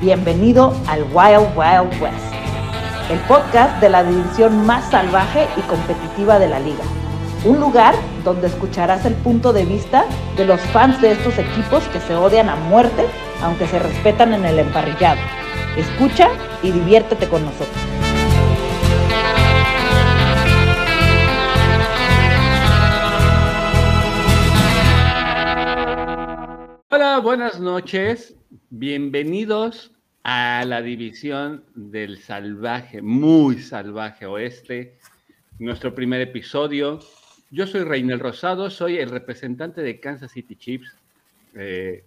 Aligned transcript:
Bienvenido 0.00 0.72
al 0.86 1.02
Wild 1.12 1.54
Wild 1.54 2.00
West, 2.00 2.32
el 3.10 3.18
podcast 3.28 3.78
de 3.78 3.90
la 3.90 4.02
división 4.02 4.64
más 4.64 4.90
salvaje 4.90 5.46
y 5.58 5.60
competitiva 5.62 6.38
de 6.38 6.48
la 6.48 6.58
liga. 6.60 6.82
Un 7.44 7.60
lugar 7.60 7.94
donde 8.24 8.46
escucharás 8.46 9.04
el 9.04 9.12
punto 9.12 9.52
de 9.52 9.66
vista 9.66 10.06
de 10.38 10.46
los 10.46 10.58
fans 10.72 11.02
de 11.02 11.12
estos 11.12 11.36
equipos 11.38 11.84
que 11.88 12.00
se 12.00 12.14
odian 12.14 12.48
a 12.48 12.56
muerte, 12.56 13.04
aunque 13.42 13.66
se 13.66 13.78
respetan 13.78 14.32
en 14.32 14.46
el 14.46 14.60
emparrillado. 14.60 15.20
Escucha 15.76 16.30
y 16.62 16.70
diviértete 16.70 17.28
con 17.28 17.44
nosotros. 17.44 17.68
Hola, 26.90 27.20
buenas 27.22 27.60
noches. 27.60 28.37
Bienvenidos 28.70 29.92
a 30.22 30.64
la 30.66 30.80
división 30.80 31.64
del 31.74 32.16
salvaje, 32.16 33.02
muy 33.02 33.60
salvaje 33.60 34.24
oeste. 34.24 34.96
Nuestro 35.58 35.94
primer 35.94 36.22
episodio. 36.22 36.98
Yo 37.50 37.66
soy 37.66 37.82
Reinel 37.82 38.20
Rosado, 38.20 38.70
soy 38.70 38.96
el 38.96 39.10
representante 39.10 39.82
de 39.82 40.00
Kansas 40.00 40.32
City 40.32 40.56
Chiefs, 40.56 40.96
eh, 41.56 42.04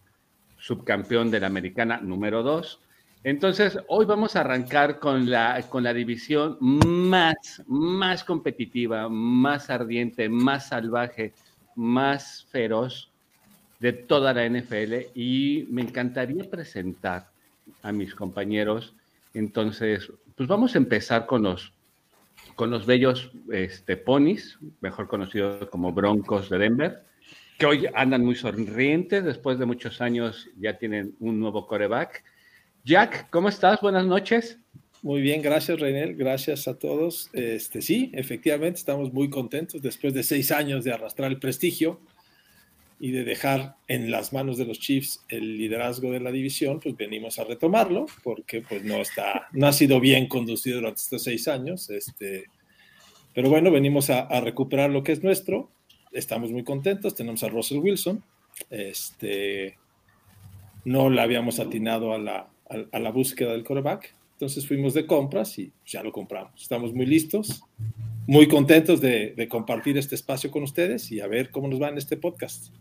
subcampeón 0.57 1.29
de 1.29 1.41
la 1.41 1.47
americana 1.47 1.99
número 2.01 2.41
2. 2.41 2.79
Entonces, 3.23 3.77
hoy 3.87 4.07
vamos 4.07 4.35
a 4.35 4.39
arrancar 4.39 4.97
con 4.97 5.29
la, 5.29 5.63
con 5.69 5.83
la 5.83 5.93
división 5.93 6.57
más, 6.59 7.61
más 7.67 8.23
competitiva, 8.23 9.09
más 9.09 9.69
ardiente, 9.69 10.27
más 10.27 10.69
salvaje, 10.69 11.33
más 11.75 12.47
feroz 12.49 13.10
de 13.81 13.93
toda 13.93 14.31
la 14.31 14.47
NFL 14.47 15.09
y 15.15 15.65
me 15.71 15.81
encantaría 15.81 16.47
presentar 16.47 17.31
a 17.81 17.91
mis 17.91 18.13
compañeros. 18.13 18.93
Entonces, 19.33 20.11
pues 20.35 20.47
vamos 20.47 20.75
a 20.75 20.77
empezar 20.77 21.25
con 21.25 21.41
los, 21.41 21.73
con 22.55 22.69
los 22.69 22.85
bellos 22.85 23.31
este, 23.51 23.97
ponis, 23.97 24.59
mejor 24.81 25.07
conocidos 25.07 25.67
como 25.69 25.91
Broncos 25.91 26.47
de 26.51 26.59
Denver, 26.59 27.03
que 27.57 27.65
hoy 27.65 27.87
andan 27.95 28.23
muy 28.23 28.35
sonrientes, 28.35 29.23
después 29.23 29.57
de 29.57 29.65
muchos 29.65 29.99
años 29.99 30.47
ya 30.59 30.77
tienen 30.77 31.15
un 31.19 31.39
nuevo 31.39 31.65
coreback. 31.65 32.23
Jack, 32.85 33.31
¿cómo 33.31 33.49
estás? 33.49 33.81
Buenas 33.81 34.05
noches. 34.05 34.59
Muy 35.01 35.21
bien, 35.21 35.41
gracias 35.41 35.79
Reinel, 35.79 36.15
gracias 36.15 36.67
a 36.67 36.77
todos. 36.77 37.31
Este, 37.33 37.81
sí, 37.81 38.11
efectivamente 38.13 38.77
estamos 38.77 39.11
muy 39.11 39.31
contentos 39.31 39.81
después 39.81 40.13
de 40.13 40.21
seis 40.21 40.51
años 40.51 40.83
de 40.83 40.93
arrastrar 40.93 41.31
el 41.31 41.39
prestigio 41.39 41.99
y 43.03 43.09
de 43.09 43.23
dejar 43.23 43.77
en 43.87 44.11
las 44.11 44.31
manos 44.31 44.59
de 44.59 44.65
los 44.65 44.79
Chiefs 44.79 45.25
el 45.27 45.57
liderazgo 45.57 46.11
de 46.11 46.19
la 46.19 46.31
división, 46.31 46.79
pues 46.79 46.95
venimos 46.95 47.39
a 47.39 47.43
retomarlo 47.43 48.05
porque 48.23 48.61
pues 48.61 48.83
no 48.83 48.97
está, 48.97 49.47
no 49.53 49.65
ha 49.65 49.73
sido 49.73 49.99
bien 49.99 50.27
conducido 50.27 50.77
durante 50.77 51.01
estos 51.01 51.23
seis 51.23 51.47
años, 51.47 51.89
este, 51.89 52.45
pero 53.33 53.49
bueno, 53.49 53.71
venimos 53.71 54.11
a, 54.11 54.19
a 54.19 54.39
recuperar 54.39 54.91
lo 54.91 55.01
que 55.01 55.13
es 55.13 55.23
nuestro, 55.23 55.71
estamos 56.11 56.51
muy 56.51 56.63
contentos, 56.63 57.15
tenemos 57.15 57.43
a 57.43 57.49
Russell 57.49 57.79
Wilson, 57.79 58.23
este, 58.69 59.79
no 60.85 61.09
le 61.09 61.21
habíamos 61.21 61.59
atinado 61.59 62.13
a 62.13 62.19
la, 62.19 62.49
a, 62.69 62.85
a 62.91 62.99
la 62.99 63.09
búsqueda 63.09 63.53
del 63.53 63.63
quarterback, 63.63 64.13
entonces 64.33 64.67
fuimos 64.67 64.93
de 64.93 65.07
compras 65.07 65.57
y 65.57 65.71
ya 65.87 66.03
lo 66.03 66.11
compramos, 66.11 66.61
estamos 66.61 66.93
muy 66.93 67.07
listos, 67.07 67.63
muy 68.27 68.47
contentos 68.47 69.01
de, 69.01 69.33
de, 69.35 69.47
compartir 69.47 69.97
este 69.97 70.15
espacio 70.15 70.51
con 70.51 70.63
ustedes 70.63 71.11
y 71.11 71.21
a 71.21 71.27
ver 71.27 71.49
cómo 71.49 71.67
nos 71.67 71.81
va 71.81 71.89
en 71.89 71.97
este 71.97 72.17
podcast. 72.17 72.73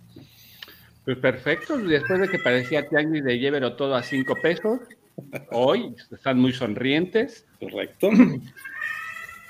Pues 1.05 1.17
perfecto, 1.19 1.79
después 1.79 2.21
de 2.21 2.29
que 2.29 2.39
parecía 2.39 2.89
Tianguis 2.89 3.25
de 3.25 3.39
Llevero 3.39 3.75
todo 3.75 3.95
a 3.95 4.03
cinco 4.03 4.35
pesos, 4.41 4.81
hoy 5.51 5.95
están 6.11 6.39
muy 6.39 6.53
sonrientes. 6.53 7.47
Correcto. 7.59 8.11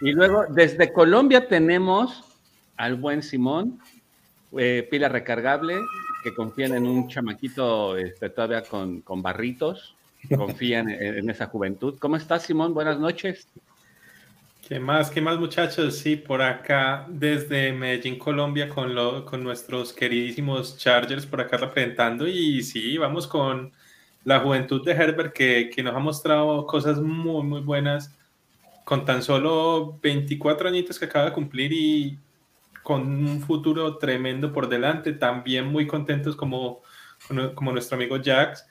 Y 0.01 0.13
luego, 0.13 0.47
desde 0.49 0.93
Colombia 0.93 1.49
tenemos 1.49 2.25
al 2.77 2.97
buen 2.97 3.23
Simón, 3.23 3.79
eh, 4.57 4.89
pila 4.91 5.09
recargable, 5.09 5.77
que 6.25 6.33
confían 6.33 6.75
en 6.75 6.87
un 6.87 7.09
chamaquito 7.09 7.97
este, 7.97 8.31
todavía 8.31 8.63
con, 8.63 9.03
con 9.03 9.21
barritos, 9.21 9.97
confían 10.35 10.89
en, 10.89 11.19
en 11.19 11.31
esa 11.31 11.47
juventud. 11.47 11.99
¿Cómo 11.99 12.17
estás, 12.17 12.45
Simón? 12.45 12.73
Buenas 12.73 12.99
noches. 12.99 13.47
¿Qué 14.71 14.79
más? 14.79 15.11
¿Qué 15.11 15.21
más, 15.21 15.37
muchachos? 15.37 15.99
Sí, 15.99 16.15
por 16.15 16.43
acá 16.43 17.05
desde 17.09 17.73
Medellín, 17.73 18.17
Colombia, 18.17 18.69
con, 18.69 18.95
lo, 18.95 19.25
con 19.25 19.43
nuestros 19.43 19.93
queridísimos 19.93 20.79
Chargers 20.79 21.27
por 21.27 21.41
acá 21.41 21.57
representando. 21.57 22.29
Y 22.29 22.63
sí, 22.63 22.97
vamos 22.97 23.27
con 23.27 23.73
la 24.23 24.39
juventud 24.39 24.85
de 24.85 24.93
Herbert 24.93 25.33
que, 25.33 25.71
que 25.75 25.83
nos 25.83 25.97
ha 25.97 25.99
mostrado 25.99 26.65
cosas 26.69 27.01
muy, 27.01 27.43
muy 27.43 27.63
buenas 27.63 28.17
con 28.85 29.05
tan 29.05 29.25
solo 29.25 29.99
24 30.01 30.69
añitos 30.69 31.01
que 31.01 31.07
acaba 31.07 31.25
de 31.25 31.33
cumplir 31.33 31.73
y 31.73 32.21
con 32.85 33.03
un 33.03 33.41
futuro 33.41 33.99
tremendo 33.99 34.53
por 34.53 34.69
delante. 34.69 35.13
También 35.15 35.67
muy 35.67 35.89
contentos 35.89 36.37
como, 36.37 36.83
como 37.57 37.73
nuestro 37.73 37.97
amigo 37.97 38.19
Jax. 38.23 38.65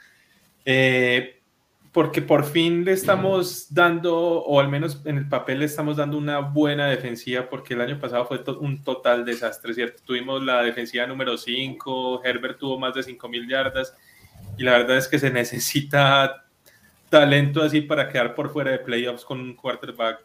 Eh, 0.64 1.38
porque 1.91 2.22
por 2.22 2.45
fin 2.45 2.85
le 2.85 2.91
estamos 2.91 3.73
dando, 3.73 4.16
o 4.16 4.59
al 4.59 4.69
menos 4.69 5.01
en 5.05 5.17
el 5.17 5.27
papel 5.27 5.59
le 5.59 5.66
estamos 5.66 5.97
dando 5.97 6.17
una 6.17 6.39
buena 6.39 6.88
defensiva, 6.88 7.50
porque 7.50 7.73
el 7.73 7.81
año 7.81 8.00
pasado 8.00 8.25
fue 8.25 8.44
un 8.59 8.83
total 8.83 9.25
desastre, 9.25 9.73
¿cierto? 9.73 10.03
Tuvimos 10.05 10.44
la 10.44 10.61
defensiva 10.61 11.07
número 11.07 11.35
5, 11.35 12.23
Herbert 12.23 12.59
tuvo 12.59 12.77
más 12.77 12.94
de 12.94 13.01
5 13.01 13.27
mil 13.27 13.47
yardas, 13.50 13.95
y 14.57 14.63
la 14.63 14.73
verdad 14.73 14.97
es 14.97 15.07
que 15.07 15.17
se 15.17 15.31
necesita 15.31 16.45
talento 17.09 17.63
así 17.63 17.81
para 17.81 18.07
quedar 18.07 18.35
por 18.35 18.51
fuera 18.51 18.71
de 18.71 18.79
playoffs 18.79 19.25
con 19.25 19.39
un 19.39 19.56
quarterback 19.56 20.19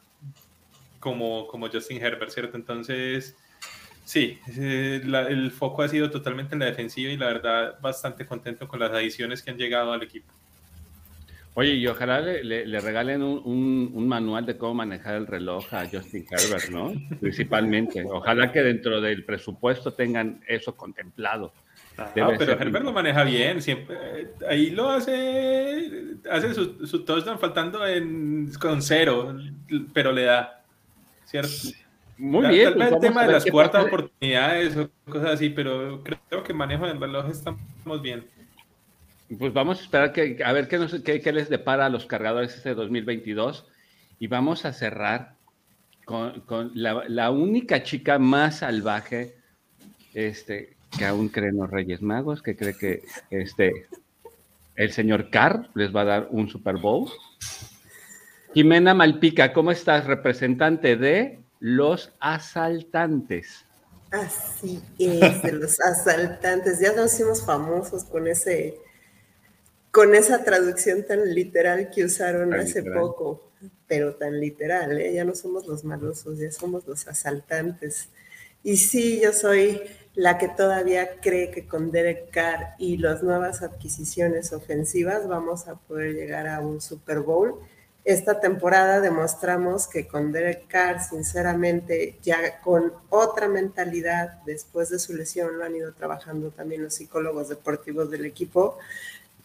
como, 1.00 1.46
como 1.46 1.68
Justin 1.68 2.02
Herbert, 2.02 2.30
¿cierto? 2.30 2.58
Entonces, 2.58 3.36
sí, 4.04 4.38
el 4.56 5.50
foco 5.50 5.82
ha 5.82 5.88
sido 5.88 6.10
totalmente 6.10 6.54
en 6.54 6.58
la 6.58 6.66
defensiva 6.66 7.10
y 7.10 7.16
la 7.16 7.26
verdad 7.26 7.80
bastante 7.80 8.26
contento 8.26 8.68
con 8.68 8.80
las 8.80 8.90
adiciones 8.90 9.42
que 9.42 9.50
han 9.50 9.56
llegado 9.56 9.92
al 9.92 10.02
equipo. 10.02 10.30
Oye, 11.56 11.74
y 11.74 11.86
ojalá 11.86 12.20
le, 12.20 12.42
le, 12.42 12.66
le 12.66 12.80
regalen 12.80 13.22
un, 13.22 13.40
un, 13.44 13.90
un, 13.94 14.08
manual 14.08 14.44
de 14.44 14.58
cómo 14.58 14.74
manejar 14.74 15.14
el 15.14 15.26
reloj 15.26 15.72
a 15.72 15.86
Justin 15.88 16.26
Herbert, 16.28 16.68
¿no? 16.70 16.92
Principalmente. 17.20 18.04
Ojalá 18.04 18.50
que 18.50 18.60
dentro 18.60 19.00
del 19.00 19.24
presupuesto 19.24 19.92
tengan 19.92 20.42
eso 20.48 20.76
contemplado. 20.76 21.52
Ah, 21.96 22.10
pero 22.12 22.60
Herbert 22.60 22.84
lo 22.84 22.92
maneja 22.92 23.22
bien, 23.22 23.62
siempre 23.62 23.96
ahí 24.48 24.70
lo 24.70 24.90
hace, 24.90 26.16
hace 26.28 26.52
su, 26.52 26.84
su 26.88 27.04
touchdown 27.04 27.38
faltando 27.38 27.86
en, 27.86 28.50
con 28.60 28.82
cero, 28.82 29.36
pero 29.92 30.10
le 30.10 30.24
da, 30.24 30.64
¿cierto? 31.24 31.52
Muy 32.18 32.48
bien. 32.48 32.70
Tal 32.70 32.78
vez 32.78 32.88
pues 32.88 32.92
el 32.94 33.00
tema 33.00 33.26
de 33.26 33.32
las 33.32 33.44
cuartas 33.46 33.84
oportunidades 33.84 34.76
o 34.76 34.90
cosas 35.08 35.34
así, 35.34 35.50
pero 35.50 36.02
creo 36.02 36.42
que 36.42 36.52
manejo 36.52 36.86
del 36.86 37.00
reloj 37.00 37.28
estamos 37.30 38.02
bien. 38.02 38.24
Pues 39.38 39.52
vamos 39.52 39.80
a 39.80 39.82
esperar 39.82 40.12
a 40.44 40.52
ver 40.52 40.68
qué, 40.68 40.78
nos, 40.78 40.94
qué, 41.02 41.20
qué, 41.20 41.32
les 41.32 41.48
depara 41.48 41.86
a 41.86 41.88
los 41.88 42.06
cargadores 42.06 42.54
este 42.54 42.74
2022 42.74 43.66
y 44.18 44.26
vamos 44.26 44.64
a 44.64 44.72
cerrar 44.72 45.34
con, 46.04 46.70
la, 46.74 47.30
única 47.30 47.82
chica 47.82 48.18
más 48.18 48.58
salvaje 48.58 49.36
este, 50.12 50.76
que 50.96 51.06
aún 51.06 51.28
creen 51.28 51.56
los 51.56 51.70
Reyes 51.70 52.02
Magos, 52.02 52.42
que 52.42 52.56
cree 52.56 52.76
que 52.76 53.02
este, 53.30 53.86
el 54.76 54.92
señor 54.92 55.30
Carr 55.30 55.70
les 55.74 55.94
va 55.94 56.02
a 56.02 56.04
dar 56.04 56.28
un 56.30 56.48
Super 56.48 56.76
Bowl. 56.76 57.10
Jimena 58.52 58.94
Malpica, 58.94 59.52
¿cómo 59.52 59.70
estás? 59.70 60.04
Representante 60.04 60.96
de 60.96 61.40
los 61.58 62.12
asaltantes. 62.20 63.64
Así 64.12 64.80
es, 64.98 65.42
de 65.42 65.52
los 65.52 65.80
asaltantes. 65.80 66.78
Ya 66.80 66.92
nos 66.92 67.14
hicimos 67.14 67.44
famosos 67.44 68.04
con 68.04 68.28
ese 68.28 68.78
con 69.94 70.16
esa 70.16 70.42
traducción 70.42 71.04
tan 71.04 71.32
literal 71.32 71.88
que 71.88 72.04
usaron 72.04 72.50
tan 72.50 72.60
hace 72.60 72.80
literal. 72.80 73.00
poco, 73.00 73.52
pero 73.86 74.16
tan 74.16 74.40
literal, 74.40 75.00
¿eh? 75.00 75.14
ya 75.14 75.24
no 75.24 75.36
somos 75.36 75.68
los 75.68 75.84
malosos, 75.84 76.40
ya 76.40 76.50
somos 76.50 76.84
los 76.88 77.06
asaltantes. 77.06 78.08
Y 78.64 78.76
sí, 78.78 79.20
yo 79.22 79.32
soy 79.32 79.80
la 80.14 80.36
que 80.36 80.48
todavía 80.48 81.20
cree 81.20 81.52
que 81.52 81.68
con 81.68 81.92
Derek 81.92 82.32
Carr 82.32 82.74
y 82.76 82.96
las 82.96 83.22
nuevas 83.22 83.62
adquisiciones 83.62 84.52
ofensivas 84.52 85.28
vamos 85.28 85.68
a 85.68 85.76
poder 85.76 86.14
llegar 86.14 86.48
a 86.48 86.58
un 86.58 86.80
Super 86.80 87.20
Bowl. 87.20 87.60
Esta 88.04 88.40
temporada 88.40 89.00
demostramos 89.00 89.86
que 89.86 90.08
con 90.08 90.32
Derek 90.32 90.66
Carr, 90.66 91.02
sinceramente, 91.02 92.18
ya 92.20 92.60
con 92.60 92.92
otra 93.10 93.46
mentalidad, 93.46 94.42
después 94.44 94.90
de 94.90 94.98
su 94.98 95.14
lesión, 95.14 95.56
lo 95.56 95.64
han 95.64 95.76
ido 95.76 95.94
trabajando 95.94 96.50
también 96.50 96.82
los 96.82 96.94
psicólogos 96.94 97.48
deportivos 97.48 98.10
del 98.10 98.26
equipo, 98.26 98.76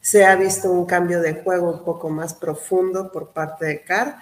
se 0.01 0.25
ha 0.25 0.36
visto 0.36 0.72
un 0.72 0.86
cambio 0.86 1.22
de 1.22 1.36
juego 1.36 1.72
un 1.72 1.84
poco 1.84 2.10
más 2.10 2.34
profundo 2.34 3.12
por 3.12 3.30
parte 3.30 3.66
de 3.66 3.84
Carr. 3.84 4.16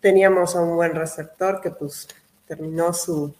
Teníamos 0.00 0.54
a 0.54 0.60
un 0.60 0.76
buen 0.76 0.94
receptor 0.94 1.60
que 1.60 1.70
pues 1.70 2.08
terminó 2.46 2.92
su, 2.92 3.34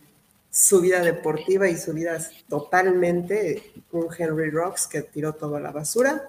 su 0.51 0.81
vida 0.81 1.01
deportiva 1.01 1.69
y 1.69 1.77
su 1.77 1.93
vida 1.93 2.19
totalmente, 2.49 3.73
un 3.93 4.09
Henry 4.17 4.51
Rocks 4.51 4.87
que 4.87 5.03
tiró 5.03 5.35
toda 5.35 5.61
la 5.61 5.71
basura. 5.71 6.29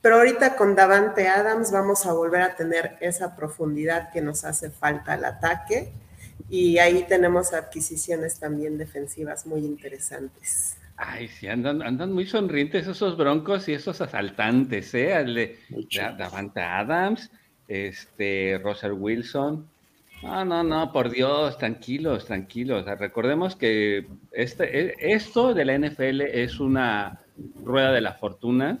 Pero 0.00 0.16
ahorita 0.16 0.56
con 0.56 0.74
Davante 0.74 1.28
Adams 1.28 1.70
vamos 1.70 2.04
a 2.06 2.12
volver 2.12 2.42
a 2.42 2.56
tener 2.56 2.96
esa 3.00 3.36
profundidad 3.36 4.10
que 4.10 4.20
nos 4.20 4.44
hace 4.44 4.68
falta 4.68 5.12
al 5.12 5.24
ataque 5.24 5.92
y 6.50 6.78
ahí 6.78 7.06
tenemos 7.08 7.52
adquisiciones 7.52 8.38
también 8.38 8.76
defensivas 8.76 9.46
muy 9.46 9.64
interesantes. 9.64 10.76
Ay, 10.96 11.28
sí, 11.28 11.48
andan, 11.48 11.82
andan 11.82 12.12
muy 12.12 12.26
sonrientes 12.26 12.86
esos 12.86 13.16
broncos 13.16 13.68
y 13.68 13.72
esos 13.72 14.00
asaltantes, 14.00 14.94
¿eh? 14.94 15.24
de, 15.24 15.58
Davante 16.18 16.60
Adams, 16.60 17.30
este, 17.66 18.60
Russell 18.62 18.92
Wilson. 18.92 19.66
No, 20.22 20.44
no, 20.44 20.62
no, 20.62 20.92
por 20.92 21.10
Dios, 21.10 21.58
tranquilos, 21.58 22.26
tranquilos. 22.26 22.84
recordemos 22.98 23.56
que 23.56 24.06
este, 24.30 24.90
e, 24.90 24.94
esto 25.14 25.52
de 25.54 25.64
la 25.64 25.78
NFL 25.78 26.20
es 26.20 26.60
una 26.60 27.20
rueda 27.64 27.92
de 27.92 28.00
la 28.00 28.12
fortuna. 28.14 28.78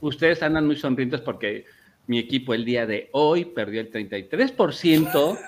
Ustedes 0.00 0.42
andan 0.42 0.66
muy 0.66 0.76
sonrientes 0.76 1.20
porque 1.20 1.66
mi 2.08 2.18
equipo 2.18 2.54
el 2.54 2.64
día 2.64 2.86
de 2.86 3.08
hoy 3.12 3.44
perdió 3.44 3.80
el 3.80 3.90
33% 3.92 5.38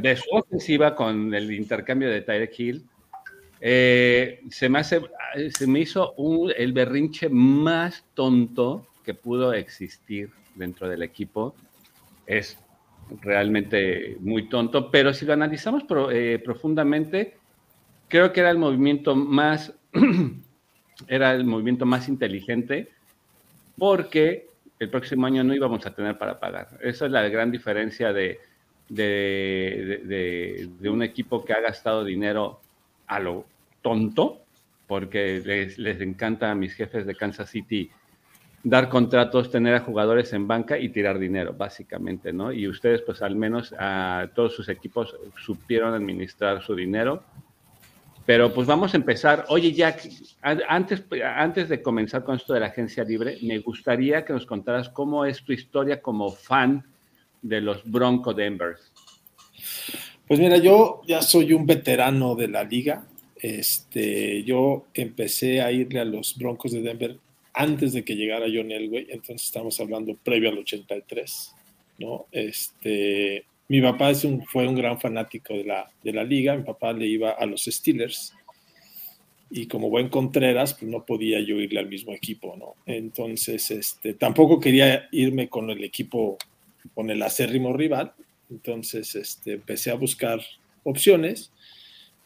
de 0.00 0.16
su 0.16 0.24
ofensiva 0.32 0.96
con 0.96 1.32
el 1.34 1.52
intercambio 1.52 2.08
de 2.10 2.22
Tyreek 2.22 2.58
Hill 2.58 2.86
eh, 3.60 4.42
se, 4.50 4.68
me 4.68 4.84
se 4.84 5.66
me 5.66 5.80
hizo 5.80 6.14
el 6.56 6.72
berrinche 6.72 7.28
más 7.28 8.04
tonto 8.14 8.86
que 9.04 9.14
pudo 9.14 9.52
existir 9.52 10.30
dentro 10.54 10.88
del 10.88 11.02
equipo. 11.02 11.54
Es 12.26 12.58
realmente 13.22 14.16
muy 14.20 14.48
tonto, 14.48 14.90
pero 14.90 15.14
si 15.14 15.24
lo 15.24 15.32
analizamos 15.32 15.84
eh, 16.10 16.40
profundamente, 16.44 17.36
creo 18.08 18.32
que 18.32 18.40
era 18.40 18.50
el 18.50 18.58
movimiento 18.58 19.14
más, 19.14 19.72
era 21.08 21.32
el 21.32 21.44
movimiento 21.44 21.86
más 21.86 22.08
inteligente, 22.08 22.90
porque 23.78 24.48
el 24.78 24.90
próximo 24.90 25.26
año 25.26 25.44
no 25.44 25.54
íbamos 25.54 25.86
a 25.86 25.94
tener 25.94 26.18
para 26.18 26.40
pagar. 26.40 26.78
Esa 26.82 27.06
es 27.06 27.12
la 27.12 27.28
gran 27.28 27.50
diferencia 27.50 28.12
de, 28.12 28.40
de, 28.88 30.68
de 30.78 30.90
un 30.90 31.02
equipo 31.02 31.44
que 31.44 31.52
ha 31.52 31.60
gastado 31.60 32.04
dinero 32.04 32.60
a 33.06 33.20
lo 33.20 33.46
tonto, 33.82 34.42
porque 34.86 35.42
les, 35.44 35.78
les, 35.78 36.00
encanta 36.00 36.50
a 36.50 36.54
mis 36.54 36.74
jefes 36.74 37.06
de 37.06 37.14
Kansas 37.14 37.50
City 37.50 37.90
dar 38.62 38.88
contratos, 38.88 39.50
tener 39.50 39.74
a 39.76 39.80
jugadores 39.80 40.32
en 40.32 40.48
banca 40.48 40.76
y 40.76 40.88
tirar 40.88 41.20
dinero, 41.20 41.54
básicamente, 41.56 42.32
¿no? 42.32 42.52
Y 42.52 42.66
ustedes, 42.66 43.00
pues 43.02 43.22
al 43.22 43.36
menos 43.36 43.72
a 43.78 44.28
todos 44.34 44.54
sus 44.54 44.68
equipos 44.68 45.16
supieron 45.40 45.94
administrar 45.94 46.62
su 46.62 46.74
dinero. 46.74 47.22
Pero 48.26 48.52
pues 48.52 48.66
vamos 48.66 48.92
a 48.92 48.96
empezar. 48.96 49.44
Oye, 49.50 49.72
Jack, 49.72 50.08
antes, 50.42 51.04
antes 51.22 51.68
de 51.68 51.80
comenzar 51.80 52.24
con 52.24 52.34
esto 52.34 52.54
de 52.54 52.60
la 52.60 52.66
agencia 52.66 53.04
libre, 53.04 53.38
me 53.42 53.60
gustaría 53.60 54.24
que 54.24 54.32
nos 54.32 54.46
contaras 54.46 54.88
cómo 54.88 55.24
es 55.24 55.44
tu 55.44 55.52
historia 55.52 56.02
como 56.02 56.32
fan 56.32 56.84
de 57.42 57.60
los 57.60 57.88
Bronco 57.88 58.34
Denvers. 58.34 58.92
Pues 60.26 60.40
mira, 60.40 60.56
yo 60.56 61.02
ya 61.06 61.22
soy 61.22 61.52
un 61.52 61.66
veterano 61.66 62.34
de 62.34 62.48
la 62.48 62.64
liga. 62.64 63.06
Este, 63.40 64.42
yo 64.42 64.86
empecé 64.94 65.60
a 65.60 65.70
irle 65.70 66.00
a 66.00 66.04
los 66.04 66.36
Broncos 66.36 66.72
de 66.72 66.82
Denver 66.82 67.18
antes 67.56 67.92
de 67.92 68.04
que 68.04 68.16
llegara 68.16 68.46
John 68.52 68.70
Elway, 68.70 69.06
entonces 69.08 69.46
estamos 69.46 69.80
hablando 69.80 70.14
previo 70.14 70.50
al 70.50 70.58
83, 70.58 71.54
¿no? 71.98 72.26
Este, 72.30 73.44
mi 73.68 73.80
papá 73.80 74.12
fue 74.46 74.68
un 74.68 74.74
gran 74.74 75.00
fanático 75.00 75.54
de 75.54 75.64
la, 75.64 75.90
de 76.04 76.12
la 76.12 76.22
liga, 76.22 76.54
mi 76.54 76.64
papá 76.64 76.92
le 76.92 77.06
iba 77.06 77.30
a 77.30 77.46
los 77.46 77.64
Steelers 77.64 78.34
y 79.48 79.66
como 79.68 79.88
buen 79.88 80.10
Contreras, 80.10 80.74
pues 80.74 80.90
no 80.90 81.06
podía 81.06 81.40
yo 81.40 81.56
irle 81.56 81.80
al 81.80 81.88
mismo 81.88 82.12
equipo, 82.12 82.56
¿no? 82.58 82.74
Entonces, 82.84 83.70
este, 83.70 84.12
tampoco 84.12 84.60
quería 84.60 85.08
irme 85.12 85.48
con 85.48 85.70
el 85.70 85.82
equipo, 85.82 86.36
con 86.94 87.08
el 87.08 87.22
acérrimo 87.22 87.72
rival, 87.72 88.12
entonces 88.50 89.14
este, 89.14 89.54
empecé 89.54 89.90
a 89.90 89.94
buscar 89.94 90.40
opciones 90.84 91.52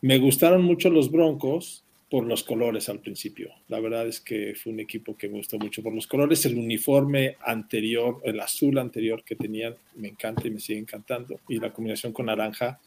me 0.02 0.18
gustaron 0.18 0.62
mucho 0.62 0.88
los 0.88 1.10
Broncos 1.10 1.84
por 2.08 2.24
los 2.24 2.42
colores 2.42 2.88
al 2.88 3.00
principio. 3.00 3.50
La 3.68 3.80
verdad 3.80 4.06
es 4.08 4.20
que 4.20 4.54
fue 4.54 4.72
un 4.72 4.80
equipo 4.80 5.16
que 5.16 5.28
me 5.28 5.36
gustó 5.36 5.58
mucho 5.58 5.82
por 5.82 5.94
los 5.94 6.06
colores. 6.06 6.44
El 6.46 6.58
uniforme 6.58 7.36
anterior, 7.44 8.20
el 8.24 8.40
azul 8.40 8.78
anterior 8.78 9.22
que 9.22 9.36
tenían, 9.36 9.76
me 9.96 10.08
encanta 10.08 10.48
y 10.48 10.50
me 10.50 10.58
sigue 10.58 10.80
encantando. 10.80 11.40
Y 11.48 11.58
la 11.58 11.72
combinación 11.72 12.12
con 12.12 12.26
naranja 12.26 12.80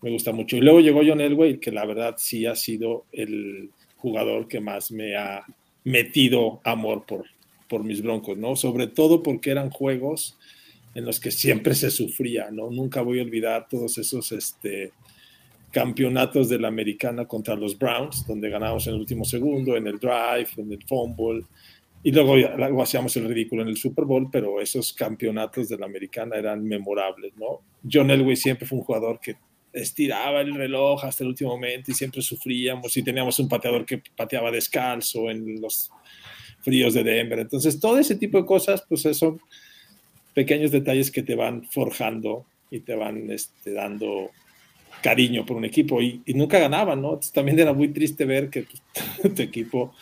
me 0.00 0.10
gusta 0.10 0.32
mucho. 0.32 0.56
Y 0.56 0.60
luego 0.60 0.80
llegó 0.80 1.02
John 1.04 1.20
Elway, 1.20 1.58
que 1.58 1.72
la 1.72 1.84
verdad 1.84 2.14
sí 2.18 2.46
ha 2.46 2.54
sido 2.54 3.04
el 3.12 3.70
jugador 3.96 4.48
que 4.48 4.60
más 4.60 4.92
me 4.92 5.16
ha 5.16 5.44
metido 5.84 6.60
amor 6.64 7.04
por, 7.04 7.24
por 7.68 7.82
mis 7.84 8.00
Broncos, 8.00 8.38
¿no? 8.38 8.54
Sobre 8.54 8.86
todo 8.86 9.22
porque 9.22 9.50
eran 9.50 9.70
juegos 9.70 10.38
en 10.94 11.04
los 11.04 11.20
que 11.20 11.30
siempre 11.30 11.74
se 11.74 11.90
sufría, 11.90 12.50
¿no? 12.50 12.70
Nunca 12.70 13.02
voy 13.02 13.20
a 13.20 13.22
olvidar 13.22 13.66
todos 13.68 13.98
esos, 13.98 14.32
este, 14.32 14.92
campeonatos 15.70 16.48
de 16.48 16.58
la 16.58 16.68
americana 16.68 17.26
contra 17.26 17.54
los 17.54 17.78
Browns, 17.78 18.26
donde 18.26 18.50
ganamos 18.50 18.86
en 18.86 18.94
el 18.94 19.00
último 19.00 19.24
segundo, 19.24 19.76
en 19.76 19.86
el 19.86 19.98
drive, 19.98 20.48
en 20.58 20.72
el 20.72 20.82
fumble, 20.84 21.44
y 22.04 22.10
luego, 22.10 22.36
luego 22.36 22.82
hacíamos 22.82 23.16
el 23.16 23.28
ridículo 23.28 23.62
en 23.62 23.68
el 23.68 23.76
Super 23.76 24.04
Bowl, 24.04 24.28
pero 24.30 24.60
esos 24.60 24.92
campeonatos 24.92 25.68
de 25.68 25.78
la 25.78 25.86
americana 25.86 26.36
eran 26.36 26.64
memorables, 26.64 27.32
¿no? 27.36 27.60
John 27.90 28.10
Elway 28.10 28.34
siempre 28.34 28.66
fue 28.66 28.78
un 28.78 28.84
jugador 28.84 29.20
que 29.20 29.36
estiraba 29.72 30.40
el 30.40 30.54
reloj 30.54 31.04
hasta 31.04 31.22
el 31.22 31.28
último 31.28 31.50
momento 31.50 31.90
y 31.90 31.94
siempre 31.94 32.20
sufríamos 32.20 32.94
y 32.96 33.02
teníamos 33.02 33.38
un 33.38 33.48
pateador 33.48 33.86
que 33.86 34.02
pateaba 34.16 34.50
descalzo 34.50 35.30
en 35.30 35.60
los 35.60 35.90
fríos 36.60 36.92
de 36.94 37.04
Denver. 37.04 37.38
Entonces, 37.38 37.78
todo 37.78 37.98
ese 37.98 38.16
tipo 38.16 38.36
de 38.36 38.46
cosas, 38.46 38.84
pues 38.88 39.02
son 39.16 39.40
pequeños 40.34 40.70
detalles 40.70 41.10
que 41.10 41.22
te 41.22 41.34
van 41.34 41.64
forjando 41.64 42.46
y 42.70 42.80
te 42.80 42.94
van 42.94 43.30
este, 43.30 43.72
dando 43.72 44.30
cariño 45.02 45.44
por 45.44 45.56
un 45.56 45.64
equipo 45.64 46.00
y, 46.00 46.22
nunca 46.28 46.58
ganaban, 46.58 47.02
¿no? 47.02 47.18
también 47.32 47.58
era 47.58 47.72
muy 47.72 47.88
triste 47.88 48.24
ver 48.24 48.50
que 48.50 48.66
tu, 49.22 49.42
equipo 49.42 49.94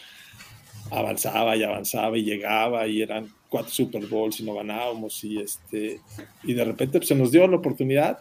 avanzaba 0.90 1.56
y 1.56 1.62
avanzaba 1.62 2.16
y 2.18 2.24
llegaba 2.24 2.86
y 2.86 3.02
eran 3.02 3.28
cuatro 3.48 3.70
Super 3.70 4.06
Bowls 4.06 4.40
y 4.40 4.44
no 4.44 4.54
ganábamos 4.54 5.24
y 5.24 5.38
este 5.38 6.00
y 6.44 6.52
de 6.52 6.64
repente 6.64 6.98
pues, 6.98 7.08
se 7.08 7.14
nos 7.14 7.32
dio 7.32 7.46
la 7.46 7.56
oportunidad 7.56 8.18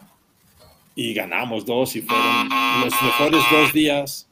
y 0.94 1.14
ganamos 1.14 1.64
dos 1.64 1.94
y 1.96 2.02
fueron 2.02 2.48
los 2.84 3.02
mejores 3.02 3.42
dos 3.50 3.72
días 3.72 4.30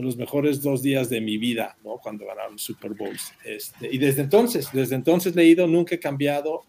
los 0.00 0.16
mejores 0.16 0.62
dos 0.62 0.82
días 0.82 1.08
de 1.10 1.20
mi 1.20 1.38
vida, 1.38 1.76
¿no? 1.84 1.98
Cuando 1.98 2.26
ganaron 2.26 2.58
Super 2.58 2.94
Bowls. 2.94 3.32
Este, 3.44 3.88
y 3.92 3.98
desde 3.98 4.22
entonces, 4.22 4.68
desde 4.72 4.94
entonces 4.94 5.36
he 5.36 5.44
ido, 5.44 5.66
nunca 5.66 5.94
he 5.94 6.00
cambiado, 6.00 6.62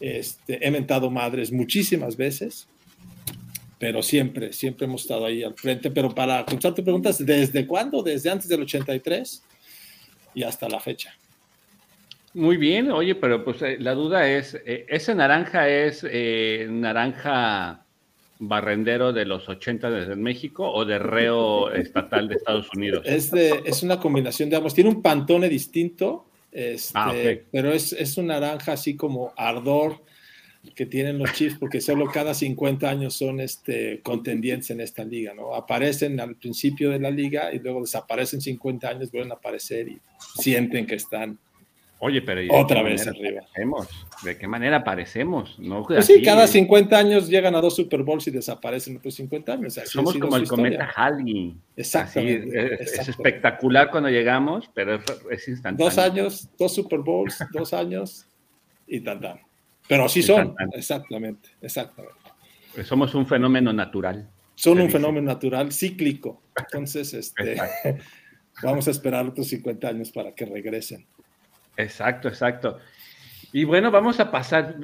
este, 0.00 0.66
he 0.66 0.70
mentado 0.70 1.10
madres 1.10 1.52
muchísimas 1.52 2.16
veces, 2.16 2.68
pero 3.78 4.02
siempre, 4.02 4.52
siempre 4.52 4.86
hemos 4.86 5.02
estado 5.02 5.26
ahí 5.26 5.42
al 5.42 5.54
frente. 5.54 5.90
Pero 5.90 6.14
para 6.14 6.44
contestar 6.44 6.74
tu 6.74 6.82
preguntas, 6.82 7.24
¿desde 7.24 7.66
cuándo? 7.66 8.02
Desde 8.02 8.30
antes 8.30 8.48
del 8.48 8.62
83 8.62 9.42
y 10.34 10.42
hasta 10.42 10.68
la 10.68 10.80
fecha. 10.80 11.14
Muy 12.34 12.56
bien, 12.56 12.90
oye, 12.90 13.14
pero 13.14 13.44
pues 13.44 13.62
eh, 13.62 13.78
la 13.80 13.94
duda 13.94 14.28
es, 14.30 14.54
eh, 14.66 14.84
¿ese 14.88 15.14
naranja 15.14 15.68
es 15.68 16.06
eh, 16.08 16.68
naranja 16.70 17.84
barrendero 18.38 19.12
de 19.12 19.24
los 19.24 19.48
80 19.48 19.90
desde 19.90 20.14
México 20.14 20.70
o 20.70 20.84
de 20.84 20.98
reo 20.98 21.72
estatal 21.72 22.28
de 22.28 22.36
Estados 22.36 22.68
Unidos? 22.74 23.02
Es, 23.04 23.32
es 23.32 23.82
una 23.82 23.98
combinación 23.98 24.50
de 24.50 24.56
ambos. 24.56 24.74
Tiene 24.74 24.90
un 24.90 25.02
pantone 25.02 25.48
distinto, 25.48 26.27
este, 26.52 26.92
ah, 26.94 27.14
pero 27.50 27.72
es, 27.72 27.92
es 27.92 28.16
un 28.16 28.28
naranja 28.28 28.72
así 28.72 28.96
como 28.96 29.32
ardor 29.36 30.02
que 30.74 30.86
tienen 30.86 31.18
los 31.18 31.32
Chiefs, 31.32 31.56
porque 31.58 31.80
solo 31.80 32.06
cada 32.10 32.34
50 32.34 32.88
años 32.88 33.14
son 33.14 33.40
este, 33.40 34.00
contendientes 34.02 34.70
en 34.70 34.80
esta 34.80 35.04
liga, 35.04 35.34
¿no? 35.34 35.54
Aparecen 35.54 36.18
al 36.20 36.36
principio 36.36 36.90
de 36.90 36.98
la 36.98 37.10
liga 37.10 37.52
y 37.52 37.58
luego 37.58 37.80
desaparecen 37.82 38.40
50 38.40 38.88
años, 38.88 39.10
vuelven 39.10 39.32
a 39.32 39.36
aparecer 39.36 39.88
y 39.88 40.00
sienten 40.40 40.86
que 40.86 40.96
están 40.96 41.38
Oye, 42.00 42.22
pero 42.22 42.40
otra 42.54 42.82
vez 42.82 43.06
arriba. 43.08 43.42
¿De 44.22 44.38
qué 44.38 44.46
manera 44.46 44.78
aparecemos? 44.78 45.58
No, 45.58 45.84
pues 45.84 46.06
sí, 46.06 46.22
cada 46.22 46.46
50 46.46 46.96
años 46.96 47.28
llegan 47.28 47.56
a 47.56 47.60
dos 47.60 47.74
Super 47.74 48.04
Bowls 48.04 48.28
y 48.28 48.30
desaparecen 48.30 48.96
otros 48.96 49.14
50 49.14 49.52
años. 49.52 49.74
Somos 49.86 50.16
como 50.16 50.36
el 50.36 50.46
cometa 50.46 50.88
Halley. 50.94 51.56
Exactamente. 51.76 52.82
es, 52.82 53.08
espectacular 53.08 53.90
cuando 53.90 54.08
llegamos, 54.10 54.70
pero 54.74 55.00
es, 55.30 55.48
instantáneo. 55.48 55.86
Dos 55.86 55.98
años, 55.98 56.48
dos 56.56 56.72
Super 56.72 57.00
Bowls, 57.00 57.36
dos 57.52 57.72
años 57.72 58.26
y 58.86 59.00
tan 59.00 59.20
tan. 59.20 59.40
Pero 59.88 60.04
así 60.04 60.22
son, 60.22 60.54
exactamente, 60.74 61.48
exactamente. 61.60 62.14
Pues 62.74 62.86
somos 62.86 63.14
un 63.14 63.26
fenómeno 63.26 63.72
natural. 63.72 64.28
Son 64.54 64.80
un 64.80 64.90
fenómeno 64.90 65.26
natural 65.26 65.72
cíclico. 65.72 66.42
Entonces, 66.56 67.14
este, 67.14 67.56
vamos 68.62 68.86
a 68.86 68.90
esperar 68.90 69.26
otros 69.26 69.48
50 69.48 69.88
años 69.88 70.10
para 70.12 70.34
que 70.34 70.44
regresen. 70.44 71.06
Exacto, 71.78 72.28
exacto. 72.28 72.78
Y 73.52 73.64
bueno, 73.64 73.90
vamos 73.90 74.20
a 74.20 74.30
pasar. 74.30 74.76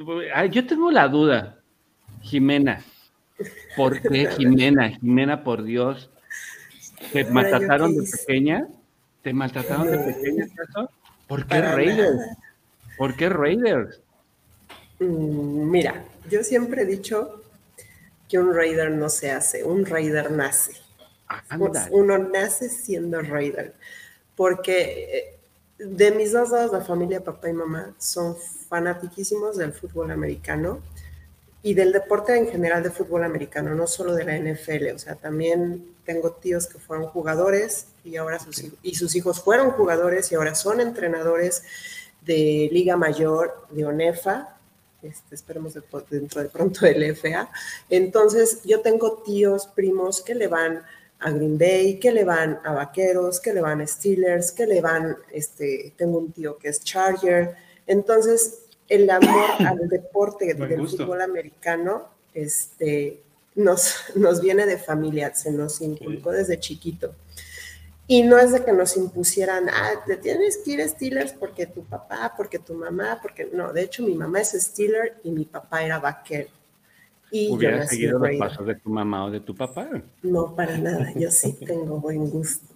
Yo 0.49 0.65
tengo 0.65 0.89
la 0.91 1.07
duda, 1.07 1.59
Jimena. 2.21 2.81
¿Por 3.75 4.01
qué 4.01 4.27
Jimena? 4.37 4.89
Jimena, 4.89 5.43
por 5.43 5.63
Dios. 5.63 6.09
¿Te 7.11 7.25
maltrataron 7.25 7.95
de 7.95 8.09
pequeña? 8.09 8.67
¿Te 9.21 9.33
maltrataron 9.33 9.91
de 9.91 9.97
pequeña, 9.97 10.47
¿Por 11.27 11.45
qué 11.45 11.61
Reyes? 11.61 12.15
¿Por 12.97 13.15
qué 13.15 13.29
Raiders? 13.29 14.01
Mm, 14.99 15.69
mira, 15.69 16.05
yo 16.29 16.43
siempre 16.43 16.83
he 16.83 16.85
dicho 16.85 17.43
que 18.29 18.39
un 18.39 18.55
Raider 18.55 18.91
no 18.91 19.09
se 19.09 19.31
hace, 19.31 19.63
un 19.63 19.85
Raider 19.85 20.31
nace. 20.31 20.73
Uno 21.91 22.17
nace 22.17 22.69
siendo 22.69 23.21
Raider, 23.21 23.73
porque 24.35 25.09
eh, 25.11 25.34
de 25.77 26.11
mis 26.11 26.31
dos 26.31 26.51
lados, 26.51 26.71
la 26.71 26.81
familia, 26.81 27.23
papá 27.23 27.49
y 27.49 27.53
mamá, 27.53 27.93
son 27.97 28.35
fanatiquísimos 28.69 29.57
del 29.57 29.73
fútbol 29.73 30.11
americano 30.11 30.79
y 31.61 31.73
del 31.73 31.91
deporte 31.91 32.37
en 32.37 32.47
general 32.47 32.83
de 32.83 32.91
fútbol 32.91 33.23
americano, 33.23 33.73
no 33.73 33.87
solo 33.87 34.13
de 34.13 34.23
la 34.23 34.37
NFL. 34.37 34.95
O 34.95 34.99
sea, 34.99 35.15
también 35.15 35.95
tengo 36.05 36.31
tíos 36.31 36.67
que 36.67 36.77
fueron 36.77 37.07
jugadores 37.07 37.87
y 38.03 38.17
ahora 38.17 38.39
sus, 38.39 38.65
y 38.83 38.95
sus 38.95 39.15
hijos 39.15 39.41
fueron 39.41 39.71
jugadores 39.71 40.31
y 40.31 40.35
ahora 40.35 40.55
son 40.55 40.79
entrenadores 40.79 41.63
de 42.21 42.69
Liga 42.71 42.97
Mayor, 42.97 43.65
de 43.71 43.85
ONEFA, 43.85 44.55
este, 45.01 45.35
esperemos 45.35 45.73
dentro 46.09 46.41
de 46.41 46.49
pronto 46.49 46.85
del 46.85 47.15
FA. 47.15 47.49
Entonces, 47.89 48.61
yo 48.63 48.81
tengo 48.81 49.23
tíos, 49.23 49.67
primos 49.67 50.21
que 50.21 50.35
le 50.35 50.47
van 50.47 50.83
a 51.19 51.31
Green 51.31 51.57
Bay, 51.57 51.99
que 51.99 52.11
le 52.11 52.23
van 52.23 52.59
a 52.63 52.73
Vaqueros, 52.73 53.39
que 53.39 53.53
le 53.53 53.61
van 53.61 53.81
a 53.81 53.87
Steelers, 53.87 54.51
que 54.51 54.67
le 54.67 54.81
van, 54.81 55.17
este, 55.31 55.93
tengo 55.97 56.19
un 56.19 56.31
tío 56.31 56.57
que 56.57 56.69
es 56.69 56.83
Charger. 56.83 57.55
Entonces, 57.87 58.65
el 58.87 59.09
amor 59.09 59.49
al 59.59 59.87
deporte 59.89 60.53
del 60.53 60.87
fútbol 60.87 61.21
americano 61.21 62.09
este, 62.33 63.21
nos, 63.55 63.95
nos 64.15 64.41
viene 64.41 64.65
de 64.65 64.77
familia, 64.77 65.33
se 65.33 65.51
nos 65.51 65.81
inculcó 65.81 66.31
desde 66.31 66.59
chiquito. 66.59 67.15
Y 68.07 68.21
no 68.21 68.37
es 68.37 68.51
de 68.51 68.63
que 68.63 68.71
nos 68.71 68.95
impusieran, 68.97 69.67
ah, 69.67 70.03
te 70.05 70.17
tienes 70.17 70.57
que 70.57 70.71
ir 70.71 70.81
a 70.81 70.87
Steelers 70.87 71.33
porque 71.33 71.65
tu 71.65 71.83
papá, 71.83 72.33
porque 72.37 72.59
tu 72.59 72.75
mamá, 72.75 73.17
porque 73.19 73.49
no, 73.51 73.73
de 73.73 73.81
hecho 73.81 74.03
mi 74.03 74.13
mamá 74.13 74.41
es 74.41 74.51
Steeler 74.51 75.17
y 75.23 75.31
mi 75.31 75.45
papá 75.45 75.83
era 75.83 75.97
vaquero. 75.97 76.49
Y 77.37 77.51
¿Hubieras 77.51 77.89
seguido 77.89 78.17
los 78.17 78.37
pasos 78.37 78.65
de 78.65 78.75
tu 78.75 78.89
mamá 78.89 79.25
o 79.25 79.29
de 79.29 79.41
tu 79.41 79.53
papá? 79.53 79.89
No, 80.23 80.55
para 80.55 80.77
nada, 80.77 81.11
yo 81.15 81.29
sí 81.29 81.51
tengo 81.65 81.99
buen 81.99 82.29
gusto. 82.29 82.73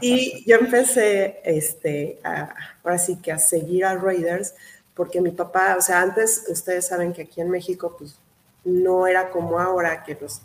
Y 0.00 0.44
yo 0.48 0.58
empecé, 0.58 1.40
este, 1.42 2.20
a, 2.22 2.54
ahora 2.84 2.98
sí 2.98 3.16
que 3.16 3.32
a 3.32 3.38
seguir 3.40 3.84
a 3.84 3.96
Raiders 3.96 4.54
porque 4.94 5.20
mi 5.20 5.32
papá, 5.32 5.74
o 5.76 5.82
sea, 5.82 6.02
antes 6.02 6.44
ustedes 6.48 6.86
saben 6.86 7.12
que 7.12 7.22
aquí 7.22 7.40
en 7.40 7.50
México, 7.50 7.96
pues 7.98 8.16
no 8.64 9.08
era 9.08 9.30
como 9.30 9.58
ahora 9.58 10.04
que 10.04 10.16
los, 10.20 10.40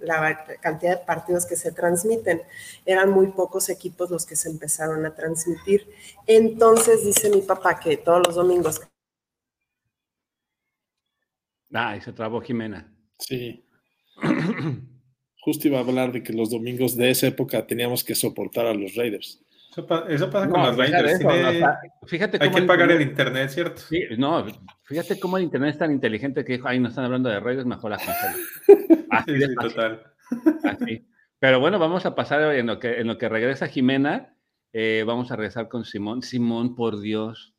la 0.00 0.46
cantidad 0.62 0.98
de 0.98 1.04
partidos 1.04 1.44
que 1.44 1.56
se 1.56 1.72
transmiten, 1.72 2.40
eran 2.86 3.10
muy 3.10 3.26
pocos 3.26 3.68
equipos 3.68 4.10
los 4.10 4.24
que 4.24 4.36
se 4.36 4.48
empezaron 4.48 5.04
a 5.04 5.14
transmitir. 5.14 5.86
Entonces 6.26 7.04
dice 7.04 7.28
mi 7.28 7.42
papá 7.42 7.78
que 7.78 7.98
todos 7.98 8.26
los 8.26 8.36
domingos. 8.36 8.80
Ah, 11.72 11.96
y 11.96 12.00
se 12.00 12.12
trabó 12.12 12.40
Jimena. 12.40 12.92
Sí. 13.18 13.64
Justo 15.40 15.68
iba 15.68 15.78
a 15.78 15.82
hablar 15.82 16.12
de 16.12 16.22
que 16.22 16.32
los 16.32 16.50
domingos 16.50 16.96
de 16.96 17.10
esa 17.10 17.28
época 17.28 17.66
teníamos 17.66 18.02
que 18.02 18.14
soportar 18.14 18.66
a 18.66 18.74
los 18.74 18.94
Raiders. 18.94 19.42
Eso, 20.08 20.30
pasa 20.30 20.48
con 20.48 20.62
los 20.62 20.76
Raiders. 20.76 21.20
fíjate 22.06 22.38
hay 22.40 22.50
que 22.50 22.62
pagar 22.62 22.90
el 22.90 23.02
internet, 23.02 23.50
¿cierto? 23.50 23.82
Sí, 23.82 24.04
no, 24.16 24.46
fíjate 24.84 25.20
cómo 25.20 25.36
el 25.36 25.44
internet 25.44 25.74
es 25.74 25.78
tan 25.78 25.92
inteligente 25.92 26.44
que 26.44 26.54
dijo, 26.54 26.66
ay, 26.66 26.80
no 26.80 26.88
están 26.88 27.04
hablando 27.04 27.28
de 27.28 27.40
Raiders, 27.40 27.66
mejor 27.66 27.90
la 27.90 27.98
cancelo. 27.98 28.36
sí, 29.26 29.38
sí, 29.38 29.54
total. 29.54 30.02
Pero 31.38 31.60
bueno, 31.60 31.78
vamos 31.78 32.06
a 32.06 32.14
pasar 32.14 32.54
en 32.54 32.66
lo 32.66 32.78
que, 32.78 33.00
en 33.00 33.06
lo 33.06 33.18
que 33.18 33.28
regresa 33.28 33.68
Jimena. 33.68 34.34
Eh, 34.72 35.04
vamos 35.06 35.30
a 35.30 35.36
regresar 35.36 35.68
con 35.68 35.84
Simón. 35.84 36.22
Simón, 36.22 36.74
por 36.74 37.00
Dios, 37.00 37.54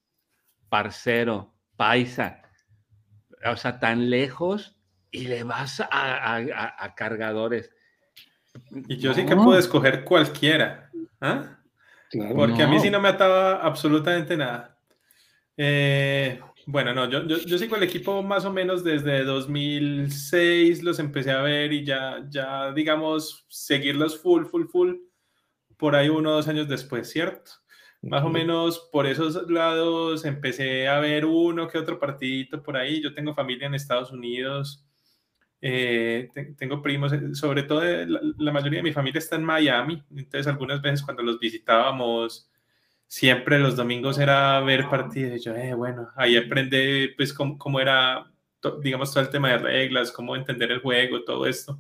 parcero, 0.70 1.54
paisa. 1.76 2.42
O 3.46 3.56
sea, 3.56 3.79
tan 3.79 4.10
lejos 4.10 4.75
y 5.12 5.27
le 5.27 5.44
vas 5.44 5.82
a, 5.82 6.94
cargadores. 6.96 7.72
Y 8.88 8.98
yo 8.98 9.13
sí 9.13 9.25
que 9.25 9.36
puedo 9.36 9.58
escoger 9.58 10.03
cualquiera. 10.03 10.89
¿Ah? 11.22 11.53
porque 12.36 12.63
a 12.63 12.67
mí 12.67 12.79
sí 12.79 12.89
no 12.89 13.01
me 13.01 13.10
ataba 13.10 13.58
absolutamente 13.58 14.38
nada. 14.38 14.79
Eh, 15.58 16.39
bueno, 16.65 16.94
no, 16.94 17.10
yo, 17.10 17.25
yo, 17.25 17.38
yo, 17.38 17.58
sigo 17.58 17.75
el 17.75 17.84
equipo 17.84 18.22
más 18.22 18.46
o 18.46 18.53
menos 18.53 18.84
desde 18.84 19.24
2006, 19.24 20.84
los 20.84 21.00
empecé 21.00 21.32
a 21.32 21.41
ver 21.41 21.74
y 21.74 21.84
ya, 21.84 22.25
ya, 22.29 22.72
digamos, 22.72 23.46
seguirlos 23.50 24.22
full, 24.22 24.46
full, 24.46 24.67
full, 24.67 24.96
por 25.77 25.96
ahí 25.96 26.10
uno 26.10 26.29
o 26.29 26.34
dos 26.34 26.48
años 26.48 26.67
después, 26.67 27.10
¿cierto? 27.10 27.51
Más 28.01 28.24
o 28.24 28.30
menos 28.30 28.89
por 28.92 29.08
esos 29.08 29.50
lados 29.50 30.24
empecé 30.24 30.88
a 30.88 31.00
ver 31.00 31.25
uno 31.25 31.68
que 31.68 31.77
otro 31.77 32.00
partidito 32.00 32.62
por 32.62 32.77
ahí. 32.77 33.01
Yo 33.01 33.13
tengo 33.13 33.34
familia 33.34 33.68
en 33.68 33.74
Estados 33.74 34.12
Unidos, 34.12 34.86
eh, 35.60 36.30
tengo 36.58 36.82
primos, 36.82 37.12
eh, 37.13 37.34
sobre 37.34 37.63
todo 37.63 37.84
eh, 37.84 38.06
la, 38.08 38.51
mayoría 38.51 38.80
de 38.80 38.84
mi 38.84 38.94
familia 38.94 39.18
está 39.18 39.38
en 39.38 39.44
Miami, 39.44 40.04
entonces 40.12 40.46
algunas 40.46 40.82
veces 40.82 41.01
cuando 41.01 41.24
los 41.24 41.39
visitábamos, 41.39 42.51
siempre 43.08 43.58
los 43.58 43.75
domingos 43.75 44.20
era 44.20 44.60
ver 44.62 44.88
partidos. 44.89 45.38
Y 45.38 45.44
yo, 45.46 45.77
bueno, 45.77 46.10
ahí 46.16 46.38
aprendí 46.38 47.10
pues 47.18 47.34
cómo, 47.34 47.58
cómo 47.58 47.80
era, 47.80 48.32
digamos, 48.82 49.12
todo 49.12 49.24
el 49.24 49.30
tema 49.30 49.50
de 49.50 49.58
reglas, 49.58 50.12
cómo 50.12 50.36
entender 50.36 50.72
el 50.72 50.82
juego, 50.82 51.24
todo 51.24 51.48
esto. 51.48 51.80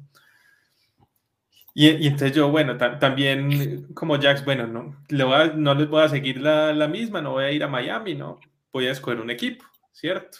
Y, 1.79 1.89
y, 1.89 2.07
entonces 2.07 2.35
yo, 2.35 2.49
bueno, 2.49 2.75
también 2.75 3.93
como 3.93 4.19
Jax, 4.19 4.43
bueno, 4.43 4.65
no, 4.65 4.95
le 5.09 5.53
no 5.57 5.75
les 5.75 5.87
voy 5.87 6.01
a 6.01 6.09
seguir 6.09 6.41
la, 6.41 6.73
la, 6.73 6.87
misma, 6.87 7.21
no 7.21 7.33
voy 7.33 7.43
a 7.43 7.51
ir 7.51 7.63
a 7.63 7.67
Miami, 7.67 8.15
no, 8.15 8.39
voy 8.73 8.87
a 8.87 8.91
escoger 8.93 9.19
un 9.19 9.29
equipo, 9.29 9.63
¿cierto? 9.91 10.39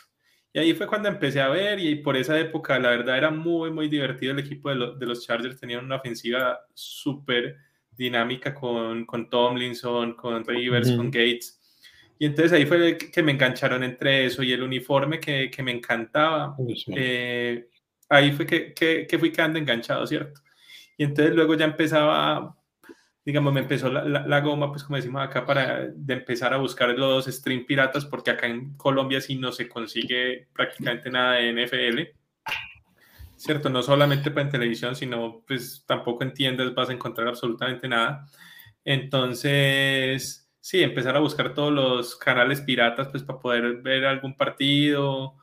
Y 0.52 0.58
ahí 0.58 0.74
fue 0.74 0.88
cuando 0.88 1.10
empecé 1.10 1.40
a 1.40 1.50
ver 1.50 1.80
y 1.80 1.98
por 1.98 2.18
esa 2.18 2.40
época 2.40 2.80
la 2.80 2.90
verdad 2.90 3.20
era 3.20 3.30
muy, 3.30 3.70
muy 3.70 3.88
divertido 3.88 4.32
el 4.32 4.40
equipo 4.40 4.74
de, 4.74 4.96
de 4.98 5.06
los 5.06 5.28
Chargers. 5.28 5.60
Tenían 5.60 5.86
una 5.86 5.98
ofensiva 5.98 6.60
súper 6.74 7.58
dinámica 7.92 8.56
con, 8.56 9.06
con, 9.06 9.30
Tomlinson, 9.30 10.16
con 10.16 10.44
Rivers, 10.44 10.92
con 10.94 11.12
Gates. 11.12 11.62
Y 12.18 12.26
entonces 12.26 12.52
ahí 12.54 12.66
fue 12.66 12.98
que 12.98 13.22
me 13.22 13.34
engancharon 13.34 13.84
entre 13.84 14.26
eso 14.26 14.42
y 14.42 14.54
el 14.54 14.64
uniforme 14.64 15.20
que, 15.20 15.52
que 15.52 15.62
me 15.62 15.72
encantaba. 15.72 16.58
Eh, 16.96 17.68
ahí 18.10 18.32
fue 18.32 18.48
que, 18.48 18.74
que, 18.74 19.06
que, 19.06 19.20
fui 19.20 19.32
quedando 19.32 19.60
enganchado, 19.60 20.08
¿cierto? 20.08 20.42
Y 20.98 21.04
entonces 21.04 21.36
luego 21.36 21.56
ya 21.56 21.66
empezaba 21.66 22.58
digamos, 23.28 23.52
me 23.52 23.60
empezó 23.60 23.90
la, 23.92 24.06
la, 24.06 24.40
goma, 24.40 24.72
pues 24.72 24.86
como 24.86 24.96
decimos 24.96 25.22
acá, 25.22 25.46
para 25.46 25.88
de 25.94 26.14
empezar 26.14 26.54
a 26.54 26.58
buscar 26.58 26.98
los 26.98 27.26
stream 27.26 27.66
piratas, 27.66 28.06
porque 28.06 28.32
acá 28.32 28.48
en 28.48 28.78
Colombia 28.78 29.20
sí 29.20 29.36
no 29.36 29.52
se 29.52 29.68
consigue 29.68 30.48
prácticamente 30.54 31.10
nada 31.10 31.34
de 31.34 31.52
NFL. 31.52 32.04
¿Cierto? 33.36 33.70
No 33.70 33.84
solamente 33.84 34.32
para 34.32 34.44
en 34.44 34.52
televisión, 34.52 34.96
sino 34.96 35.44
pues 35.46 35.84
tampoco 35.86 36.24
en 36.24 36.34
tiendas 36.34 36.74
vas 36.74 36.88
a 36.90 36.94
encontrar 36.94 37.28
absolutamente 37.28 37.90
nada. 37.90 38.26
Entonces, 38.86 40.50
sí, 40.62 40.82
empezar 40.82 41.18
a 41.18 41.20
buscar 41.20 41.54
todos 41.54 41.74
los 41.74 42.16
canales 42.16 42.62
piratas, 42.62 43.10
pues 43.10 43.24
para 43.24 43.40
poder 43.40 43.82
ver 43.82 44.06
algún 44.06 44.38
partido. 44.38 45.36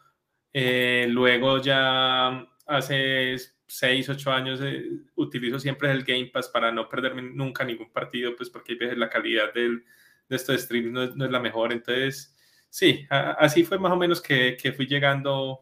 Eh, 0.54 1.06
luego 1.10 1.58
ya 1.60 2.48
hace 2.66 3.36
6, 3.66 4.08
8 4.08 4.32
años 4.32 4.60
eh, 4.62 4.90
utilizo 5.16 5.58
siempre 5.58 5.90
el 5.90 6.04
Game 6.04 6.26
Pass 6.26 6.48
para 6.48 6.70
no 6.70 6.88
perderme 6.88 7.22
nunca 7.22 7.64
ningún 7.64 7.90
partido, 7.90 8.36
pues 8.36 8.50
porque 8.50 8.74
veces 8.74 8.98
la 8.98 9.08
calidad 9.08 9.52
del, 9.54 9.84
de 10.28 10.36
estos 10.36 10.60
streams 10.60 10.92
no 10.92 11.02
es, 11.02 11.16
no 11.16 11.24
es, 11.24 11.30
la 11.30 11.40
mejor. 11.40 11.72
Entonces, 11.72 12.36
sí, 12.68 13.06
así 13.10 13.64
fue 13.64 13.78
más 13.78 13.92
o 13.92 13.96
menos 13.96 14.20
que, 14.20 14.56
que, 14.60 14.72
fui 14.72 14.86
llegando 14.86 15.60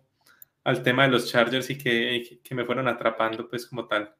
al 0.64 0.82
tema 0.82 1.04
de 1.04 1.10
los 1.10 1.30
Chargers 1.30 1.70
y 1.70 1.78
que, 1.78 2.40
que, 2.42 2.54
me 2.54 2.64
fueron 2.64 2.88
atrapando, 2.88 3.48
pues 3.48 3.66
como 3.66 3.86
tal. 3.86 4.14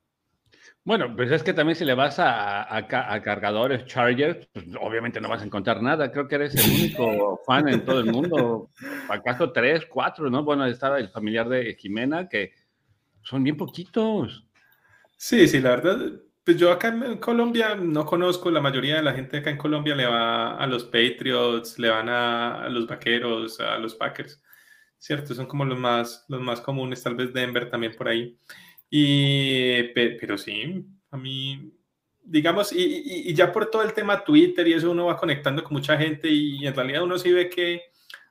Bueno, 0.85 1.15
pues 1.15 1.31
es 1.31 1.45
que 1.45 1.55
también 1.55 1.77
si 1.77 1.85
le 1.85 1.95
vas 1.95 2.19
a, 2.19 2.63
a, 2.63 3.15
a 3.15 3.23
cargadores 3.23 3.85
Chargers, 3.87 4.49
pues 4.53 4.67
obviamente 4.81 5.21
no 5.21 5.29
vas 5.29 5.43
a 5.43 5.45
encontrar 5.45 5.81
nada. 5.81 6.11
Creo 6.11 6.27
que 6.27 6.35
eres 6.35 6.57
el 6.57 6.73
único 6.73 7.41
fan 7.47 7.69
en 7.69 7.85
todo 7.85 8.01
el 8.01 8.07
mundo. 8.07 8.71
¿Acaso 9.09 9.53
tres, 9.53 9.87
cuatro, 9.87 10.29
no? 10.29 10.43
Bueno, 10.43 10.67
estaba 10.67 10.99
el 10.99 11.09
familiar 11.09 11.49
de 11.49 11.77
Jimena 11.77 12.29
que 12.29 12.53
son 13.23 13.45
bien 13.45 13.57
poquitos. 13.57 14.45
Sí, 15.17 15.47
sí, 15.47 15.61
la 15.61 15.71
verdad, 15.71 16.21
pues 16.45 16.57
yo 16.57 16.73
acá 16.73 16.89
en 16.89 17.19
Colombia 17.19 17.75
no 17.77 18.05
conozco, 18.05 18.51
la 18.51 18.61
mayoría 18.61 18.97
de 18.97 19.03
la 19.03 19.13
gente 19.13 19.39
acá 19.39 19.51
en 19.51 19.59
Colombia 19.59 19.95
le 19.95 20.07
va 20.07 20.57
a 20.57 20.67
los 20.67 20.85
Patriots, 20.85 21.79
le 21.79 21.89
van 21.89 22.09
a, 22.09 22.69
los 22.69 22.87
Vaqueros, 22.87 23.61
a 23.61 23.79
los 23.79 23.95
Packers, 23.95 24.43
¿cierto? 24.99 25.35
Son 25.35 25.47
como 25.47 25.65
los 25.65 25.79
más, 25.79 26.25
los 26.29 26.41
más 26.41 26.61
comunes, 26.61 27.03
tal 27.03 27.15
vez 27.15 27.33
Denver 27.33 27.71
también 27.71 27.95
por 27.97 28.09
ahí. 28.09 28.37
Y, 28.91 29.85
pero 29.95 30.37
sí, 30.37 30.85
a 31.11 31.17
mí, 31.17 31.73
digamos, 32.25 32.73
y, 32.73 33.29
y, 33.31 33.35
ya 33.35 33.53
por 33.53 33.71
todo 33.71 33.83
el 33.83 33.93
tema 33.95 34.25
Twitter 34.25 34.67
y 34.69 34.75
eso 34.75 34.91
uno 34.91 35.07
va 35.07 35.17
conectando 35.17 35.63
con 35.63 35.75
mucha 35.75 35.97
gente 35.97 36.29
y 36.29 36.67
en 36.67 36.75
realidad 36.75 37.05
uno 37.05 37.19
sí 37.19 37.33
ve 37.33 37.49
que 37.49 37.83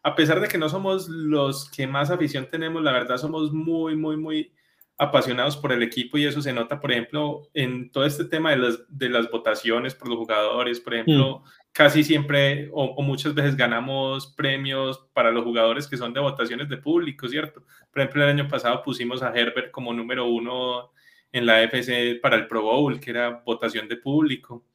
a 0.04 0.16
pesar 0.16 0.40
de 0.42 0.48
que 0.48 0.58
no 0.58 0.70
somos 0.70 1.08
los 1.08 1.70
que 1.70 1.88
más 1.88 2.10
afición 2.10 2.48
tenemos, 2.50 2.84
la 2.84 2.92
verdad 2.92 3.18
somos 3.18 3.54
muy, 3.54 3.96
muy, 3.96 4.18
muy 4.18 4.52
apasionados 5.02 5.58
por 5.58 5.72
el 5.72 5.82
equipo 5.82 6.20
y 6.20 6.26
eso 6.26 6.44
se 6.44 6.54
nota, 6.54 6.80
por 6.80 6.92
ejemplo, 6.92 7.42
en 7.56 7.90
todo 7.90 8.06
este 8.06 8.24
tema 8.24 8.52
de 8.52 8.58
las, 8.58 8.84
de 8.88 9.10
las 9.10 9.32
votaciones 9.32 9.96
por 9.96 10.08
los 10.08 10.20
jugadores, 10.20 10.80
por 10.80 10.94
ejemplo, 10.94 11.40
mm. 11.40 11.50
casi 11.72 12.04
siempre 12.04 12.70
o, 12.72 13.02
muchas 13.02 13.34
veces 13.34 13.58
ganamos 13.58 14.28
premios 14.28 15.04
para 15.12 15.32
los 15.32 15.44
jugadores 15.44 15.88
que 15.88 15.98
son 15.98 16.14
de 16.14 16.20
votaciones 16.20 16.70
de 16.70 16.78
público, 16.78 17.28
¿cierto? 17.28 17.64
Por 17.92 18.04
ejemplo, 18.04 18.24
el 18.24 18.30
año 18.30 18.48
pasado 18.48 18.84
pusimos 18.84 19.24
a 19.24 19.34
Herbert 19.34 19.72
como 19.72 19.92
número 19.92 20.28
uno 20.28 20.92
en 21.32 21.48
la 21.48 21.64
FC 21.64 22.20
para 22.22 22.36
el 22.36 22.46
Pro 22.46 22.62
Bowl, 22.62 23.00
que 23.00 23.10
era 23.10 23.42
votación 23.44 23.88
de 23.88 23.98
público. 23.98 24.66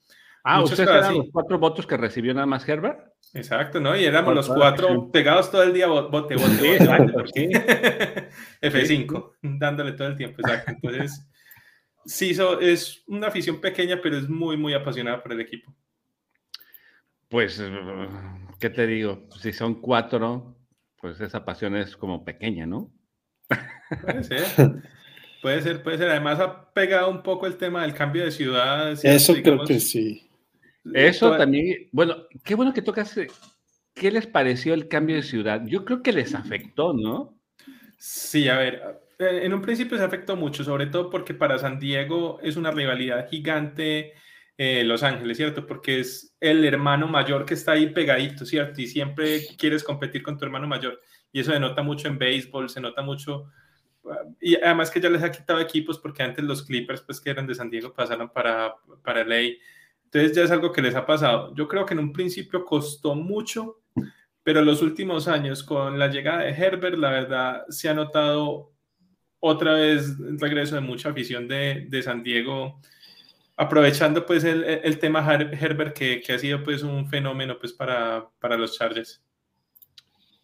Ah, 0.43 0.61
¿ustedes 0.61 0.89
eran 0.89 1.19
los 1.19 1.29
cuatro 1.31 1.57
votos 1.57 1.87
que 1.87 1.97
recibió 1.97 2.35
nada 2.35 2.47
más 2.47 2.69
Herbert? 2.69 2.99
Exacto, 3.35 3.81
¿no? 3.81 3.97
Y 3.97 4.05
éramos 4.05 4.35
los 4.35 4.49
cuatro 4.49 5.11
pegados 5.11 5.51
todo 5.51 5.63
el 5.63 5.73
día, 5.73 5.87
bote, 5.87 6.37
bote, 6.37 6.37
bote, 6.37 6.79
F5, 8.63 9.33
dándole 9.43 9.93
todo 9.93 10.09
el 10.09 10.17
tiempo, 10.17 10.41
exacto. 10.41 10.73
Entonces, 10.73 11.27
sí, 12.05 12.35
es 12.61 13.03
una 13.07 13.29
afición 13.29 13.61
pequeña, 13.61 14.01
pero 14.03 14.17
es 14.17 14.29
muy, 14.29 14.57
muy 14.57 14.75
apasionada 14.75 15.23
por 15.23 15.33
el 15.33 15.41
equipo. 15.41 15.75
Pues, 17.29 17.63
¿qué 18.61 18.71
te 18.71 18.87
digo? 18.87 19.29
Si 19.41 19.53
son 19.53 19.81
cuatro, 19.81 20.57
pues 20.97 21.21
esa 21.21 21.45
pasión 21.45 21.77
es 21.77 21.97
como 21.97 22.25
pequeña, 22.25 22.67
¿no? 22.67 22.93
Puede 24.03 24.25
ser. 24.25 24.45
Puede 25.43 25.63
ser, 25.63 25.83
puede 25.83 25.99
ser. 25.99 26.11
Además 26.11 26.41
ha 26.41 26.73
pegado 26.73 27.11
un 27.11 27.23
poco 27.23 27.47
el 27.47 27.57
tema 27.57 27.83
del 27.83 27.95
cambio 27.95 28.25
de 28.25 28.31
ciudad. 28.31 28.93
Eso 29.03 29.35
creo 29.35 29.65
que 29.65 29.81
sí. 29.81 30.26
Eso 30.95 31.37
también, 31.37 31.89
bueno, 31.93 32.27
qué 32.45 32.55
bueno 32.55 32.73
que 32.73 32.83
tocas. 32.83 33.17
Eh, 33.17 33.29
¿Qué 33.95 34.11
les 34.11 34.27
pareció 34.27 34.75
el 34.75 34.89
cambio 34.89 35.17
de 35.17 35.23
ciudad? 35.23 35.63
Yo 35.67 35.85
creo 35.85 36.03
que 36.03 36.13
les 36.13 36.35
afectó, 36.35 36.93
¿no? 36.93 37.39
Sí, 37.99 38.49
a 38.49 38.59
ver, 38.59 39.01
eh, 39.19 39.41
en 39.43 39.55
un 39.55 39.63
principio 39.63 39.97
se 39.97 40.05
afectó 40.05 40.37
mucho, 40.37 40.63
sobre 40.65 40.87
todo 40.87 41.09
porque 41.09 41.33
para 41.33 41.59
San 41.59 41.79
Diego 41.79 42.39
es 42.43 42.57
una 42.57 42.71
rivalidad 42.71 43.29
gigante 43.31 44.13
eh, 44.59 44.85
Los 44.85 45.03
Ángeles, 45.03 45.37
¿cierto? 45.37 45.67
Porque 45.67 46.01
es 46.01 46.37
el 46.41 46.65
hermano 46.65 47.07
mayor 47.09 47.47
que 47.47 47.55
está 47.55 47.73
ahí 47.73 47.89
pegadito, 47.89 48.45
¿cierto? 48.45 48.81
Y 48.81 48.87
siempre 48.87 49.41
quieres 49.59 49.83
competir 49.83 50.23
con 50.23 50.37
tu 50.37 50.45
hermano 50.45 50.67
mayor. 50.67 51.01
Y 51.33 51.41
eso 51.41 51.53
se 51.53 51.61
nota 51.61 51.83
mucho 51.83 52.09
en 52.09 52.19
béisbol, 52.19 52.69
se 52.69 52.81
nota 52.81 53.03
mucho. 53.03 53.51
Y 54.41 54.57
además 54.57 54.91
que 54.91 55.01
ya 55.01 55.11
les 55.11 55.23
ha 55.23 55.31
quitado 55.31 55.61
equipos 55.61 55.99
porque 55.99 56.23
antes 56.23 56.45
los 56.45 56.63
Clippers, 56.65 57.01
pues 57.03 57.21
que 57.21 57.31
eran 57.31 57.47
de 57.47 57.55
San 57.55 57.71
Diego, 57.71 57.93
pasaron 57.93 58.31
para, 58.31 58.75
para 59.03 59.25
LA. 59.25 59.57
Entonces 60.07 60.37
ya 60.37 60.43
es 60.43 60.51
algo 60.51 60.73
que 60.73 60.83
les 60.83 60.95
ha 60.95 61.05
pasado. 61.05 61.55
Yo 61.55 61.69
creo 61.69 61.85
que 61.85 61.95
en 61.95 62.01
un 62.01 62.13
principio 62.13 62.65
costó 62.65 63.15
mucho, 63.15 63.83
pero 64.43 64.63
los 64.63 64.83
últimos 64.83 65.29
años 65.29 65.63
con 65.63 65.99
la 65.99 66.09
llegada 66.09 66.43
de 66.43 66.51
Herbert, 66.51 66.97
la 66.97 67.11
verdad, 67.11 67.67
se 67.69 67.89
ha 67.89 67.95
notado 67.95 68.73
otra 69.41 69.75
vez 69.75 70.17
el 70.19 70.41
regreso 70.41 70.77
de 70.77 70.81
mucha 70.81 71.11
afición 71.11 71.47
de, 71.47 71.87
de 71.89 72.03
San 72.03 72.23
Diego 72.23 72.81
aprovechando 73.57 74.27
pues 74.27 74.45
el, 74.45 74.65
el 74.65 74.99
tema 74.99 75.27
Herbert 75.33 75.97
que, 75.97 76.21
que, 76.21 76.33
ha 76.35 76.39
sido 76.39 76.63
pues 76.63 76.83
un 76.83 77.09
fenómeno 77.09 77.59
pues 77.59 77.73
para, 77.73 78.29
para 78.39 78.57
los 78.57 78.77
Chargers. 78.77 79.23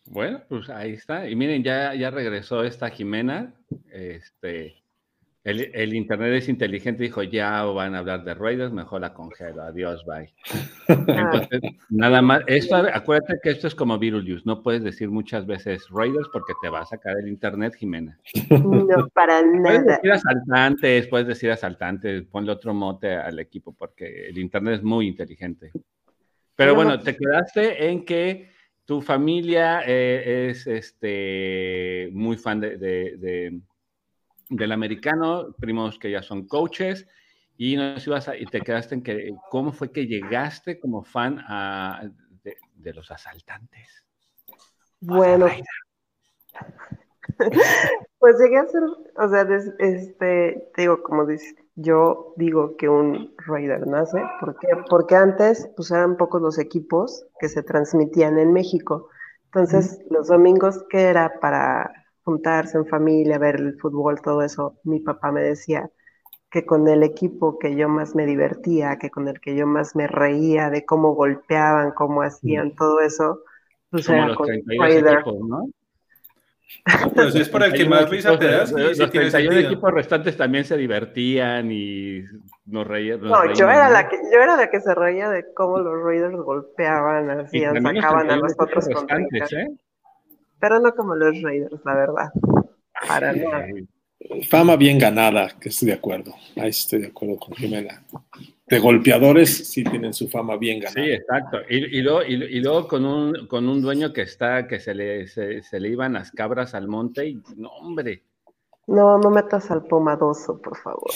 Bueno, 0.07 0.42
pues 0.49 0.69
ahí 0.69 0.92
está. 0.92 1.28
Y 1.28 1.37
miren, 1.37 1.62
ya, 1.62 1.95
ya 1.95 2.11
regresó 2.11 2.64
esta 2.64 2.90
Jimena. 2.90 3.54
Este, 3.90 4.81
el, 5.44 5.92
internet 5.94 6.34
es 6.34 6.49
inteligente, 6.49 7.02
dijo, 7.02 7.22
ya 7.25 7.64
van 7.64 7.96
a 7.96 7.99
hablar 7.99 8.22
de 8.22 8.32
Raiders, 8.32 8.72
mejor 8.72 9.00
la 9.00 9.12
congelo, 9.12 9.62
adiós, 9.62 10.04
bye. 10.04 10.32
Entonces, 10.88 11.61
nada 11.90 12.22
más, 12.22 12.42
esto, 12.46 12.76
acuérdate 12.76 13.40
que 13.42 13.50
esto 13.50 13.66
es 13.66 13.75
como 13.75 13.99
Virus, 13.99 14.46
no 14.46 14.62
puedes 14.62 14.84
decir 14.84 15.11
muchas 15.11 15.44
veces 15.44 15.88
Raiders 15.90 16.28
porque 16.32 16.52
te 16.62 16.68
va 16.68 16.82
a 16.82 16.87
sacar 16.87 17.18
el 17.18 17.26
internet, 17.26 17.75
Jimena. 17.75 18.16
No, 18.50 19.08
para 19.12 19.43
nada. 19.43 19.62
Puedes 19.62 19.86
decir 19.86 20.12
asaltantes, 20.12 21.08
puedes 21.08 21.26
decir 21.26 21.50
asaltantes, 21.50 22.23
ponle 22.26 22.52
otro 22.52 22.73
mote 22.73 23.12
al 23.12 23.40
equipo 23.40 23.73
porque 23.73 24.28
el 24.28 24.38
internet 24.38 24.76
es 24.76 24.82
muy 24.84 25.08
inteligente. 25.08 25.73
Pero 26.54 26.76
bueno, 26.76 27.00
te 27.00 27.17
quedaste 27.17 27.88
en 27.88 28.04
que 28.04 28.49
tu 28.84 29.00
familia 29.00 29.82
eh, 29.84 30.50
es 30.50 30.69
este, 30.69 32.10
muy 32.12 32.36
fan 32.36 32.60
de 32.60 33.60
del 34.56 34.73
americano, 34.73 35.52
primos 35.58 35.99
que 35.99 36.10
ya 36.10 36.23
son 36.23 36.47
coaches, 36.47 37.06
y, 37.56 37.76
nos 37.76 38.06
ibas 38.06 38.30
y 38.38 38.47
te 38.47 38.60
quedaste 38.60 38.95
en 38.97 39.02
que, 39.02 39.34
¿cómo 39.50 39.73
fue 39.73 39.93
que 39.93 40.06
llegaste 40.06 40.80
como 40.80 41.04
fan 41.04 41.38
a, 41.47 42.02
de, 42.43 42.93
los 42.93 43.10
asaltantes? 43.10 44.04
Bueno, 45.00 45.47
pues 48.19 48.38
llegué 48.38 48.58
a 48.58 48.67
ser, 48.67 48.82
o 49.17 49.28
sea, 49.28 49.47
este, 49.78 50.71
digo, 50.76 51.02
como 51.02 51.26
dices, 51.26 51.54
yo 51.75 52.34
digo 52.36 52.76
que 52.76 52.88
un 52.88 53.34
Raider 53.47 53.86
nace, 53.86 54.23
¿por 54.41 54.56
Porque 54.88 55.17
antes, 55.17 55.71
pues 55.76 55.91
eran 55.91 56.17
pocos 56.17 56.43
los 56.43 56.58
equipos 56.58 57.26
que 57.38 57.49
se 57.49 57.62
transmitían 57.62 58.38
en 58.38 58.52
México. 58.52 59.08
Entonces, 59.47 60.00
los 60.10 60.28
domingos, 60.28 60.84
que 60.88 61.02
era 61.02 61.38
para 61.41 62.01
juntarse 62.25 62.78
en 62.78 62.87
familia, 62.87 63.39
ver 63.39 63.56
el 63.56 63.78
fútbol, 63.78 64.21
todo 64.23 64.43
eso, 64.43 64.78
mi 64.85 65.00
papá 65.00 65.32
me 65.32 65.43
decía 65.43 65.91
que 66.50 66.67
con 66.67 66.87
el 66.87 67.02
equipo 67.02 67.58
que 67.58 67.75
yo 67.75 67.89
más 67.89 68.15
me 68.15 68.26
divertía, 68.26 68.99
que 68.99 69.11
con 69.11 69.26
el 69.26 69.41
que 69.41 69.56
yo 69.56 69.67
más 69.67 69.97
me 69.97 70.06
reía 70.06 70.69
de 70.69 70.85
cómo 70.85 71.15
golpeaban, 71.15 71.93
cómo 71.93 72.23
hacían 72.23 72.69
mm. 72.69 72.76
todo 72.76 73.00
eso, 73.00 73.41
pues 73.91 74.08
era 74.08 74.35
con 74.35 74.52
equipos, 74.52 75.41
¿no? 75.49 75.69
Si 77.32 77.41
es 77.41 77.49
por 77.49 77.63
el 77.63 77.73
que 77.73 77.87
más 77.87 78.08
risa 78.08 78.39
te 78.39 78.47
das. 78.47 78.73
los 78.73 79.11
31 79.11 79.58
equipos 79.58 79.93
restantes 79.93 80.37
también 80.37 80.65
se 80.65 80.76
divertían 80.76 81.71
y 81.71 82.25
nos 82.67 82.87
reían. 82.87 83.21
no, 83.21 83.52
yo 83.52 83.69
era, 83.69 83.91
la 83.91 84.08
que, 84.08 84.17
yo 84.17 84.41
era 84.41 84.56
la 84.56 84.71
que 84.71 84.80
se 84.80 84.95
reía 84.95 85.28
de 85.28 85.45
cómo 85.54 85.78
los 85.78 86.02
Raiders 86.02 86.37
golpeaban, 86.37 87.30
hacían, 87.30 87.82
sacaban 87.82 88.30
a 88.30 88.37
los 88.37 88.52
otros 88.58 88.89
contrincantes. 88.89 89.52
¿eh? 89.52 89.67
Pero 90.62 90.78
no 90.78 90.94
como 90.94 91.16
los 91.16 91.42
Raiders, 91.42 91.84
la 91.84 91.94
verdad. 91.96 92.30
Para 93.08 93.32
nada. 93.32 93.66
Fama 94.48 94.76
bien 94.76 94.96
ganada, 94.96 95.48
que 95.60 95.70
estoy 95.70 95.88
de 95.88 95.94
acuerdo. 95.94 96.32
Ahí 96.54 96.68
estoy 96.68 97.00
de 97.00 97.08
acuerdo 97.08 97.36
con 97.36 97.52
Jimena. 97.56 98.04
De 98.68 98.78
golpeadores 98.78 99.68
sí 99.68 99.82
tienen 99.82 100.14
su 100.14 100.28
fama 100.28 100.56
bien 100.56 100.78
ganada. 100.78 101.04
Sí, 101.04 101.12
exacto. 101.14 101.58
Y, 101.68 102.00
luego, 102.00 102.22
y, 102.22 102.60
luego, 102.60 102.86
con, 102.86 103.04
un, 103.04 103.48
con 103.48 103.68
un 103.68 103.82
dueño 103.82 104.12
que 104.12 104.22
está, 104.22 104.68
que 104.68 104.78
se 104.78 104.94
le, 104.94 105.26
se, 105.26 105.80
le 105.80 105.88
iban 105.88 106.12
las 106.12 106.30
cabras 106.30 106.76
al 106.76 106.86
monte 106.86 107.26
y 107.26 107.42
no, 107.56 107.68
hombre. 107.70 108.22
No, 108.86 109.18
no 109.18 109.30
metas 109.30 109.68
al 109.72 109.84
pomadoso, 109.84 110.62
por 110.62 110.76
favor. 110.76 111.10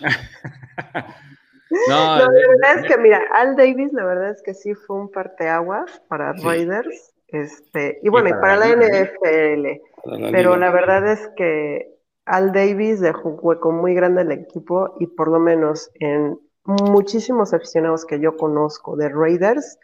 no, 1.90 2.16
la 2.16 2.26
verdad 2.26 2.78
es 2.78 2.88
que, 2.88 2.96
mira, 2.96 3.20
Al 3.34 3.54
Davis, 3.54 3.92
la 3.92 4.06
verdad 4.06 4.30
es 4.30 4.42
que 4.42 4.54
sí 4.54 4.72
fue 4.72 4.96
un 4.96 5.10
parteaguas 5.10 6.00
para 6.08 6.32
Raiders 6.32 7.12
este, 7.32 7.98
y 8.02 8.08
bueno, 8.10 8.28
y 8.28 8.32
para, 8.32 8.56
la, 8.56 8.68
NFL, 8.68 9.80
pero 10.30 10.56
la 10.56 10.70
verdad 10.70 11.10
es 11.10 11.30
que 11.34 11.96
Al 12.26 12.52
Davis 12.52 13.00
dejó 13.00 13.30
un 13.30 13.38
hueco 13.40 13.72
muy 13.72 13.94
grande 13.94 14.22
el 14.22 14.32
equipo 14.32 14.96
y 15.00 15.06
por 15.06 15.28
lo 15.28 15.38
menos 15.38 15.90
en 15.94 16.38
muchísimos 16.64 17.54
aficionados 17.54 18.04
que 18.04 18.20
yo 18.20 18.36
conozco 18.36 18.96
de 18.96 19.08
Raiders, 19.08 19.78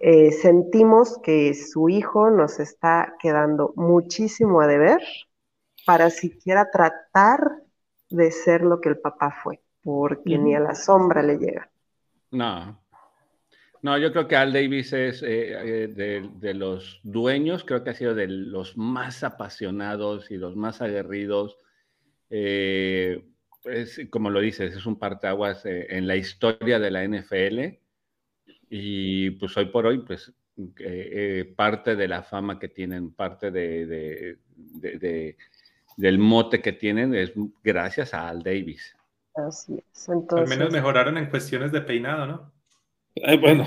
eh, 0.00 0.30
sentimos 0.30 1.18
que 1.18 1.52
su 1.54 1.88
hijo 1.88 2.30
nos 2.30 2.60
está 2.60 3.14
quedando 3.18 3.72
muchísimo 3.74 4.60
a 4.60 4.68
deber 4.68 5.00
para 5.84 6.10
siquiera 6.10 6.70
tratar 6.70 7.40
de 8.08 8.30
ser 8.30 8.62
lo 8.62 8.80
que 8.80 8.90
el 8.90 8.98
papá 8.98 9.34
fue, 9.42 9.60
porque 9.82 10.38
ni 10.38 10.54
a 10.54 10.60
la 10.60 10.74
sombra 10.74 11.22
le 11.22 11.38
llega. 11.38 11.68
No, 12.30 12.78
no, 13.82 13.96
yo 13.98 14.12
creo 14.12 14.26
que 14.26 14.36
Al 14.36 14.52
Davis 14.52 14.92
es 14.92 15.22
eh, 15.22 15.84
eh, 15.84 16.22
de, 16.30 16.54
los 16.54 17.00
dueños, 17.02 17.64
creo 17.64 17.84
que 17.84 17.90
ha 17.90 17.94
sido 17.94 18.14
de 18.14 18.26
los 18.26 18.76
más 18.76 19.22
apasionados 19.22 20.30
y 20.30 20.36
los 20.36 20.56
más 20.56 20.82
aguerridos. 20.82 21.58
Eh, 22.30 23.24
como 24.10 24.30
lo 24.30 24.40
dices, 24.40 24.74
es 24.74 24.86
un 24.86 24.98
parteaguas 24.98 25.62
en 25.64 26.06
la 26.06 26.16
historia 26.16 26.78
de 26.78 26.90
la 26.90 27.04
NFL. 27.04 27.78
Y 28.70 29.30
pues 29.32 29.56
hoy 29.56 29.66
por 29.66 29.86
hoy, 29.86 29.98
pues 29.98 30.32
parte 31.56 31.94
de 31.94 32.08
la 32.08 32.22
fama 32.22 32.58
que 32.58 32.68
tienen, 32.68 33.12
parte 33.12 33.50
de, 33.50 34.36
del 35.96 36.18
mote 36.18 36.60
que 36.60 36.72
tienen 36.72 37.14
es 37.14 37.32
gracias 37.62 38.14
a 38.14 38.28
Al 38.28 38.42
Davis. 38.42 38.96
Así 39.34 39.78
es. 39.92 40.08
Al 40.08 40.48
menos 40.48 40.72
mejoraron 40.72 41.18
en 41.18 41.26
cuestiones 41.26 41.70
de 41.70 41.80
peinado, 41.80 42.26
¿no? 42.26 42.57
Bueno. 43.40 43.66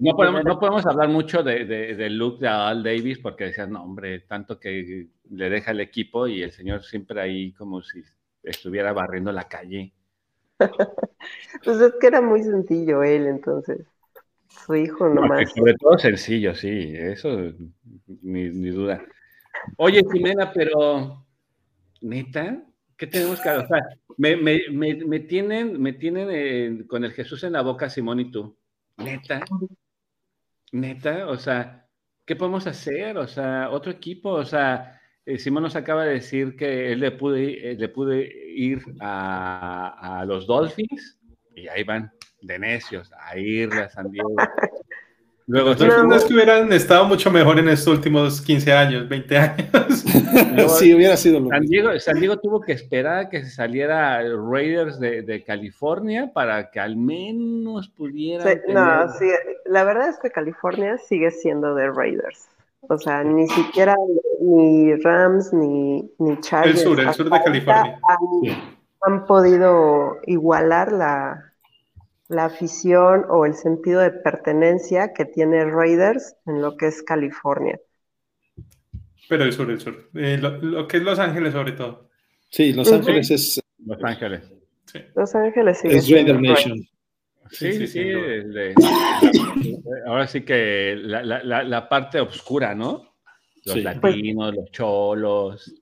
No, 0.00 0.16
podemos, 0.16 0.86
hablar 0.86 1.08
mucho 1.08 1.42
de, 1.42 1.64
del 1.64 2.16
look 2.16 2.38
de 2.38 2.48
Al 2.48 2.82
Davis 2.82 3.18
porque 3.18 3.44
decían, 3.44 3.72
no, 3.72 3.82
hombre, 3.82 4.20
tanto 4.20 4.58
que 4.58 5.08
le 5.30 5.50
deja 5.50 5.72
el 5.72 5.80
equipo 5.80 6.26
y 6.26 6.42
el 6.42 6.52
señor 6.52 6.82
siempre 6.84 7.20
ahí 7.20 7.52
como 7.52 7.82
si 7.82 8.02
estuviera 8.42 8.92
barriendo 8.92 9.32
la 9.32 9.48
calle. 9.48 9.92
pues 11.64 11.80
es 11.80 11.94
que 12.00 12.06
era 12.06 12.20
muy 12.20 12.42
sencillo 12.42 13.02
él, 13.02 13.26
entonces. 13.26 13.86
Su 14.48 14.74
hijo 14.74 15.08
nomás. 15.08 15.50
sobre 15.52 15.74
todo 15.74 15.96
sencillo, 15.96 16.54
sí, 16.54 16.92
eso 16.94 17.52
ni, 18.22 18.50
ni 18.50 18.70
duda. 18.70 19.02
Oye, 19.76 20.02
Jimena, 20.12 20.52
pero 20.52 21.24
neta, 22.00 22.62
¿Qué 23.00 23.06
tenemos 23.06 23.40
que 23.40 23.48
hacer? 23.48 23.64
O 23.64 23.66
sea, 23.66 23.82
me, 24.18 24.36
me, 24.36 24.60
me, 24.70 25.20
tienen, 25.20 25.80
me 25.80 25.94
tienen 25.94 26.86
con 26.86 27.02
el 27.02 27.12
Jesús 27.12 27.42
en 27.44 27.54
la 27.54 27.62
boca, 27.62 27.88
Simón 27.88 28.20
y 28.20 28.30
tú. 28.30 28.54
Neta. 28.98 29.40
Neta, 30.72 31.26
o 31.28 31.38
sea, 31.38 31.88
¿qué 32.26 32.36
podemos 32.36 32.66
hacer? 32.66 33.16
O 33.16 33.26
sea, 33.26 33.70
otro 33.70 33.90
equipo, 33.90 34.28
o 34.32 34.44
sea, 34.44 35.00
eh, 35.24 35.38
Simón 35.38 35.62
nos 35.62 35.76
acaba 35.76 36.04
de 36.04 36.12
decir 36.12 36.54
que 36.56 36.92
él 36.92 37.00
le 37.00 37.12
pude, 37.12 37.70
eh, 37.70 37.74
le 37.74 37.88
pude 37.88 38.30
ir 38.54 38.82
a, 39.00 40.18
a 40.20 40.24
los 40.26 40.46
Dolphins 40.46 41.18
y 41.56 41.68
ahí 41.68 41.84
van 41.84 42.12
de 42.42 42.58
necios 42.58 43.10
a 43.18 43.38
ir 43.38 43.72
a 43.72 43.88
San 43.88 44.10
Diego. 44.10 44.36
Luego, 45.50 45.74
no 46.06 46.14
es 46.14 46.24
que 46.24 46.32
hubieran 46.34 46.72
estado 46.72 47.04
mucho 47.06 47.28
mejor 47.28 47.58
en 47.58 47.68
estos 47.68 47.88
últimos 47.94 48.40
15 48.40 48.72
años, 48.72 49.08
20 49.08 49.36
años. 49.36 50.04
sí, 50.78 50.94
hubiera 50.94 51.16
sido 51.16 51.40
lo 51.40 51.48
San 51.48 51.66
Diego, 51.66 51.98
San 51.98 52.20
Diego 52.20 52.38
tuvo 52.38 52.60
que 52.60 52.72
esperar 52.72 53.18
a 53.18 53.28
que 53.28 53.42
se 53.42 53.50
saliera 53.50 54.22
Raiders 54.22 55.00
de, 55.00 55.22
de 55.22 55.42
California 55.42 56.30
para 56.32 56.70
que 56.70 56.78
al 56.78 56.94
menos 56.94 57.88
pudiera. 57.88 58.44
No, 58.68 59.12
sí, 59.12 59.26
la 59.64 59.82
verdad 59.82 60.10
es 60.10 60.20
que 60.20 60.30
California 60.30 60.96
sigue 60.98 61.32
siendo 61.32 61.74
de 61.74 61.90
Raiders. 61.90 62.46
O 62.82 62.96
sea, 62.96 63.24
ni 63.24 63.48
siquiera 63.48 63.96
ni 64.40 64.94
Rams 64.94 65.52
ni, 65.52 66.08
ni 66.18 66.40
Chargers. 66.40 66.78
El 66.78 66.84
sur, 66.84 67.00
el 67.00 67.12
sur 67.12 67.28
de 67.28 67.42
California. 67.42 67.98
han 69.02 69.26
podido 69.26 70.18
igualar 70.26 70.92
la, 70.92 71.49
la 72.30 72.44
afición 72.44 73.24
o 73.28 73.44
el 73.44 73.54
sentido 73.54 74.00
de 74.00 74.12
pertenencia 74.12 75.12
que 75.12 75.24
tiene 75.24 75.64
Raiders 75.64 76.36
en 76.46 76.62
lo 76.62 76.76
que 76.76 76.86
es 76.86 77.02
California. 77.02 77.78
Pero 79.28 79.44
el 79.44 79.52
sur, 79.52 79.68
el 79.68 79.80
sur. 79.80 80.08
Eh, 80.14 80.38
lo, 80.38 80.86
que 80.86 80.98
es 80.98 81.02
Los 81.02 81.18
Ángeles 81.18 81.52
sobre 81.52 81.72
todo. 81.72 82.08
Sí, 82.48 82.72
Los 82.72 82.90
Ángeles 82.92 83.30
es... 83.32 83.60
Los 83.84 84.02
Ángeles. 84.04 84.52
Los 85.16 85.34
Ángeles 85.34 85.78
sí. 85.78 85.88
Es 85.88 86.08
Raider 86.08 86.40
Nation. 86.40 86.78
Sí, 87.50 87.72
sí, 87.72 87.86
sí. 87.88 88.12
ahora 90.06 90.28
sí 90.28 90.42
que 90.42 90.94
la, 90.96 91.24
la, 91.24 91.64
la, 91.64 91.88
parte 91.88 92.20
oscura, 92.20 92.76
¿no? 92.76 93.16
Los 93.64 93.76
latinos, 93.82 94.54
los 94.54 94.70
cholos. 94.70 95.79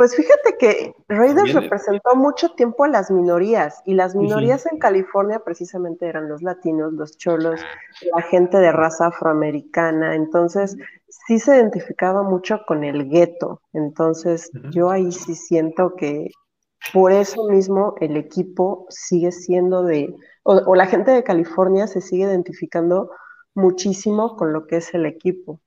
Pues 0.00 0.16
fíjate 0.16 0.56
que 0.58 0.94
Raiders 1.08 1.52
representó 1.52 2.16
mucho 2.16 2.52
tiempo 2.52 2.84
a 2.84 2.88
las 2.88 3.10
minorías 3.10 3.82
y 3.84 3.92
las 3.92 4.16
minorías 4.16 4.64
en 4.72 4.78
California 4.78 5.40
precisamente 5.44 6.06
eran 6.06 6.26
los 6.26 6.40
latinos, 6.40 6.94
los 6.94 7.18
cholos, 7.18 7.60
ah. 7.62 8.08
la 8.16 8.22
gente 8.22 8.56
de 8.56 8.72
raza 8.72 9.08
afroamericana, 9.08 10.14
entonces 10.14 10.78
sí 11.26 11.38
se 11.38 11.54
identificaba 11.54 12.22
mucho 12.22 12.62
con 12.66 12.82
el 12.82 13.10
gueto, 13.10 13.60
entonces 13.74 14.50
yo 14.70 14.88
ahí 14.88 15.12
sí 15.12 15.34
siento 15.34 15.94
que 15.96 16.30
por 16.94 17.12
eso 17.12 17.46
mismo 17.50 17.94
el 18.00 18.16
equipo 18.16 18.86
sigue 18.88 19.32
siendo 19.32 19.82
de, 19.82 20.16
o 20.44 20.74
la 20.74 20.86
gente 20.86 21.10
de 21.10 21.24
California 21.24 21.86
se 21.86 22.00
sigue 22.00 22.24
identificando 22.24 23.10
muchísimo 23.52 24.34
con 24.38 24.54
lo 24.54 24.66
que 24.66 24.76
es 24.76 24.94
el 24.94 25.04
equipo. 25.04 25.60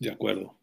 De 0.00 0.10
acuerdo. 0.10 0.55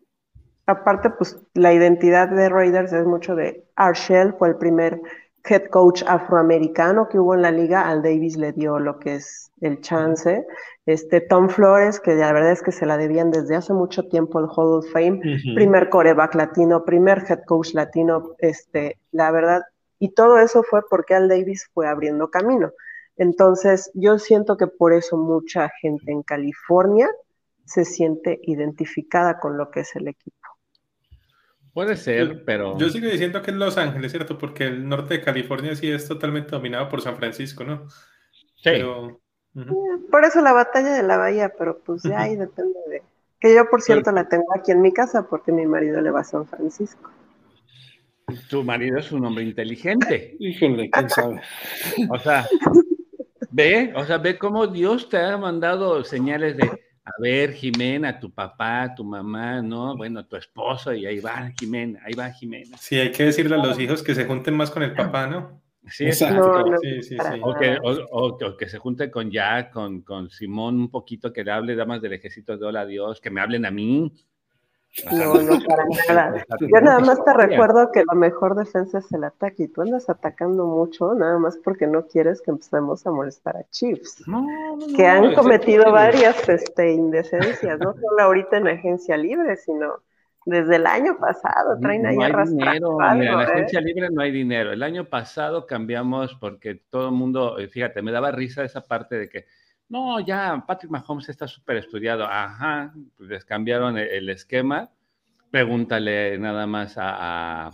Aparte, 0.66 1.10
pues 1.10 1.38
la 1.54 1.74
identidad 1.74 2.30
de 2.30 2.50
Raiders 2.50 2.94
es 2.94 3.06
mucho 3.06 3.36
de 3.36 3.66
Arshell, 3.76 4.34
fue 4.34 4.50
el 4.50 4.56
primer 4.56 5.02
head 5.46 5.66
coach 5.70 6.04
afroamericano 6.08 7.10
que 7.10 7.20
hubo 7.20 7.36
en 7.36 7.42
la 7.42 7.52
liga, 7.52 7.88
al 7.90 8.02
Davis 8.02 8.38
le 8.38 8.54
dio 8.54 8.80
lo 8.80 8.98
que 8.98 9.16
es 9.16 9.52
el 9.60 9.82
chance. 9.82 10.46
Este 10.86 11.20
Tom 11.20 11.50
Flores, 11.50 12.00
que 12.00 12.16
la 12.16 12.32
verdad 12.32 12.52
es 12.52 12.62
que 12.62 12.72
se 12.72 12.86
la 12.86 12.98
debían 12.98 13.30
desde 13.30 13.56
hace 13.56 13.74
mucho 13.74 14.08
tiempo 14.08 14.40
el 14.40 14.46
Hall 14.46 14.80
of 14.80 14.92
Fame, 14.92 15.20
primer 15.56 15.90
coreback 15.90 16.36
latino, 16.36 16.86
primer 16.86 17.26
head 17.28 17.44
coach 17.46 17.74
latino, 17.74 18.36
este, 18.40 19.00
la 19.12 19.32
verdad, 19.32 19.64
y 20.00 20.10
todo 20.10 20.38
eso 20.40 20.64
fue 20.64 20.82
porque 20.90 21.16
Al 21.16 21.28
Davis 21.28 21.70
fue 21.74 21.88
abriendo 21.88 22.30
camino. 22.30 22.72
Entonces, 23.16 23.92
yo 23.94 24.20
siento 24.20 24.58
que 24.58 24.68
por 24.68 24.94
eso 24.94 25.18
mucha 25.18 25.70
gente 25.82 26.12
en 26.12 26.24
California 26.24 27.08
se 27.66 27.86
siente 27.86 28.40
identificada 28.44 29.40
con 29.40 29.58
lo 29.58 29.72
que 29.72 29.82
es 29.82 29.96
el 29.96 30.08
equipo. 30.08 30.43
Puede 31.74 31.98
ser, 31.98 32.44
pero. 32.46 32.78
Yo 32.78 32.90
sigo 32.90 33.08
diciendo 33.08 33.42
que 33.42 33.50
es 33.50 33.58
Los 33.58 33.78
Ángeles, 33.78 34.12
¿cierto? 34.12 34.38
Porque 34.38 34.66
el 34.66 34.88
norte 34.88 35.16
de 35.16 35.22
California 35.22 35.76
sí 35.76 35.90
es 35.90 36.08
totalmente 36.08 36.52
dominado 36.52 36.88
por 36.88 37.02
San 37.02 37.18
Francisco, 37.18 37.64
¿no? 37.64 37.88
Sí. 38.58 38.70
Eh, 38.70 39.18
por 40.12 40.24
eso 40.24 40.42
la 40.42 40.54
batalla 40.54 40.94
de 40.94 41.04
la 41.04 41.18
bahía, 41.18 41.52
pero 41.58 41.80
pues 41.80 42.04
ya 42.04 42.22
ahí 42.22 42.36
depende 42.36 42.78
de. 42.90 43.02
Que 43.40 43.56
yo, 43.56 43.68
por 43.70 43.82
cierto, 43.82 44.12
la 44.12 44.30
tengo 44.30 44.48
aquí 44.56 44.72
en 44.72 44.82
mi 44.82 44.94
casa 44.94 45.28
porque 45.28 45.52
mi 45.52 45.66
marido 45.66 46.00
le 46.00 46.12
va 46.12 46.22
a 46.22 46.24
San 46.24 46.46
Francisco. 46.46 47.10
Tu 48.50 48.64
marido 48.64 49.00
es 49.00 49.12
un 49.12 49.26
hombre 49.26 49.44
inteligente. 49.44 50.36
Híjole, 50.40 50.90
quién 50.90 51.10
sabe. 51.10 51.42
O 52.10 52.20
sea, 52.20 52.48
ve, 53.50 53.94
o 53.96 54.06
sea, 54.06 54.20
ve 54.20 54.38
cómo 54.38 54.68
Dios 54.68 55.10
te 55.10 55.18
ha 55.18 55.38
mandado 55.38 56.04
señales 56.04 56.56
de 56.56 56.83
a 57.06 57.12
ver, 57.20 57.54
Jimena, 57.54 58.18
tu 58.18 58.32
papá, 58.32 58.94
tu 58.96 59.04
mamá, 59.04 59.62
¿no? 59.62 59.96
Bueno, 59.98 60.26
tu 60.26 60.38
esposo, 60.38 60.94
y 60.94 61.06
ahí 61.06 61.20
va 61.20 61.52
Jimena, 61.60 62.00
ahí 62.06 62.14
va 62.14 62.32
Jimena. 62.32 62.78
Sí, 62.78 62.98
hay 62.98 63.12
que 63.12 63.26
decirle 63.26 63.56
a 63.56 63.58
los 63.58 63.78
hijos 63.80 64.02
que 64.02 64.16
se 64.16 64.26
junten 64.26 64.56
más 64.56 64.72
con 64.72 64.84
el 64.84 64.94
papá, 64.94 65.28
¿no? 65.28 65.62
Sí, 65.86 66.06
exacto. 66.06 66.64
sí, 66.82 67.04
sí, 67.04 67.18
sí. 67.18 67.40
O, 67.42 67.54
que, 67.56 67.78
o, 67.82 68.58
que, 68.58 68.70
se 68.70 68.78
junte 68.78 69.12
con 69.12 69.30
Jack, 69.30 69.72
con, 69.72 70.02
con 70.02 70.30
Simón 70.30 70.80
un 70.80 70.90
poquito, 70.90 71.34
que 71.34 71.44
le 71.44 71.52
hable 71.52 71.76
damas 71.76 72.02
del 72.02 72.14
ejército 72.14 72.58
de 72.58 72.66
hola 72.66 72.82
a 72.82 72.86
Dios, 72.86 73.20
que 73.20 73.30
me 73.30 73.42
hablen 73.42 73.66
a 73.66 73.72
mí. 73.72 74.14
No, 75.12 75.34
no 75.42 75.60
para 75.66 75.86
nada. 76.08 76.46
Yo 76.60 76.82
nada 76.82 77.00
más 77.00 77.24
te 77.26 77.34
recuerdo 77.34 77.92
que 77.92 78.04
la 78.06 78.14
mejor 78.14 78.56
defensa 78.56 79.00
es 79.00 79.12
el 79.12 79.24
ataque 79.24 79.64
y 79.64 79.68
tú 79.68 79.82
andas 79.82 80.08
atacando 80.08 80.66
mucho 80.66 81.16
nada 81.16 81.40
más 81.40 81.58
porque 81.58 81.88
no 81.88 82.06
quieres 82.06 82.42
que 82.42 82.52
empecemos 82.52 83.06
a 83.08 83.12
molestar 83.12 83.58
a 83.58 83.64
Chiefs, 83.72 84.24
que 84.96 85.08
han 85.08 85.34
cometido 85.34 85.92
varias 85.92 86.48
este, 86.48 86.92
indecencias, 86.92 87.80
no 87.80 87.94
solo 87.94 88.22
ahorita 88.22 88.58
en 88.58 88.68
agencia 88.68 89.18
libre, 89.18 89.56
sino 89.58 89.96
desde 90.46 90.76
el 90.76 90.86
año 90.86 91.18
pasado. 91.18 91.80
Traen 91.80 92.06
ahí 92.06 92.18
no 92.18 92.46
dinero, 92.46 92.98
en 93.02 93.26
la 93.26 93.44
¿eh? 93.44 93.46
agencia 93.52 93.82
libre 93.82 94.10
no 94.12 94.22
hay 94.22 94.32
dinero. 94.32 94.72
El 94.72 94.84
año 94.84 95.06
pasado 95.06 95.66
cambiamos 95.66 96.36
porque 96.36 96.76
todo 96.90 97.08
el 97.08 97.16
mundo, 97.16 97.58
eh, 97.58 97.68
fíjate, 97.68 98.04
me 98.04 98.12
daba 98.12 98.32
risa 98.32 98.64
esa 98.64 98.82
parte 98.82 99.16
de 99.16 99.30
que 99.30 99.46
no, 99.90 100.20
ya 100.20 100.64
Patrick 100.66 100.92
Mahomes 100.92 101.30
está 101.30 101.48
súper 101.48 101.78
estudiado. 101.78 102.26
Ajá, 102.26 102.94
pues 103.18 103.30
les 103.30 103.46
cambiaron 103.46 103.98
el, 103.98 104.30
esquema. 104.30 104.90
Pregúntale 105.52 106.38
nada 106.38 106.66
más 106.66 106.96
a, 106.98 107.72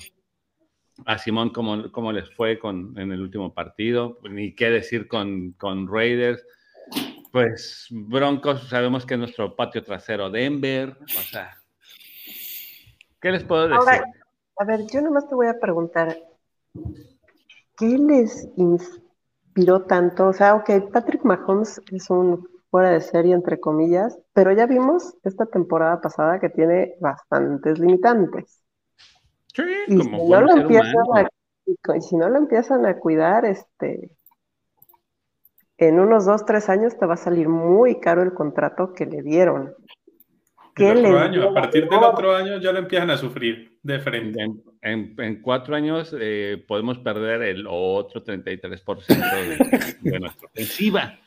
a, 1.06 1.18
Simón 1.18 1.52
cómo, 1.52 1.92
cómo, 1.92 2.12
les 2.12 2.30
fue 2.36 2.60
con, 2.60 2.98
en 3.00 3.12
el 3.12 3.22
último 3.22 3.54
partido, 3.54 4.20
ni 4.30 4.54
qué 4.54 4.70
decir 4.70 5.08
con, 5.08 5.54
con 5.54 5.88
Raiders. 5.88 6.46
Pues 7.32 7.88
Broncos, 7.92 8.68
sabemos 8.68 9.06
que 9.06 9.14
es 9.14 9.20
nuestro 9.20 9.56
patio 9.56 9.84
trasero 9.84 10.30
Denver, 10.32 10.98
o 11.02 11.22
sea, 11.22 11.58
¿qué 13.22 13.32
les 13.32 13.44
puedo 13.44 13.68
decir? 13.68 14.04
a 14.58 14.66
ver, 14.66 14.82
yo 14.92 15.00
nomás 15.02 15.30
te 15.30 15.36
voy 15.36 15.48
a 15.48 15.60
preguntar, 15.60 16.18
¿qué 17.78 17.86
les 17.86 18.50
tanto. 19.88 20.28
O 20.28 20.34
sea, 20.34 20.56
ok, 20.56 20.92
Patrick 20.92 21.24
Mahomes 21.24 21.82
es 21.92 22.10
un 22.10 22.48
fuera 22.70 22.92
de 22.92 23.02
serie, 23.02 23.34
entre 23.34 23.60
comillas, 23.60 24.20
pero 24.34 24.52
ya 24.52 24.68
vimos 24.68 25.16
esta 25.24 25.46
temporada 25.46 26.02
pasada 26.02 26.40
que 26.40 26.50
tiene 26.50 26.96
bastantes 27.00 27.80
limitantes. 27.80 28.64
Sí, 29.54 29.64
y 29.88 29.98
como 29.98 30.18
si 30.18 30.32
no 30.32 30.42
lo 30.42 30.52
empiezan 30.54 31.04
a, 31.16 31.28
y 31.66 32.02
si 32.02 32.16
no 32.16 32.30
lo 32.30 32.38
empiezan 32.38 32.86
a 32.86 32.98
cuidar, 33.00 33.46
este, 33.46 34.12
en 35.78 36.00
unos 36.00 36.26
dos, 36.26 36.46
tres 36.46 36.70
años 36.70 36.98
te 36.98 37.06
va 37.06 37.16
a 37.16 37.18
salir 37.18 37.50
muy 37.50 38.00
caro 38.00 38.22
el 38.22 38.34
contrato 38.34 38.94
que 38.94 39.06
le 39.06 39.24
dieron. 39.24 39.74
a 41.50 41.54
partir 41.54 41.90
del 41.90 42.04
otro 42.04 42.36
año 42.36 42.60
ya 42.60 42.72
lo 42.72 42.80
empiezan 42.80 43.10
a 43.10 43.18
sufrir 43.18 43.80
de 43.82 44.00
frente 44.00 44.42
en, 44.82 45.42
cuatro 45.42 45.76
años 45.76 46.16
eh, 46.20 46.64
podemos 46.68 46.98
perder 47.00 47.42
el 47.44 47.66
otro 47.70 48.24
33% 48.24 50.00
de, 50.02 50.20
nuestra 50.20 50.48
ofensiva. 50.48 51.20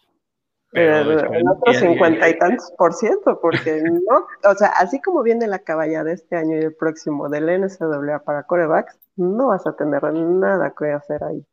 Pero 0.71 1.21
el 1.21 1.45
otro 1.49 1.75
cincuenta 1.75 2.31
y 2.31 2.39
tantos 2.39 2.73
por 2.79 2.95
ciento, 2.95 3.39
porque 3.43 3.83
no, 3.83 4.27
o 4.51 4.55
sea, 4.55 4.69
así 4.69 5.03
como 5.03 5.23
viene 5.23 5.47
la 5.47 5.59
caballa 5.59 6.03
de 6.03 6.15
este 6.15 6.35
año 6.35 6.57
y 6.57 6.65
el 6.65 6.75
próximo 6.75 7.29
del 7.29 7.45
NCAA 7.61 8.25
para 8.25 8.45
corebacks, 8.45 8.99
no 9.17 9.49
vas 9.49 9.67
a 9.67 9.77
tener 9.77 10.03
nada 10.03 10.73
que 10.77 10.91
hacer 10.93 11.23
ahí. 11.25 11.45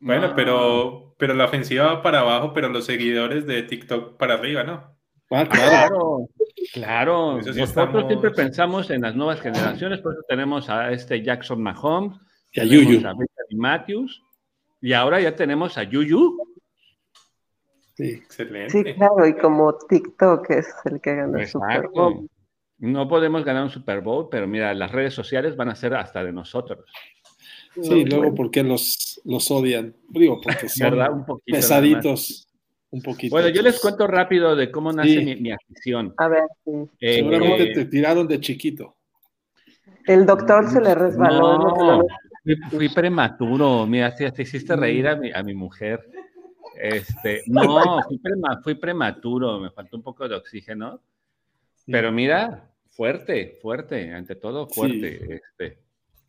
Bueno, 0.00 0.32
pero, 0.34 1.14
pero 1.18 1.34
la 1.34 1.44
ofensiva 1.44 1.86
va 1.86 2.02
para 2.02 2.20
abajo, 2.20 2.52
pero 2.54 2.70
los 2.70 2.86
seguidores 2.86 3.46
de 3.46 3.62
TikTok 3.64 4.16
para 4.16 4.34
arriba, 4.34 4.64
¿no? 4.64 4.94
Ah, 5.30 5.46
claro. 5.46 6.28
Claro, 6.72 7.40
nosotros 7.40 8.06
siempre 8.06 8.30
pensamos 8.30 8.90
en 8.90 9.02
las 9.02 9.14
nuevas 9.14 9.40
generaciones, 9.40 10.00
por 10.00 10.12
eso 10.12 10.22
tenemos 10.28 10.68
a 10.68 10.92
este 10.92 11.22
Jackson 11.22 11.62
Mahomes, 11.62 12.18
y 12.52 12.60
a 12.60 12.64
Yuyu. 12.64 13.06
A 13.06 13.14
Matthews, 13.50 14.22
y 14.80 14.92
ahora 14.92 15.20
ya 15.20 15.34
tenemos 15.34 15.76
a 15.78 15.82
Yuyu. 15.82 16.36
Sí, 17.94 18.10
excelente. 18.10 18.70
Sí, 18.70 18.94
claro, 18.94 19.26
y 19.26 19.34
como 19.34 19.76
TikTok 19.76 20.50
es 20.50 20.74
el 20.84 21.00
que 21.00 21.14
gana 21.14 21.40
el 21.40 21.46
Super 21.46 21.88
Bowl. 21.88 22.28
No 22.78 23.08
podemos 23.08 23.44
ganar 23.44 23.62
un 23.62 23.70
Super 23.70 24.00
Bowl, 24.00 24.28
pero 24.30 24.46
mira, 24.48 24.74
las 24.74 24.90
redes 24.90 25.14
sociales 25.14 25.56
van 25.56 25.68
a 25.68 25.74
ser 25.74 25.94
hasta 25.94 26.24
de 26.24 26.32
nosotros. 26.32 26.84
Sí, 27.80 28.04
luego 28.04 28.34
porque 28.34 28.62
los, 28.62 29.20
los 29.24 29.50
odian. 29.50 29.94
Digo, 30.08 30.40
porque 30.40 30.68
son 30.68 31.00
Un 31.00 31.26
poquito, 31.26 31.56
pesaditos. 31.56 32.48
Un 32.94 33.02
poquito. 33.02 33.34
Bueno, 33.34 33.48
yo 33.48 33.60
les 33.60 33.80
cuento 33.80 34.06
rápido 34.06 34.54
de 34.54 34.70
cómo 34.70 34.92
nace 34.92 35.20
mi, 35.20 35.34
mi, 35.34 35.50
afición. 35.50 36.14
A 36.16 36.28
ver. 36.28 36.44
Eh, 37.00 37.16
Seguramente 37.16 37.74
te 37.74 37.84
tiraron 37.86 38.28
de 38.28 38.38
chiquito. 38.38 38.94
El 40.06 40.24
doctor 40.24 40.70
se 40.70 40.80
le 40.80 40.94
resbaló. 40.94 41.58
No, 41.58 42.06
fui, 42.44 42.56
fui, 42.70 42.88
prematuro. 42.90 43.84
Mira, 43.84 44.14
te, 44.14 44.30
te 44.30 44.42
hiciste 44.42 44.76
reír 44.76 45.08
a 45.08 45.16
mi, 45.16 45.32
a 45.32 45.42
mi 45.42 45.54
mujer. 45.54 46.08
Este, 46.80 47.42
no, 47.48 48.00
fui, 48.06 48.18
prema, 48.18 48.60
fui, 48.62 48.76
prematuro, 48.76 49.58
me 49.58 49.72
faltó 49.72 49.96
un 49.96 50.02
poco 50.04 50.28
de 50.28 50.36
oxígeno. 50.36 51.02
Pero 51.86 52.12
mira, 52.12 52.70
fuerte, 52.90 53.58
fuerte, 53.60 54.14
ante 54.14 54.36
todo 54.36 54.68
fuerte. 54.68 55.18
Sí. 55.18 55.32
Este, 55.32 55.78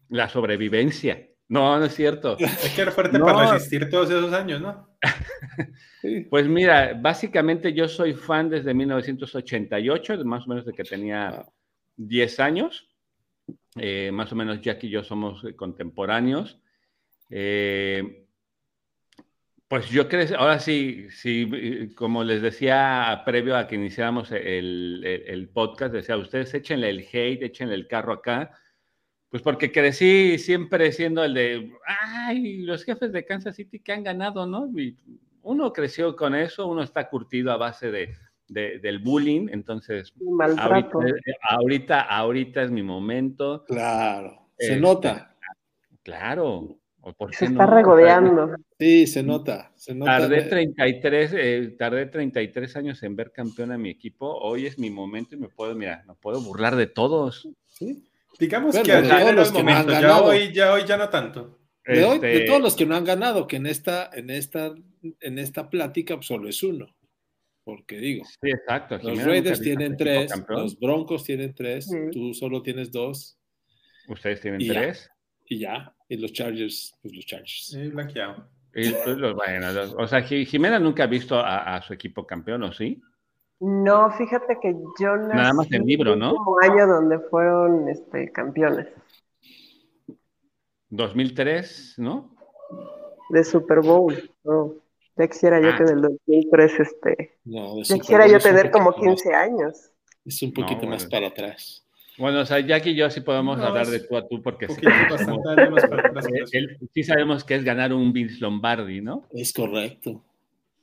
la 0.10 0.28
sobrevivencia. 0.30 1.28
No, 1.48 1.78
no 1.78 1.86
es 1.86 1.94
cierto. 1.94 2.38
Es 2.40 2.74
que 2.74 2.82
era 2.82 2.92
fuerte 2.92 3.20
no. 3.20 3.26
para 3.26 3.52
resistir 3.54 3.88
todos 3.88 4.10
esos 4.10 4.34
años, 4.34 4.62
¿no? 4.62 4.95
Pues 6.30 6.48
mira, 6.48 6.94
básicamente 6.94 7.74
yo 7.74 7.88
soy 7.88 8.14
fan 8.14 8.48
desde 8.48 8.76
1988, 8.76 10.24
más 10.24 10.46
o 10.46 10.50
menos 10.50 10.66
de 10.66 10.74
que 10.74 10.84
tenía 10.84 11.44
10 11.98 12.40
años. 12.40 12.88
Eh, 13.76 14.12
más 14.14 14.32
o 14.32 14.36
menos 14.36 14.62
Jack 14.62 14.84
y 14.84 14.90
yo 14.90 15.04
somos 15.04 15.44
contemporáneos. 15.56 16.60
Eh, 17.30 18.28
pues 19.68 19.90
yo 19.90 20.08
creo, 20.08 20.38
ahora 20.38 20.60
sí, 20.60 21.08
sí, 21.10 21.92
como 21.96 22.24
les 22.24 22.42
decía 22.42 23.24
previo 23.26 23.58
a 23.58 23.68
que 23.68 23.76
iniciáramos 23.76 24.32
el, 24.32 25.04
el, 25.04 25.24
el, 25.26 25.50
podcast, 25.50 25.92
decía, 25.92 26.18
ustedes 26.18 26.54
échenle 26.54 26.90
el 26.90 27.00
hate, 27.12 27.42
échenle 27.42 27.74
el 27.74 27.88
carro 27.88 28.14
acá, 28.14 28.52
pues 29.30 29.42
porque 29.42 29.72
crecí 29.72 30.38
siempre 30.38 30.92
siendo 30.92 31.24
el 31.24 31.34
de, 31.34 31.72
ay, 32.08 32.58
los 32.60 32.84
jefes 32.84 33.12
de 33.12 33.26
Kansas 33.26 33.56
City 33.56 33.80
que 33.80 33.92
han 33.92 34.04
ganado, 34.04 34.46
¿no? 34.46 34.68
Y 34.80 34.98
uno 35.42 35.74
creció 35.74 36.16
con 36.16 36.36
eso, 36.36 36.68
uno 36.68 36.84
está 36.84 37.10
curtido 37.10 37.52
a 37.52 37.58
base 37.58 37.92
de, 37.92 38.16
de 38.48 38.80
del 38.80 39.00
bullying, 39.00 39.48
entonces 39.52 40.14
ahorita, 40.58 40.98
ahorita, 41.50 42.02
ahorita, 42.02 42.64
es 42.64 42.72
mi 42.72 42.84
momento. 42.84 43.64
Claro, 43.66 44.50
se 44.58 44.68
este, 44.68 44.80
nota. 44.80 45.36
Claro. 46.04 46.78
¿por 47.14 47.36
se 47.36 47.46
está 47.46 47.66
no? 47.66 47.74
regodeando. 47.74 48.56
Sí, 48.80 49.06
se 49.06 49.22
nota, 49.22 49.72
se 49.76 49.94
nota. 49.94 50.20
Tardé 50.20 50.42
33, 50.44 51.34
eh, 51.36 51.76
tardé 51.78 52.08
33 52.08 52.76
años 52.78 53.04
en 53.04 53.16
ver 53.16 53.32
campeón 53.32 53.72
a 53.72 53.78
mi 53.78 53.90
equipo. 53.90 54.38
Hoy 54.40 54.66
es 54.66 54.80
mi 54.80 54.90
momento 54.90 55.36
y 55.36 55.40
me 55.40 55.50
puedo, 55.50 55.76
mira, 55.76 56.04
me 56.08 56.16
puedo 56.16 56.42
burlar 56.42 56.76
de 56.76 56.88
todos. 56.88 57.48
Sí. 57.68 58.04
Digamos 58.40 58.74
Pero 58.74 58.84
que 58.84 58.92
allá 58.92 59.30
en 59.30 59.36
los 59.36 59.52
que 59.52 59.58
momentos, 59.60 59.94
no 59.94 60.02
ya, 60.02 60.22
hoy, 60.22 60.54
ya 60.54 60.74
hoy 60.74 60.84
ya 60.86 60.98
no 60.98 61.10
tanto. 61.10 61.60
De, 61.86 62.04
hoy, 62.04 62.16
este... 62.16 62.28
de, 62.28 62.42
todos 62.42 62.62
los 62.62 62.76
que 62.76 62.86
no 62.86 62.96
han 62.96 63.06
ganado, 63.06 63.48
que 63.48 63.58
en 63.58 63.68
esta, 63.68 64.10
en 64.14 64.30
esta, 64.30 64.74
en 65.20 65.40
esta 65.40 65.70
plática 65.70 66.16
pues, 66.16 66.28
solo 66.28 66.50
es 66.50 66.62
uno. 66.64 66.88
Porque 67.64 67.98
digo, 67.98 68.26
sí, 68.26 68.52
exacto. 68.52 68.96
los 68.98 69.04
Jimena 69.04 69.26
Raiders 69.26 69.60
tienen 69.60 69.98
tres, 69.98 70.32
los 70.48 70.80
Broncos 70.80 71.24
tienen 71.24 71.56
tres, 71.56 71.90
mm. 71.90 72.12
tú 72.12 72.34
solo 72.34 72.62
tienes 72.62 72.92
dos. 72.92 73.40
Ustedes 74.08 74.40
tienen 74.42 74.62
y 74.62 74.68
tres. 74.68 75.10
Ya, 75.10 75.56
y 75.56 75.60
ya, 75.60 75.96
y 76.10 76.18
los 76.18 76.32
Chargers, 76.32 76.96
pues 77.02 77.16
los 77.16 77.26
Chargers. 77.26 77.68
Sí, 77.72 77.88
blanqueado. 77.88 78.48
Y, 78.76 78.92
pues, 78.92 79.18
los, 79.18 79.34
bueno, 79.34 79.72
los, 79.72 79.96
o 79.98 80.08
sea, 80.08 80.22
Jimena 80.22 80.80
nunca 80.80 81.06
ha 81.06 81.08
visto 81.08 81.40
a, 81.40 81.76
a, 81.76 81.82
su 81.82 81.94
equipo 81.94 82.28
campeón, 82.28 82.62
¿o 82.64 82.72
sí? 82.72 83.02
No, 83.68 84.12
fíjate 84.12 84.60
que 84.62 84.76
yo 85.00 85.16
nací 85.18 85.38
Nada 85.38 85.54
más 85.54 85.72
el 85.72 85.82
libro, 85.84 86.16
¿no? 86.16 86.34
Un 86.36 86.64
año 86.64 86.86
donde 86.86 87.18
fueron 87.18 87.90
este, 87.90 88.32
campeones. 88.32 88.88
2003, 90.90 91.96
¿no? 91.98 92.30
De 93.30 93.44
Super 93.44 93.80
Bowl, 93.82 94.14
no. 94.44 94.74
Ya 95.18 95.28
quisiera 95.28 95.60
yo 95.62 95.70
Ah. 95.70 95.78
que 95.78 95.84
en 95.84 95.90
el 95.90 96.02
2003, 96.02 96.80
este, 96.80 97.38
No, 97.46 97.76
de 97.76 97.80
ya 97.80 97.86
Super 97.86 98.02
quisiera 98.02 98.24
Bowl 98.26 98.34
yo 98.34 98.40
tener 98.40 98.70
como 98.72 98.92
poquito 98.92 99.08
más- 99.12 99.22
15 99.24 99.34
años. 99.36 99.92
Es 100.26 100.42
un 100.44 100.54
poquito 100.54 100.84
No, 100.84 100.90
más 100.90 101.10
bueno. 101.10 101.12
para 101.12 101.28
atrás. 101.48 101.82
Bueno, 102.18 102.42
o 102.42 102.46
sea, 102.46 102.60
Jack 102.60 102.86
y 102.86 102.96
yo 102.96 103.10
sí 103.10 103.22
podemos 103.22 103.58
No, 103.58 103.66
hablar 103.66 103.88
de 103.88 104.00
tú 104.00 104.16
a 104.16 104.28
tú 104.28 104.42
porque 104.42 104.68
sí, 104.70 104.80
para 104.82 105.04
atrás. 105.06 105.28
él- 106.54 106.78
sí 106.94 107.04
sabemos 107.04 107.44
que 107.44 107.56
es 107.56 107.64
ganar 107.64 107.92
un 107.94 108.14
Vince 108.14 108.38
Lombardi, 108.40 109.02
¿no? 109.02 109.24
Es 109.34 109.52
correcto. 109.52 110.22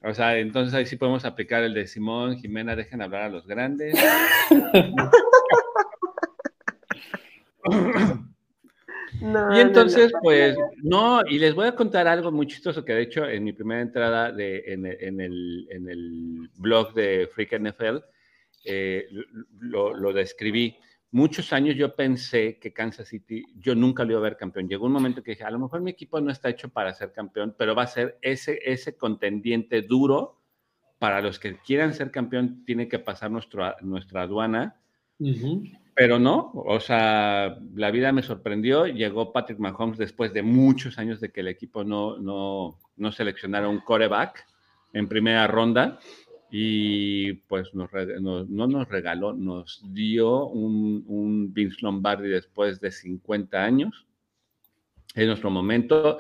O 0.05 0.15
sea, 0.15 0.39
entonces 0.39 0.75
ahí 0.75 0.87
sí 0.87 0.97
podemos 0.97 1.25
aplicar 1.25 1.63
el 1.63 1.75
de 1.75 1.87
Simón, 1.87 2.37
Jimena, 2.39 2.75
dejen 2.75 3.03
hablar 3.03 3.23
a 3.23 3.29
los 3.29 3.47
grandes. 3.47 3.95
No, 9.23 9.57
Y 9.57 9.61
entonces, 9.61 10.11
no, 10.11 10.19
no. 10.19 10.23
pues, 10.23 10.57
no, 10.83 11.23
y 11.29 11.39
les 11.39 11.55
voy 11.55 11.69
a 11.69 11.77
contar 11.77 12.09
algo 12.09 12.33
muy 12.33 12.49
chistoso 12.49 12.85
que 12.85 12.93
de 12.93 13.03
hecho 13.03 13.25
en 13.25 13.45
mi 13.45 13.53
primera 13.53 13.81
entrada 13.81 14.33
de, 14.33 14.65
en, 14.67 14.85
el, 14.85 14.97
en, 15.01 15.21
el, 15.21 15.69
en 15.71 15.89
el 15.89 16.51
blog 16.57 16.93
de 16.93 17.29
Freak 17.33 17.61
NFL 17.61 17.99
eh, 18.65 19.07
lo, 19.61 19.95
lo, 19.95 20.13
describí. 20.13 20.77
Muchos 21.15 21.53
años 21.53 21.77
yo 21.77 21.95
pensé 21.95 22.59
que 22.59 22.73
Kansas 22.73 23.09
City, 23.09 23.45
yo 23.59 23.75
nunca 23.75 24.03
lo 24.03 24.13
iba 24.13 24.21
a 24.21 24.23
ver 24.23 24.39
campeón. 24.39 24.67
Llegó 24.67 24.87
un 24.87 24.93
momento 24.93 25.23
que 25.23 25.33
dije, 25.33 25.45
a 25.45 25.51
lo 25.51 25.59
mejor 25.59 25.83
mi 25.83 25.91
equipo 25.91 26.19
no 26.23 26.33
está 26.33 26.49
hecho 26.49 26.71
para 26.71 26.95
ser 26.95 27.13
campeón, 27.13 27.55
pero 27.59 27.75
va 27.75 27.83
a 27.83 27.87
ser 27.87 28.19
ese, 28.23 28.59
ese 28.65 28.97
contendiente 28.97 29.83
duro 29.83 30.41
para 30.99 31.21
los 31.21 31.39
que 31.39 31.59
quieran 31.59 31.93
ser 31.93 32.11
campeón, 32.11 32.65
tiene 32.65 32.89
que 32.89 32.99
pasar 32.99 33.31
nuestro, 33.31 33.75
nuestra 33.83 34.23
aduana. 34.23 34.81
Uh 35.19 35.27
-huh. 35.27 35.79
Pero 35.95 36.19
no, 36.19 36.51
o 36.55 36.81
sea, 36.81 37.59
la 37.75 37.91
vida 37.91 38.11
me 38.13 38.23
sorprendió. 38.23 38.87
Llegó 38.87 39.35
Patrick 39.35 39.59
Mahomes 39.59 39.99
después 39.99 40.33
de 40.33 40.43
muchos 40.43 40.99
años 40.99 41.21
de 41.21 41.31
que 41.31 41.41
el 41.41 41.49
equipo 41.49 41.85
no, 41.85 42.17
no, 42.17 42.79
no 42.97 43.13
seleccionara 43.13 43.69
un 43.69 43.81
coreback 43.81 44.47
en 44.95 45.09
primera 45.09 45.47
ronda 45.47 45.99
y 46.55 47.33
pues 47.33 47.73
nos, 47.73 47.91
nos, 48.21 48.47
no 48.51 48.67
nos 48.67 48.87
regaló, 48.87 49.33
nos 49.33 49.83
dio 49.95 50.49
un, 50.49 51.03
un, 51.07 51.55
Vince 51.55 51.79
Lombardi 51.81 52.29
después 52.29 52.79
de 52.79 52.91
50 52.91 53.65
años. 53.65 54.07
Es 55.15 55.27
nuestro 55.27 55.49
momento. 55.49 56.19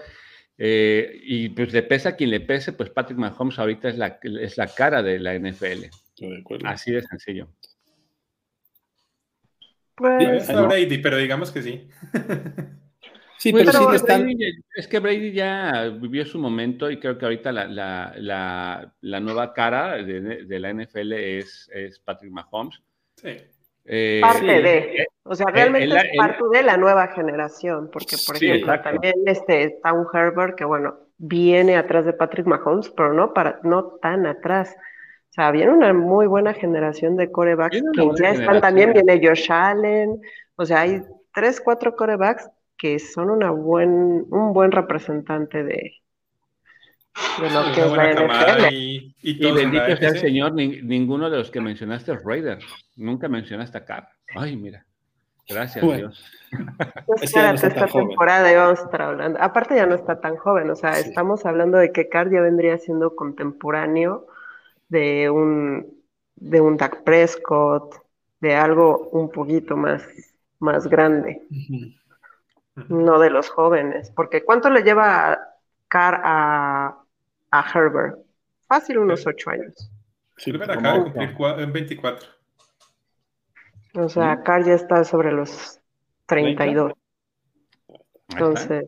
Eh, 0.56 1.20
y 1.22 1.50
pues 1.50 1.74
le 1.74 1.82
pesa 1.82 2.10
a 2.10 2.16
quien 2.16 2.30
le 2.30 2.40
pese, 2.40 2.72
pues 2.72 2.88
Patrick 2.88 3.18
Mahomes 3.18 3.58
ahorita 3.58 3.90
es 3.90 3.98
la, 3.98 4.18
es 4.22 4.56
la 4.56 4.68
cara 4.68 5.02
de 5.02 5.18
la 5.18 5.34
NFL. 5.34 5.90
De 6.16 6.44
Así 6.64 6.92
de 6.92 7.02
sencillo. 7.02 7.48
Pues, 9.94 10.48
está 10.48 10.62
Brady, 10.62 10.96
pero 10.96 11.18
digamos 11.18 11.50
que 11.50 11.60
sí. 11.60 11.88
Sí, 13.42 13.52
pero, 13.52 13.72
pero 13.72 13.90
sí 13.90 13.96
están... 13.96 14.22
Brady, 14.22 14.52
es 14.76 14.86
que 14.86 15.00
Brady 15.00 15.32
ya 15.32 15.88
vivió 15.88 16.24
su 16.24 16.38
momento 16.38 16.88
y 16.88 17.00
creo 17.00 17.18
que 17.18 17.24
ahorita 17.24 17.50
la, 17.50 17.66
la, 17.66 18.14
la, 18.16 18.94
la 19.00 19.18
nueva 19.18 19.52
cara 19.52 19.96
de, 19.96 20.44
de, 20.44 20.58
la 20.60 20.72
NFL 20.72 21.12
es, 21.12 21.68
es 21.74 21.98
Patrick 21.98 22.30
Mahomes. 22.30 22.80
Sí. 23.16 23.36
Eh, 23.84 24.20
parte 24.22 24.46
sí. 24.46 24.62
de, 24.62 25.06
o 25.24 25.34
sea, 25.34 25.46
realmente 25.46 25.86
el, 25.86 25.90
el, 25.90 25.98
es 25.98 26.16
parte 26.16 26.44
de 26.52 26.62
la 26.62 26.76
nueva 26.76 27.08
generación, 27.08 27.90
porque 27.92 28.14
por 28.24 28.38
sí, 28.38 28.46
ejemplo 28.46 28.74
exacto. 28.74 28.90
también 28.90 29.14
este 29.26 29.76
Tom 29.82 30.06
Herbert, 30.14 30.54
que 30.54 30.64
bueno, 30.64 31.00
viene 31.18 31.76
atrás 31.76 32.04
de 32.04 32.12
Patrick 32.12 32.46
Mahomes, 32.46 32.90
pero 32.90 33.12
no, 33.12 33.34
para, 33.34 33.58
no 33.64 33.86
tan 34.00 34.24
atrás. 34.24 34.76
O 35.30 35.32
sea, 35.32 35.50
viene 35.50 35.72
una 35.72 35.92
muy 35.92 36.28
buena 36.28 36.54
generación 36.54 37.16
de 37.16 37.32
corebacks 37.32 37.82
que 37.92 38.08
ya 38.20 38.30
están 38.30 38.60
también, 38.60 38.92
viene 38.92 39.20
Josh 39.20 39.50
Allen, 39.50 40.20
o 40.54 40.64
sea, 40.64 40.82
hay 40.82 41.02
tres, 41.34 41.60
cuatro 41.60 41.96
corebacks 41.96 42.48
que 42.82 42.98
son 42.98 43.30
una 43.30 43.52
buen, 43.52 44.26
un 44.28 44.52
buen 44.52 44.72
representante 44.72 45.62
de, 45.62 45.92
de 47.40 47.50
lo 47.50 47.62
sí, 47.62 47.72
que 47.76 47.80
es 47.80 47.92
la 47.92 48.12
NFL. 48.12 48.74
Y, 48.74 49.14
y, 49.22 49.46
y 49.46 49.52
bendito 49.52 49.96
sea 49.98 50.08
el 50.08 50.18
Señor, 50.18 50.52
ni, 50.52 50.82
ninguno 50.82 51.30
de 51.30 51.36
los 51.36 51.52
que 51.52 51.60
mencionaste 51.60 52.10
es 52.10 52.24
Raider. 52.24 52.58
Nunca 52.96 53.28
mencionaste 53.28 53.78
a 53.78 53.84
Carr. 53.84 54.08
Ay, 54.34 54.56
mira. 54.56 54.84
Gracias, 55.48 55.84
bueno. 55.84 56.08
Dios. 56.08 56.24
Pues 57.06 57.22
espérate, 57.22 57.68
esta 57.68 57.86
temporada 57.86 58.50
íbamos 58.50 58.80
a 58.80 58.82
estar 58.82 59.02
hablando. 59.02 59.40
Aparte 59.40 59.76
ya 59.76 59.86
no 59.86 59.94
está 59.94 60.20
tan 60.20 60.36
joven, 60.36 60.68
o 60.68 60.74
sea, 60.74 60.94
sí. 60.94 61.08
estamos 61.08 61.46
hablando 61.46 61.78
de 61.78 61.92
que 61.92 62.08
Carr 62.08 62.32
ya 62.32 62.40
vendría 62.40 62.78
siendo 62.78 63.14
contemporáneo 63.14 64.26
de 64.88 65.30
un, 65.30 65.86
de 66.34 66.60
un 66.60 66.76
Dak 66.76 67.04
Prescott, 67.04 67.94
de 68.40 68.56
algo 68.56 69.08
un 69.12 69.30
poquito 69.30 69.76
más, 69.76 70.02
más 70.58 70.88
grande, 70.88 71.42
uh 71.48 71.54
-huh. 71.54 72.01
No 72.74 73.18
de 73.18 73.30
los 73.30 73.48
jóvenes, 73.48 74.10
porque 74.14 74.44
¿cuánto 74.44 74.70
le 74.70 74.82
lleva 74.82 75.38
Carr 75.88 76.20
a, 76.24 76.98
a 77.50 77.70
Herbert? 77.72 78.18
Fácil 78.66 78.98
unos 78.98 79.26
ocho 79.26 79.50
años. 79.50 79.90
Sí, 80.36 80.50
Herbert 80.50 80.70
acaba 80.70 80.98
de 80.98 81.12
cumplir 81.12 81.60
en 81.60 81.72
24. 81.72 82.28
O 83.94 84.08
sea, 84.08 84.36
¿Sí? 84.36 84.42
Carr 84.44 84.64
ya 84.64 84.74
está 84.74 85.04
sobre 85.04 85.32
los 85.32 85.80
32. 86.26 86.92
Entonces, 88.30 88.86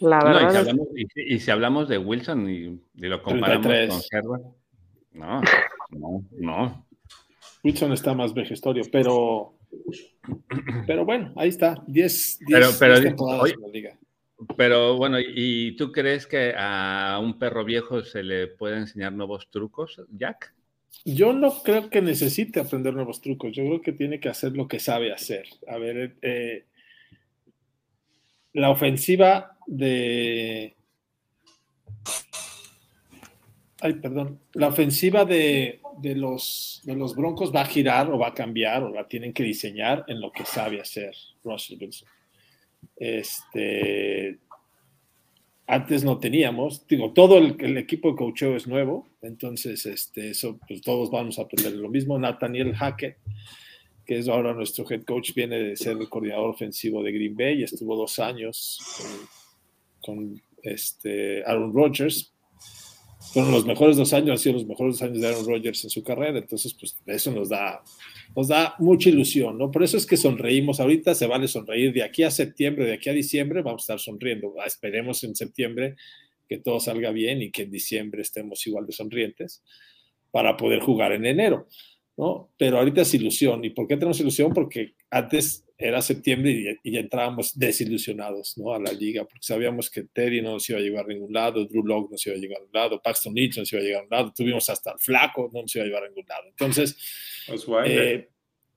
la 0.00 0.22
verdad. 0.22 0.42
No, 0.42 0.48
y, 0.48 0.50
si 0.50 0.58
hablamos, 0.58 0.88
y, 0.94 1.34
y, 1.34 1.40
si 1.40 1.50
hablamos, 1.50 1.88
de 1.88 1.98
Wilson 1.98 2.50
y, 2.50 2.80
y 2.94 3.06
lo 3.06 3.22
comparamos 3.22 3.66
33. 3.66 3.88
con 3.88 4.18
Herbert, 4.18 4.56
no, 5.12 5.40
no, 5.90 6.24
no. 6.32 6.86
Wilson 7.64 7.92
está 7.92 8.14
más 8.14 8.34
vejestorio, 8.34 8.84
pero 8.92 9.54
Pero 10.86 11.04
bueno, 11.04 11.32
ahí 11.36 11.48
está, 11.48 11.82
10 11.86 12.40
pero, 12.48 12.68
pero, 12.78 13.00
temporadas 13.00 13.52
en 13.52 13.60
la 13.60 13.68
liga. 13.68 13.98
Pero 14.56 14.96
bueno, 14.96 15.18
¿y 15.20 15.76
tú 15.76 15.90
crees 15.90 16.26
que 16.26 16.54
a 16.56 17.18
un 17.20 17.38
perro 17.38 17.64
viejo 17.64 18.02
se 18.02 18.22
le 18.22 18.46
puede 18.46 18.78
enseñar 18.78 19.12
nuevos 19.12 19.50
trucos, 19.50 20.00
Jack? 20.10 20.54
Yo 21.04 21.32
no 21.32 21.62
creo 21.62 21.90
que 21.90 22.02
necesite 22.02 22.60
aprender 22.60 22.94
nuevos 22.94 23.20
trucos. 23.20 23.52
Yo 23.52 23.64
creo 23.64 23.80
que 23.80 23.92
tiene 23.92 24.20
que 24.20 24.28
hacer 24.28 24.52
lo 24.56 24.68
que 24.68 24.78
sabe 24.78 25.12
hacer. 25.12 25.46
A 25.66 25.78
ver, 25.78 26.16
eh, 26.22 26.66
la 28.52 28.70
ofensiva 28.70 29.56
de. 29.66 30.76
Ay, 33.80 33.94
perdón. 33.94 34.40
La 34.54 34.68
ofensiva 34.68 35.24
de, 35.24 35.80
los, 36.14 36.80
de 36.84 36.94
los 36.94 37.14
Broncos 37.14 37.54
va 37.54 37.62
a 37.62 37.66
girar 37.66 38.10
o 38.10 38.18
va 38.18 38.28
a 38.28 38.34
cambiar 38.34 38.82
o 38.82 38.90
la 38.90 39.06
tienen 39.06 39.32
que 39.32 39.42
diseñar 39.42 40.04
en 40.08 40.20
lo 40.20 40.32
que 40.32 40.44
sabe 40.44 40.80
hacer 40.80 41.14
Russell 41.44 41.78
Wilson. 41.80 42.08
Este, 42.96 44.38
antes 45.66 46.02
no 46.02 46.18
teníamos, 46.18 46.86
digo, 46.86 47.12
todo 47.12 47.38
el, 47.38 47.76
equipo 47.76 48.10
de 48.10 48.16
coacheo 48.16 48.56
es 48.56 48.66
nuevo, 48.66 49.06
entonces 49.20 49.84
este, 49.84 50.30
eso, 50.30 50.58
pues 50.66 50.80
todos 50.80 51.10
vamos 51.10 51.38
a 51.38 51.42
aprender 51.42 51.74
lo 51.74 51.90
mismo. 51.90 52.18
Nathaniel 52.18 52.74
Hackett, 52.74 53.18
que 54.06 54.18
es 54.18 54.28
ahora 54.28 54.54
nuestro 54.54 54.90
head 54.90 55.02
coach, 55.02 55.34
viene 55.34 55.58
de 55.58 55.76
ser 55.76 55.98
el 55.98 56.08
coordinador 56.08 56.50
ofensivo 56.50 57.02
de 57.02 57.12
Green 57.12 57.36
Bay, 57.36 57.60
y 57.60 57.64
estuvo 57.64 57.96
dos 57.96 58.18
años 58.18 58.80
con, 60.00 60.40
este, 60.62 61.44
Aaron 61.44 61.72
Rodgers. 61.72 62.34
Fueron 63.32 63.52
los 63.52 63.66
mejores 63.66 63.96
dos 63.96 64.12
años, 64.12 64.30
han 64.30 64.38
sido 64.38 64.54
los 64.54 64.66
mejores 64.66 64.94
dos 64.94 65.02
años 65.02 65.20
de 65.20 65.26
Aaron 65.26 65.46
Rodgers 65.46 65.84
en 65.84 65.90
su 65.90 66.02
carrera, 66.02 66.38
entonces 66.38 66.74
pues 66.74 66.96
eso 67.06 67.30
nos 67.32 67.48
da 67.48 67.82
nos 68.36 68.48
da 68.48 68.74
mucha 68.78 69.08
ilusión, 69.08 69.58
¿no? 69.58 69.70
Por 69.70 69.82
eso 69.82 69.96
es 69.96 70.06
que 70.06 70.16
sonreímos 70.16 70.80
ahorita, 70.80 71.14
se 71.14 71.26
vale 71.26 71.48
sonreír 71.48 71.92
de 71.92 72.02
aquí 72.02 72.22
a 72.22 72.30
septiembre, 72.30 72.86
de 72.86 72.94
aquí 72.94 73.08
a 73.08 73.12
diciembre, 73.12 73.62
vamos 73.62 73.82
a 73.82 73.84
estar 73.84 73.98
sonriendo. 73.98 74.54
Ah, 74.60 74.66
esperemos 74.66 75.24
en 75.24 75.34
septiembre 75.34 75.96
que 76.48 76.58
todo 76.58 76.80
salga 76.80 77.10
bien 77.10 77.42
y 77.42 77.50
que 77.50 77.62
en 77.62 77.70
diciembre 77.70 78.22
estemos 78.22 78.66
igual 78.66 78.86
de 78.86 78.92
sonrientes 78.92 79.62
para 80.30 80.56
poder 80.56 80.80
jugar 80.80 81.12
en 81.12 81.26
enero, 81.26 81.66
¿no? 82.16 82.50
Pero 82.56 82.78
ahorita 82.78 83.02
es 83.02 83.14
ilusión. 83.14 83.64
¿Y 83.64 83.70
por 83.70 83.86
qué 83.86 83.96
tenemos 83.96 84.20
ilusión? 84.20 84.52
Porque 84.52 84.94
antes 85.10 85.66
era 85.78 86.02
septiembre 86.02 86.78
y, 86.82 86.92
ya 86.92 86.98
entrábamos 86.98 87.56
desilusionados, 87.56 88.58
¿no? 88.58 88.74
A 88.74 88.80
la 88.80 88.92
liga, 88.92 89.22
porque 89.24 89.46
sabíamos 89.46 89.88
que 89.88 90.02
Terry 90.02 90.42
no 90.42 90.54
nos 90.54 90.68
iba 90.68 90.80
a 90.80 90.82
llevar 90.82 91.04
a 91.04 91.08
ningún 91.08 91.32
lado, 91.32 91.64
Drew 91.66 91.86
Locke 91.86 92.06
no 92.06 92.12
nos 92.12 92.26
iba 92.26 92.34
a 92.34 92.38
llevar 92.38 92.56
a 92.56 92.60
ningún 92.62 92.74
lado, 92.74 93.00
Paxton 93.00 93.32
Lynch 93.32 93.56
no 93.56 93.62
nos 93.62 93.72
iba 93.72 93.80
a 93.80 93.84
llevar 93.84 94.00
a 94.00 94.02
ningún 94.02 94.18
lado, 94.18 94.32
tuvimos 94.36 94.68
hasta 94.68 94.92
el 94.92 94.98
flaco, 94.98 95.48
no 95.54 95.62
nos 95.62 95.74
iba 95.76 95.84
a 95.84 95.86
llevar 95.86 96.02
a 96.02 96.08
ningún 96.08 96.26
lado. 96.28 96.48
Entonces, 96.48 96.96
eh, 97.86 98.28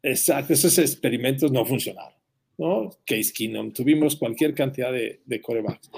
exacto, 0.03 0.53
esos 0.53 0.77
experimentos 0.77 1.51
no 1.51 1.65
funcionaron, 1.65 2.13
¿no? 2.59 2.91
Case 3.03 3.33
Keenum, 3.33 3.73
tuvimos 3.73 4.15
cualquier 4.15 4.53
cantidad 4.53 4.93
de, 4.93 5.21
de 5.25 5.41
corebacks. 5.41 5.89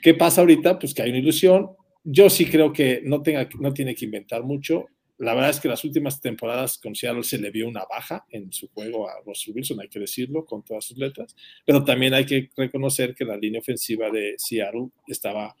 ¿Qué 0.00 0.14
pasa 0.14 0.40
ahorita? 0.40 0.78
Pues 0.78 0.94
que 0.94 1.02
hay 1.02 1.10
una 1.10 1.18
ilusión. 1.18 1.70
Yo 2.02 2.30
sí 2.30 2.46
creo 2.46 2.72
que 2.72 3.02
no, 3.04 3.20
tenga, 3.20 3.46
no 3.60 3.74
tiene 3.74 3.94
que 3.94 4.06
inventar 4.06 4.42
mucho 4.42 4.86
la 5.18 5.34
verdad 5.34 5.50
es 5.50 5.60
que 5.60 5.68
las 5.68 5.82
últimas 5.84 6.20
temporadas 6.20 6.78
con 6.78 6.94
Seattle 6.94 7.22
se 7.22 7.38
le 7.38 7.50
vio 7.50 7.66
una 7.68 7.84
baja 7.88 8.26
en 8.30 8.52
su 8.52 8.68
juego 8.68 9.08
a 9.08 9.14
Russell 9.24 9.54
Wilson, 9.54 9.80
hay 9.80 9.88
que 9.88 10.00
decirlo 10.00 10.44
con 10.44 10.62
todas 10.62 10.84
sus 10.84 10.98
letras, 10.98 11.34
pero 11.64 11.84
también 11.84 12.12
hay 12.12 12.26
que 12.26 12.50
reconocer 12.56 13.14
que 13.14 13.24
la 13.24 13.36
línea 13.36 13.60
ofensiva 13.60 14.10
de 14.10 14.34
Seattle 14.36 14.88
estaba 15.06 15.56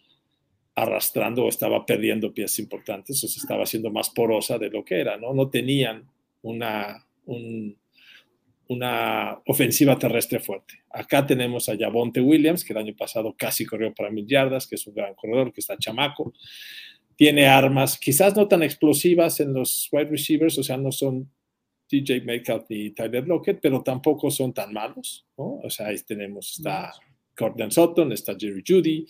arrastrando 0.74 1.44
o 1.44 1.48
estaba 1.48 1.86
perdiendo 1.86 2.34
piezas 2.34 2.58
importantes, 2.58 3.24
o 3.24 3.28
se 3.28 3.40
estaba 3.40 3.62
haciendo 3.62 3.90
más 3.90 4.10
porosa 4.10 4.58
de 4.58 4.68
lo 4.68 4.84
que 4.84 5.00
era, 5.00 5.16
¿no? 5.16 5.32
No 5.32 5.48
tenían 5.48 6.06
una, 6.42 7.06
una 8.68 9.40
ofensiva 9.46 9.98
terrestre 9.98 10.38
fuerte. 10.38 10.74
Acá 10.90 11.26
tenemos 11.26 11.70
a 11.70 11.76
Javonte 11.78 12.20
Williams, 12.20 12.62
que 12.62 12.74
el 12.74 12.78
año 12.78 12.94
pasado 12.94 13.34
casi 13.38 13.64
corrió 13.64 13.94
para 13.94 14.10
mil 14.10 14.26
yardas, 14.26 14.66
que 14.66 14.74
es 14.74 14.86
un 14.86 14.94
gran 14.94 15.14
corredor, 15.14 15.50
que 15.50 15.60
está 15.60 15.78
chamaco 15.78 16.34
tiene 17.16 17.46
armas, 17.46 17.98
quizás 17.98 18.36
no 18.36 18.46
tan 18.46 18.62
explosivas 18.62 19.40
en 19.40 19.54
los 19.54 19.88
wide 19.90 20.10
receivers, 20.10 20.58
o 20.58 20.62
sea, 20.62 20.76
no 20.76 20.92
son 20.92 21.32
DJ 21.90 22.20
Metcalf 22.20 22.66
ni 22.68 22.90
Tyler 22.90 23.26
Lockett, 23.26 23.58
pero 23.60 23.82
tampoco 23.82 24.30
son 24.30 24.52
tan 24.52 24.72
malos, 24.72 25.26
¿no? 25.38 25.60
O 25.62 25.70
sea, 25.70 25.86
ahí 25.86 25.96
tenemos, 26.06 26.58
está 26.58 26.92
Gordon 27.36 27.70
Sutton, 27.70 28.12
está 28.12 28.36
Jerry 28.38 28.62
Judy, 28.66 29.06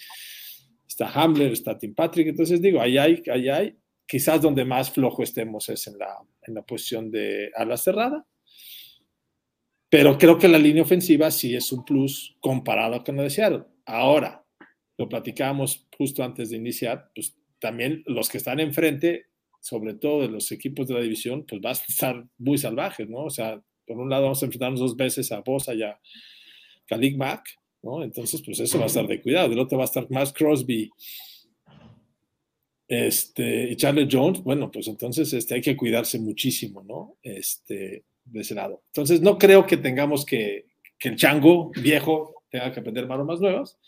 está 0.86 1.10
Hamler, 1.10 1.52
está 1.52 1.76
Tim 1.76 1.94
Patrick, 1.94 2.28
entonces 2.28 2.62
digo, 2.62 2.80
ahí 2.80 2.96
hay, 2.96 3.22
ahí 3.30 3.48
hay, 3.48 3.76
quizás 4.06 4.40
donde 4.40 4.64
más 4.64 4.90
flojo 4.90 5.22
estemos 5.22 5.68
es 5.68 5.86
en 5.88 5.98
la, 5.98 6.16
en 6.46 6.54
la 6.54 6.62
posición 6.62 7.10
de 7.10 7.50
ala 7.56 7.76
cerrada, 7.76 8.24
pero 9.88 10.16
creo 10.16 10.38
que 10.38 10.48
la 10.48 10.58
línea 10.58 10.82
ofensiva 10.82 11.30
sí 11.30 11.56
es 11.56 11.72
un 11.72 11.84
plus 11.84 12.36
comparado 12.40 13.02
con 13.02 13.16
la 13.16 13.22
de 13.22 13.30
Seattle. 13.30 13.64
Ahora, 13.84 14.44
lo 14.98 15.08
platicábamos 15.08 15.86
justo 15.96 16.24
antes 16.24 16.50
de 16.50 16.56
iniciar, 16.56 17.10
pues 17.14 17.36
también 17.58 18.02
los 18.06 18.28
que 18.28 18.38
están 18.38 18.60
enfrente, 18.60 19.26
sobre 19.60 19.94
todo 19.94 20.22
de 20.22 20.28
los 20.28 20.52
equipos 20.52 20.88
de 20.88 20.94
la 20.94 21.00
división, 21.00 21.44
pues 21.46 21.60
va 21.64 21.70
a 21.70 21.72
estar 21.72 22.24
muy 22.38 22.58
salvajes, 22.58 23.08
¿no? 23.08 23.24
O 23.24 23.30
sea, 23.30 23.60
por 23.86 23.98
un 23.98 24.10
lado 24.10 24.24
vamos 24.24 24.42
a 24.42 24.46
enfrentarnos 24.46 24.80
dos 24.80 24.96
veces 24.96 25.30
a 25.32 25.40
Bosa 25.40 25.74
y 25.74 25.82
a 25.82 25.98
Khalid 26.86 27.16
Mack, 27.16 27.44
¿no? 27.82 28.02
Entonces, 28.02 28.42
pues 28.44 28.60
eso 28.60 28.78
va 28.78 28.84
a 28.84 28.88
estar 28.88 29.06
de 29.06 29.22
cuidado. 29.22 29.48
Del 29.48 29.58
otro 29.58 29.78
va 29.78 29.84
a 29.84 29.86
estar 29.86 30.10
más 30.10 30.32
Crosby 30.32 30.90
este, 32.88 33.70
y 33.70 33.76
Charlie 33.76 34.08
Jones. 34.10 34.42
Bueno, 34.42 34.70
pues 34.70 34.88
entonces 34.88 35.32
este, 35.32 35.54
hay 35.54 35.60
que 35.60 35.76
cuidarse 35.76 36.18
muchísimo, 36.18 36.82
¿no? 36.82 37.16
Este, 37.22 38.04
de 38.24 38.40
ese 38.40 38.54
lado. 38.54 38.82
Entonces, 38.88 39.20
no 39.20 39.38
creo 39.38 39.66
que 39.66 39.76
tengamos 39.76 40.24
que, 40.24 40.66
que 40.98 41.08
el 41.08 41.16
chango 41.16 41.70
viejo 41.80 42.42
tenga 42.50 42.72
que 42.72 42.80
aprender 42.80 43.06
maromas 43.06 43.40
nuevas. 43.40 43.78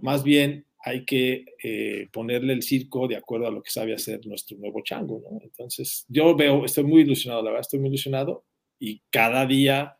Más 0.00 0.22
bien, 0.22 0.66
hay 0.84 1.04
que 1.04 1.44
eh, 1.62 2.08
ponerle 2.12 2.52
el 2.52 2.62
circo 2.62 3.08
de 3.08 3.16
acuerdo 3.16 3.48
a 3.48 3.50
lo 3.50 3.62
que 3.62 3.70
sabe 3.70 3.94
hacer 3.94 4.24
nuestro 4.26 4.56
nuevo 4.58 4.80
chango, 4.82 5.22
¿no? 5.28 5.40
Entonces, 5.42 6.04
yo 6.08 6.36
veo, 6.36 6.64
estoy 6.64 6.84
muy 6.84 7.02
ilusionado, 7.02 7.42
la 7.42 7.50
verdad, 7.50 7.62
estoy 7.62 7.80
muy 7.80 7.88
ilusionado 7.88 8.44
y 8.78 9.02
cada 9.10 9.44
día 9.44 9.96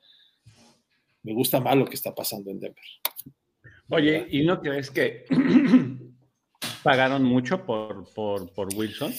me 1.22 1.32
gusta 1.32 1.60
más 1.60 1.76
lo 1.76 1.84
que 1.84 1.96
está 1.96 2.14
pasando 2.14 2.50
en 2.50 2.60
Denver. 2.60 2.84
Oye, 3.90 4.26
¿y 4.30 4.44
no 4.44 4.60
crees 4.60 4.90
que 4.90 5.24
pagaron 6.82 7.24
mucho 7.24 7.64
por, 7.64 8.04
por, 8.14 8.74
Wilson? 8.74 9.12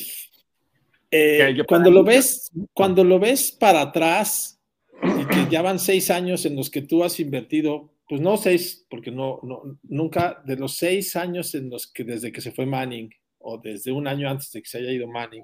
Eh, 1.11 1.57
cuando 1.67 1.91
lo 1.91 2.03
ves, 2.03 2.51
cuando 2.73 3.03
lo 3.03 3.19
ves 3.19 3.51
para 3.51 3.81
atrás 3.81 4.61
y 5.01 5.25
que 5.25 5.51
ya 5.51 5.61
van 5.61 5.79
seis 5.79 6.09
años 6.11 6.45
en 6.45 6.55
los 6.55 6.69
que 6.69 6.81
tú 6.81 7.03
has 7.03 7.19
invertido 7.19 7.91
pues 8.09 8.21
no 8.21 8.37
seis, 8.37 8.87
porque 8.89 9.11
no, 9.11 9.39
nunca, 9.83 10.41
de 10.43 10.55
los 10.55 10.73
seis 10.73 11.15
años 11.15 11.53
en 11.53 11.69
los 11.69 11.85
que 11.85 12.03
desde 12.03 12.31
que 12.31 12.41
se 12.41 12.51
fue 12.51 12.65
Manning, 12.65 13.13
o 13.37 13.59
desde 13.59 13.91
un 13.91 14.07
año 14.07 14.27
antes 14.27 14.51
de 14.51 14.63
que 14.63 14.67
se 14.67 14.79
haya 14.79 14.91
ido 14.91 15.07
Manning, 15.07 15.43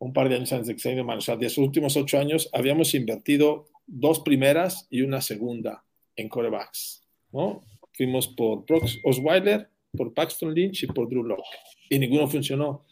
un 0.00 0.12
par 0.12 0.28
de 0.28 0.36
años 0.36 0.52
antes 0.52 0.68
de 0.68 0.74
que 0.74 0.80
se 0.80 0.90
haya 0.90 0.96
ido 0.96 1.06
Manning, 1.06 1.18
o 1.20 1.22
sea, 1.22 1.36
de 1.36 1.46
esos 1.46 1.64
últimos 1.64 1.96
ocho 1.96 2.18
años, 2.18 2.50
habíamos 2.52 2.92
invertido 2.92 3.68
dos 3.86 4.20
primeras 4.20 4.86
y 4.90 5.00
una 5.00 5.22
segunda 5.22 5.82
en 6.14 6.28
corebacks, 6.28 7.08
¿no? 7.32 7.62
Fuimos 7.94 8.28
por 8.28 8.66
Brooks 8.66 8.98
Osweiler, 9.02 9.70
por 9.96 10.12
Paxton 10.12 10.54
Lynch 10.54 10.82
y 10.82 10.86
por 10.88 11.08
Drew 11.08 11.24
Locke, 11.24 11.56
y 11.88 11.98
ninguno 11.98 12.28
funcionó. 12.28 12.84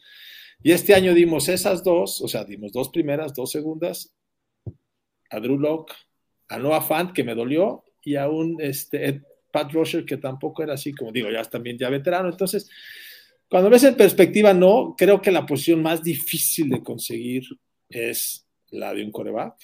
Y 0.63 0.71
este 0.71 0.95
año 0.95 1.13
dimos 1.13 1.49
esas 1.49 1.83
dos, 1.83 2.19
o 2.19 2.27
sea, 2.27 2.45
dimos 2.45 2.71
dos 2.71 2.89
primeras, 2.89 3.35
dos 3.35 3.51
segundas, 3.51 4.11
a 5.29 5.39
Drew 5.39 5.59
Locke, 5.59 5.93
a 6.47 6.57
Noah 6.57 6.81
Fant, 6.81 7.13
que 7.13 7.23
me 7.23 7.35
dolió, 7.35 7.83
y 8.03 8.15
a 8.15 8.29
un 8.29 8.57
este, 8.59 9.21
Pat 9.51 9.71
Rusher 9.71 10.05
que 10.05 10.17
tampoco 10.17 10.63
era 10.63 10.73
así, 10.73 10.93
como 10.93 11.11
digo, 11.11 11.29
ya 11.29 11.43
también 11.43 11.77
ya 11.77 11.89
veterano. 11.89 12.29
Entonces, 12.29 12.69
cuando 13.49 13.69
ves 13.69 13.83
en 13.83 13.95
perspectiva, 13.95 14.53
no, 14.53 14.95
creo 14.97 15.21
que 15.21 15.31
la 15.31 15.45
posición 15.45 15.81
más 15.81 16.03
difícil 16.03 16.69
de 16.69 16.83
conseguir 16.83 17.43
es 17.89 18.47
la 18.69 18.93
de 18.93 19.03
un 19.03 19.11
coreback. 19.11 19.55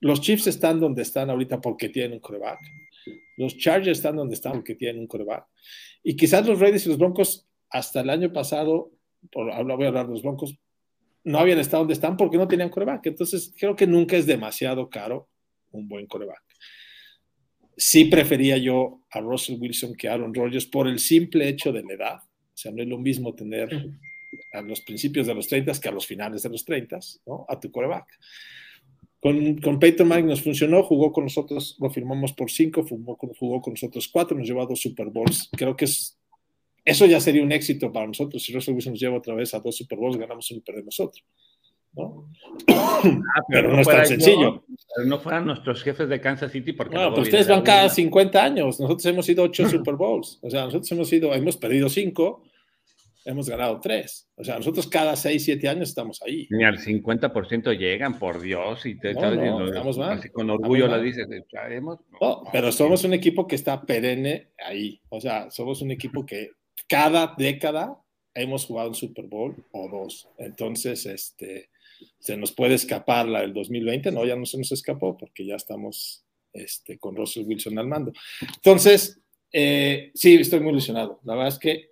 Los 0.00 0.20
Chiefs 0.20 0.46
están 0.46 0.78
donde 0.78 1.02
están 1.02 1.30
ahorita 1.30 1.60
porque 1.60 1.88
tienen 1.88 2.14
un 2.14 2.20
coreback. 2.20 2.60
Los 3.38 3.56
Chargers 3.56 3.98
están 3.98 4.16
donde 4.16 4.34
están 4.34 4.52
porque 4.52 4.74
tienen 4.74 5.00
un 5.00 5.06
coreback. 5.06 5.46
Y 6.02 6.16
quizás 6.16 6.46
los 6.46 6.60
Raiders 6.60 6.86
y 6.86 6.90
los 6.90 6.98
Broncos 6.98 7.46
hasta 7.70 8.00
el 8.00 8.10
año 8.10 8.32
pasado, 8.32 8.92
por, 9.32 9.46
voy 9.46 9.84
a 9.84 9.88
hablar 9.88 10.06
de 10.06 10.12
los 10.12 10.22
Broncos, 10.22 10.56
no 11.24 11.38
habían 11.38 11.58
estado 11.58 11.82
donde 11.82 11.94
están 11.94 12.16
porque 12.16 12.38
no 12.38 12.46
tenían 12.46 12.70
coreback. 12.70 13.06
Entonces, 13.06 13.52
creo 13.58 13.74
que 13.74 13.86
nunca 13.86 14.16
es 14.16 14.26
demasiado 14.26 14.88
caro 14.88 15.28
un 15.72 15.88
buen 15.88 16.06
coreback 16.06 16.46
sí 17.76 18.06
prefería 18.06 18.56
yo 18.56 19.02
a 19.10 19.20
Russell 19.20 19.60
Wilson 19.60 19.94
que 19.94 20.08
a 20.08 20.14
Aaron 20.14 20.34
Rodgers 20.34 20.66
por 20.66 20.88
el 20.88 20.98
simple 20.98 21.48
hecho 21.48 21.72
de 21.72 21.82
la 21.82 21.92
edad. 21.92 22.16
O 22.16 22.56
sea, 22.58 22.72
no 22.72 22.82
es 22.82 22.88
lo 22.88 22.98
mismo 22.98 23.34
tener 23.34 23.68
a 24.52 24.62
los 24.62 24.80
principios 24.80 25.26
de 25.26 25.34
los 25.34 25.46
30 25.46 25.72
que 25.80 25.88
a 25.88 25.92
los 25.92 26.06
finales 26.06 26.42
de 26.42 26.48
los 26.48 26.64
30, 26.64 26.98
¿no? 27.26 27.44
A 27.48 27.60
tu 27.60 27.70
coreback. 27.70 28.06
Con, 29.20 29.58
con 29.58 29.78
Peyton 29.78 30.06
Manning 30.06 30.28
nos 30.28 30.42
funcionó, 30.42 30.82
jugó 30.82 31.12
con 31.12 31.24
nosotros, 31.24 31.76
lo 31.80 31.90
firmamos 31.90 32.32
por 32.32 32.50
cinco, 32.50 32.84
jugó 32.88 33.16
con, 33.16 33.34
jugó 33.34 33.60
con 33.60 33.72
nosotros 33.72 34.08
cuatro, 34.08 34.38
nos 34.38 34.46
llevó 34.46 34.62
a 34.62 34.66
dos 34.66 34.80
Super 34.80 35.06
Bowls. 35.08 35.48
Creo 35.52 35.76
que 35.76 35.86
es, 35.86 36.18
eso 36.84 37.06
ya 37.06 37.20
sería 37.20 37.42
un 37.42 37.52
éxito 37.52 37.92
para 37.92 38.06
nosotros. 38.06 38.42
Si 38.42 38.52
Russell 38.52 38.74
Wilson 38.74 38.92
nos 38.92 39.00
lleva 39.00 39.16
otra 39.16 39.34
vez 39.34 39.52
a 39.54 39.60
dos 39.60 39.76
Super 39.76 39.98
Bowls, 39.98 40.16
ganamos 40.16 40.50
uno 40.50 40.58
y 40.58 40.62
perdemos 40.62 41.00
otro. 41.00 41.22
¿No? 41.96 42.28
Ah, 42.68 43.00
pero, 43.48 43.72
no, 43.72 43.80
es 43.80 43.88
tan 43.88 44.06
sencillo. 44.06 44.64
pero 44.94 45.08
no 45.08 45.18
fueran 45.18 45.46
nuestros 45.46 45.82
jefes 45.82 46.08
de 46.08 46.20
Kansas 46.20 46.52
City 46.52 46.72
porque... 46.72 46.94
No, 46.94 47.10
pero 47.10 47.22
ustedes 47.22 47.48
van 47.48 47.62
cada 47.62 47.88
50 47.88 48.42
años. 48.42 48.80
Nosotros 48.80 49.06
hemos 49.06 49.28
ido 49.28 49.44
ocho 49.44 49.68
Super 49.68 49.94
Bowls. 49.94 50.38
O 50.42 50.50
sea, 50.50 50.64
nosotros 50.64 50.90
hemos 50.92 51.12
ido, 51.12 51.34
hemos 51.34 51.56
perdido 51.56 51.88
cinco, 51.88 52.42
hemos 53.24 53.48
ganado 53.48 53.80
tres. 53.80 54.30
O 54.36 54.44
sea, 54.44 54.56
nosotros 54.56 54.86
cada 54.86 55.16
6, 55.16 55.44
7 55.44 55.68
años 55.68 55.88
estamos 55.88 56.22
ahí. 56.22 56.46
Ni 56.50 56.64
al 56.64 56.78
50% 56.78 57.76
llegan, 57.76 58.18
por 58.18 58.40
Dios. 58.40 58.86
Y 58.86 58.98
te, 58.98 59.10
Así 59.10 60.28
con 60.30 60.50
orgullo 60.50 60.86
lo 60.86 61.00
dices. 61.00 61.26
pero 62.52 62.72
somos 62.72 63.04
un 63.04 63.14
equipo 63.14 63.46
que 63.46 63.56
está 63.56 63.82
perenne 63.82 64.52
ahí. 64.64 65.00
O 65.08 65.20
sea, 65.20 65.50
somos 65.50 65.82
un 65.82 65.90
equipo 65.90 66.24
que 66.24 66.50
cada 66.88 67.34
década 67.36 67.98
hemos 68.36 68.66
jugado 68.66 68.90
un 68.90 68.94
Super 68.94 69.26
Bowl 69.26 69.56
o 69.72 69.88
dos. 69.88 70.28
Entonces, 70.38 71.06
este, 71.06 71.70
se 72.18 72.36
nos 72.36 72.52
puede 72.52 72.74
escapar 72.74 73.26
la 73.26 73.40
del 73.40 73.52
2020. 73.52 74.12
No, 74.12 74.24
ya 74.24 74.36
no 74.36 74.46
se 74.46 74.58
nos 74.58 74.70
escapó 74.72 75.16
porque 75.16 75.44
ya 75.44 75.56
estamos 75.56 76.24
este, 76.52 76.98
con 76.98 77.16
Russell 77.16 77.46
Wilson 77.46 77.78
al 77.78 77.88
mando. 77.88 78.12
Entonces, 78.40 79.20
eh, 79.52 80.10
sí, 80.14 80.34
estoy 80.34 80.60
muy 80.60 80.70
ilusionado. 80.70 81.20
La 81.24 81.34
verdad 81.34 81.48
es 81.48 81.58
que 81.58 81.90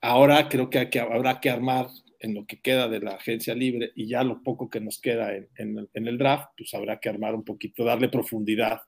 ahora 0.00 0.48
creo 0.48 0.70
que, 0.70 1.00
habrá 1.00 1.40
que 1.40 1.50
armar 1.50 1.88
en 2.20 2.34
lo 2.34 2.46
que 2.46 2.60
queda 2.60 2.88
de 2.88 3.00
la 3.00 3.12
agencia 3.12 3.54
libre 3.54 3.92
y 3.94 4.06
ya 4.06 4.22
lo 4.22 4.42
poco 4.42 4.68
que 4.68 4.80
nos 4.80 5.00
queda 5.00 5.34
en, 5.34 5.88
el 5.94 6.18
draft, 6.18 6.50
pues 6.56 6.74
habrá 6.74 7.00
que 7.00 7.08
armar 7.08 7.34
un 7.34 7.44
poquito, 7.44 7.82
darle 7.82 8.10
profundidad 8.10 8.82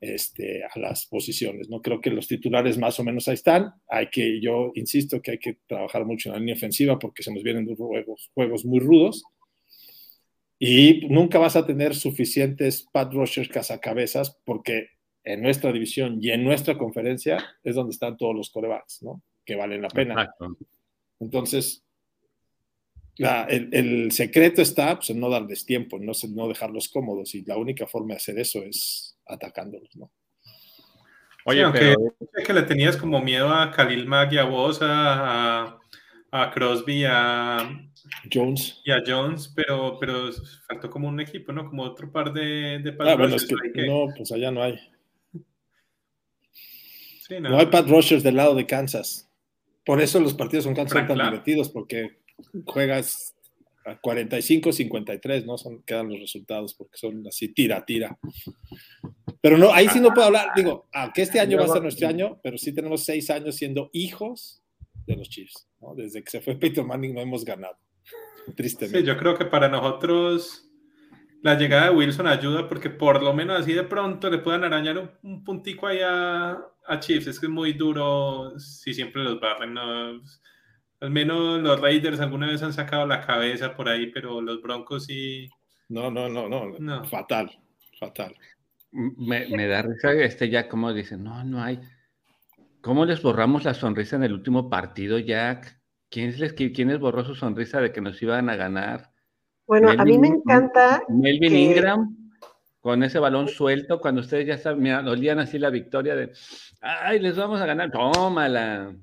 este, 0.00 0.64
a 0.64 0.78
las 0.78 1.06
posiciones. 1.06 1.68
No 1.68 1.80
creo 1.80 2.00
que 2.00 2.10
los 2.10 2.28
titulares 2.28 2.78
más 2.78 2.98
o 3.00 3.04
menos 3.04 3.28
ahí 3.28 3.34
están. 3.34 3.72
Hay 3.88 4.08
que, 4.10 4.40
yo 4.40 4.72
insisto 4.74 5.20
que 5.20 5.32
hay 5.32 5.38
que 5.38 5.58
trabajar 5.66 6.04
mucho 6.04 6.28
en 6.28 6.34
la 6.34 6.38
línea 6.38 6.54
ofensiva 6.54 6.98
porque 6.98 7.22
se 7.22 7.32
nos 7.32 7.42
vienen 7.42 7.74
juegos, 7.74 8.30
juegos 8.34 8.64
muy 8.64 8.80
rudos. 8.80 9.24
Y 10.58 11.06
nunca 11.08 11.38
vas 11.38 11.56
a 11.56 11.66
tener 11.66 11.94
suficientes 11.94 12.86
Pat 12.90 13.12
Rushers 13.12 13.48
cazacabezas 13.48 14.38
porque 14.44 14.88
en 15.22 15.42
nuestra 15.42 15.72
división 15.72 16.18
y 16.22 16.30
en 16.30 16.44
nuestra 16.44 16.78
conferencia 16.78 17.44
es 17.62 17.74
donde 17.74 17.92
están 17.92 18.16
todos 18.16 18.34
los 18.34 18.50
corebacks, 18.50 19.02
¿no? 19.02 19.22
Que 19.44 19.56
valen 19.56 19.82
la 19.82 19.88
pena. 19.88 20.34
Entonces, 21.20 21.84
el, 23.18 24.12
secreto 24.12 24.62
está 24.62 24.96
pues, 24.96 25.10
en 25.10 25.20
no 25.20 25.28
darles 25.28 25.64
tiempo, 25.64 25.98
no, 25.98 26.12
no 26.30 26.48
dejarlos 26.48 26.88
cómodos. 26.88 27.34
Y 27.34 27.44
la 27.44 27.56
única 27.56 27.86
forma 27.86 28.14
de 28.14 28.16
hacer 28.16 28.38
eso 28.38 28.62
es 28.62 29.05
atacándolos, 29.26 29.94
¿no? 29.96 30.10
Oye, 31.44 31.62
aunque 31.62 31.94
que 32.44 32.52
le 32.52 32.62
tenías 32.62 32.96
como 32.96 33.20
miedo 33.20 33.48
a 33.48 33.70
Khalil 33.70 34.06
Mack 34.06 34.32
y 34.32 34.38
a 34.38 34.44
vos, 34.44 34.80
a, 34.82 35.78
a, 36.32 36.50
Crosby, 36.50 37.04
a 37.04 37.88
Jones. 38.32 38.80
Y 38.84 38.90
a 38.90 39.00
Jones, 39.06 39.52
pero, 39.54 39.96
pero 40.00 40.30
faltó 40.66 40.90
como 40.90 41.06
un 41.06 41.20
equipo, 41.20 41.52
¿no? 41.52 41.68
Como 41.68 41.84
otro 41.84 42.10
par 42.10 42.32
de, 42.32 42.80
de 42.80 42.96
ah, 42.98 43.14
bueno, 43.14 43.36
es 43.36 43.46
que, 43.46 43.86
No, 43.86 44.06
pues 44.16 44.32
allá 44.32 44.50
no 44.50 44.60
hay. 44.60 44.76
Sí, 47.20 47.38
no. 47.40 47.50
no. 47.50 47.58
hay 47.58 47.66
Pat 47.66 47.88
Rushers 47.88 48.24
del 48.24 48.34
lado 48.36 48.56
de 48.56 48.66
Kansas. 48.66 49.30
Por 49.84 50.00
eso 50.00 50.18
los 50.18 50.34
partidos 50.34 50.64
son 50.64 50.74
tan, 50.74 50.88
tan 50.88 51.06
divertidos, 51.06 51.68
porque 51.68 52.18
juegas 52.64 53.35
45, 53.94 54.72
53, 54.72 55.46
¿no? 55.46 55.56
Son, 55.56 55.82
quedan 55.82 56.08
los 56.08 56.20
resultados 56.20 56.74
porque 56.74 56.98
son 56.98 57.26
así 57.26 57.48
tira, 57.54 57.84
tira. 57.84 58.18
Pero 59.40 59.58
no, 59.58 59.72
ahí 59.72 59.88
sí 59.88 60.00
no 60.00 60.12
puedo 60.12 60.26
hablar, 60.26 60.48
digo, 60.56 60.88
aunque 60.92 61.22
este 61.22 61.38
año 61.38 61.58
va 61.58 61.64
a 61.64 61.68
ser 61.68 61.82
nuestro 61.82 62.08
año, 62.08 62.40
pero 62.42 62.58
sí 62.58 62.74
tenemos 62.74 63.04
seis 63.04 63.30
años 63.30 63.56
siendo 63.56 63.90
hijos 63.92 64.62
de 65.06 65.16
los 65.16 65.28
Chiefs, 65.28 65.68
¿no? 65.80 65.94
Desde 65.94 66.22
que 66.24 66.30
se 66.30 66.40
fue 66.40 66.56
Peyton 66.56 66.86
Manning 66.86 67.14
no 67.14 67.20
hemos 67.20 67.44
ganado, 67.44 67.78
tristemente. 68.56 69.00
Sí, 69.00 69.06
yo 69.06 69.16
creo 69.16 69.38
que 69.38 69.44
para 69.44 69.68
nosotros 69.68 70.68
la 71.42 71.54
llegada 71.56 71.90
de 71.90 71.96
Wilson 71.96 72.26
ayuda 72.26 72.68
porque 72.68 72.90
por 72.90 73.22
lo 73.22 73.32
menos 73.32 73.60
así 73.60 73.72
de 73.72 73.84
pronto 73.84 74.28
le 74.28 74.38
puedan 74.38 74.64
arañar 74.64 75.16
un, 75.22 75.44
puntico 75.44 75.86
ahí 75.86 76.00
a, 76.02 76.58
a, 76.86 76.98
Chiefs, 76.98 77.28
es 77.28 77.38
que 77.38 77.46
es 77.46 77.52
muy 77.52 77.72
duro 77.72 78.58
si 78.58 78.92
siempre 78.92 79.22
los 79.22 79.38
barren, 79.38 79.74
¿no? 79.74 80.20
Al 81.00 81.10
menos 81.10 81.60
los 81.60 81.80
Raiders 81.80 82.20
alguna 82.20 82.48
vez 82.48 82.62
han 82.62 82.72
sacado 82.72 83.06
la 83.06 83.24
cabeza 83.26 83.76
por 83.76 83.88
ahí, 83.88 84.10
pero 84.10 84.40
los 84.40 84.62
Broncos 84.62 85.04
sí. 85.06 85.48
No, 85.88 86.10
no, 86.10 86.28
no, 86.28 86.48
no. 86.48 87.04
Fatal, 87.04 87.50
fatal. 88.00 88.34
Me, 88.90 89.66
da 89.66 89.82
risa 89.82 90.12
este 90.12 90.48
ya 90.48 90.68
como 90.68 90.92
dicen, 90.92 91.22
no, 91.22 91.44
no 91.44 91.62
hay. 91.62 91.80
¿Cómo 92.80 93.04
les 93.04 93.20
borramos 93.22 93.64
la 93.64 93.74
sonrisa 93.74 94.16
en 94.16 94.24
el 94.24 94.32
último 94.32 94.70
partido, 94.70 95.18
Jack? 95.18 95.78
¿Quién 96.08 96.38
les, 96.38 96.54
¿Quiénes 96.54 96.98
borró 96.98 97.24
su 97.24 97.34
sonrisa 97.34 97.80
de 97.80 97.92
que 97.92 98.00
nos 98.00 98.20
iban 98.22 98.48
a 98.48 98.56
ganar? 98.56 99.10
Bueno, 99.66 99.90
a 99.90 100.04
mí 100.04 100.18
me 100.18 100.28
encanta. 100.28 101.02
Melvin 101.08 101.56
Ingram 101.56 102.16
con 102.80 103.02
ese 103.02 103.18
balón 103.18 103.48
suelto, 103.48 104.00
cuando 104.00 104.20
ustedes 104.20 104.62
ya 104.62 104.74
mira, 104.74 105.00
olían 105.00 105.40
así 105.40 105.58
la 105.58 105.70
victoria 105.70 106.14
de, 106.14 106.32
ay, 106.80 107.18
les 107.18 107.36
vamos 107.36 107.60
a 107.60 107.66
ganar, 107.66 107.90
tómala 107.90 108.94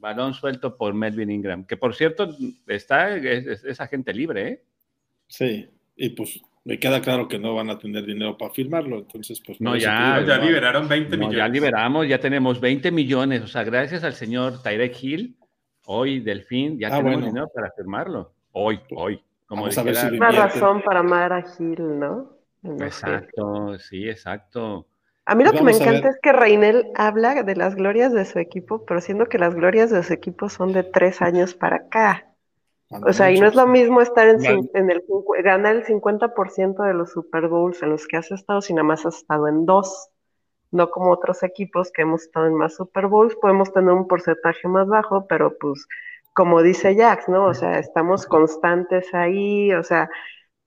balón 0.00 0.34
suelto 0.34 0.76
por 0.76 0.94
Melvin 0.94 1.30
Ingram, 1.30 1.64
que 1.64 1.76
por 1.76 1.94
cierto 1.94 2.34
está, 2.66 3.16
es, 3.16 3.80
agente 3.80 4.12
libre, 4.12 4.48
¿eh? 4.48 4.62
Sí, 5.28 5.68
y 5.96 6.08
pues 6.10 6.40
me 6.64 6.78
queda 6.78 7.00
claro 7.00 7.28
que 7.28 7.38
no 7.38 7.54
van 7.54 7.70
a 7.70 7.78
tener 7.78 8.04
dinero 8.04 8.36
para 8.36 8.52
firmarlo, 8.52 8.98
entonces 8.98 9.40
pues... 9.44 9.60
No, 9.60 9.76
ya, 9.76 10.22
ya 10.26 10.38
liberaron 10.38 10.88
20 10.88 11.16
millones. 11.16 11.38
Ya 11.38 11.48
liberamos, 11.48 12.08
ya 12.08 12.18
tenemos 12.18 12.60
20 12.60 12.90
millones, 12.90 13.42
o 13.42 13.46
sea, 13.46 13.62
gracias 13.64 14.02
al 14.02 14.14
señor 14.14 14.62
Tyrek 14.62 15.02
Hill, 15.02 15.36
hoy 15.86 16.20
Delfín, 16.20 16.78
ya 16.78 16.88
ah, 16.88 16.98
tenemos 16.98 17.24
dinero 17.24 17.48
para 17.54 17.70
firmarlo, 17.70 18.32
hoy, 18.52 18.80
hoy. 18.90 19.22
Como 19.46 19.62
Vamos 19.62 19.76
Una 20.12 20.30
razón 20.30 20.80
para 20.80 21.00
amar 21.00 21.32
a 21.32 21.44
Hill, 21.58 21.98
¿no? 21.98 22.38
exacto, 22.62 23.76
sí, 23.78 24.08
exacto. 24.08 24.86
A 25.30 25.36
mí 25.36 25.44
lo 25.44 25.52
que 25.52 25.62
me 25.62 25.70
encanta 25.70 26.08
es 26.08 26.18
que 26.20 26.32
Reinel 26.32 26.90
habla 26.96 27.44
de 27.44 27.54
las 27.54 27.76
glorias 27.76 28.12
de 28.12 28.24
su 28.24 28.40
equipo, 28.40 28.84
pero 28.84 29.00
siendo 29.00 29.26
que 29.26 29.38
las 29.38 29.54
glorias 29.54 29.88
de 29.88 30.02
su 30.02 30.12
equipo 30.12 30.48
son 30.48 30.72
de 30.72 30.82
tres 30.82 31.22
años 31.22 31.54
para 31.54 31.76
acá. 31.76 32.26
O 33.06 33.12
sea, 33.12 33.30
y 33.30 33.38
no 33.38 33.46
es 33.46 33.54
lo 33.54 33.68
mismo 33.68 34.00
estar 34.00 34.26
en, 34.26 34.44
el 34.44 35.02
ganar 35.44 35.76
el 35.76 35.84
50% 35.84 36.82
de 36.82 36.94
los 36.94 37.12
Super 37.12 37.46
Bowls 37.46 37.80
en 37.84 37.90
los 37.90 38.08
que 38.08 38.16
has 38.16 38.32
estado, 38.32 38.60
si 38.60 38.74
nada 38.74 38.82
más 38.82 39.06
has 39.06 39.18
estado 39.18 39.46
en 39.46 39.66
dos. 39.66 40.08
No 40.72 40.90
como 40.90 41.12
otros 41.12 41.44
equipos 41.44 41.92
que 41.92 42.02
hemos 42.02 42.22
estado 42.22 42.46
en 42.46 42.56
más 42.56 42.74
Super 42.74 43.06
Bowls, 43.06 43.36
podemos 43.36 43.72
tener 43.72 43.92
un 43.92 44.08
porcentaje 44.08 44.66
más 44.66 44.88
bajo, 44.88 45.28
pero 45.28 45.56
pues, 45.60 45.86
como 46.34 46.60
dice 46.60 46.96
Jax, 46.96 47.28
¿no? 47.28 47.44
O 47.44 47.54
sea, 47.54 47.78
estamos 47.78 48.26
constantes 48.26 49.14
ahí, 49.14 49.72
o 49.74 49.84
sea, 49.84 50.10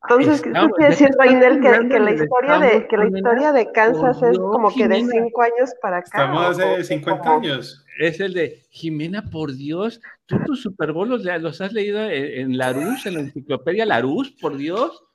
entonces, 0.10 0.41
¿qué 0.41 0.51
quiere 0.51 0.89
decir, 0.89 1.10
Rainel, 1.18 1.62
que, 1.62 1.88
que, 1.88 1.99
la 1.99 2.12
historia 2.12 2.60
de, 2.60 2.88
que 2.88 2.97
la 2.97 3.08
historia 3.08 3.54
de 3.54 3.72
Kansas 3.72 4.22
es 4.22 4.38
como 4.38 4.74
que 4.74 4.88
de 4.88 5.06
cinco 5.06 5.41
años 5.41 5.74
para 5.82 5.97
acá? 5.97 6.06
Estamos 6.06 6.60
hace 6.60 6.84
50 6.84 7.36
años. 7.36 7.86
Es 7.99 8.20
el 8.20 8.34
de 8.34 8.64
Jimena, 8.70 9.24
por 9.32 9.54
Dios, 9.54 10.01
tú 10.26 10.38
tus 10.45 10.62
Super 10.62 10.91
Bowl 10.91 11.08
los, 11.08 11.62
has 11.62 11.72
leído 11.72 12.01
en, 12.01 12.58
la 12.58 12.72
Larus, 12.72 13.06
en 13.06 13.14
la 13.14 13.20
enciclopedia 13.22 13.86
Larus, 13.86 14.32
por 14.32 14.58
Dios. 14.58 15.06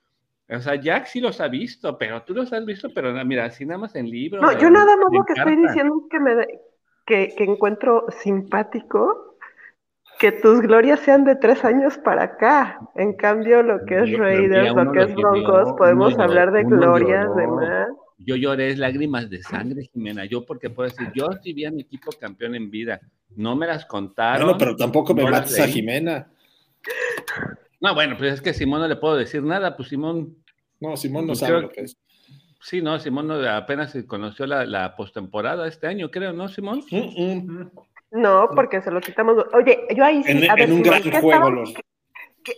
O 0.49 0.61
sea, 0.61 0.77
Jack 0.77 1.07
sí 1.07 1.21
los 1.21 1.41
ha 1.43 1.49
visto, 1.49 1.99
pero 1.99 2.23
tú 2.23 2.33
los 2.33 2.51
has 2.55 2.65
visto, 2.65 2.89
pero 2.95 3.13
mira, 3.27 3.45
así 3.45 3.67
nada 3.67 3.79
más 3.79 3.95
en 3.95 4.09
libros. 4.09 4.41
No, 4.41 4.59
yo 4.59 4.71
nada 4.71 4.97
más 4.97 5.13
lo 5.13 5.25
que 5.25 5.35
estoy 5.35 5.57
diciendo 5.57 6.03
es 6.03 6.11
que 6.11 6.21
me 6.21 6.47
que, 7.05 7.35
que 7.37 7.45
encuentro 7.45 8.07
simpático 8.23 9.28
que 10.19 10.33
tus 10.33 10.61
glorias 10.61 11.01
sean 11.01 11.25
de 11.25 11.37
tres 11.37 11.65
años 11.65 11.97
para 11.99 12.25
acá. 12.25 12.79
En 12.97 13.15
cambio, 13.15 13.63
lo 13.63 13.85
que 13.87 14.01
es 14.01 14.19
Raiders, 14.19 14.75
lo 14.75 14.93
que 14.93 15.03
es 15.03 15.15
Broncos, 15.15 15.75
podemos 15.79 16.19
hablar 16.19 16.53
de 16.53 16.65
glorias, 16.65 17.35
de 17.37 17.47
más. 17.47 17.89
Yo 18.19 18.35
lloré 18.37 18.77
lágrimas 18.77 19.31
de 19.31 19.43
sangre, 19.43 19.85
Jimena. 19.93 20.25
Yo 20.25 20.45
porque 20.45 20.71
puedo 20.71 20.89
decir, 20.89 21.09
yo 21.15 21.29
sí 21.43 21.53
vi 21.53 21.65
a 21.65 21.71
mi 21.71 21.83
equipo 21.83 22.11
campeón 22.21 22.55
en 22.57 22.71
vida. 22.71 23.01
No 23.37 23.55
me 23.55 23.67
las 23.67 23.87
contaron. 23.87 24.47
No, 24.47 24.59
pero 24.59 24.77
tampoco 24.77 25.15
me 25.15 25.31
mates 25.31 25.59
a 25.61 25.69
Jimena. 25.69 26.29
No, 27.81 27.95
bueno, 27.95 28.17
pues 28.19 28.35
es 28.35 28.41
que 28.43 28.51
a 28.51 28.55
Simón 28.55 28.81
no 28.81 28.89
le 28.89 28.97
puedo 28.97 29.17
decir 29.17 29.43
nada. 29.43 29.77
Pues 29.77 29.89
Simón. 29.89 30.37
No, 30.81 30.97
Simón 30.97 31.27
no 31.27 31.29
pues 31.29 31.39
sabe 31.39 31.63
lo 31.63 31.71
que 31.71 31.83
es. 31.83 31.97
Sí, 32.61 32.83
no, 32.83 32.99
Simón 32.99 33.31
apenas 33.47 33.97
conoció 34.09 34.47
la, 34.47 34.67
la 34.67 34.97
postemporada 34.97 35.69
este 35.69 35.87
año, 35.87 36.11
creo, 36.11 36.33
¿no, 36.33 36.49
Simón? 36.49 36.83
No, 38.11 38.49
porque 38.55 38.81
se 38.81 38.91
lo 38.91 39.01
quitamos. 39.01 39.45
Oye, 39.53 39.87
yo 39.95 40.05
ahí 40.05 40.23
sí. 40.23 40.33
En, 40.33 40.51
a 40.51 40.55
ver, 40.55 40.73
un 40.73 40.83
gran 40.83 41.03
juego. 41.03 41.65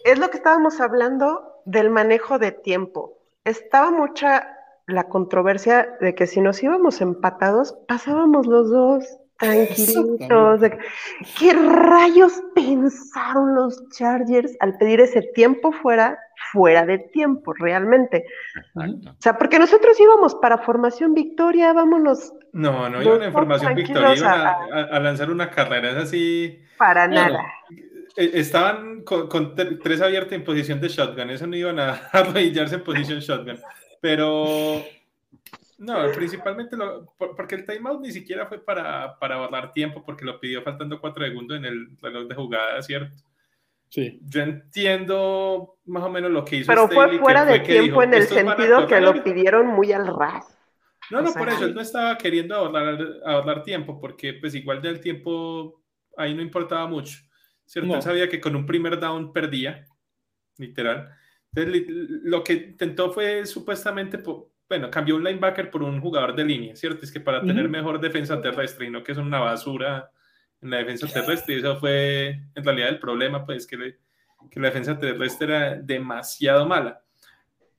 es 0.05 0.19
lo 0.19 0.31
que 0.31 0.37
estábamos 0.37 0.81
hablando 0.81 1.63
del 1.65 1.91
manejo 1.91 2.39
de 2.39 2.53
tiempo. 2.53 3.19
Estaba 3.45 3.91
mucha 3.91 4.57
la 4.87 5.05
controversia 5.05 5.97
de 6.01 6.15
que 6.15 6.27
si 6.27 6.41
nos 6.41 6.63
íbamos 6.63 7.01
empatados, 7.01 7.77
pasábamos 7.89 8.47
los 8.47 8.71
dos 8.71 9.05
tranquilitos. 9.39 10.61
¿Qué 11.39 11.53
rayos 11.53 12.43
pensaron 12.55 13.55
los 13.55 13.89
Chargers 13.91 14.57
al 14.61 14.77
pedir 14.77 15.01
ese 15.01 15.23
tiempo 15.35 15.73
fuera, 15.73 16.19
fuera 16.53 16.85
de 16.85 16.99
tiempo, 16.99 17.55
realmente? 17.55 18.25
O 18.75 19.17
sea, 19.19 19.39
porque 19.39 19.59
nosotros 19.59 19.99
íbamos 19.99 20.35
para 20.37 20.59
formación 20.59 21.15
victoria, 21.15 21.73
vámonos 21.73 22.33
no, 22.53 22.89
no 22.89 23.03
iban 23.03 23.23
en 23.23 23.33
formación 23.33 23.75
victoria, 23.75 24.15
iban 24.17 24.41
a, 24.93 25.01
lanzar 25.01 25.31
una 25.31 25.51
carrera, 25.51 25.91
es 25.91 25.97
así. 25.97 26.61
Para 26.77 27.07
nada. 27.07 27.45
eh, 28.17 28.31
estaban 28.35 29.03
con, 29.03 29.55
tres 29.55 30.01
abiertas 30.01 30.33
en 30.33 30.45
posición 30.45 30.81
de 30.81 30.89
shotgun, 30.89 31.31
eso 31.31 31.47
no 31.47 31.57
iban 31.57 31.79
a 31.79 31.91
arrodillarse 32.13 32.77
en 32.77 32.85
posición 32.85 33.21
shotgun, 33.21 33.59
pero 34.01 34.83
no, 35.79 36.13
principalmente 36.13 36.77
porque 37.17 37.55
el 37.55 37.65
timeout 37.65 38.03
ni 38.03 38.13
siquiera 38.13 38.47
fue 38.47 38.63
para, 38.63 39.19
para 39.19 39.37
ahorrar 39.37 39.73
tiempo, 39.73 40.03
porque 40.05 40.27
lo 40.27 40.39
pidió 40.39 40.63
faltando 40.63 41.01
cuatro 41.01 41.25
segundos 41.25 41.57
en 41.57 41.65
el 41.65 41.97
reloj 42.03 42.29
de 42.29 42.35
jugada, 42.35 42.83
¿cierto? 42.83 43.23
Sí. 43.89 44.21
Yo 44.23 44.43
entiendo 44.43 45.79
más 45.87 46.03
o 46.05 46.11
menos 46.11 46.31
lo 46.31 46.45
que 46.45 46.57
hizo. 46.57 46.69
Pero 46.69 46.87
fue 46.87 47.19
fuera 47.19 47.45
de 47.45 47.61
tiempo 47.61 48.03
en 48.03 48.15
el 48.15 48.25
sentido 48.25 48.87
que 48.87 49.01
lo 49.01 49.25
pidieron 49.25 49.67
muy 49.67 49.93
al 49.93 50.07
ras. 50.07 50.60
No, 51.11 51.23
no, 51.23 51.33
por 51.33 51.49
eso 51.49 51.65
él 51.65 51.75
no 51.75 51.81
estaba 51.81 52.17
queriendo 52.17 52.55
ahorrar, 52.55 52.99
ahorrar 53.25 53.63
tiempo, 53.63 54.01
porque 54.01 54.35
pues 54.35 54.55
igual 54.55 54.81
ya 54.81 54.91
el 54.91 55.01
tiempo 55.01 55.83
ahí 56.17 56.35
no 56.35 56.43
importaba 56.43 56.87
mucho. 56.87 57.19
¿Cierto? 57.67 57.95
Él 57.95 58.03
sabía 58.03 58.29
que 58.29 58.41
con 58.41 58.57
un 58.57 58.67
primer 58.67 58.99
down 58.99 59.33
perdía, 59.33 59.87
literal. 60.59 61.09
Entonces, 61.53 61.85
lo 61.89 62.43
que 62.43 62.53
intentó 62.53 63.13
fue 63.13 63.47
supuestamente, 63.47 64.21
bueno, 64.69 64.91
cambió 64.91 65.17
un 65.17 65.25
linebacker 65.25 65.71
por 65.71 65.83
un 65.83 66.01
jugador 66.01 66.35
de 66.35 66.45
línea, 66.45 66.77
¿cierto? 66.77 67.05
Es 67.05 67.13
que 67.13 67.21
para 67.21 67.43
tener 67.43 67.69
mejor 67.69 68.01
defensa 68.01 68.41
terrestre 68.41 68.87
y 68.87 68.91
no 68.91 69.03
que 69.03 69.13
es 69.13 69.19
una 69.19 69.41
basura 69.41 70.11
en 70.61 70.71
la 70.71 70.79
defensa 70.79 71.07
terrestre, 71.07 71.55
y 71.55 71.59
eso 71.59 71.79
fue 71.79 72.41
en 72.55 72.65
realidad 72.65 72.89
el 72.89 72.99
problema, 72.99 73.47
pues 73.47 73.67
que, 73.67 73.99
que 74.51 74.61
la 74.61 74.69
defensa 74.69 74.99
terrestre 74.99 75.47
era 75.47 75.75
demasiado 75.77 76.67
mala 76.67 77.03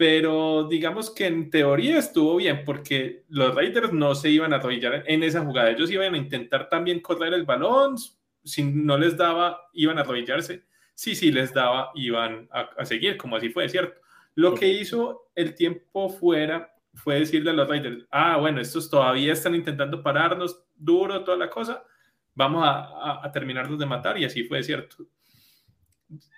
pero 0.02 0.64
digamos 0.64 1.12
que 1.12 1.28
en 1.28 1.52
teoría 1.52 2.00
estuvo 2.00 2.38
bien 2.38 2.64
porque 2.66 3.24
los 3.30 3.54
Raiders 3.54 3.94
no 3.94 4.16
se 4.16 4.32
iban 4.32 4.52
a 4.52 4.56
arrodillar 4.56 5.04
en 5.06 5.22
esa 5.22 5.46
jugada. 5.46 5.70
Ellos 5.70 5.92
iban 5.92 6.16
a 6.16 6.18
intentar 6.18 6.70
también 6.70 7.02
correr 7.02 7.36
el 7.36 7.46
balón, 7.46 7.98
si 8.44 8.64
no 8.64 8.98
les 8.98 9.16
daba, 9.16 9.70
iban 9.74 10.00
a 10.00 10.02
arrodillarse. 10.02 10.66
Sí, 10.96 11.14
sí 11.14 11.32
les 11.32 11.54
daba, 11.54 11.92
iban 11.94 12.50
a, 12.52 12.84
seguir, 12.84 13.16
como 13.16 13.36
así 13.36 13.50
fue, 13.50 13.70
¿cierto? 13.70 14.02
Lo 14.34 14.56
que 14.56 14.70
hizo 14.70 15.30
el 15.36 15.54
tiempo 15.54 16.10
fuera 16.10 16.74
fue 16.96 17.20
decirle 17.20 17.52
a 17.52 17.54
los 17.54 17.70
Raiders, 17.70 18.08
ah, 18.10 18.38
bueno, 18.38 18.60
estos 18.60 18.90
todavía 18.90 19.34
están 19.34 19.54
intentando 19.54 20.02
pararnos 20.02 20.64
duro, 20.76 21.24
toda 21.24 21.38
la 21.38 21.52
cosa, 21.52 21.86
vamos 22.34 22.64
a, 22.66 23.24
a 23.24 23.32
terminarlos 23.32 23.78
de 23.78 23.86
matar 23.86 24.18
y 24.18 24.26
así 24.26 24.46
fue, 24.46 24.64
¿cierto? 24.64 25.06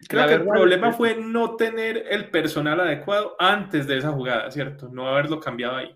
Creo 0.07 0.27
que 0.27 0.33
el 0.33 0.47
problema 0.47 0.91
fue 0.91 1.15
no 1.15 1.55
tener 1.55 2.05
el 2.09 2.29
personal 2.29 2.79
adecuado 2.79 3.35
antes 3.39 3.87
de 3.87 3.97
esa 3.97 4.11
jugada, 4.11 4.51
¿cierto? 4.51 4.89
No 4.89 5.07
haberlo 5.07 5.39
cambiado 5.39 5.77
ahí. 5.77 5.95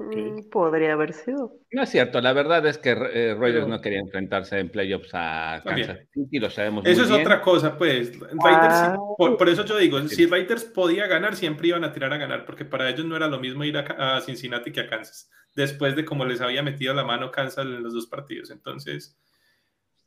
Mm, 0.00 0.48
podría 0.48 0.94
haber 0.94 1.12
sido. 1.12 1.52
No 1.72 1.82
es 1.82 1.90
cierto, 1.90 2.22
la 2.22 2.32
verdad 2.32 2.66
es 2.66 2.78
que 2.78 2.90
eh, 2.90 3.36
Raiders 3.38 3.68
no 3.68 3.82
quería 3.82 4.00
enfrentarse 4.00 4.58
en 4.58 4.70
playoffs 4.70 5.10
a 5.12 5.60
Kansas 5.62 5.98
City, 6.14 6.38
lo 6.38 6.48
sabemos. 6.48 6.86
Eso 6.86 7.04
es 7.04 7.10
otra 7.10 7.42
cosa, 7.42 7.76
pues. 7.76 8.12
Ah. 8.42 8.96
por, 9.18 9.48
eso 9.50 9.64
yo 9.66 9.76
digo, 9.76 10.00
si 10.08 10.24
Raiders 10.24 10.64
podía 10.64 11.06
ganar, 11.06 11.36
siempre 11.36 11.68
iban 11.68 11.84
a 11.84 11.92
tirar 11.92 12.14
a 12.14 12.16
ganar, 12.16 12.46
porque 12.46 12.64
para 12.64 12.88
ellos 12.88 13.04
no 13.04 13.14
era 13.14 13.28
lo 13.28 13.38
mismo 13.38 13.62
ir 13.62 13.76
a, 13.76 14.16
a 14.16 14.20
Cincinnati 14.22 14.72
que 14.72 14.80
a 14.80 14.88
Kansas, 14.88 15.30
después 15.54 15.94
de 15.94 16.06
cómo 16.06 16.24
les 16.24 16.40
había 16.40 16.62
metido 16.62 16.94
la 16.94 17.04
mano 17.04 17.30
Kansas 17.30 17.66
en 17.66 17.82
los 17.82 17.92
dos 17.92 18.06
partidos. 18.06 18.50
Entonces, 18.50 19.18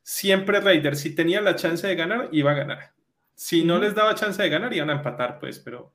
siempre 0.03 0.59
Raiders, 0.59 0.99
si 0.99 1.15
tenía 1.15 1.41
la 1.41 1.55
chance 1.55 1.87
de 1.87 1.95
ganar, 1.95 2.29
iba 2.31 2.51
a 2.51 2.55
ganar. 2.55 2.91
Si 3.33 3.63
no 3.63 3.79
les 3.79 3.95
daba 3.95 4.13
chance 4.13 4.41
de 4.41 4.49
ganar, 4.49 4.73
iban 4.73 4.89
a 4.89 4.93
empatar, 4.93 5.39
pues, 5.39 5.59
pero. 5.59 5.93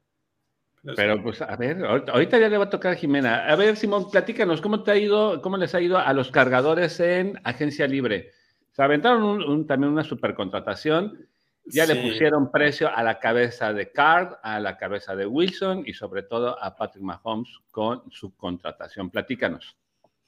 Pero, 0.96 1.22
pues, 1.22 1.42
a 1.42 1.54
ver, 1.56 1.84
ahorita 1.84 2.38
ya 2.38 2.48
le 2.48 2.56
va 2.56 2.64
a 2.64 2.70
tocar 2.70 2.92
a 2.92 2.96
Jimena. 2.96 3.46
A 3.46 3.56
ver, 3.56 3.76
Simón, 3.76 4.10
platícanos, 4.10 4.60
¿cómo 4.60 4.82
te 4.82 4.90
ha 4.92 4.96
ido, 4.96 5.42
cómo 5.42 5.56
les 5.56 5.74
ha 5.74 5.80
ido 5.80 5.98
a 5.98 6.12
los 6.12 6.30
cargadores 6.30 6.98
en 7.00 7.38
agencia 7.44 7.86
libre? 7.86 8.30
Se 8.72 8.82
aventaron 8.82 9.66
también 9.66 9.92
una 9.92 10.04
supercontratación. 10.04 11.26
Ya 11.66 11.84
le 11.84 11.96
pusieron 11.96 12.50
precio 12.50 12.88
a 12.94 13.02
la 13.02 13.18
cabeza 13.18 13.74
de 13.74 13.90
Card, 13.92 14.36
a 14.42 14.58
la 14.58 14.78
cabeza 14.78 15.14
de 15.14 15.26
Wilson 15.26 15.82
y 15.84 15.92
sobre 15.92 16.22
todo 16.22 16.62
a 16.62 16.74
Patrick 16.74 17.02
Mahomes 17.02 17.50
con 17.70 18.10
su 18.10 18.34
contratación. 18.36 19.10
Platícanos. 19.10 19.76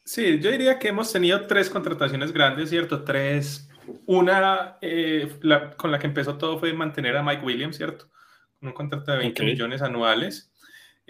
Sí, 0.05 0.39
yo 0.41 0.51
diría 0.51 0.79
que 0.79 0.89
hemos 0.89 1.13
tenido 1.13 1.47
tres 1.47 1.71
contrataciones 1.71 2.33
grandes, 2.33 2.69
¿cierto? 2.69 3.05
Tres 3.05 3.70
una 4.07 4.79
eh, 4.81 5.39
con 5.77 5.91
la 5.91 5.99
que 5.99 6.07
empezó 6.07 6.37
todo 6.37 6.59
fue 6.59 6.73
mantener 6.73 7.17
a 7.17 7.23
Mike 7.23 7.45
Williams, 7.45 7.77
¿cierto? 7.77 8.09
Con 8.59 8.69
un 8.69 8.75
contrato 8.75 9.13
de 9.13 9.19
20 9.19 9.43
millones 9.45 9.83
anuales. 9.83 10.51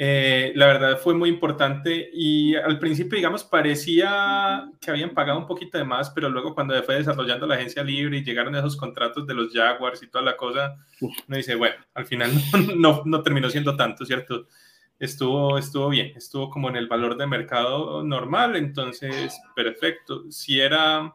Eh, 0.03 0.53
la 0.55 0.66
verdad 0.66 0.99
fue 0.99 1.12
muy 1.12 1.28
importante 1.28 2.09
y 2.11 2.55
al 2.55 2.78
principio, 2.78 3.16
digamos, 3.16 3.45
parecía 3.45 4.70
que 4.81 4.91
habían 4.91 5.11
pagado 5.11 5.39
un 5.39 5.47
poquito 5.47 5.76
de 5.76 5.85
más, 5.85 6.09
pero 6.09 6.31
luego 6.31 6.55
cuando 6.55 6.83
fue 6.85 6.95
desarrollando 6.95 7.47
la 7.47 7.57
agencia 7.57 7.85
libre 7.85 8.16
y 8.16 8.24
llegaron 8.24 8.57
esos 8.57 8.78
contratos 8.78 9.26
de 9.26 9.35
los 9.35 9.53
Jaguars 9.53 10.03
y 10.03 10.09
toda 10.09 10.24
la 10.24 10.39
cosa, 10.39 10.76
uno 11.03 11.37
dice, 11.37 11.55
bueno, 11.55 11.76
al 11.93 12.07
final 12.07 12.31
no, 12.78 13.03
no, 13.05 13.22
terminó 13.22 13.51
siendo 13.51 13.76
tanto, 13.76 14.07
¿cierto? 14.07 14.47
Estuvo, 14.99 15.59
estuvo 15.59 15.91
bien, 15.91 16.12
estuvo 16.16 16.49
como 16.49 16.70
en 16.70 16.76
el 16.76 16.89
valor 16.89 17.18
de 17.18 17.26
mercado 17.26 18.03
normal, 18.03 18.57
entonces, 18.57 19.39
perfecto. 19.55 20.31
Si 20.31 20.61
era 20.61 21.14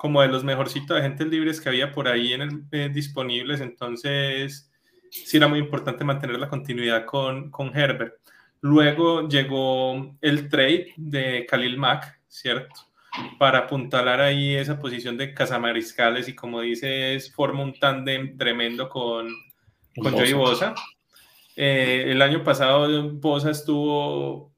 como 0.00 0.22
de 0.22 0.28
los 0.28 0.44
mejorcitos 0.44 0.94
de 0.94 1.00
agentes 1.00 1.26
libres 1.26 1.60
que 1.60 1.68
había 1.68 1.92
por 1.92 2.08
ahí 2.08 2.32
en 2.32 2.40
el, 2.40 2.64
eh, 2.72 2.88
disponibles, 2.90 3.60
entonces 3.60 4.72
sí 5.10 5.36
era 5.36 5.46
muy 5.46 5.58
importante 5.58 6.04
mantener 6.04 6.38
la 6.38 6.48
continuidad 6.48 7.04
con, 7.04 7.50
con 7.50 7.76
Herbert. 7.76 8.14
Luego 8.62 9.28
llegó 9.28 10.16
el 10.22 10.48
trade 10.48 10.94
de 10.96 11.44
Khalil 11.44 11.76
Mack, 11.76 12.18
¿cierto? 12.28 12.74
Para 13.38 13.58
apuntalar 13.58 14.22
ahí 14.22 14.54
esa 14.54 14.78
posición 14.78 15.18
de 15.18 15.34
cazamariscales 15.34 16.28
y 16.28 16.34
como 16.34 16.62
dices, 16.62 17.30
forma 17.30 17.62
un 17.62 17.78
tándem 17.78 18.38
tremendo 18.38 18.88
con, 18.88 19.28
con 20.02 20.12
Joey 20.14 20.32
Bosa. 20.32 20.74
Eh, 21.56 22.06
el 22.06 22.22
año 22.22 22.42
pasado 22.42 23.10
Bosa 23.10 23.50
estuvo 23.50 24.49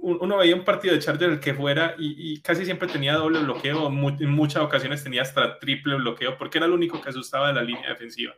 uno 0.00 0.36
veía 0.36 0.54
un 0.54 0.64
partido 0.64 0.94
de 0.94 1.00
Chargers 1.00 1.32
el 1.32 1.40
que 1.40 1.54
fuera 1.54 1.94
y, 1.98 2.40
casi 2.40 2.64
siempre 2.64 2.88
tenía 2.88 3.14
doble 3.14 3.40
bloqueo, 3.40 3.88
en 3.88 4.30
muchas 4.30 4.62
ocasiones 4.62 5.02
tenía 5.02 5.22
hasta 5.22 5.58
triple 5.58 5.96
bloqueo, 5.96 6.38
porque 6.38 6.58
era 6.58 6.66
el 6.66 6.72
único 6.72 7.00
que 7.00 7.10
asustaba 7.10 7.48
de 7.48 7.54
la 7.54 7.62
línea 7.62 7.88
defensiva. 7.88 8.34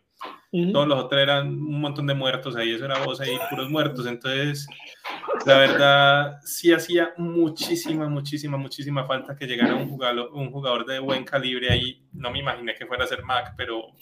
Todos 0.72 0.88
los 0.88 1.04
otros 1.04 1.20
eran 1.20 1.48
un 1.48 1.80
montón 1.80 2.06
de 2.06 2.14
muertos 2.14 2.56
ahí, 2.56 2.72
eso 2.72 2.84
era 2.84 3.04
voz 3.04 3.20
ahí, 3.20 3.38
puros 3.48 3.70
muertos. 3.70 4.06
Entonces, 4.06 4.66
la 5.46 5.58
verdad, 5.58 6.38
sí 6.44 6.72
hacía 6.72 7.12
muchísima, 7.16 8.08
muchísima, 8.08 8.56
muchísima 8.56 9.06
falta 9.06 9.36
que 9.36 9.46
llegara 9.46 9.74
un 9.74 9.88
jugador, 9.88 10.30
un 10.32 10.50
jugador 10.50 10.86
de 10.86 10.98
buen 10.98 11.24
calibre 11.24 11.70
ahí. 11.70 12.02
No 12.12 12.30
me 12.30 12.40
imaginé 12.40 12.74
que 12.74 12.86
fuera 12.86 13.04
a 13.04 13.06
ser 13.06 13.22
Mac, 13.22 13.54
pero 13.56 13.92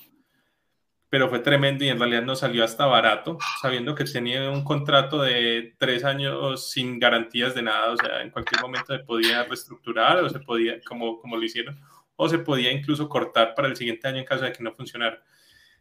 pero 1.11 1.28
fue 1.28 1.38
tremendo 1.38 1.84
y 1.84 1.88
en 1.88 1.98
realidad 1.98 2.22
no 2.22 2.36
salió 2.36 2.64
hasta 2.64 2.86
barato, 2.86 3.38
sabiendo 3.62 3.94
que 3.94 4.04
tenía 4.04 4.50
un 4.50 4.62
contrato 4.62 5.22
de 5.22 5.74
tres 5.78 6.04
años 6.04 6.70
sin 6.70 6.98
garantías 6.98 7.54
de 7.54 7.62
nada, 7.62 7.92
o 7.92 7.96
sea, 7.96 8.22
en 8.22 8.30
cualquier 8.30 8.61
momento 8.61 8.94
se 8.94 9.04
podía 9.04 9.44
reestructurar 9.44 10.18
o 10.18 10.28
se 10.28 10.40
podía, 10.40 10.80
como, 10.82 11.18
como 11.18 11.36
lo 11.36 11.44
hicieron, 11.44 11.80
o 12.16 12.28
se 12.28 12.38
podía 12.38 12.72
incluso 12.72 13.09
cortar 13.09 13.54
para 13.54 13.68
el 13.68 13.76
siguiente 13.76 14.06
año 14.09 14.18
en 14.18 14.24
caso 14.24 14.44
de 14.44 14.52
que 14.52 14.62
no 14.62 14.72
funcionara. 14.72 15.22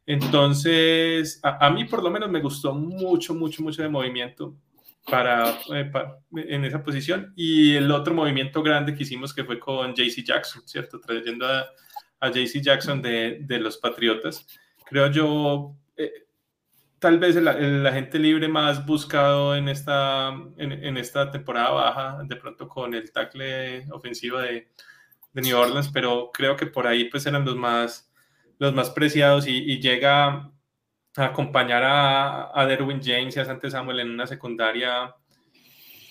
Entonces, 0.05 1.41
a, 1.43 1.69
mí 1.69 1.84
por 1.84 2.01
lo 2.01 2.09
menos 2.09 2.30
me 2.30 2.39
gustó 2.39 2.73
mucho, 2.73 3.34
mucho, 3.34 3.61
mucho 3.61 3.82
de 3.82 3.89
movimiento 3.89 4.55
para, 5.05 5.59
eh, 5.73 5.91
en 6.36 6.63
esa 6.63 6.82
posición. 6.82 7.34
Y 7.36 7.75
el 7.75 7.91
otro 7.91 8.13
movimiento 8.13 8.63
grande 8.63 8.95
que 8.95 9.03
hicimos 9.03 9.34
que 9.34 9.43
fue 9.43 9.59
con 9.59 9.93
JC 9.93 10.23
Jackson, 10.23 10.61
¿cierto? 10.65 11.01
Trayendo 11.01 11.45
a, 11.45 11.67
a 12.21 12.30
JC 12.30 12.61
Jackson 12.61 13.01
de, 13.01 13.39
de 13.41 13.59
los 13.59 13.75
Patriotas 13.78 14.47
creo 14.89 15.11
yo, 15.11 15.75
eh, 15.95 16.11
tal 16.99 17.19
vez 17.19 17.35
el, 17.35 17.85
agente 17.85 18.19
libre 18.19 18.47
más 18.47 18.85
buscado 18.85 19.55
en 19.55 19.69
esta, 19.69 20.29
en, 20.57 20.97
esta 20.97 21.31
temporada 21.31 21.71
baja, 21.71 22.23
de 22.23 22.35
pronto 22.35 22.67
con 22.67 22.93
el 22.93 23.11
tackle 23.11 23.85
ofensivo 23.91 24.39
de, 24.39 24.69
de, 25.33 25.41
New 25.41 25.57
Orleans, 25.57 25.89
pero 25.93 26.31
creo 26.33 26.55
que 26.55 26.65
por 26.65 26.88
ahí 26.88 27.05
pues 27.05 27.25
eran 27.25 27.45
los 27.45 27.55
más, 27.55 28.11
los 28.59 28.73
más 28.73 28.89
preciados 28.89 29.47
y, 29.47 29.79
llega 29.79 30.51
a 31.17 31.25
acompañar 31.25 31.83
a, 31.83 32.59
a 32.59 32.65
Derwin 32.65 33.01
James 33.03 33.35
y 33.35 33.39
a 33.39 33.45
Sante 33.45 33.69
Samuel 33.71 33.99
en 33.99 34.11
una 34.11 34.27
secundaria 34.27 35.15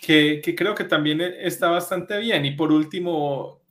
que, 0.03 0.41
que, 0.43 0.55
creo 0.55 0.74
que 0.74 0.85
también 0.85 1.20
está 1.20 1.68
bastante 1.68 2.18
bien. 2.18 2.45
Y 2.45 2.53
por 2.53 2.72
último, 2.72 3.66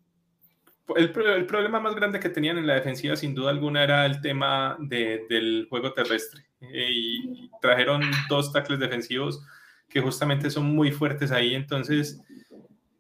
el, 0.95 1.11
problema 1.45 1.79
más 1.79 1.95
grande 1.95 2.19
que 2.19 2.29
tenían 2.29 2.57
en 2.57 2.67
la 2.67 2.75
defensiva, 2.75 3.15
sin 3.15 3.33
duda 3.33 3.49
alguna, 3.49 3.83
era 3.83 4.05
el 4.05 4.21
tema 4.21 4.77
del 4.79 5.67
juego 5.69 5.93
terrestre. 5.93 6.45
Eh, 6.61 6.89
y 6.91 7.49
trajeron 7.61 8.01
dos 8.29 8.51
tackles 8.51 8.79
defensivos 8.79 9.43
que 9.89 10.01
justamente 10.01 10.49
son 10.49 10.65
muy 10.75 10.91
fuertes 10.91 11.31
ahí. 11.31 11.55
Entonces, 11.55 12.21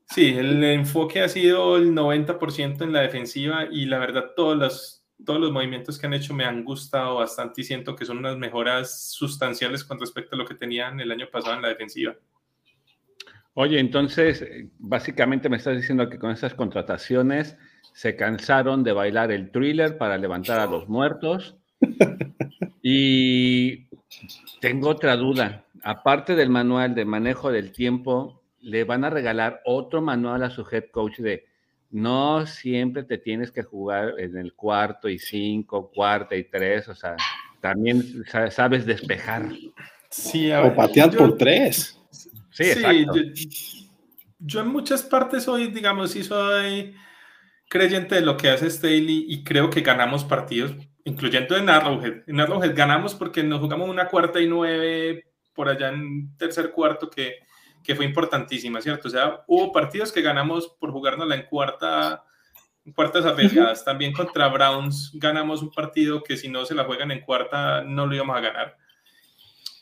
sí, 0.09 0.35
el 0.35 0.63
enfoque 0.63 1.21
ha 1.21 1.29
sido 1.29 1.77
el 1.77 1.93
90% 1.93 2.83
en 2.83 2.93
la 2.93 3.01
defensiva 3.01 3.65
y 3.69 3.85
la 3.85 3.99
verdad, 3.99 4.31
todos 4.35 4.57
los, 4.57 5.03
todos 5.23 5.39
los 5.39 5.51
movimientos 5.51 5.99
que 5.99 6.07
han 6.07 6.13
hecho 6.13 6.33
me 6.33 6.45
han 6.45 6.63
gustado 6.63 7.15
bastante 7.15 7.61
y 7.61 7.63
siento 7.63 7.95
que 7.95 8.05
son 8.05 8.17
unas 8.17 8.37
mejoras 8.37 9.11
sustanciales 9.11 9.83
con 9.83 9.99
respecto 9.99 10.35
a 10.35 10.39
lo 10.39 10.45
que 10.45 10.55
tenían 10.55 10.99
el 10.99 11.11
año 11.11 11.27
pasado 11.31 11.55
en 11.55 11.61
la 11.61 11.69
defensiva. 11.69 12.15
Oye, 13.57 13.79
entonces, 13.79 14.45
básicamente 14.77 15.47
me 15.47 15.57
estás 15.57 15.77
diciendo 15.77 16.09
que 16.09 16.19
con 16.19 16.31
esas 16.31 16.53
contrataciones 16.53 17.57
se 17.93 18.15
cansaron 18.15 18.83
de 18.83 18.93
bailar 18.93 19.31
el 19.31 19.51
thriller 19.51 19.97
para 19.97 20.17
levantar 20.17 20.59
a 20.59 20.65
los 20.65 20.87
muertos 20.87 21.55
Y 22.87 23.87
tengo 24.61 24.89
otra 24.89 25.15
duda. 25.15 25.65
Aparte 25.81 26.35
del 26.35 26.51
manual 26.51 26.93
de 26.93 27.03
manejo 27.03 27.51
del 27.51 27.71
tiempo, 27.71 28.43
le 28.61 28.83
van 28.83 29.03
a 29.03 29.09
regalar 29.09 29.61
otro 29.65 30.03
manual 30.03 30.43
a 30.43 30.51
su 30.51 30.63
head 30.71 30.85
coach 30.91 31.17
de 31.17 31.45
no 31.89 32.45
siempre 32.45 33.01
te 33.01 33.17
tienes 33.17 33.51
que 33.51 33.63
jugar 33.63 34.13
en 34.19 34.37
el 34.37 34.53
cuarto 34.53 35.09
y 35.09 35.17
cinco, 35.17 35.91
cuarta 35.95 36.35
y 36.35 36.43
tres, 36.43 36.87
o 36.87 36.93
sea, 36.93 37.15
también 37.59 38.03
sabes 38.51 38.85
despejar. 38.85 39.49
Sí, 40.11 40.51
o 40.51 40.75
patear 40.75 41.09
por 41.15 41.37
tres. 41.37 41.99
Sí, 42.51 42.65
exacto. 42.65 43.19
yo, 44.37 44.61
en 44.61 44.67
muchas 44.67 45.01
partes 45.01 45.43
soy, 45.43 45.69
digamos, 45.69 46.11
sí 46.11 46.23
soy 46.23 46.95
creyente 47.69 48.15
de 48.15 48.21
lo 48.21 48.37
que 48.37 48.49
hace 48.49 48.69
Staley 48.69 49.25
y 49.27 49.43
creo 49.43 49.69
que 49.69 49.81
ganamos 49.81 50.23
partidos, 50.23 50.73
incluyendo 51.03 51.55
en 51.57 51.69
Arrowhead. 51.69 52.23
En 52.27 52.39
Arrowhead 52.39 52.75
ganamos 52.75 53.15
porque 53.15 53.43
nos 53.43 53.59
jugamos 53.59 53.89
una 53.89 54.07
cuarta 54.07 54.39
y 54.39 54.47
nueve 54.47 55.27
por 55.53 55.69
allá 55.69 55.89
en 55.89 56.35
tercer 56.37 56.71
cuarto 56.71 57.09
que, 57.09 57.39
que 57.83 57.95
fue 57.95 58.05
importantísima, 58.05 58.81
¿cierto? 58.81 59.07
O 59.07 59.11
sea, 59.11 59.43
hubo 59.47 59.71
partidos 59.71 60.11
que 60.11 60.21
ganamos 60.21 60.75
por 60.79 60.91
jugárnosla 60.91 61.35
en 61.35 61.43
cuarta, 61.43 62.23
en 62.85 62.93
cuartas 62.93 63.25
arriesgadas. 63.25 63.85
También 63.85 64.11
contra 64.11 64.47
Browns 64.49 65.11
ganamos 65.13 65.61
un 65.61 65.71
partido 65.71 66.23
que 66.23 66.35
si 66.35 66.49
no 66.49 66.65
se 66.65 66.75
la 66.75 66.83
juegan 66.83 67.11
en 67.11 67.21
cuarta 67.21 67.83
no 67.83 68.05
lo 68.05 68.15
íbamos 68.15 68.35
a 68.35 68.41
ganar. 68.41 68.77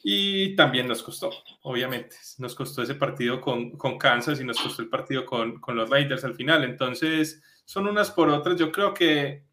Y 0.06 0.56
también 0.58 0.88
nos 0.88 1.02
costó, 1.02 1.32
obviamente. 1.62 2.18
Nos 2.38 2.56
costó 2.56 2.84
ese 2.84 2.96
partido 2.96 3.40
con, 3.40 3.72
con 3.72 3.98
Kansas 3.98 4.42
y 4.42 4.44
nos 4.44 4.60
costó 4.60 4.82
el 4.82 4.90
partido 4.90 5.26
con, 5.26 5.62
con 5.62 5.78
los 5.78 5.90
Raiders 5.90 6.26
al 6.26 6.36
final. 6.36 6.66
Entonces, 6.66 7.42
son 7.66 7.88
unas 7.88 8.12
por 8.12 8.30
otras. 8.30 8.58
Yo 8.58 8.72
creo 8.72 8.94
que 8.94 9.44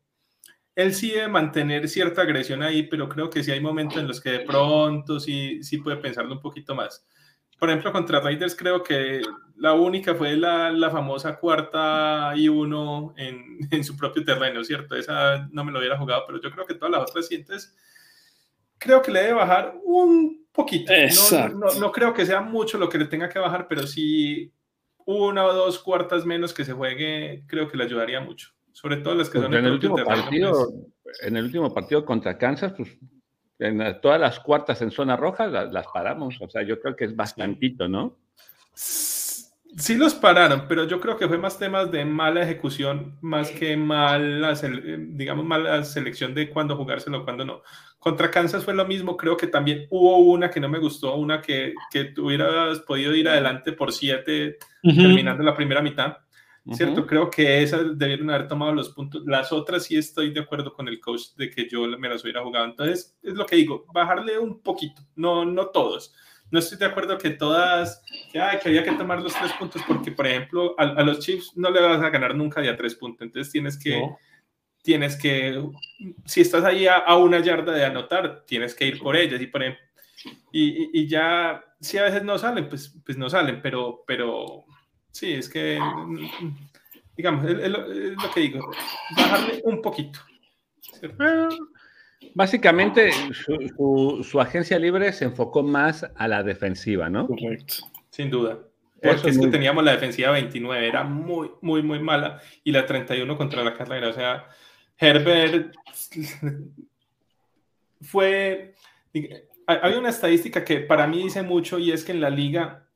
él 0.75 0.95
sí 0.95 1.11
debe 1.11 1.29
mantener 1.29 1.89
cierta 1.89 2.23
agresión 2.23 2.63
ahí, 2.63 2.85
pero 2.85 3.09
creo 3.09 3.31
que 3.31 3.43
sí 3.43 3.51
hay 3.51 3.61
momentos 3.61 3.99
en 3.99 4.09
los 4.09 4.21
que 4.21 4.31
de 4.31 4.41
pronto 4.41 5.21
sí, 5.21 5.63
sí 5.63 5.79
puede 5.79 5.97
pensarlo 5.97 6.33
un 6.33 6.41
poquito 6.41 6.75
más. 6.75 7.05
Por 7.59 7.69
ejemplo, 7.69 7.93
contra 7.93 8.21
Raiders 8.21 8.57
creo 8.57 8.83
que 8.83 9.21
la 9.57 9.75
única 9.75 10.15
fue 10.15 10.35
la, 10.37 10.71
la 10.71 10.91
famosa 10.91 11.39
cuarta 11.39 12.33
y 12.35 12.49
uno 12.49 13.13
en, 13.17 13.59
en, 13.71 13.85
su 13.85 13.97
propio 13.97 14.25
terreno, 14.25 14.65
¿cierto? 14.65 14.97
Esa 14.97 15.49
no 15.53 15.65
me 15.65 15.73
lo 15.73 15.79
hubiera 15.79 15.99
jugado, 15.99 16.25
pero 16.27 16.41
yo 16.41 16.51
creo 16.51 16.67
que 16.67 16.75
todas 16.75 16.93
las 16.93 17.03
otras 17.03 17.27
sientes, 17.27 17.77
creo 18.79 19.03
que 19.03 19.13
le 19.13 19.21
debe 19.21 19.35
bajar 19.35 19.75
un 19.85 20.47
poquito. 20.51 20.93
No, 20.93 21.49
no, 21.49 21.75
no, 21.75 21.93
creo 21.93 22.15
que 22.15 22.25
sea 22.25 22.41
mucho 22.41 22.79
lo 22.79 22.89
que 22.89 22.99
le 22.99 23.05
tenga 23.05 23.29
que 23.29 23.39
bajar, 23.39 23.69
pero 23.69 23.87
sí 23.87 24.51
una 25.11 25.45
o 25.45 25.53
dos 25.53 25.79
cuartas 25.79 26.25
menos 26.25 26.55
que 26.55 26.65
se 26.65 26.73
juegue, 26.73 27.45
creo 27.47 27.69
que 27.69 27.77
le 27.77 27.85
ayudaría 27.85 28.21
mucho. 28.21 28.51
Sobre 28.73 28.99
todo 28.99 29.15
las 29.15 29.29
que 29.29 29.39
pues 29.39 29.45
son 29.45 29.55
en 29.55 29.67
el 29.67 29.73
último 29.73 29.97
partido. 29.97 30.71
Pues. 31.03 31.23
En 31.23 31.37
el 31.37 31.45
último 31.45 31.75
partido 31.75 32.05
contra 32.05 32.39
Kansas, 32.39 32.73
pues 32.77 32.97
en 33.59 34.01
todas 34.01 34.21
las 34.21 34.41
cuartas 34.41 34.81
en 34.83 34.91
zona 34.91 35.17
roja 35.17 35.47
las, 35.47 35.87
paramos. 35.93 36.37
O 36.41 36.49
sea, 36.49 36.63
yo 36.63 36.81
creo 36.81 36.97
que 36.97 37.05
es 37.05 37.15
bastantito, 37.15 37.89
¿no? 37.89 38.17
Sí 38.75 39.95
los 39.95 40.15
pararon, 40.15 40.67
pero 40.67 40.85
yo 40.85 41.01
creo 41.01 41.17
que 41.17 41.29
fue 41.29 41.39
más 41.39 41.59
temas 41.59 41.93
de 41.93 42.05
mala 42.05 42.43
ejecución, 42.43 43.19
más 43.21 43.51
que 43.51 43.77
mala, 43.77 44.55
digamos, 44.99 45.45
mala 45.45 45.85
selección 45.85 46.35
de 46.35 46.51
cuándo 46.51 46.77
jugárselo, 46.77 47.19
o 47.21 47.25
cuándo 47.25 47.45
no. 47.45 47.63
Contra 48.01 48.31
Kansas 48.31 48.65
fue 48.65 48.73
lo 48.73 48.87
mismo, 48.87 49.15
creo 49.15 49.37
que 49.37 49.47
también 49.47 49.87
hubo 49.91 50.17
una 50.17 50.51
que 50.51 50.59
no 50.59 50.71
me 50.71 50.79
gustó, 50.79 51.17
una 51.17 51.43
que, 51.43 51.75
que 51.91 52.15
hubieras 52.19 52.81
podido 52.81 53.15
ir 53.15 53.29
adelante 53.29 53.73
por 53.73 53.93
siete, 53.93 54.57
terminando 54.83 55.43
la 55.43 55.55
primera 55.55 55.83
mitad, 55.83 56.17
¿cierto? 56.73 57.07
Creo 57.07 57.29
que 57.29 57.63
esas 57.63 57.99
debieron 57.99 58.31
haber 58.31 58.49
tomado 58.49 58.73
los 58.73 58.89
puntos. 58.89 59.23
Las 59.27 59.53
otras 59.53 59.85
sí 59.85 59.99
estoy 59.99 60.33
de 60.33 60.41
acuerdo 60.41 60.73
con 60.73 60.89
el 60.89 60.99
coach 60.99 61.35
de 61.37 61.51
que 61.51 61.69
yo 61.69 61.87
me 61.99 62.09
las 62.09 62.23
hubiera 62.23 62.43
jugado. 62.43 62.65
Entonces, 62.65 63.19
es 63.23 63.35
lo 63.35 63.45
que 63.45 63.57
digo, 63.57 63.85
bajarle 63.93 64.39
un 64.39 64.63
poquito, 64.63 65.03
no, 65.15 65.45
no 65.45 65.67
todos. 65.67 66.15
No 66.51 66.59
estoy 66.59 66.79
de 66.79 66.87
acuerdo 66.87 67.19
que 67.19 67.29
todas, 67.29 68.03
que, 68.33 68.41
ay, 68.41 68.59
que 68.63 68.71
había 68.71 68.83
que 68.83 68.93
tomar 68.93 69.21
los 69.21 69.35
tres 69.35 69.53
puntos, 69.53 69.83
porque, 69.87 70.11
por 70.11 70.27
ejemplo, 70.27 70.75
a, 70.79 71.03
los 71.03 71.19
Chiefs 71.21 71.53
no 71.55 71.71
le 71.71 71.83
vas 71.83 72.03
a 72.03 72.09
ganar 72.09 72.35
nunca 72.35 72.63
de 72.63 72.71
a 72.71 72.77
tres 72.79 72.95
puntos. 72.95 73.27
Entonces, 73.27 73.53
tienes 73.53 73.79
que 73.79 74.03
tienes 74.83 75.17
que, 75.17 75.63
si 76.25 76.41
estás 76.41 76.65
ahí 76.65 76.87
a, 76.87 77.15
una 77.17 77.41
yarda 77.41 77.73
de 77.73 77.85
anotar, 77.85 78.45
tienes 78.47 78.75
que 78.75 78.87
ir 78.87 78.99
por 78.99 79.17
ellas 79.17 79.41
y, 79.41 79.47
por 79.47 79.63
ejemplo, 79.63 79.85
y, 80.53 81.01
y, 81.01 81.07
ya, 81.07 81.65
si 81.81 81.99
a 81.99 82.05
veces 82.05 82.23
no 82.23 82.39
salen, 82.39 82.69
pues, 82.69 82.95
pues 83.05 83.17
no 83.17 83.31
salen, 83.31 83.61
pero, 83.63 84.05
pero 84.07 84.65
sí, 85.11 85.33
es 85.33 85.49
que, 85.49 85.79
digamos, 87.17 87.45
es, 87.45 87.69
lo, 87.69 87.87
que 88.35 88.41
digo, 88.41 88.71
bajarle 89.17 89.63
un 89.65 89.81
poquito. 89.81 90.21
Básicamente, 92.35 93.11
su, 93.33 94.23
su, 94.23 94.41
agencia 94.41 94.79
libre 94.79 95.13
se 95.13 95.25
enfocó 95.25 95.63
más 95.63 96.07
a 96.17 96.29
la 96.29 96.43
defensiva, 96.43 97.09
¿no? 97.09 97.27
Correcto. 97.27 97.75
Sin 98.11 98.31
duda. 98.31 98.59
Porque 99.03 99.31
es 99.31 99.39
que 99.39 99.47
teníamos 99.47 99.83
la 99.83 99.93
defensiva 99.93 100.31
29, 100.33 100.87
era 100.87 101.05
muy, 101.05 101.51
muy, 101.63 101.83
muy 101.83 101.99
mala, 102.01 102.41
y 102.63 102.73
la 102.73 102.85
31 102.85 103.37
contra 103.37 103.65
la 103.65 103.75
carrera. 103.75 104.09
O 104.09 104.13
sea, 104.13 104.47
Herbert 105.01 105.75
fue... 108.03 108.75
Hay 109.67 109.95
una 109.95 110.11
estadística 110.11 110.65
que 110.65 110.81
para 110.81 111.07
mí 111.07 111.23
dice 111.23 111.43
mucho 111.43 111.79
y 111.79 111.93
es 111.93 112.05
que 112.05 112.13
en 112.13 112.21
la 112.21 112.31
liga, 112.31 112.89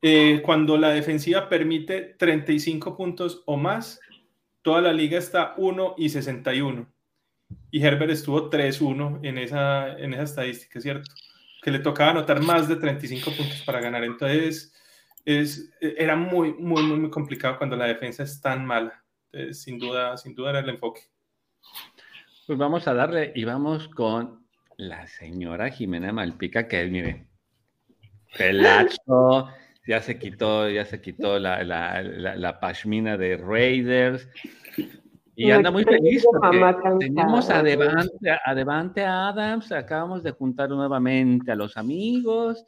eh, 0.00 0.42
cuando 0.44 0.76
la 0.76 0.90
defensiva 0.90 1.48
permite 1.48 2.16
35 2.18 2.96
puntos 2.96 3.42
o 3.46 3.56
más, 3.56 4.00
toda 4.62 4.80
la 4.80 4.92
liga 4.92 5.18
está 5.18 5.54
1 5.56 5.94
y 5.96 6.08
61. 6.08 6.86
Y 7.70 7.84
Herbert 7.84 8.10
estuvo 8.10 8.50
3-1 8.50 9.20
en 9.22 9.38
esa, 9.38 9.96
en 9.98 10.12
esa 10.14 10.24
estadística, 10.24 10.80
¿cierto? 10.80 11.10
Que 11.62 11.70
le 11.70 11.78
tocaba 11.78 12.10
anotar 12.10 12.42
más 12.42 12.68
de 12.68 12.76
35 12.76 13.30
puntos 13.30 13.62
para 13.64 13.80
ganar. 13.80 14.02
Entonces, 14.02 14.74
es, 15.24 15.70
era 15.80 16.16
muy, 16.16 16.52
muy, 16.54 16.82
muy, 16.82 16.98
muy 16.98 17.10
complicado 17.10 17.58
cuando 17.58 17.76
la 17.76 17.86
defensa 17.86 18.24
es 18.24 18.40
tan 18.40 18.66
mala. 18.66 19.04
Entonces, 19.30 19.62
sin 19.62 19.78
duda, 19.78 20.16
sin 20.16 20.34
duda 20.34 20.50
era 20.50 20.60
el 20.60 20.68
enfoque. 20.68 21.11
Pues 22.46 22.58
vamos 22.58 22.88
a 22.88 22.94
darle 22.94 23.32
y 23.34 23.44
vamos 23.44 23.88
con 23.88 24.42
la 24.76 25.06
señora 25.06 25.70
Jimena 25.70 26.12
Malpica, 26.12 26.66
que 26.66 26.84
mire, 26.86 27.26
pelazo, 28.36 29.48
ya 29.86 30.00
se 30.00 30.18
quitó, 30.18 30.68
ya 30.68 30.84
se 30.84 31.00
quitó 31.00 31.38
la, 31.38 31.62
la, 31.62 32.02
la, 32.02 32.60
pashmina 32.60 33.16
de 33.16 33.36
Raiders. 33.36 34.28
Y 35.34 35.50
anda 35.50 35.70
muy 35.70 35.84
feliz 35.84 36.24
tenemos 36.98 37.48
a 37.48 37.62
Devante, 37.62 39.04
a 39.04 39.28
Adams, 39.28 39.72
acabamos 39.72 40.22
de 40.22 40.32
juntar 40.32 40.68
nuevamente 40.68 41.50
a 41.52 41.56
los 41.56 41.76
amigos, 41.76 42.66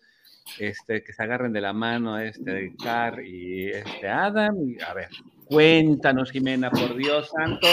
este, 0.58 1.04
que 1.04 1.12
se 1.12 1.22
agarren 1.22 1.52
de 1.52 1.60
la 1.60 1.72
mano 1.72 2.18
este 2.18 2.74
Car 2.82 3.24
y 3.24 3.68
este 3.68 4.08
Adam. 4.08 4.56
Y, 4.66 4.80
a 4.82 4.94
ver, 4.94 5.08
cuéntanos, 5.44 6.30
Jimena, 6.30 6.70
por 6.70 6.96
Dios 6.96 7.28
santo, 7.28 7.68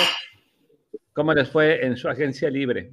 ¿Cómo 1.14 1.34
les 1.34 1.50
fue 1.52 1.86
en 1.86 1.98
su 1.98 2.08
agencia 2.08 2.50
libre? 2.50 2.92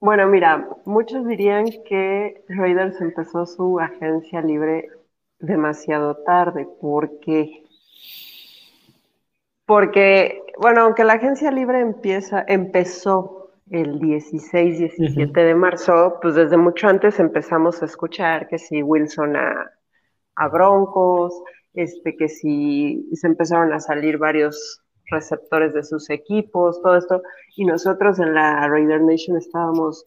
Bueno, 0.00 0.26
mira, 0.26 0.68
muchos 0.84 1.26
dirían 1.26 1.64
que 1.88 2.44
Raiders 2.48 3.00
empezó 3.00 3.46
su 3.46 3.80
agencia 3.80 4.42
libre 4.42 4.88
demasiado 5.38 6.16
tarde. 6.24 6.66
¿Por 6.80 7.18
qué? 7.20 7.64
Porque, 9.64 10.42
bueno, 10.58 10.82
aunque 10.82 11.04
la 11.04 11.14
agencia 11.14 11.50
libre 11.50 11.80
empieza, 11.80 12.44
empezó 12.46 13.52
el 13.70 13.98
16, 13.98 14.78
17 14.78 15.40
de 15.40 15.54
marzo, 15.54 16.18
pues 16.20 16.34
desde 16.34 16.56
mucho 16.56 16.88
antes 16.88 17.18
empezamos 17.18 17.82
a 17.82 17.86
escuchar 17.86 18.48
que 18.48 18.58
si 18.58 18.82
Wilson 18.82 19.34
a, 19.36 19.72
a 20.36 20.48
Broncos, 20.48 21.42
este, 21.74 22.16
que 22.16 22.28
si 22.28 23.08
se 23.14 23.26
empezaron 23.26 23.72
a 23.72 23.80
salir 23.80 24.18
varios 24.18 24.85
receptores 25.08 25.74
de 25.74 25.82
sus 25.82 26.10
equipos, 26.10 26.80
todo 26.82 26.96
esto, 26.96 27.22
y 27.56 27.64
nosotros 27.64 28.18
en 28.18 28.34
la 28.34 28.68
Raider 28.68 29.00
Nation 29.02 29.36
estábamos, 29.36 30.06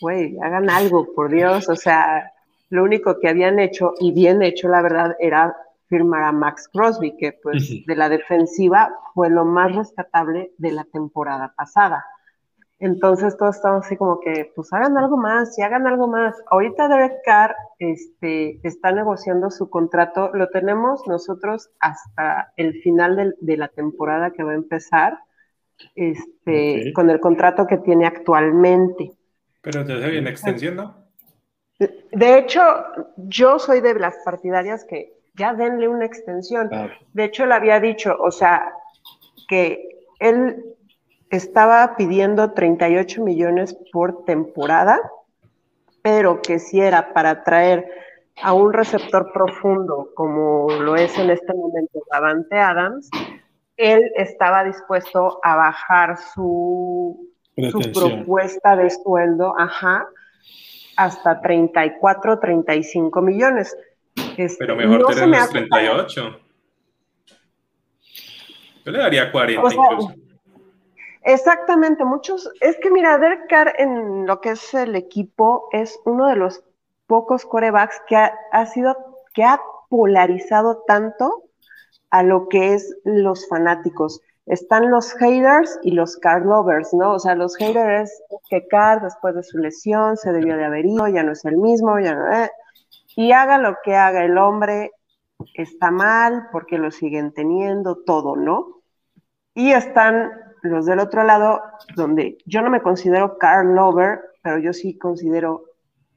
güey, 0.00 0.38
hagan 0.42 0.70
algo, 0.70 1.12
por 1.14 1.30
Dios, 1.30 1.68
o 1.68 1.76
sea, 1.76 2.32
lo 2.70 2.84
único 2.84 3.18
que 3.18 3.28
habían 3.28 3.58
hecho, 3.58 3.94
y 4.00 4.12
bien 4.12 4.42
hecho, 4.42 4.68
la 4.68 4.82
verdad, 4.82 5.16
era 5.20 5.56
firmar 5.88 6.24
a 6.24 6.32
Max 6.32 6.68
Crosby, 6.72 7.16
que 7.16 7.32
pues 7.32 7.86
de 7.86 7.96
la 7.96 8.08
defensiva 8.08 8.92
fue 9.14 9.30
lo 9.30 9.44
más 9.44 9.74
rescatable 9.74 10.52
de 10.58 10.72
la 10.72 10.84
temporada 10.84 11.54
pasada. 11.56 12.04
Entonces 12.78 13.36
todos 13.38 13.56
estamos 13.56 13.86
así 13.86 13.96
como 13.96 14.20
que, 14.20 14.52
pues 14.54 14.70
hagan 14.72 14.98
algo 14.98 15.16
más 15.16 15.58
y 15.58 15.62
hagan 15.62 15.86
algo 15.86 16.08
más. 16.08 16.36
Ahorita 16.50 16.88
Derek 16.88 17.22
Carr 17.24 17.56
este, 17.78 18.60
está 18.62 18.92
negociando 18.92 19.50
su 19.50 19.70
contrato, 19.70 20.30
lo 20.34 20.48
tenemos 20.50 21.00
nosotros 21.06 21.70
hasta 21.80 22.52
el 22.56 22.74
final 22.82 23.34
de, 23.40 23.56
la 23.56 23.68
temporada 23.68 24.30
que 24.32 24.42
va 24.42 24.52
a 24.52 24.56
empezar, 24.56 25.18
este, 25.94 26.92
con 26.92 27.08
el 27.08 27.18
contrato 27.18 27.66
que 27.66 27.78
tiene 27.78 28.06
actualmente. 28.06 29.12
Pero 29.62 29.82
ya 29.82 29.98
se 29.98 30.10
viene 30.10 30.30
extensión, 30.30 30.76
¿no? 30.76 31.06
De 31.78 32.38
hecho, 32.38 32.62
yo 33.16 33.58
soy 33.58 33.80
de 33.80 33.94
las 33.94 34.16
partidarias 34.24 34.84
que 34.84 35.14
ya 35.34 35.54
denle 35.54 35.88
una 35.88 36.04
extensión. 36.06 36.70
De 37.12 37.24
hecho, 37.24 37.46
le 37.46 37.54
había 37.54 37.80
dicho, 37.80 38.16
o 38.18 38.30
sea, 38.30 38.72
que 39.48 39.88
él 40.18 40.75
estaba 41.30 41.96
pidiendo 41.96 42.52
38 42.52 43.22
millones 43.22 43.76
por 43.92 44.24
temporada, 44.24 45.00
pero 46.02 46.40
que 46.40 46.58
si 46.58 46.80
era 46.80 47.12
para 47.12 47.42
traer 47.42 47.86
a 48.42 48.52
un 48.52 48.72
receptor 48.72 49.32
profundo 49.32 50.10
como 50.14 50.70
lo 50.70 50.94
es 50.94 51.18
en 51.18 51.30
este 51.30 51.52
momento 51.54 52.00
Davante 52.10 52.58
Adams, 52.58 53.10
él 53.76 54.00
estaba 54.14 54.64
dispuesto 54.64 55.40
a 55.42 55.56
bajar 55.56 56.16
su, 56.34 57.28
su 57.56 57.92
propuesta 57.92 58.76
de 58.76 58.90
sueldo, 58.90 59.54
ajá, 59.58 60.06
hasta 60.96 61.40
34, 61.40 62.38
35 62.38 63.22
millones. 63.22 63.76
Este, 64.36 64.56
Pero 64.58 64.76
mejor 64.76 65.00
no 65.00 65.06
tener 65.08 65.28
los 65.28 65.50
38. 65.50 66.40
Yo 68.84 68.92
le 68.92 68.98
daría 68.98 69.32
40 69.32 69.74
incluso. 69.74 70.14
Exactamente, 71.26 72.04
muchos. 72.04 72.48
Es 72.60 72.78
que 72.80 72.88
mira, 72.88 73.18
Derek 73.18 73.50
en 73.78 74.26
lo 74.26 74.40
que 74.40 74.50
es 74.50 74.72
el 74.74 74.94
equipo 74.94 75.68
es 75.72 75.98
uno 76.04 76.28
de 76.28 76.36
los 76.36 76.62
pocos 77.08 77.44
corebacks 77.44 78.00
que 78.06 78.16
ha, 78.16 78.66
sido, 78.66 78.96
que 79.34 79.42
ha 79.42 79.60
polarizado 79.88 80.84
tanto 80.86 81.42
a 82.10 82.22
lo 82.22 82.48
que 82.48 82.74
es 82.74 82.96
los 83.02 83.48
fanáticos. 83.48 84.20
Están 84.46 84.88
los 84.88 85.14
haters 85.14 85.80
y 85.82 85.90
los 85.90 86.16
Carr 86.16 86.46
lovers, 86.46 86.94
¿no? 86.94 87.14
O 87.14 87.18
sea, 87.18 87.34
los 87.34 87.56
haters 87.56 88.12
es 88.12 88.22
que 88.48 88.68
Carr 88.68 89.02
después 89.02 89.34
de 89.34 89.42
su 89.42 89.58
lesión 89.58 90.16
se 90.16 90.32
debió 90.32 90.56
de 90.56 90.64
haber 90.64 90.86
ido, 90.86 91.08
ya 91.08 91.24
no 91.24 91.32
es 91.32 91.44
el 91.44 91.56
mismo, 91.56 91.98
ya 91.98 92.14
no. 92.14 92.32
Eh. 92.32 92.52
Y 93.16 93.32
haga 93.32 93.58
lo 93.58 93.78
que 93.82 93.96
haga 93.96 94.24
el 94.24 94.38
hombre, 94.38 94.92
está 95.54 95.90
mal 95.90 96.50
porque 96.52 96.78
lo 96.78 96.92
siguen 96.92 97.32
teniendo, 97.32 97.96
todo, 98.04 98.36
¿no? 98.36 98.82
Y 99.54 99.72
están 99.72 100.45
los 100.66 100.86
del 100.86 100.98
otro 100.98 101.24
lado, 101.24 101.62
donde 101.94 102.38
yo 102.46 102.62
no 102.62 102.70
me 102.70 102.82
considero 102.82 103.38
car 103.38 103.64
lover, 103.64 104.20
pero 104.42 104.58
yo 104.58 104.72
sí 104.72 104.96
considero, 104.98 105.64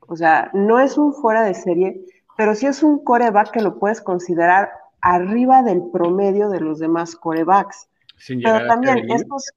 o 0.07 0.15
sea, 0.15 0.51
no 0.53 0.79
es 0.79 0.97
un 0.97 1.13
fuera 1.13 1.43
de 1.43 1.53
serie, 1.53 2.05
pero 2.37 2.55
sí 2.55 2.67
es 2.67 2.83
un 2.83 3.03
coreback 3.03 3.51
que 3.51 3.61
lo 3.61 3.79
puedes 3.79 4.01
considerar 4.01 4.69
arriba 5.01 5.63
del 5.63 5.89
promedio 5.91 6.49
de 6.49 6.61
los 6.61 6.79
demás 6.79 7.15
corebacks. 7.15 7.89
Sin 8.17 8.39
llegar 8.39 8.61
pero 8.61 8.67
también 8.67 8.97
a 8.97 9.01
ser 9.01 9.11
estos... 9.11 9.51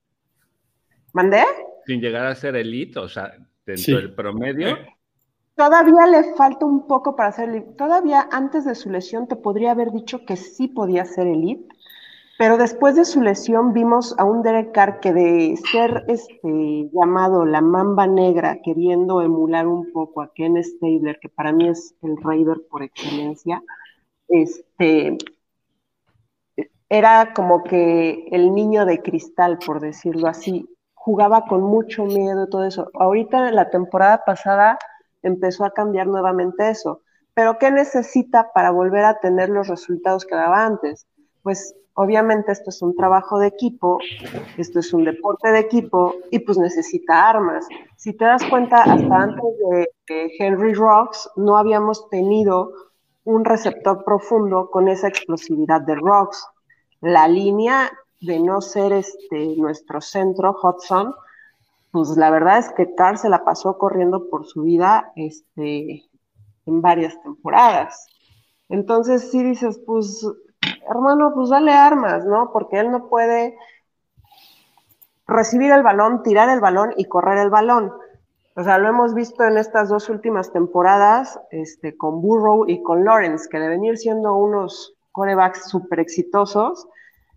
¿Mandé? 1.13 1.43
Sin 1.87 2.01
llegar 2.01 2.27
a 2.27 2.35
ser 2.35 2.57
elite, 2.57 2.99
o 2.99 3.09
sea, 3.09 3.33
dentro 3.67 3.97
del 3.97 4.15
promedio. 4.15 4.77
Todavía 5.55 6.07
le 6.07 6.35
falta 6.35 6.65
un 6.65 6.87
poco 6.87 7.15
para 7.15 7.33
ser 7.33 7.75
Todavía 7.77 8.29
antes 8.33 8.65
de 8.65 8.75
su 8.75 8.91
lesión 8.91 9.29
te 9.29 9.37
podría 9.37 9.73
haber 9.73 9.93
dicho 9.93 10.25
que 10.25 10.37
sí 10.37 10.69
podía 10.69 11.05
ser 11.05 11.27
elite, 11.27 11.69
pero 12.39 12.57
después 12.57 12.97
de 12.97 13.05
su 13.05 13.21
lesión 13.21 13.73
vimos 13.73 14.15
a 14.19 14.25
un 14.25 14.43
Derek 14.43 14.73
Carr 14.73 15.01
que 15.01 15.13
de 15.13 15.57
ser 15.71 16.05
este, 16.09 16.91
llamado 16.93 17.45
la 17.45 17.61
mamba 17.61 18.07
negra, 18.07 18.61
queriendo 18.63 19.23
emular 19.23 19.67
un 19.67 19.93
poco 19.93 20.23
a 20.23 20.33
Ken 20.33 20.63
Stabler, 20.63 21.19
que 21.21 21.29
para 21.29 21.53
mí 21.53 21.69
es 21.69 21.95
el 22.03 22.17
Raider 22.23 22.59
por 22.71 22.83
excelencia, 22.83 23.63
este, 24.29 25.19
era 26.89 27.33
como 27.35 27.65
que 27.65 28.27
el 28.33 28.55
niño 28.55 28.87
de 28.87 29.03
cristal, 29.03 29.59
por 29.65 29.81
decirlo 29.81 30.29
así, 30.29 30.69
jugaba 30.95 31.47
con 31.47 31.63
mucho 31.63 32.05
miedo 32.05 32.45
y 32.45 32.51
todo 32.51 32.65
eso. 32.65 32.91
Ahorita 32.95 33.51
la 33.51 33.71
temporada 33.71 34.23
pasada 34.25 34.79
empezó 35.23 35.65
a 35.65 35.73
cambiar 35.73 36.07
nuevamente 36.07 36.69
eso. 36.71 37.01
Pero 37.35 37.59
¿qué 37.59 37.71
necesita 37.71 38.53
para 38.53 38.71
volver 38.71 39.05
a 39.05 39.19
tener 39.21 39.49
los 39.49 39.69
resultados 39.69 40.27
que 40.27 40.35
daba 40.35 40.67
antes? 40.67 41.07
Pues 41.43 41.75
obviamente 41.95 42.53
esto 42.53 42.71
es 42.71 42.83
un 42.83 42.97
trabajo 42.97 43.39
de 43.39 43.49
equipo, 43.49 43.99
esto 44.57 44.81
es 44.81 44.93
un 44.93 45.05
deporte 45.05 45.51
de 45.51 45.61
equipo 45.61 46.15
y 46.31 46.39
pues 46.41 46.59
necesita 46.59 47.29
armas. 47.29 47.67
Si 47.97 48.13
te 48.15 48.25
das 48.25 48.45
cuenta, 48.45 48.83
hasta 48.83 49.17
antes 49.17 49.45
de, 49.71 49.89
Henry 50.39 50.75
Rocks 50.75 51.31
no 51.37 51.57
habíamos 51.57 52.09
tenido 52.11 52.73
un 53.25 53.45
receptor 53.45 54.05
profundo 54.05 54.71
con 54.71 54.89
esa 54.89 55.09
explosividad 55.09 55.81
de 55.83 55.95
Rocks. 55.95 56.47
La 57.01 57.29
línea 57.29 57.91
de 58.21 58.39
no 58.39 58.61
ser 58.61 58.93
este, 58.93 59.57
nuestro 59.57 60.01
centro, 60.01 60.55
Hudson, 60.63 61.15
pues 61.91 62.11
la 62.17 62.31
verdad 62.31 62.59
es 62.59 62.71
que 62.73 62.95
Carr 62.95 63.19
se 63.19 63.29
la 63.29 63.45
pasó 63.45 63.79
corriendo 63.79 64.29
por 64.29 64.47
su 64.47 64.63
vida 64.63 65.13
este, 65.17 66.05
en 66.67 66.83
varias 66.83 67.21
temporadas. 67.23 68.07
Entonces, 68.69 69.31
si 69.31 69.43
dices, 69.43 69.79
pues, 69.85 70.27
hermano, 70.89 71.33
pues 71.35 71.51
dale 71.51 71.73
armas, 71.73 72.25
¿no? 72.25 72.51
Porque 72.53 72.79
él 72.79 72.91
no 72.91 73.09
puede 73.09 73.57
recibir 75.27 75.73
el 75.73 75.83
balón, 75.83 76.23
tirar 76.23 76.49
el 76.49 76.61
balón 76.61 76.93
y 76.97 77.07
correr 77.07 77.39
el 77.39 77.51
balón. 77.51 77.93
O 78.55 78.63
sea, 78.63 78.79
lo 78.79 78.89
hemos 78.89 79.15
visto 79.15 79.45
en 79.45 79.57
estas 79.57 79.89
dos 79.89 80.09
últimas 80.11 80.53
temporadas, 80.53 81.41
este, 81.51 81.97
con 81.97 82.21
Burrow 82.21 82.69
y 82.69 82.83
con 82.83 83.05
Lawrence, 83.05 83.49
que 83.49 83.59
de 83.59 83.69
venir 83.69 83.97
siendo 83.97 84.35
unos 84.35 84.95
corebacks 85.11 85.69
súper 85.69 86.01
exitosos, 86.01 86.87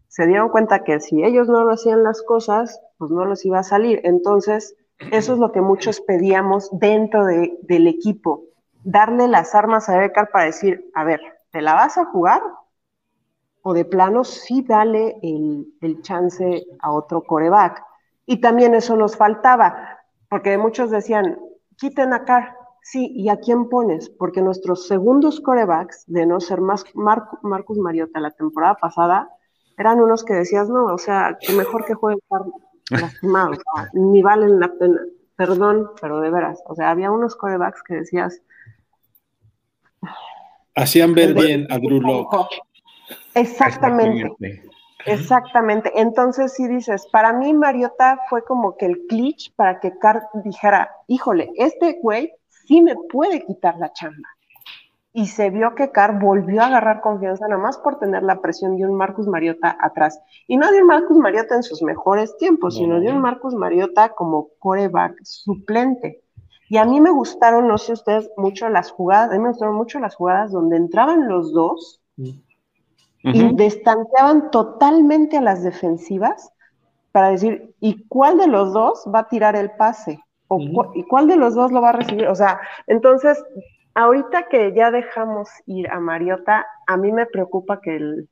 se 0.07 0.27
dieron 0.27 0.49
cuenta 0.49 0.83
que 0.83 0.99
si 0.99 1.23
ellos 1.23 1.47
no 1.47 1.63
lo 1.63 1.73
hacían 1.73 2.03
las 2.03 2.21
cosas, 2.21 2.81
pues 2.97 3.11
no 3.11 3.25
les 3.25 3.45
iba 3.45 3.59
a 3.59 3.63
salir. 3.63 4.01
Entonces, 4.03 4.75
eso 5.11 5.33
es 5.33 5.39
lo 5.39 5.51
que 5.51 5.61
muchos 5.61 6.01
pedíamos 6.01 6.69
dentro 6.71 7.25
del 7.25 7.87
equipo, 7.87 8.43
darle 8.83 9.27
las 9.27 9.55
armas 9.55 9.89
a 9.89 9.97
Becar 9.97 10.29
para 10.31 10.45
decir, 10.45 10.89
a 10.95 11.03
ver, 11.03 11.21
¿te 11.51 11.61
la 11.61 11.73
vas 11.73 11.97
a 11.97 12.05
jugar? 12.05 12.41
O 13.67 13.73
de 13.73 13.83
plano, 13.83 14.23
sí 14.23 14.61
dale 14.61 15.17
el, 15.23 15.65
el 15.81 16.03
chance 16.03 16.67
a 16.79 16.91
otro 16.91 17.23
coreback. 17.23 17.83
Y 18.27 18.39
también 18.39 18.75
eso 18.75 18.95
nos 18.95 19.17
faltaba, 19.17 19.97
porque 20.29 20.55
muchos 20.59 20.91
decían, 20.91 21.39
quiten 21.75 22.13
a 22.13 22.25
Carr. 22.25 22.55
Sí, 22.83 23.11
¿y 23.15 23.29
a 23.29 23.37
quién 23.37 23.67
pones? 23.67 24.11
Porque 24.11 24.43
nuestros 24.43 24.87
segundos 24.87 25.41
corebacks, 25.41 26.03
de 26.05 26.27
no 26.27 26.39
ser 26.39 26.61
más 26.61 26.85
Marcus 26.93 27.79
Mariota 27.79 28.19
la 28.19 28.29
temporada 28.29 28.75
pasada, 28.75 29.29
eran 29.79 29.99
unos 29.99 30.23
que 30.23 30.35
decías, 30.35 30.69
no, 30.69 30.85
o 30.85 30.97
sea, 30.99 31.35
que 31.41 31.51
mejor 31.53 31.85
que 31.85 31.95
jueguen 31.95 32.21
lastimados, 32.91 33.57
ni 33.93 34.21
valen 34.21 34.59
la 34.59 34.71
pena. 34.73 35.01
Perdón, 35.35 35.89
pero 35.99 36.19
de 36.19 36.29
veras, 36.29 36.61
o 36.67 36.75
sea, 36.75 36.91
había 36.91 37.09
unos 37.09 37.35
corebacks 37.35 37.81
que 37.81 37.95
decías. 37.95 38.43
Hacían 40.75 41.15
ver 41.15 41.33
bien 41.33 41.65
a 41.71 41.79
Drew 41.79 41.99
Exactamente. 43.35 44.31
Exactamente. 45.05 45.91
Entonces, 45.95 46.53
si 46.53 46.67
dices, 46.67 47.07
para 47.11 47.31
mí 47.31 47.53
Mariota 47.53 48.19
fue 48.29 48.43
como 48.43 48.75
que 48.75 48.87
el 48.87 49.05
glitch 49.07 49.53
para 49.55 49.79
que 49.79 49.97
Carr 49.99 50.23
dijera, 50.43 50.89
híjole, 51.07 51.51
este 51.55 51.99
güey 52.01 52.33
sí 52.49 52.81
me 52.81 52.95
puede 53.11 53.45
quitar 53.45 53.77
la 53.77 53.93
chamba 53.93 54.27
y 55.17 55.27
se 55.27 55.49
vio 55.49 55.75
que 55.75 55.91
Carr 55.91 56.19
volvió 56.19 56.61
a 56.61 56.65
agarrar 56.65 56.99
confianza 56.99 57.47
nada 57.47 57.61
más 57.61 57.77
por 57.77 57.99
tener 57.99 58.21
la 58.21 58.41
presión 58.41 58.75
de 58.75 58.83
un 58.83 58.95
Marcus 58.95 59.27
Mariota 59.27 59.77
atrás. 59.79 60.19
Y 60.45 60.57
no 60.57 60.69
de 60.69 60.81
un 60.81 60.87
Marcus 60.87 61.17
Mariota 61.17 61.55
en 61.55 61.63
sus 61.63 61.81
mejores 61.83 62.35
tiempos, 62.37 62.75
sino 62.75 62.99
de 62.99 63.07
un 63.07 63.21
Marcus 63.21 63.53
Mariota 63.53 64.09
como 64.09 64.49
coreback 64.59 65.23
suplente. 65.23 66.21
Y 66.67 66.75
a 66.75 66.85
mí 66.85 66.99
me 66.99 67.11
gustaron, 67.11 67.65
no 67.65 67.77
sé 67.77 67.93
ustedes, 67.93 68.29
mucho 68.35 68.67
las 68.67 68.91
jugadas, 68.91 69.29
a 69.29 69.33
mí 69.35 69.39
me 69.39 69.49
gustaron 69.49 69.75
mucho 69.75 69.99
las 69.99 70.15
jugadas 70.15 70.51
donde 70.51 70.75
entraban 70.75 71.29
los 71.29 71.53
dos 71.53 72.01
y 73.33 73.55
distanciaban 73.55 74.51
totalmente 74.51 75.37
a 75.37 75.41
las 75.41 75.63
defensivas 75.63 76.51
para 77.11 77.29
decir, 77.29 77.73
¿y 77.79 78.07
cuál 78.07 78.37
de 78.37 78.47
los 78.47 78.73
dos 78.73 79.05
va 79.13 79.19
a 79.19 79.29
tirar 79.29 79.55
el 79.55 79.71
pase? 79.71 80.19
O 80.47 80.59
¿Y 80.93 81.03
cuál 81.03 81.27
de 81.27 81.37
los 81.37 81.55
dos 81.55 81.71
lo 81.71 81.81
va 81.81 81.89
a 81.89 81.93
recibir? 81.93 82.27
O 82.27 82.35
sea, 82.35 82.59
entonces 82.87 83.43
ahorita 83.95 84.47
que 84.47 84.73
ya 84.73 84.91
dejamos 84.91 85.49
ir 85.65 85.89
a 85.89 85.99
Mariota, 85.99 86.67
a 86.85 86.97
mí 86.97 87.11
me 87.11 87.25
preocupa 87.25 87.81
que 87.81 87.95
el, 87.95 88.29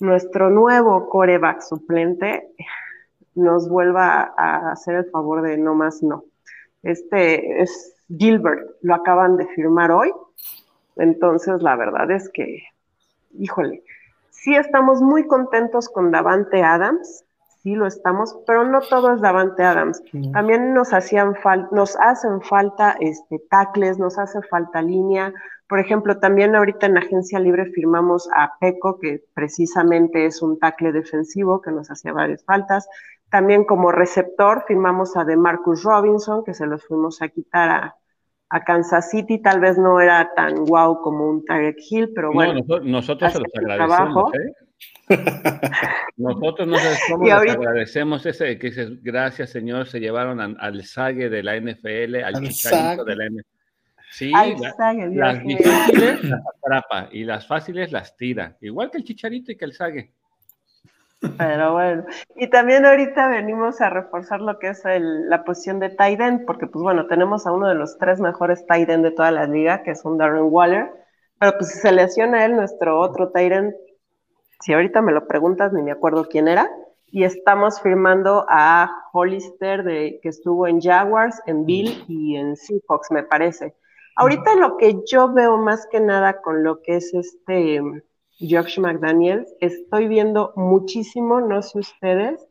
nuestro 0.00 0.50
nuevo 0.50 1.08
coreback 1.08 1.60
suplente 1.60 2.48
nos 3.34 3.68
vuelva 3.68 4.34
a 4.36 4.72
hacer 4.72 4.96
el 4.96 5.10
favor 5.10 5.42
de 5.42 5.56
no 5.56 5.74
más 5.74 6.02
no. 6.02 6.24
Este 6.82 7.62
es 7.62 7.96
Gilbert, 8.08 8.68
lo 8.82 8.94
acaban 8.94 9.36
de 9.36 9.46
firmar 9.48 9.90
hoy. 9.90 10.12
Entonces, 10.96 11.62
la 11.62 11.74
verdad 11.74 12.10
es 12.10 12.28
que, 12.28 12.62
híjole, 13.38 13.82
sí 14.44 14.54
estamos 14.54 15.00
muy 15.00 15.26
contentos 15.26 15.88
con 15.88 16.10
Davante 16.10 16.62
Adams, 16.62 17.24
sí 17.62 17.74
lo 17.74 17.86
estamos, 17.86 18.36
pero 18.46 18.64
no 18.64 18.82
todo 18.82 19.14
es 19.14 19.22
Davante 19.22 19.62
Adams. 19.62 20.02
También 20.34 20.74
nos 20.74 20.92
hacían 20.92 21.34
nos 21.72 21.96
hacen 21.96 22.42
falta 22.42 22.94
este 23.00 23.38
tackles, 23.48 23.98
nos 23.98 24.18
hace 24.18 24.42
falta 24.42 24.82
línea. 24.82 25.32
Por 25.66 25.78
ejemplo, 25.78 26.18
también 26.18 26.54
ahorita 26.54 26.86
en 26.86 26.98
Agencia 26.98 27.40
Libre 27.40 27.72
firmamos 27.72 28.28
a 28.36 28.52
Peco, 28.60 28.98
que 28.98 29.24
precisamente 29.32 30.26
es 30.26 30.42
un 30.42 30.58
tackle 30.58 30.92
defensivo 30.92 31.62
que 31.62 31.72
nos 31.72 31.90
hacía 31.90 32.12
varias 32.12 32.44
faltas. 32.44 32.86
También 33.30 33.64
como 33.64 33.92
receptor 33.92 34.64
firmamos 34.68 35.16
a 35.16 35.24
DeMarcus 35.24 35.84
Robinson, 35.84 36.44
que 36.44 36.52
se 36.52 36.66
los 36.66 36.84
fuimos 36.84 37.22
a 37.22 37.28
quitar 37.28 37.70
a, 37.70 37.96
Kansas 38.62 39.10
City. 39.10 39.40
Tal 39.40 39.60
vez 39.60 39.78
no 39.78 40.00
era 40.00 40.30
tan 40.36 40.64
guau 40.64 41.00
como 41.00 41.28
un 41.28 41.44
Tarek 41.44 41.78
Hill, 41.90 42.12
pero 42.14 42.32
bueno. 42.32 42.60
nosotros 42.82 43.32
se 43.32 43.40
los 43.40 43.54
agradecemos. 43.54 44.34
¿eh? 44.34 44.54
Nosotros 46.16 46.68
nos 46.68 46.80
agradecemos 47.50 48.24
ese 48.26 48.58
que 48.58 48.68
dices, 48.68 49.02
gracias 49.02 49.50
Señor, 49.50 49.86
se 49.86 50.00
llevaron 50.00 50.40
al 50.40 50.84
Sague 50.84 51.28
de 51.28 51.42
la 51.42 51.56
NFL, 51.56 52.16
al, 52.24 52.34
Chicharito 52.42 53.04
de 53.04 53.16
la 53.16 53.26
NFL. 53.26 53.54
Sí, 54.10 54.30
las 54.30 55.42
difíciles 55.42 56.22
las 56.22 56.40
atrapa 56.62 57.08
y 57.10 57.24
las 57.24 57.46
fáciles 57.48 57.90
las 57.90 58.16
tira, 58.16 58.56
igual 58.60 58.90
que 58.90 58.98
el 58.98 59.04
Chicharito 59.04 59.50
y 59.50 59.56
que 59.56 59.64
el 59.64 59.72
Sague. 59.72 60.12
Pero 61.38 61.72
bueno, 61.72 62.04
y 62.36 62.48
también 62.48 62.84
ahorita 62.84 63.28
venimos 63.28 63.80
a 63.80 63.90
reforzar 63.90 64.40
lo 64.40 64.58
que 64.58 64.68
es 64.68 64.82
la 64.84 65.44
posición 65.44 65.80
de 65.80 65.90
tight 65.90 66.20
end, 66.20 66.44
porque 66.46 66.66
pues 66.66 66.82
bueno, 66.82 67.06
tenemos 67.06 67.46
a 67.46 67.52
uno 67.52 67.68
de 67.68 67.74
los 67.74 67.98
tres 67.98 68.20
mejores 68.20 68.66
tight 68.66 68.88
end 68.88 69.04
de 69.04 69.10
toda 69.10 69.30
la 69.30 69.46
liga, 69.46 69.82
que 69.82 69.92
es 69.92 70.04
un 70.04 70.18
Darren 70.18 70.48
Waller, 70.50 70.90
pero 71.38 71.52
pues 71.58 71.70
si 71.70 71.78
se 71.78 71.92
lesiona 71.92 72.44
él, 72.44 72.56
nuestro 72.56 72.98
otro 73.00 73.30
tight 73.30 73.52
end, 73.52 73.74
si 74.60 74.72
ahorita 74.72 75.02
me 75.02 75.12
lo 75.12 75.26
preguntas, 75.26 75.72
ni 75.72 75.82
me 75.82 75.92
acuerdo 75.92 76.28
quién 76.28 76.48
era, 76.48 76.70
y 77.06 77.24
estamos 77.24 77.80
firmando 77.80 78.44
a 78.48 78.90
Hollister, 79.12 79.84
de, 79.84 80.18
que 80.22 80.28
estuvo 80.28 80.66
en 80.66 80.80
Jaguars, 80.80 81.40
en 81.46 81.64
Bill 81.64 82.04
y 82.08 82.36
en 82.36 82.56
Seahawks, 82.56 83.10
me 83.10 83.22
parece. 83.22 83.74
Ahorita 84.16 84.54
lo 84.56 84.76
que 84.76 85.00
yo 85.06 85.32
veo 85.32 85.56
más 85.58 85.86
que 85.90 86.00
nada 86.00 86.40
con 86.40 86.62
lo 86.62 86.82
que 86.82 86.96
es 86.96 87.12
este 87.14 87.80
Josh 88.50 88.78
McDaniels, 88.78 89.52
estoy 89.60 90.08
viendo 90.08 90.52
muchísimo, 90.56 91.40
no 91.40 91.62
sé 91.62 91.78
ustedes, 91.78 92.46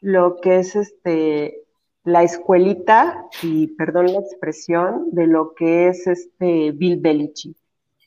lo 0.00 0.40
que 0.40 0.58
es 0.58 0.76
este 0.76 1.60
la 2.04 2.22
escuelita, 2.22 3.26
y 3.42 3.68
perdón 3.68 4.12
la 4.12 4.20
expresión, 4.20 5.10
de 5.12 5.26
lo 5.26 5.54
que 5.54 5.88
es 5.88 6.06
este 6.06 6.72
Bill 6.72 6.98
Belichick. 6.98 7.56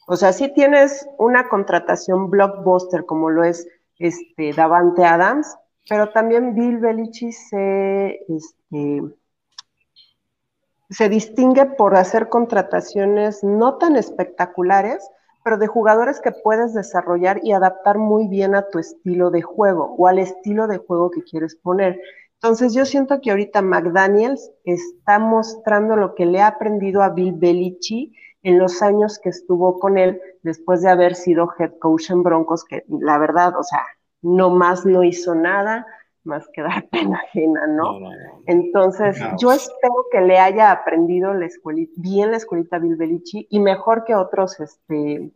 O 0.07 0.15
sea, 0.15 0.33
si 0.33 0.51
tienes 0.53 1.07
una 1.17 1.47
contratación 1.47 2.29
blockbuster 2.29 3.05
como 3.05 3.29
lo 3.29 3.43
es 3.43 3.67
este 3.99 4.51
Davante 4.51 5.05
Adams, 5.05 5.55
pero 5.87 6.09
también 6.09 6.55
Bill 6.55 6.79
Belichick 6.79 7.31
se, 7.31 8.25
este, 8.27 9.03
se 10.89 11.09
distingue 11.09 11.65
por 11.65 11.95
hacer 11.95 12.29
contrataciones 12.29 13.43
no 13.43 13.77
tan 13.77 13.95
espectaculares, 13.95 15.07
pero 15.43 15.57
de 15.57 15.67
jugadores 15.67 16.21
que 16.21 16.31
puedes 16.31 16.73
desarrollar 16.73 17.39
y 17.43 17.51
adaptar 17.51 17.97
muy 17.97 18.27
bien 18.27 18.55
a 18.55 18.69
tu 18.69 18.79
estilo 18.79 19.29
de 19.29 19.41
juego 19.41 19.95
o 19.97 20.07
al 20.07 20.19
estilo 20.19 20.67
de 20.67 20.77
juego 20.77 21.11
que 21.11 21.23
quieres 21.23 21.55
poner. 21.55 21.99
Entonces 22.35 22.73
yo 22.73 22.85
siento 22.85 23.21
que 23.21 23.31
ahorita 23.31 23.61
McDaniels 23.61 24.51
está 24.63 25.19
mostrando 25.19 25.95
lo 25.95 26.15
que 26.15 26.25
le 26.25 26.41
ha 26.41 26.47
aprendido 26.47 27.01
a 27.01 27.09
Bill 27.09 27.33
Belichick 27.33 28.13
en 28.41 28.59
los 28.59 28.81
años 28.81 29.19
que 29.19 29.29
estuvo 29.29 29.79
con 29.79 29.97
él 29.97 30.21
después 30.41 30.81
de 30.81 30.89
haber 30.89 31.15
sido 31.15 31.49
head 31.57 31.71
coach 31.79 32.09
en 32.09 32.23
Broncos, 32.23 32.65
que 32.65 32.83
la 32.87 33.17
verdad, 33.17 33.57
o 33.57 33.63
sea, 33.63 33.85
no 34.21 34.49
más 34.49 34.85
no 34.85 35.03
hizo 35.03 35.35
nada 35.35 35.85
más 36.23 36.47
que 36.53 36.61
dar 36.61 36.87
pena 36.91 37.17
ajena, 37.17 37.67
¿no? 37.67 37.99
Entonces, 38.45 39.17
yo 39.39 39.51
espero 39.51 40.05
que 40.11 40.21
le 40.21 40.39
haya 40.39 40.71
aprendido 40.71 41.33
la 41.33 41.45
escuelita, 41.45 41.93
bien 41.97 42.31
la 42.31 42.37
escuelita 42.37 42.79
Bill 42.79 42.95
Belichi 42.95 43.47
y 43.49 43.59
mejor 43.59 44.03
que 44.03 44.15
otros, 44.15 44.59
este, 44.59 45.31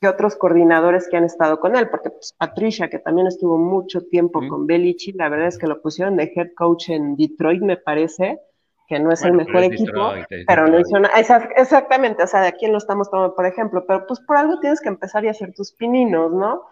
que 0.00 0.08
otros 0.08 0.36
coordinadores 0.36 1.08
que 1.08 1.16
han 1.16 1.24
estado 1.24 1.60
con 1.60 1.76
él, 1.76 1.88
porque 1.90 2.10
pues, 2.10 2.34
Patricia, 2.36 2.88
que 2.88 2.98
también 2.98 3.26
estuvo 3.26 3.58
mucho 3.58 4.02
tiempo 4.02 4.40
con 4.48 4.66
Belichi, 4.66 5.12
la 5.12 5.28
verdad 5.28 5.48
es 5.48 5.58
que 5.58 5.66
lo 5.66 5.82
pusieron 5.82 6.16
de 6.16 6.32
head 6.34 6.52
coach 6.56 6.90
en 6.90 7.16
Detroit, 7.16 7.62
me 7.62 7.76
parece, 7.76 8.40
que 8.88 8.98
no 8.98 9.12
es 9.12 9.22
el 9.22 9.34
mejor 9.34 9.64
equipo, 9.64 10.12
pero 10.46 10.66
no 10.66 10.80
hizo 10.80 10.98
nada. 10.98 11.14
Exactamente, 11.18 12.22
o 12.22 12.26
sea, 12.26 12.40
de 12.40 12.48
aquí 12.48 12.66
lo 12.66 12.78
estamos 12.78 13.10
tomando, 13.10 13.34
por 13.34 13.44
ejemplo, 13.44 13.84
pero 13.86 14.06
pues 14.06 14.20
por 14.20 14.38
algo 14.38 14.58
tienes 14.60 14.80
que 14.80 14.88
empezar 14.88 15.24
y 15.24 15.28
hacer 15.28 15.52
tus 15.52 15.72
pininos, 15.72 16.32
¿no? 16.32 16.62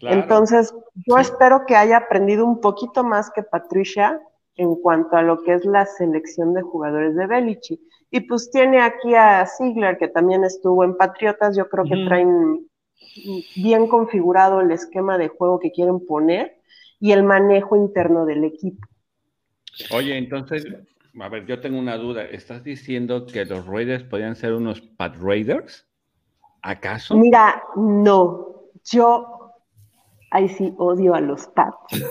Entonces, 0.00 0.74
yo 1.06 1.18
espero 1.18 1.66
que 1.66 1.76
haya 1.76 1.96
aprendido 1.96 2.44
un 2.44 2.60
poquito 2.60 3.02
más 3.04 3.30
que 3.30 3.42
Patricia 3.42 4.20
en 4.54 4.74
cuanto 4.76 5.16
a 5.16 5.22
lo 5.22 5.42
que 5.42 5.54
es 5.54 5.64
la 5.64 5.86
selección 5.86 6.52
de 6.52 6.62
jugadores 6.62 7.14
de 7.16 7.26
Belichi. 7.26 7.80
Y 8.10 8.20
pues 8.20 8.50
tiene 8.50 8.80
aquí 8.80 9.14
a 9.14 9.46
Ziegler, 9.46 9.98
que 9.98 10.08
también 10.08 10.44
estuvo 10.44 10.82
en 10.84 10.96
Patriotas, 10.96 11.56
yo 11.56 11.68
creo 11.68 11.84
que 11.84 12.04
traen 12.04 12.66
bien 13.56 13.86
configurado 13.86 14.60
el 14.60 14.70
esquema 14.70 15.18
de 15.18 15.28
juego 15.28 15.58
que 15.58 15.70
quieren 15.70 16.04
poner 16.04 16.60
y 17.00 17.12
el 17.12 17.22
manejo 17.22 17.76
interno 17.76 18.24
del 18.24 18.44
equipo. 18.44 18.86
Oye, 19.92 20.16
entonces, 20.16 20.66
a 21.20 21.28
ver, 21.28 21.46
yo 21.46 21.60
tengo 21.60 21.78
una 21.78 21.96
duda. 21.96 22.24
¿Estás 22.24 22.64
diciendo 22.64 23.26
que 23.26 23.44
los 23.44 23.66
Raiders 23.66 24.04
podrían 24.04 24.34
ser 24.34 24.54
unos 24.54 24.80
Pat 24.80 25.16
Raiders? 25.20 25.86
¿Acaso? 26.62 27.16
Mira, 27.16 27.62
no. 27.76 28.64
Yo 28.84 29.37
ahí 30.30 30.48
sí 30.48 30.74
odio 30.78 31.14
a 31.14 31.20
los 31.20 31.46
Pats. 31.48 32.02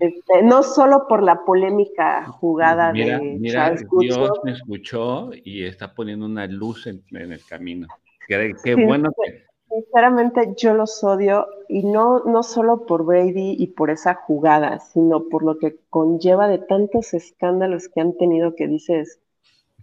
Este, 0.00 0.42
no 0.42 0.62
solo 0.62 1.06
por 1.08 1.22
la 1.22 1.44
polémica 1.44 2.24
jugada 2.26 2.92
de 2.92 3.36
mira, 3.38 3.74
Dios 4.00 4.30
me 4.42 4.52
escuchó 4.52 5.30
y 5.44 5.64
está 5.64 5.94
poniendo 5.94 6.26
una 6.26 6.46
luz 6.46 6.86
en, 6.86 7.02
el 7.12 7.44
camino. 7.44 7.86
Qué, 8.26 8.74
bueno 8.74 9.10
que... 9.22 9.44
Sinceramente 9.68 10.54
yo 10.56 10.74
los 10.74 11.04
odio 11.04 11.46
y 11.68 11.84
no, 11.84 12.20
no 12.24 12.42
solo 12.42 12.86
por 12.86 13.04
Brady 13.04 13.56
y 13.58 13.68
por 13.68 13.90
esa 13.90 14.14
jugada, 14.14 14.80
sino 14.80 15.28
por 15.28 15.44
lo 15.44 15.58
que 15.58 15.76
conlleva 15.90 16.48
de 16.48 16.58
tantos 16.58 17.12
escándalos 17.14 17.88
que 17.88 18.00
han 18.00 18.16
tenido 18.16 18.54
que 18.56 18.66
dices, 18.66 19.20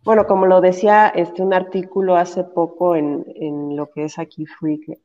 bueno, 0.03 0.25
como 0.25 0.47
lo 0.47 0.59
decía 0.59 1.07
este, 1.09 1.41
un 1.41 1.53
artículo 1.53 2.15
hace 2.15 2.43
poco 2.43 2.95
en, 2.95 3.25
en 3.35 3.75
lo 3.75 3.91
que 3.91 4.05
es 4.05 4.17
aquí 4.17 4.45
Freak, 4.45 4.99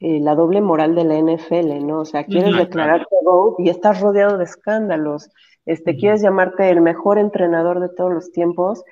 eh, 0.00 0.18
la 0.20 0.34
doble 0.34 0.60
moral 0.60 0.94
de 0.94 1.04
la 1.04 1.18
NFL, 1.18 1.86
¿no? 1.86 2.00
O 2.00 2.04
sea, 2.04 2.24
quieres 2.24 2.56
declararte 2.56 3.14
GOAT 3.22 3.60
y 3.60 3.68
estás 3.68 4.00
rodeado 4.00 4.38
de 4.38 4.44
escándalos, 4.44 5.30
este, 5.66 5.96
quieres 5.96 6.22
llamarte 6.22 6.70
el 6.70 6.80
mejor 6.80 7.18
entrenador 7.18 7.80
de 7.80 7.90
todos 7.90 8.12
los 8.12 8.32
tiempos 8.32 8.82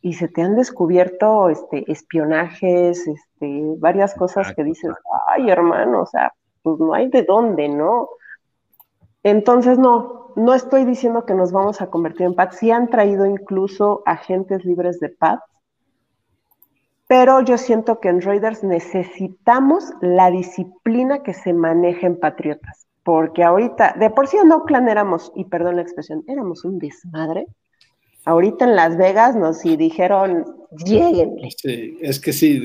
y 0.00 0.12
se 0.12 0.28
te 0.28 0.42
han 0.42 0.54
descubierto 0.54 1.48
este, 1.48 1.90
espionajes, 1.90 3.06
este, 3.06 3.62
varias 3.78 4.14
cosas 4.14 4.54
que 4.54 4.62
dices, 4.62 4.92
ay 5.28 5.50
hermano, 5.50 6.02
o 6.02 6.06
sea, 6.06 6.32
pues 6.62 6.78
no 6.78 6.94
hay 6.94 7.08
de 7.08 7.24
dónde, 7.24 7.68
¿no? 7.68 8.10
Entonces, 9.24 9.78
no, 9.78 10.32
no 10.36 10.54
estoy 10.54 10.84
diciendo 10.84 11.24
que 11.24 11.34
nos 11.34 11.50
vamos 11.50 11.80
a 11.80 11.88
convertir 11.88 12.26
en 12.26 12.34
PATS, 12.34 12.58
sí 12.58 12.70
han 12.70 12.88
traído 12.88 13.26
incluso 13.26 14.02
agentes 14.06 14.64
libres 14.64 15.00
de 15.00 15.08
PATS, 15.08 15.42
pero 17.06 17.42
yo 17.42 17.58
siento 17.58 18.00
que 18.00 18.08
en 18.08 18.22
Raiders 18.22 18.62
necesitamos 18.64 19.92
la 20.00 20.30
disciplina 20.30 21.22
que 21.22 21.34
se 21.34 21.52
maneja 21.52 22.06
en 22.06 22.18
Patriotas, 22.18 22.86
porque 23.02 23.42
ahorita, 23.42 23.94
de 23.98 24.10
por 24.10 24.26
sí 24.26 24.36
en 24.36 24.50
Oakland 24.50 24.88
éramos, 24.88 25.30
y 25.34 25.44
perdón 25.44 25.76
la 25.76 25.82
expresión, 25.82 26.24
éramos 26.26 26.64
un 26.64 26.78
desmadre. 26.78 27.46
Ahorita 28.24 28.64
en 28.64 28.74
Las 28.74 28.96
Vegas 28.96 29.36
nos 29.36 29.62
dijeron, 29.62 30.46
lleguen. 30.86 31.36
Sí, 31.58 31.98
es 32.00 32.18
que 32.18 32.32
sí, 32.32 32.62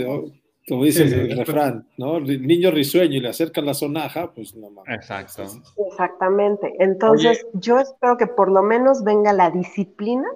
como 0.70 0.86
dice 0.86 1.04
el 1.04 1.36
refrán, 1.36 1.86
¿no? 1.98 2.18
El 2.18 2.48
niño 2.48 2.72
risueño 2.72 3.18
y 3.18 3.20
le 3.20 3.30
acercan 3.30 3.66
la 3.66 3.74
sonaja, 3.74 4.32
pues 4.32 4.56
no 4.56 4.70
más. 4.70 4.86
Exacto. 4.88 5.44
Exactamente. 5.90 6.74
Entonces, 6.80 7.46
yo 7.54 7.80
espero 7.80 8.16
que 8.16 8.28
por 8.28 8.50
lo 8.50 8.64
menos 8.64 9.04
venga 9.04 9.34
la 9.34 9.50
disciplina 9.50 10.28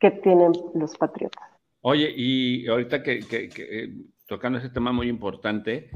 que 0.00 0.10
tienen 0.10 0.52
los 0.74 0.96
Patriotas. 0.96 1.49
Oye, 1.82 2.12
y 2.14 2.66
ahorita 2.68 3.02
que, 3.02 3.20
eh, 3.30 3.94
tocando 4.26 4.58
ese 4.58 4.68
tema 4.68 4.92
muy 4.92 5.08
importante, 5.08 5.90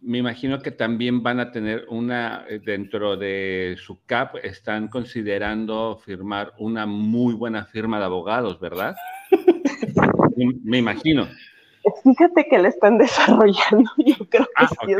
me 0.00 0.18
imagino 0.18 0.60
que 0.60 0.70
también 0.70 1.22
van 1.22 1.40
a 1.40 1.50
tener 1.50 1.84
una, 1.88 2.46
eh, 2.48 2.60
dentro 2.64 3.16
de 3.16 3.76
su 3.78 4.04
CAP, 4.06 4.36
están 4.42 4.88
considerando 4.88 6.00
firmar 6.04 6.54
una 6.58 6.86
muy 6.86 7.34
buena 7.34 7.66
firma 7.66 7.98
de 7.98 8.04
abogados, 8.04 8.58
¿verdad? 8.58 8.96
me 10.64 10.78
imagino. 10.78 11.28
Fíjate 12.02 12.46
que 12.48 12.58
le 12.58 12.68
están 12.68 12.98
desarrollando, 12.98 13.90
yo 13.98 14.16
creo 14.28 14.44
que 14.44 14.64
ah, 14.64 14.68
sí, 14.68 14.94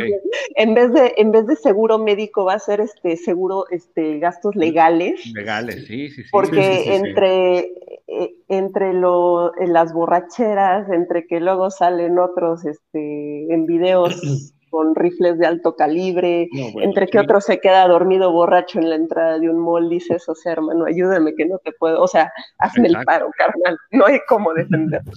en 0.57 0.75
vez 0.75 0.93
de 0.93 1.15
en 1.17 1.33
vez 1.33 1.47
de 1.47 1.57
seguro 1.57 1.99
médico 1.99 2.45
va 2.45 2.55
a 2.55 2.59
ser 2.59 2.81
este 2.81 3.17
seguro 3.17 3.65
este 3.71 4.19
gastos 4.19 4.55
legales. 4.57 5.25
Legales, 5.35 5.87
sí, 5.87 6.09
sí, 6.11 6.23
sí. 6.23 6.29
Porque 6.31 6.97
entre 6.97 7.73
eh, 8.07 8.35
entre 8.49 8.95
lo, 8.95 9.53
las 9.67 9.93
borracheras, 9.93 10.89
entre 10.91 11.27
que 11.27 11.41
luego 11.41 11.71
salen 11.71 12.19
otros 12.19 12.65
este 12.65 13.53
en 13.53 13.67
videos 13.67 14.21
con 14.71 14.95
rifles 14.95 15.39
de 15.39 15.47
alto 15.47 15.77
calibre, 15.77 16.49
entre 16.83 17.07
que 17.07 17.19
otro 17.19 17.41
se 17.41 17.61
queda 17.61 17.87
dormido 17.89 18.33
borracho 18.33 18.79
en 18.79 18.91
la 18.91 18.97
entrada 18.97 19.39
de 19.39 19.49
un 19.49 19.59
mall, 19.59 19.89
dices, 19.89 20.29
o 20.29 20.35
sea, 20.35 20.53
hermano, 20.53 20.85
ayúdame 20.85 21.35
que 21.35 21.47
no 21.47 21.59
te 21.59 21.73
puedo, 21.73 22.03
o 22.03 22.09
sea, 22.09 22.33
hazme 22.59 22.89
el 22.89 22.97
paro, 23.05 23.31
carnal, 23.37 23.79
no 23.93 24.07
hay 24.07 24.21
cómo 24.29 24.53
defenderte. 24.53 25.11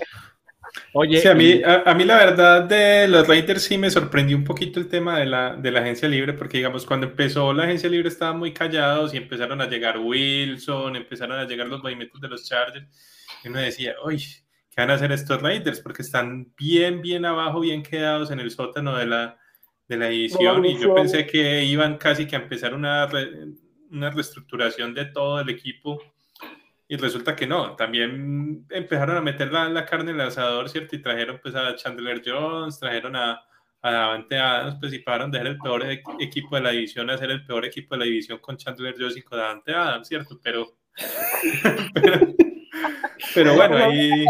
Oye, 0.94 1.28
a 1.28 1.34
mí, 1.34 1.62
a, 1.64 1.94
mí 1.94 2.04
la 2.06 2.18
verdad 2.18 2.64
de 2.64 3.08
los 3.08 3.28
Raiders 3.28 3.64
sí 3.64 3.78
me 3.78 3.90
sorprendió 3.90 4.38
un 4.38 4.44
poquito 4.44 4.80
el 4.80 4.88
tema 4.88 5.20
de 5.20 5.26
la, 5.26 5.56
de 5.56 5.72
la 5.72 5.82
agencia 5.82 6.08
libre, 6.08 6.34
porque 6.34 6.58
digamos, 6.58 6.86
cuando 6.86 7.08
empezó 7.08 7.54
la 7.54 7.64
agencia 7.64 7.90
libre 7.90 8.10
estaban 8.10 8.40
muy 8.40 8.54
callados 8.54 9.14
y 9.14 9.18
empezaron 9.18 9.62
a 9.62 9.68
llegar 9.68 9.98
Wilson, 10.00 10.96
empezaron 10.96 11.40
a 11.40 11.46
llegar 11.46 11.68
los 11.68 11.82
movimientos 11.82 12.20
de 12.22 12.28
los 12.28 12.48
Chargers, 12.48 12.86
y 13.44 13.50
uno 13.50 13.60
decía, 13.60 13.96
uy, 14.06 14.18
¿qué 14.70 14.82
van 14.82 14.92
a 14.92 14.94
hacer 14.94 15.12
estos 15.12 15.42
Raiders? 15.42 15.80
Porque 15.80 16.02
están 16.02 16.54
bien, 16.58 17.02
bien 17.02 17.26
abajo, 17.26 17.60
bien 17.60 17.84
quedados 17.84 18.32
en 18.32 18.40
el 18.40 18.52
sótano 18.52 18.96
de 18.98 19.06
la, 19.06 19.38
de 19.88 19.98
la 19.98 20.08
edición 20.08 20.66
y 20.66 20.80
yo 20.80 20.96
pensé 20.96 21.28
que 21.28 21.64
iban 21.66 21.98
casi 21.98 22.26
que 22.26 22.36
a 22.36 22.40
empezar 22.40 22.74
una, 22.74 23.10
una 23.90 24.10
reestructuración 24.10 24.94
de 24.94 25.06
todo 25.06 25.42
el 25.42 25.50
equipo 25.50 26.02
y 26.92 26.98
resulta 26.98 27.38
que 27.38 27.48
no, 27.48 27.78
también 27.78 28.66
empezaron 28.70 29.16
a 29.16 29.22
meter 29.22 29.50
la, 29.50 29.70
la 29.70 29.86
carne 29.86 30.12
en 30.12 30.20
el 30.20 30.28
asador, 30.28 30.68
¿cierto? 30.68 30.94
Y 30.94 31.02
trajeron 31.02 31.40
pues 31.42 31.56
a 31.56 31.74
Chandler 31.78 32.22
Jones, 32.26 32.80
trajeron 32.80 33.16
a, 33.16 33.42
a 33.82 33.92
Davante 33.92 34.38
Adams, 34.38 34.76
pues 34.78 34.92
y 34.92 35.00
pararon 35.00 35.32
de 35.32 35.38
ser 35.38 35.48
el 35.48 35.58
peor 35.58 35.86
e, 35.86 36.04
equipo 36.20 36.58
de 36.58 36.62
la 36.64 36.72
división 36.72 37.10
a 37.10 37.18
ser 37.18 37.32
el 37.32 37.46
peor 37.46 37.64
equipo 37.64 37.96
de 37.96 38.00
la 38.00 38.06
división 38.08 38.40
con 38.40 38.58
Chandler 38.58 38.94
Jones 39.00 39.16
y 39.16 39.22
con 39.22 39.40
Davante 39.40 39.74
Adams, 39.74 40.06
¿cierto? 40.06 40.38
Pero, 40.44 40.68
pero, 43.36 43.56
bueno, 43.56 43.78
ahí, 43.78 44.26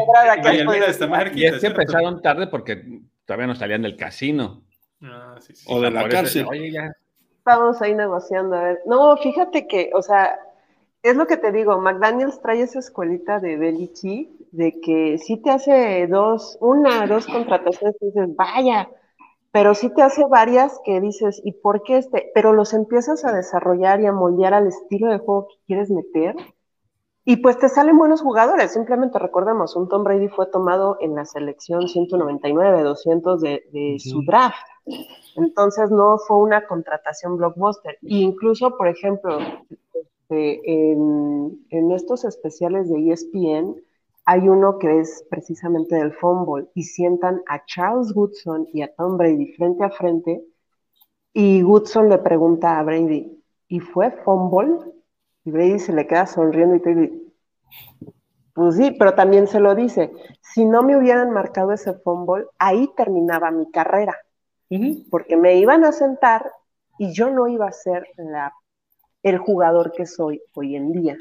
está 0.88 1.08
más 1.08 1.24
cerquita. 1.24 1.40
Y 1.40 1.46
es 1.46 1.62
que 1.62 1.66
empezaron 1.66 2.22
tarde 2.22 2.46
porque 2.46 2.86
todavía 3.26 3.48
no 3.48 3.56
salían 3.56 3.82
del 3.82 3.98
casino. 3.98 4.62
Ah, 5.02 5.36
sí, 5.40 5.56
sí. 5.56 5.66
O 5.68 5.82
de 5.82 5.90
la 5.90 6.08
cárcel. 6.08 6.46
Oye, 6.48 6.72
ya. 6.72 6.92
Estamos 7.40 7.82
ahí 7.82 7.96
negociando, 7.96 8.56
a 8.56 8.64
ver. 8.66 8.82
No, 8.86 9.18
fíjate 9.18 9.68
que, 9.68 9.90
o 9.96 10.04
sea, 10.04 10.38
es 11.04 11.16
lo 11.16 11.26
que 11.26 11.38
te 11.38 11.52
digo, 11.52 11.78
McDaniels 11.80 12.42
trae 12.42 12.62
esa 12.62 12.80
escuelita 12.80 13.40
de 13.40 13.58
Belichick 13.58 14.30
de 14.52 14.80
que 14.82 15.18
si 15.18 15.42
te 15.42 15.50
hace 15.50 16.08
dos, 16.08 16.58
una, 16.62 17.08
dos 17.08 17.26
contrataciones 17.26 17.96
y 18.02 18.08
dices, 18.08 18.36
vaya, 18.36 18.90
pero 19.52 19.74
sí 19.74 19.90
te 19.94 20.02
hace 20.02 20.24
varias 20.26 20.80
que 20.86 21.02
dices, 21.02 21.42
¿y 21.44 21.54
por 21.54 21.84
qué 21.84 21.98
este? 21.98 22.32
Pero 22.34 22.54
los 22.54 22.74
empiezas 22.74 23.26
a 23.26 23.34
desarrollar 23.34 24.00
y 24.02 24.06
a 24.06 24.12
moldear 24.12 24.54
al 24.54 24.68
estilo 24.68 25.10
de 25.10 25.18
juego 25.18 25.48
que 25.48 25.56
quieres 25.68 25.90
meter. 25.90 26.36
Y 27.24 27.38
pues 27.38 27.60
te 27.60 27.70
salen 27.70 27.98
buenos 27.98 28.22
jugadores. 28.22 28.74
Simplemente 28.74 29.20
recordemos, 29.20 29.76
un 29.76 29.88
Tom 29.90 30.04
Brady 30.04 30.28
fue 30.30 30.48
tomado 30.48 30.98
en 31.02 31.16
la 31.16 31.26
selección 31.26 31.88
199, 31.88 32.82
200 32.82 33.42
de, 33.42 33.64
de 33.72 33.98
su 34.00 34.24
draft. 34.24 34.56
Entonces 35.36 35.92
no 35.92 36.18
fue 36.18 36.38
una 36.38 36.66
contratación 36.66 37.38
blockbuster. 37.38 37.96
E 38.02 38.16
incluso, 38.16 38.76
por 38.76 38.88
ejemplo, 38.88 39.38
este, 40.32 40.62
en, 40.92 41.92
estos 41.92 42.24
especiales 42.24 42.90
de 42.90 43.12
ESPN 43.12 43.76
hay 44.24 44.48
uno 44.48 44.78
que 44.80 45.00
es 45.00 45.26
precisamente 45.30 45.96
del 45.96 46.14
fumble 46.14 46.68
y 46.74 46.84
sientan 46.84 47.42
a 47.48 47.66
Charles 47.66 48.16
Woodson 48.16 48.68
y 48.72 48.82
a 48.82 48.94
Tom 48.96 49.18
Brady 49.18 49.54
frente 49.54 49.84
a 49.84 49.90
frente 49.90 50.42
y 51.34 51.64
Woodson 51.64 52.10
le 52.10 52.18
pregunta 52.18 52.80
a 52.80 52.84
Brady, 52.84 53.44
¿y 53.68 53.80
fue 53.80 54.12
fumble? 54.24 54.78
Y 55.44 55.52
Brady 55.52 55.80
se 55.80 55.94
le 55.94 56.08
queda 56.08 56.26
sonriendo 56.28 56.76
y 56.76 56.82
te 56.82 56.96
dice, 56.96 57.22
pues 58.54 58.76
sí, 58.76 58.92
pero 58.98 59.16
también 59.16 59.48
se 59.48 59.60
lo 59.60 59.76
dice, 59.76 60.12
si 60.42 60.66
no 60.66 60.84
me 60.84 60.98
hubieran 60.98 61.32
marcado 61.32 61.72
ese 61.72 61.94
fumble, 61.94 62.46
ahí 62.58 62.90
terminaba 62.96 63.52
mi 63.52 63.70
carrera, 63.72 64.16
porque 65.10 65.36
me 65.36 65.56
iban 65.56 65.84
a 65.84 65.92
sentar 65.92 66.52
y 66.98 67.12
yo 67.12 67.30
no 67.30 67.48
iba 67.48 67.68
a 67.68 67.72
ser 67.72 68.08
la 68.18 68.54
el 69.24 69.38
jugador 69.38 69.92
que 69.92 70.06
soy 70.06 70.42
hoy 70.54 70.76
en 70.76 70.92
día. 70.92 71.18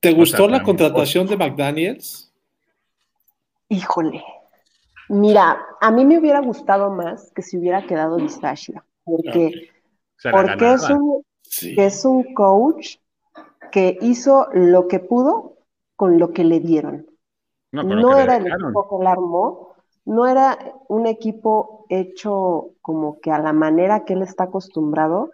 ¿Te 0.00 0.12
gustó 0.12 0.48
la 0.48 0.62
contratación 0.62 1.26
de 1.26 1.36
McDaniels? 1.36 2.32
Híjole. 3.68 4.22
Mira, 5.08 5.58
a 5.80 5.90
mí 5.90 6.04
me 6.04 6.18
hubiera 6.18 6.40
gustado 6.40 6.90
más 6.90 7.32
que 7.34 7.42
se 7.42 7.58
hubiera 7.58 7.86
quedado 7.86 8.16
Vistachia, 8.16 8.84
porque, 9.04 9.70
porque 10.30 10.72
es, 10.72 10.90
un, 10.90 11.24
es 11.62 12.04
un 12.04 12.34
coach 12.34 12.96
que 13.72 13.98
hizo 14.02 14.48
lo 14.52 14.86
que 14.86 15.00
pudo 15.00 15.56
con 15.96 16.18
lo 16.18 16.32
que 16.32 16.44
le 16.44 16.60
dieron. 16.60 17.06
No, 17.72 18.16
era 18.16 18.36
el 18.36 18.46
equipo 18.46 18.88
que 18.88 19.04
le 19.04 19.10
armó, 19.10 19.74
no 20.04 20.26
era 20.26 20.58
un 20.88 21.06
equipo 21.06 21.86
hecho 21.88 22.70
como 22.80 23.20
que 23.20 23.30
a 23.30 23.38
la 23.38 23.52
manera 23.52 24.04
que 24.04 24.14
él 24.14 24.22
está 24.22 24.44
acostumbrado, 24.44 25.30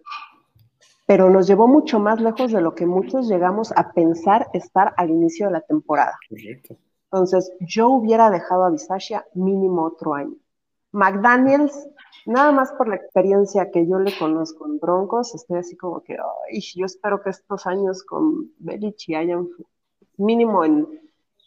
pero 1.07 1.29
nos 1.31 1.47
llevó 1.47 1.69
mucho 1.69 1.99
más 2.01 2.21
lejos 2.21 2.53
de 2.53 2.61
lo 2.61 2.75
que 2.75 2.87
muchos 2.87 3.29
llegamos 3.29 3.73
a 3.77 3.93
pensar 3.93 4.49
estar 4.53 4.95
al 4.97 5.11
inicio 5.11 5.47
de 5.47 5.53
la 5.53 5.61
temporada. 5.61 6.19
Entonces, 7.11 7.53
yo 7.61 7.91
hubiera 7.91 8.31
dejado 8.31 8.65
a 8.65 8.71
Bisaccia 8.71 9.25
mínimo 9.35 9.85
otro 9.85 10.15
año. 10.15 10.35
McDaniels, 10.93 11.89
nada 12.25 12.53
más 12.53 12.73
por 12.73 12.89
la 12.89 12.97
experiencia 12.97 13.71
que 13.71 13.87
yo 13.87 13.99
le 13.99 14.17
conozco 14.17 14.67
en 14.67 14.79
Broncos, 14.79 15.35
estoy 15.35 15.59
así 15.59 15.77
como 15.77 16.03
que, 16.03 16.15
ay, 16.15 16.61
yo 16.75 16.87
espero 16.87 17.21
que 17.23 17.31
estos 17.31 17.67
años 17.67 18.03
con 18.05 18.53
Belichick 18.59 19.17
hayan 19.17 19.49
mínimo 20.17 20.65
en, 20.65 20.89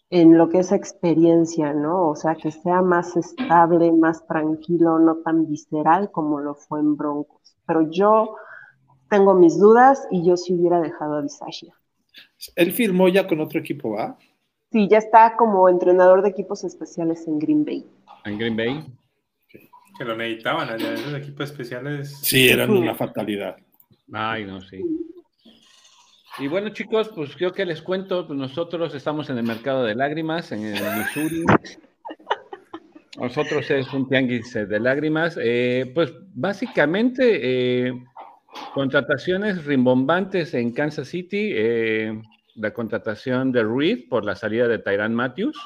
en 0.10 0.38
lo 0.38 0.50
que 0.50 0.60
es 0.60 0.72
experiencia, 0.72 1.74
¿no? 1.74 2.10
O 2.10 2.16
sea, 2.16 2.36
que 2.36 2.52
sea 2.52 2.82
más 2.82 3.16
estable, 3.18 3.92
más 3.92 4.28
tranquilo, 4.28 5.00
no 5.00 5.18
tan 5.18 5.48
visceral 5.48 6.12
como 6.12 6.40
lo 6.40 6.56
fue 6.56 6.80
en 6.80 6.96
Broncos. 6.96 7.58
Pero 7.66 7.90
yo 7.90 8.36
tengo 9.10 9.34
mis 9.34 9.60
dudas 9.60 10.08
y 10.12 10.26
yo 10.26 10.38
sí 10.38 10.54
hubiera 10.54 10.82
dejado 10.82 11.16
a 11.18 11.22
Bisaccia. 11.22 11.74
Él 12.56 12.72
firmó 12.72 13.08
ya 13.10 13.28
con 13.28 13.40
otro 13.42 13.60
equipo, 13.60 13.92
¿va? 13.92 14.18
Sí, 14.72 14.88
ya 14.90 14.98
está 14.98 15.36
como 15.38 15.70
entrenador 15.70 16.22
de 16.22 16.30
equipos 16.30 16.64
especiales 16.64 17.28
en 17.28 17.40
Green 17.40 17.64
Bay. 17.64 17.86
¿En 18.26 18.38
Green 18.38 18.58
Bay? 18.58 18.86
Que 19.98 20.06
lo 20.06 20.16
necesitaban 20.16 20.70
allá, 20.70 20.94
esos 20.94 21.14
equipos 21.16 21.50
especiales. 21.50 22.20
Sí, 22.22 22.50
eran 22.50 22.70
una 22.70 22.94
fatalidad. 22.94 23.58
Ay, 24.14 24.46
no, 24.46 24.62
sí. 24.62 24.84
Y 26.40 26.48
bueno, 26.48 26.70
chicos, 26.70 27.10
pues 27.16 27.36
yo 27.38 27.52
que 27.52 27.66
les 27.66 27.82
cuento, 27.82 28.28
pues 28.28 28.38
nosotros 28.38 28.94
estamos 28.94 29.30
en 29.32 29.40
el 29.40 29.44
mercado 29.44 29.84
de 29.84 29.96
lágrimas, 29.96 30.52
en 30.52 30.66
el 30.66 30.98
Missouri. 30.98 31.46
Nosotros 33.20 33.72
es 33.72 33.92
un 33.92 34.08
tianguis 34.08 34.54
de 34.54 34.80
lágrimas. 34.80 35.40
Eh, 35.42 35.92
pues 35.96 36.14
básicamente 36.36 37.88
eh, 37.88 37.94
Contrataciones 38.74 39.66
rimbombantes 39.66 40.54
en 40.54 40.72
Kansas 40.72 41.08
City. 41.08 41.52
Eh, 41.52 42.22
la 42.56 42.72
contratación 42.74 43.52
de 43.52 43.64
Reed 43.64 44.08
por 44.10 44.24
la 44.24 44.36
salida 44.36 44.68
de 44.68 44.80
Tyran 44.80 45.16
Matthews, 45.16 45.58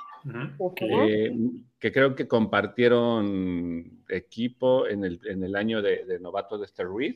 eh, 0.79 1.37
que 1.79 1.91
creo 1.91 2.15
que 2.15 2.27
compartieron 2.27 4.03
equipo 4.09 4.87
en 4.87 5.03
el, 5.03 5.55
año 5.55 5.81
de, 5.81 6.19
novato 6.21 6.57
de 6.57 6.65
este 6.65 6.83
Reed. 6.85 7.15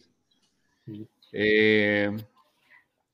Eh, 1.31 2.15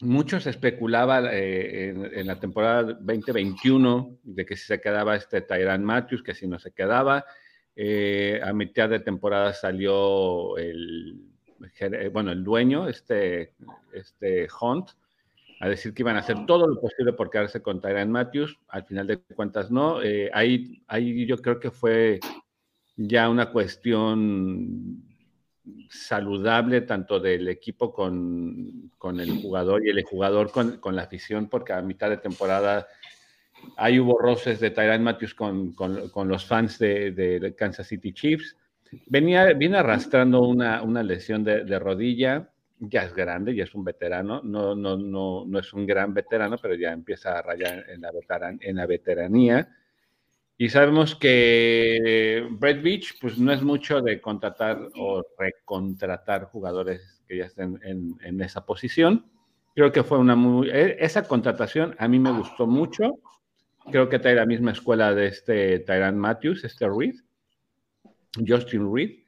muchos 0.01 0.45
especulaban 0.47 1.28
en, 1.32 2.28
la 2.28 2.39
temporada 2.39 2.93
2021 2.93 4.18
de 4.24 4.45
que 4.45 4.55
si 4.55 4.66
se 4.66 4.82
quedaba 4.82 5.16
este 5.16 5.41
Tyran 5.41 5.84
Matthews, 5.84 6.24
que 6.24 6.36
si 6.36 6.47
no 6.47 6.59
se 6.59 6.72
quedaba. 6.72 7.26
a 8.43 8.53
mitad 8.53 8.89
de 8.89 8.99
temporada 8.99 9.53
salió 9.53 10.57
el 10.57 11.31
eh, 11.31 11.31
bueno, 12.12 12.32
el 12.32 12.43
dueño, 12.43 12.88
este, 12.88 13.53
este 13.93 14.47
Hunt, 14.59 14.89
a 15.62 15.70
decir 15.70 15.93
que 15.93 16.01
iban 16.01 16.16
a 16.16 16.22
hacer 16.22 16.45
todo 16.47 16.68
lo 16.68 16.82
posible 16.82 17.14
por 17.14 17.30
quedarse 17.30 17.62
con 17.62 17.80
Tyron 17.80 18.12
Matthews. 18.12 18.57
Al 18.68 18.84
final 18.84 19.05
de 19.05 19.20
cuentas, 19.20 19.70
no. 19.70 20.01
Eh, 20.01 20.30
ahí, 20.34 20.82
ahí 20.88 21.26
yo 21.28 21.38
creo 21.38 21.59
que 21.59 21.70
fue 21.70 22.20
ya 22.95 23.30
una 23.30 23.51
cuestión 23.51 25.03
saludable 25.89 26.82
tanto 26.82 27.20
del 27.20 27.47
equipo 27.47 27.93
con, 27.93 28.91
con 28.97 29.20
el 29.20 29.39
jugador 29.39 29.86
y 29.86 29.91
el 29.91 30.03
jugador 30.03 30.51
con, 30.51 30.78
con, 30.78 30.95
la 30.95 31.03
afición, 31.03 31.47
porque 31.47 31.74
a 31.74 31.82
mitad 31.84 32.09
de 32.09 32.18
temporada 32.18 32.88
hay 33.78 33.99
hubo 33.99 34.18
roces 34.18 34.59
de 34.59 34.72
Tyron 34.72 35.03
Matthews 35.03 35.36
con, 35.36 35.74
con, 35.74 36.28
los 36.28 36.45
fans 36.45 36.80
de, 36.80 37.12
de 37.12 37.55
Kansas 37.55 37.88
City 37.88 38.14
Chiefs. 38.14 38.57
Venía, 39.08 39.54
viene 39.54 39.78
arrastrando 39.78 40.42
una, 40.42 40.82
una 40.82 41.02
lesión 41.02 41.44
de, 41.44 41.80
rodilla, 41.80 42.50
ya 42.80 43.04
es 43.04 43.14
grande, 43.14 43.56
ya 43.56 43.64
es 43.64 43.74
un 43.74 43.86
veterano, 43.86 44.42
no, 44.44 44.76
no, 44.76 44.98
no, 44.98 45.46
no 45.46 45.60
es 45.60 45.72
un 45.74 45.86
gran 45.86 46.14
veterano, 46.14 46.58
pero 46.62 46.76
ya 46.76 46.92
empieza 46.92 47.38
a 47.38 47.42
rayar 47.42 47.86
en 47.89 48.02
la, 48.02 48.12
en 48.60 48.76
la 48.76 48.86
veteranía. 48.86 49.70
Y 50.58 50.70
sabemos 50.70 51.16
que 51.16 52.46
Brett 52.52 52.84
Beach, 52.84 53.18
pues 53.20 53.38
no 53.38 53.52
es 53.52 53.64
mucho 53.64 54.02
de 54.02 54.20
contratar 54.20 54.89
o 54.96 55.24
recontratar 55.38 56.46
jugadores 56.46 57.24
que 57.28 57.38
ya 57.38 57.46
estén 57.46 57.80
en, 57.84 58.16
en 58.22 58.42
esa 58.42 58.66
posición. 58.66 59.26
Creo 59.74 59.92
que 59.92 60.04
fue 60.04 60.20
una 60.20 60.36
muy... 60.36 60.70
E, 60.70 60.98
esa 61.00 61.24
contratación 61.28 61.96
a 61.98 62.08
mí 62.08 62.20
me 62.20 62.32
gustó 62.32 62.68
mucho. 62.68 63.20
Creo 63.89 64.10
que 64.10 64.20
trae 64.20 64.36
la 64.36 64.46
misma 64.46 64.72
escuela 64.72 65.16
de 65.16 65.28
este 65.28 65.80
Tyrant 65.80 66.18
Matthews, 66.18 66.64
este 66.66 66.88
Reed 66.88 67.16
Justin 68.36 68.94
Reed. 68.94 69.20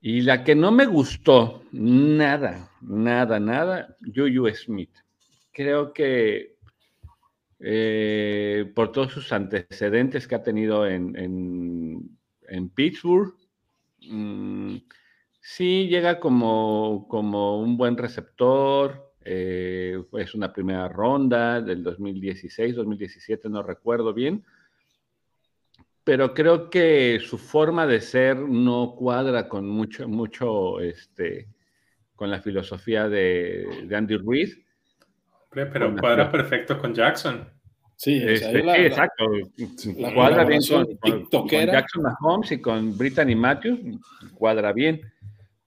Y 0.00 0.20
la 0.22 0.44
que 0.44 0.54
no 0.54 0.70
me 0.70 0.86
gustó, 0.86 1.62
nada, 1.72 2.70
nada, 2.80 3.40
nada, 3.40 3.96
Juju 4.14 4.48
Smith. 4.54 4.94
Creo 5.52 5.92
que 5.92 6.56
eh, 7.58 8.70
por 8.74 8.92
todos 8.92 9.12
sus 9.12 9.32
antecedentes 9.32 10.28
que 10.28 10.36
ha 10.36 10.42
tenido 10.42 10.86
en, 10.86 12.16
Pittsburgh, 12.74 13.34
mm, 14.08 14.76
sí 15.40 15.88
llega 15.88 16.20
como, 16.20 17.06
como, 17.08 17.60
un 17.60 17.76
buen 17.76 17.96
receptor. 17.96 19.12
Eh, 19.24 20.00
es 20.12 20.34
una 20.34 20.52
primera 20.52 20.88
ronda 20.88 21.60
del 21.60 21.82
2016, 21.82 22.76
2017, 22.76 23.48
no 23.48 23.64
recuerdo 23.64 24.14
bien 24.14 24.44
pero 26.08 26.32
creo 26.32 26.70
que 26.70 27.20
su 27.20 27.36
forma 27.36 27.86
de 27.86 28.00
ser 28.00 28.38
no 28.38 28.94
cuadra 28.96 29.46
con 29.46 29.68
mucho, 29.68 30.08
mucho, 30.08 30.80
este, 30.80 31.48
con 32.16 32.30
la 32.30 32.40
filosofía 32.40 33.10
de, 33.10 33.84
de 33.84 33.94
Andy 33.94 34.16
Ruiz. 34.16 34.58
Pero 35.50 35.94
cuadra 35.96 36.30
perfecto 36.32 36.78
con 36.78 36.94
Jackson. 36.94 37.46
Sí, 37.94 38.22
este, 38.26 38.86
exacto. 38.86 39.26
cuadra 40.14 40.46
bien 40.46 40.62
con, 40.66 41.46
Jackson 41.46 42.02
Mahomes 42.02 42.52
y 42.52 42.62
con 42.62 42.96
Brittany 42.96 43.36
Matthews, 43.36 43.78
cuadra 44.32 44.72
bien. 44.72 45.02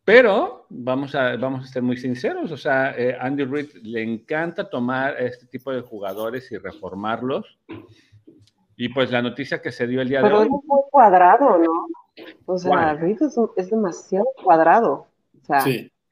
Pero 0.03 0.65
vamos 0.69 1.13
a, 1.13 1.35
vamos 1.35 1.65
a 1.65 1.71
ser 1.71 1.83
muy 1.83 1.97
sinceros, 1.97 2.51
o 2.51 2.57
sea, 2.57 2.95
eh, 2.97 3.15
Andy 3.21 3.43
Reid 3.43 3.75
le 3.83 4.01
encanta 4.01 4.67
tomar 4.67 5.21
este 5.21 5.45
tipo 5.45 5.71
de 5.71 5.81
jugadores 5.81 6.51
y 6.51 6.57
reformarlos. 6.57 7.59
Y 8.81 8.89
pues 8.89 9.11
la 9.11 9.21
noticia 9.21 9.61
que 9.61 9.71
se 9.71 9.85
dio 9.85 10.01
el 10.01 10.09
día 10.09 10.23
de 10.23 10.25
hoy. 10.25 10.31
Pero 10.31 10.41
es 10.41 10.49
muy 10.49 10.81
cuadrado, 10.89 11.59
¿no? 11.59 11.87
O 12.47 12.57
sea, 12.57 12.95
Reid 12.95 13.19
es, 13.55 13.69
demasiado 13.69 14.25
cuadrado. 14.43 15.05
O 15.39 15.45
sea, 15.45 15.63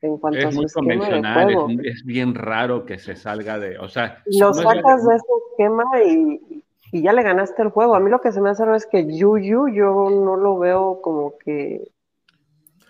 en 0.01 0.17
cuanto 0.20 0.38
es 0.38 0.55
muy 0.55 0.67
convencional, 0.67 1.49
es, 1.84 2.05
bien 2.05 2.36
raro 2.36 2.86
que 2.86 2.99
se 2.99 3.15
salga 3.15 3.57
de. 3.57 3.80
O 3.80 3.89
sea, 3.89 4.22
lo 4.28 4.53
sacas 4.53 5.03
de 5.03 5.15
ese 5.15 5.26
esquema 5.49 5.84
y, 6.05 6.63
y, 6.91 7.01
ya 7.01 7.11
le 7.11 7.24
ganaste 7.24 7.59
el 7.63 7.70
juego. 7.70 7.95
A 7.95 7.99
mí 7.99 8.11
lo 8.11 8.22
que 8.22 8.32
se 8.32 8.39
me 8.39 8.51
hace 8.51 8.63
raro 8.63 8.78
es 8.78 8.86
que 8.86 9.17
Yuyu, 9.17 9.70
yo 9.70 10.07
no 10.11 10.38
lo 10.38 10.59
veo 10.59 11.01
como 11.01 11.39
que 11.39 11.89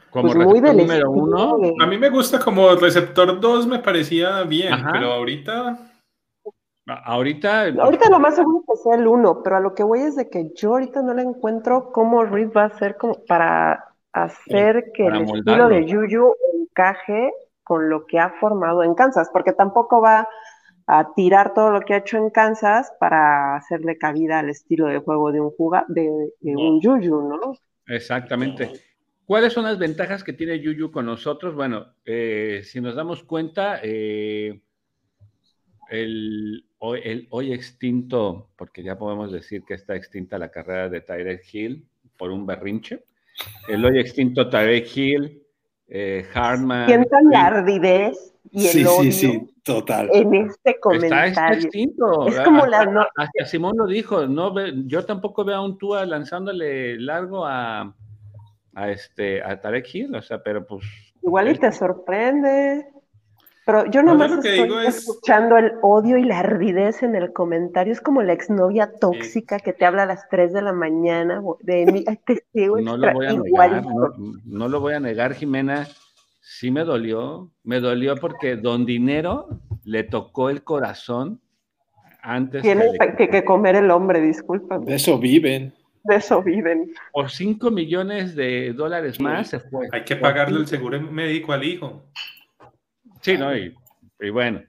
como 0.09 0.33
pues 0.33 0.45
muy 0.45 0.59
número 0.59 1.09
uno. 1.09 1.57
A 1.79 1.85
mí 1.85 1.97
me 1.97 2.09
gusta 2.09 2.37
como 2.39 2.75
receptor 2.75 3.39
2, 3.39 3.65
me 3.65 3.79
parecía 3.79 4.43
bien, 4.43 4.73
pero 4.91 5.13
ahorita. 5.13 5.88
Ahorita. 6.93 7.67
Ahorita 7.79 8.09
lo 8.09 8.19
más 8.19 8.35
seguro 8.35 8.63
que 8.67 8.75
sea 8.77 8.95
el 8.95 9.07
1, 9.07 9.43
pero 9.43 9.57
a 9.57 9.59
lo 9.59 9.73
que 9.73 9.83
voy 9.83 9.99
es 10.01 10.15
de 10.15 10.29
que 10.29 10.51
yo 10.55 10.71
ahorita 10.71 11.01
no 11.01 11.13
le 11.13 11.23
encuentro 11.23 11.91
cómo 11.91 12.23
Reed 12.23 12.51
va 12.55 12.63
a 12.63 12.67
hacer 12.67 12.97
como 12.97 13.23
para 13.25 13.85
hacer 14.11 14.91
que 14.93 15.07
el 15.07 15.21
estilo 15.21 15.69
de 15.69 15.83
Juju 15.83 16.33
encaje 16.53 17.31
con 17.63 17.89
lo 17.89 18.05
que 18.05 18.19
ha 18.19 18.31
formado 18.39 18.83
en 18.83 18.95
Kansas, 18.95 19.29
porque 19.31 19.53
tampoco 19.53 20.01
va 20.01 20.27
a 20.87 21.13
tirar 21.13 21.53
todo 21.53 21.69
lo 21.69 21.81
que 21.81 21.93
ha 21.93 21.97
hecho 21.97 22.17
en 22.17 22.31
Kansas 22.31 22.91
para 22.99 23.55
hacerle 23.55 23.97
cabida 23.97 24.39
al 24.39 24.49
estilo 24.49 24.87
de 24.87 24.97
juego 24.97 25.31
de 25.31 25.39
un 25.39 25.51
juga, 25.51 25.85
de, 25.87 26.09
un 26.41 26.81
Juju, 26.81 27.29
¿no? 27.29 27.53
Exactamente. 27.85 28.71
¿Cuáles 29.29 29.53
son 29.53 29.65
las 29.65 29.77
ventajas 29.77 30.23
que 30.23 30.33
tiene 30.33 30.59
Yuyu 30.59 30.89
con 30.89 31.05
nosotros? 31.05 31.53
Bueno, 31.53 31.93
eh, 32.03 32.61
si 32.63 32.81
nos 32.81 32.95
damos 32.95 33.23
cuenta, 33.23 33.79
eh, 33.83 34.59
el, 35.91 36.65
hoy, 36.79 37.53
extinto, 37.53 38.49
porque 38.55 38.83
ya 38.83 38.97
podemos 38.97 39.31
decir 39.31 39.63
que 39.63 39.73
está 39.73 39.95
extinta 39.95 40.37
la 40.37 40.49
carrera 40.49 40.89
de 40.89 41.01
Tyrek 41.01 41.43
Hill 41.53 41.87
por 42.17 42.31
un 42.31 42.45
berrinche, 42.45 43.03
el 43.67 43.83
hoy 43.85 43.99
extinto 43.99 44.49
Tyrek 44.49 44.87
Hill, 44.95 45.43
eh, 45.87 46.25
Hartman. 46.33 46.87
Sientan 46.87 47.29
la 47.29 47.45
ardidez 47.47 48.33
y 48.51 48.65
el 48.65 48.71
sí, 48.71 48.85
odio 48.85 49.01
sí, 49.03 49.11
sí, 49.11 49.55
total. 49.63 50.09
en 50.13 50.33
este 50.33 50.79
comentario. 50.79 51.29
Está, 51.29 51.53
extinto. 51.53 52.27
Es 52.27 52.39
como 52.41 52.65
la 52.65 52.85
no... 52.85 53.05
Hasta 53.15 53.45
Simón 53.45 53.77
lo 53.77 53.85
dijo, 53.85 54.27
no, 54.27 54.53
yo 54.85 55.05
tampoco 55.05 55.43
veo 55.43 55.57
a 55.57 55.65
un 55.65 55.77
Tua 55.77 56.05
lanzándole 56.05 56.99
largo 56.99 57.45
a 57.45 57.95
a 58.79 58.91
este 58.91 59.43
a 59.43 59.59
Tarek 59.59 59.93
Hill, 59.93 60.15
o 60.15 60.21
sea, 60.21 60.41
pero 60.41 60.65
pues 60.65 60.85
igual 61.21 61.49
y 61.49 61.55
te 61.55 61.71
sorprende. 61.71 62.87
Pero 63.69 63.85
yo 63.91 64.01
nomás 64.01 64.31
estoy 64.31 64.87
escuchando 64.87 65.55
el 65.55 65.73
odio 65.83 66.17
y 66.17 66.23
la 66.23 66.39
ardidez 66.39 67.03
en 67.03 67.15
el 67.15 67.31
comentario. 67.31 67.93
Es 67.93 68.01
como 68.01 68.23
la 68.23 68.33
exnovia 68.33 68.91
tóxica 68.99 69.59
que 69.59 69.73
te 69.73 69.85
habla 69.85 70.03
a 70.03 70.05
las 70.07 70.27
3 70.29 70.53
de 70.53 70.63
la 70.63 70.73
mañana. 70.73 71.39
De 71.61 71.85
mí, 71.85 72.03
no, 72.81 72.97
lo 72.97 73.13
voy 73.13 73.27
a 73.27 73.33
negar, 73.33 73.83
no, 74.43 74.69
lo 74.69 74.79
voy 74.79 74.93
a 74.95 74.99
negar, 74.99 75.35
Jimena. 75.35 75.87
Sí 76.41 76.71
me 76.71 76.83
dolió. 76.83 77.51
Me 77.63 77.79
dolió 77.79 78.15
porque 78.15 78.55
Don 78.55 78.87
Dinero 78.87 79.47
le 79.83 80.03
tocó 80.03 80.49
el 80.49 80.63
corazón 80.63 81.39
antes 82.23 82.63
Tiene 82.63 82.85
que, 83.19 83.29
que, 83.29 83.45
comer 83.45 83.75
el 83.75 83.91
hombre, 83.91 84.19
discúlpame. 84.19 84.87
De 84.87 84.95
eso 84.95 85.19
viven 85.19 85.73
de 86.01 86.15
eso 86.15 86.41
viven. 86.41 86.91
Por 87.11 87.29
5 87.29 87.69
millones 87.71 88.33
de 88.33 88.73
dólares 88.73 89.19
más 89.19 89.49
se 89.49 89.59
fue. 89.59 89.87
Hay 89.91 90.03
que 90.05 90.15
pagarle 90.15 90.59
el 90.59 90.65
seguro 90.65 90.99
médico 90.99 91.51
al 91.53 91.63
hijo. 91.63 92.05
Sí, 93.21 93.37
no, 93.37 93.55
y, 93.55 93.75
bueno. 94.31 94.63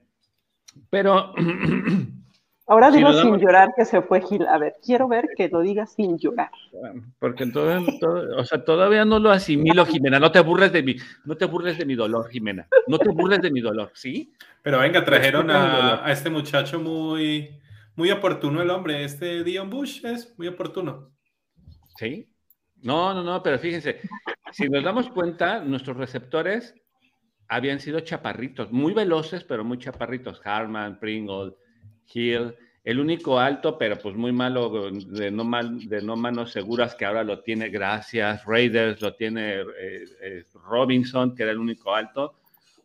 Pero. 0.89 1.33
Ahora 2.67 2.89
digo 2.89 3.11
sin 3.11 3.37
llorar 3.37 3.73
que 3.75 3.83
se 3.83 4.01
fue 4.01 4.21
Gil. 4.21 4.47
A 4.47 4.57
ver, 4.57 4.75
quiero 4.81 5.09
ver 5.09 5.27
que 5.35 5.49
lo 5.49 5.59
diga 5.59 5.85
sin 5.85 6.17
llorar. 6.17 6.51
Porque 7.19 7.45
todavía, 7.47 7.85
o 8.37 8.45
sea, 8.45 8.63
todavía 8.63 9.03
no 9.03 9.19
lo 9.19 9.29
asimilo, 9.29 9.85
Jimena. 9.85 10.19
No 10.19 10.31
te 10.31 10.39
burles 10.39 10.71
de 10.71 10.81
mi, 10.81 10.95
no 11.25 11.35
te 11.35 11.43
burles 11.45 11.77
de 11.77 11.85
mi 11.85 11.95
dolor, 11.95 12.29
Jimena. 12.29 12.69
No 12.87 12.97
te 12.97 13.09
burles 13.09 13.41
de 13.41 13.51
mi 13.51 13.59
dolor, 13.59 13.91
¿sí? 13.93 14.31
Pero 14.61 14.79
venga, 14.79 15.03
trajeron 15.03 15.51
a, 15.51 16.05
a 16.05 16.11
este 16.13 16.29
muchacho 16.29 16.79
muy, 16.79 17.59
muy 17.97 18.09
oportuno 18.09 18.61
el 18.61 18.69
hombre. 18.69 19.03
Este 19.03 19.43
Dion 19.43 19.69
Bush 19.69 20.05
es 20.05 20.33
muy 20.37 20.47
oportuno. 20.47 21.11
Sí. 21.97 22.31
No, 22.81 23.13
no, 23.13 23.21
no, 23.21 23.43
pero 23.43 23.59
fíjense, 23.59 23.99
si 24.51 24.67
nos 24.67 24.83
damos 24.83 25.09
cuenta, 25.09 25.59
nuestros 25.59 25.97
receptores 25.97 26.73
habían 27.51 27.81
sido 27.81 27.99
chaparritos, 27.99 28.71
muy 28.71 28.93
veloces, 28.93 29.43
pero 29.43 29.65
muy 29.65 29.77
chaparritos. 29.77 30.41
Harman, 30.45 30.97
Pringle, 30.99 31.53
Hill. 32.13 32.55
El 32.81 32.99
único 32.99 33.37
alto, 33.37 33.77
pero 33.77 33.97
pues 33.97 34.15
muy 34.15 34.31
malo, 34.31 34.89
de 34.89 35.29
no, 35.29 35.43
mal, 35.43 35.87
de 35.87 36.01
no 36.01 36.15
manos 36.15 36.53
seguras, 36.53 36.95
que 36.95 37.03
ahora 37.03 37.25
lo 37.25 37.41
tiene, 37.41 37.67
gracias. 37.67 38.45
Raiders 38.45 39.01
lo 39.01 39.15
tiene 39.15 39.59
eh, 39.59 40.05
eh, 40.21 40.43
Robinson, 40.63 41.35
que 41.35 41.43
era 41.43 41.51
el 41.51 41.59
único 41.59 41.93
alto. 41.93 42.35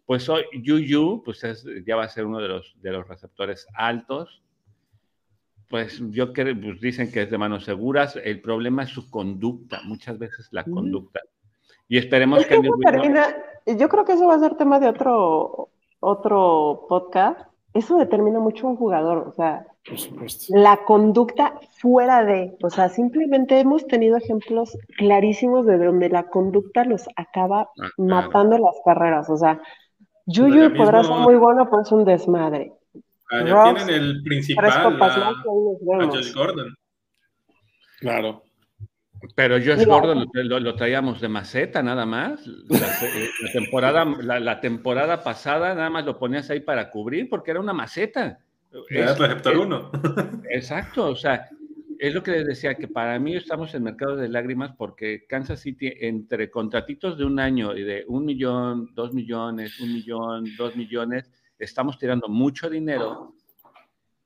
Pues 0.05 0.29
hoy 0.29 0.43
Yuyu, 0.53 1.23
pues 1.25 1.41
ya 1.87 1.95
va 1.95 2.05
a 2.05 2.09
ser 2.09 2.27
uno 2.27 2.41
de 2.41 2.49
los, 2.49 2.75
de 2.83 2.91
los 2.91 3.07
receptores 3.07 3.69
altos 3.73 4.43
pues 5.69 6.01
yo 6.11 6.33
creo, 6.33 6.55
pues 6.61 6.81
dicen 6.81 7.11
que 7.11 7.23
es 7.23 7.31
de 7.31 7.39
manos 7.39 7.65
seguras, 7.65 8.17
el 8.23 8.41
problema 8.41 8.85
es 8.85 8.91
su 8.91 9.11
conducta, 9.11 9.81
muchas 9.83 10.17
veces 10.17 10.47
la 10.53 10.63
conducta. 10.63 11.21
Y 11.89 11.99
esperemos 11.99 12.47
que... 12.47 12.61
yo 13.67 13.89
creo 13.89 14.05
que 14.05 14.13
eso 14.13 14.27
va 14.27 14.35
a 14.35 14.41
ser 14.41 14.57
tema 14.57 14.79
de 14.79 14.89
otro, 14.89 15.71
otro 16.01 16.87
podcast. 16.89 17.41
Eso 17.75 17.99
determina 17.99 18.41
mucho 18.41 18.67
un 18.69 18.77
jugador, 18.77 19.29
o 19.29 19.33
sea, 19.33 19.67
la 20.49 20.79
conducta 20.85 21.61
fuera 21.79 22.25
de, 22.25 22.57
o 22.63 22.71
sea, 22.71 22.89
simplemente 22.89 23.61
hemos 23.61 23.87
tenido 23.87 24.17
ejemplos 24.17 24.79
clarísimos 24.97 25.67
de 25.67 25.77
donde 25.77 26.09
la 26.09 26.25
conducta 26.29 26.85
los 26.85 27.07
acaba 27.17 27.69
ah, 27.79 27.89
matando 27.99 28.57
las 28.57 28.77
carreras, 28.83 29.29
o 29.29 29.37
sea, 29.37 29.61
Yuyu 30.27 30.75
podrá 30.75 31.05
ser 31.05 31.17
muy 31.17 31.37
bueno, 31.37 31.69
pero 31.71 31.83
es 31.83 31.93
un 31.93 32.05
desmadre. 32.05 32.73
Ah, 33.31 33.75
tienen 33.75 34.03
el 34.03 34.23
principal, 34.23 34.71
a, 34.71 35.35
Josh 35.45 36.35
Gordon. 36.35 36.75
Claro. 38.01 38.43
Pero 39.35 39.57
Josh 39.57 39.85
Gordon 39.85 40.27
lo, 40.33 40.75
traíamos 40.75 41.21
de 41.21 41.29
maceta 41.29 41.83
nada 41.83 42.07
más. 42.07 42.47
La, 42.47 43.53
temporada, 43.53 44.05
la, 44.05 44.61
temporada 44.61 45.23
pasada 45.23 45.75
nada 45.75 45.91
más 45.91 46.05
lo 46.05 46.19
ponías 46.19 46.49
ahí 46.51 46.61
para 46.61 46.91
cubrir 46.91 47.29
porque 47.29 47.51
era 47.51 47.61
una 47.61 47.73
maceta. 47.73 48.39
Era 48.89 49.15
receptor 49.15 49.57
uno. 49.59 49.91
Exacto, 50.51 51.09
o 51.09 51.17
sea, 51.17 51.49
es 51.99 52.15
lo 52.15 52.23
que 52.23 52.33
les 52.33 52.47
decía, 52.47 52.75
que 52.75 52.89
para 52.89 53.19
mí 53.19 53.37
estamos 53.37 53.75
en 53.75 53.85
mercado 53.85 54.17
de 54.17 54.29
lágrimas 54.29 54.73
porque 54.77 55.27
Kansas 55.27 55.61
City, 55.61 55.93
entre 56.01 56.51
contratitos 56.51 57.17
de 57.17 57.25
un 57.25 57.41
año 57.41 57.75
y 57.77 57.83
de 57.83 58.05
un 58.09 58.25
millón, 58.25 58.91
dos 58.95 59.15
millones, 59.15 59.81
un 59.81 59.93
millón, 59.93 60.45
dos 60.57 60.77
millones, 60.77 61.31
estamos 61.59 61.99
tirando 61.99 62.29
mucho 62.29 62.69
dinero 62.69 63.35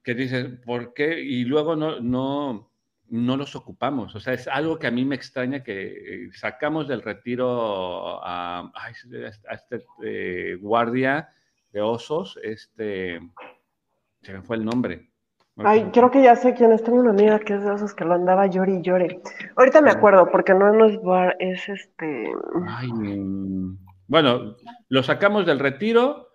que 0.03 0.15
dices, 0.15 0.47
¿por 0.65 0.95
qué? 0.95 1.21
Y 1.21 1.45
luego 1.45 1.77
no, 1.77 2.01
no, 2.01 2.70
no 3.11 3.37
los 3.37 3.55
ocupamos. 3.57 4.15
O 4.15 4.21
sea, 4.21 4.35
es 4.35 4.49
algo 4.49 4.79
que 4.79 4.87
a 4.87 4.91
mí 4.91 5.05
me 5.05 5.15
extraña 5.15 5.63
que 5.63 6.27
eh, 6.27 6.31
sacamos 6.33 6.89
del 6.89 7.03
retiro 7.03 8.21
a, 8.25 8.73
este 9.51 9.85
eh, 10.03 10.57
guardia 10.61 11.29
de 11.73 11.81
osos, 11.81 12.39
este, 12.43 13.21
se 14.23 14.33
me 14.33 14.43
fue 14.43 14.57
el 14.57 14.65
nombre. 14.65 15.11
Ay, 15.57 15.91
creo 15.93 16.11
que 16.11 16.23
ya 16.23 16.37
sé 16.37 16.55
quién 16.55 16.73
es. 16.73 16.83
Tengo 16.83 17.01
una 17.01 17.11
amiga 17.11 17.39
que 17.39 17.55
es 17.55 17.63
de 17.63 17.71
osos 17.71 17.93
que 17.93 18.05
lo 18.05 18.15
andaba 18.15 18.47
llore 18.47 18.77
y 18.77 18.83
llore. 18.83 19.21
Ahorita 19.57 19.83
me 19.83 19.91
acuerdo, 19.91 20.27
porque 20.31 20.55
no, 20.55 20.87
es 20.87 21.01
bar, 21.03 21.37
es 21.39 21.69
este. 21.69 22.33
Ay, 22.67 22.89
bueno, 24.07 24.57
lo 24.89 25.03
sacamos 25.03 25.45
del 25.45 25.59
retiro 25.59 26.31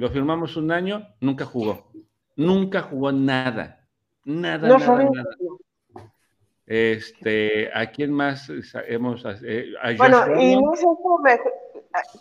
lo 0.00 0.08
firmamos 0.08 0.56
un 0.56 0.72
año, 0.72 1.06
nunca 1.20 1.44
jugó. 1.44 1.92
Nunca 2.36 2.80
jugó 2.80 3.12
nada. 3.12 3.86
Nada, 4.24 4.66
nada, 4.66 5.04
nada. 5.04 5.24
Este, 6.70 7.68
¿a 7.74 7.90
quién 7.90 8.12
más 8.12 8.48
hemos 8.86 9.24
eh, 9.42 9.74
Bueno, 9.98 10.40
y 10.40 10.54
no 10.54 10.72
sé 10.76 10.84
cómo 11.02 11.18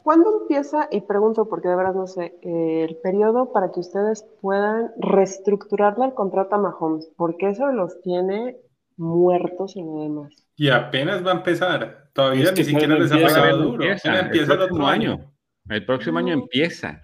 ¿Cuándo 0.02 0.42
empieza, 0.42 0.88
y 0.90 1.02
pregunto 1.02 1.48
porque 1.48 1.68
de 1.68 1.76
verdad 1.76 1.94
no 1.94 2.08
sé, 2.08 2.34
el 2.42 2.98
periodo 3.04 3.54
para 3.54 3.72
que 3.72 3.80
ustedes 3.80 4.26
puedan 4.42 4.92
reestructurarle 4.98 6.06
el 6.06 6.16
contrato 6.16 6.56
a 6.56 6.58
Mahomes? 6.58 7.12
Porque 7.16 7.50
eso 7.50 7.72
los 7.72 8.02
tiene 8.02 8.58
muertos 8.98 9.76
y 9.76 9.84
nada 9.84 10.10
más. 10.10 10.34
Y 10.56 10.70
apenas 10.72 11.24
va 11.24 11.34
a 11.34 11.36
empezar. 11.36 12.10
Todavía 12.14 12.52
ni 12.52 12.64
siquiera 12.64 12.98
les 12.98 13.12
ha 13.12 13.18
pegado 13.18 13.58
duro. 13.58 13.84
Empieza, 13.84 14.20
empieza 14.20 14.54
el, 14.54 14.58
próximo 14.58 14.88
año. 14.88 15.32
El 15.70 15.86
próximo 15.86 16.18
año 16.18 16.34
empieza. 16.34 17.04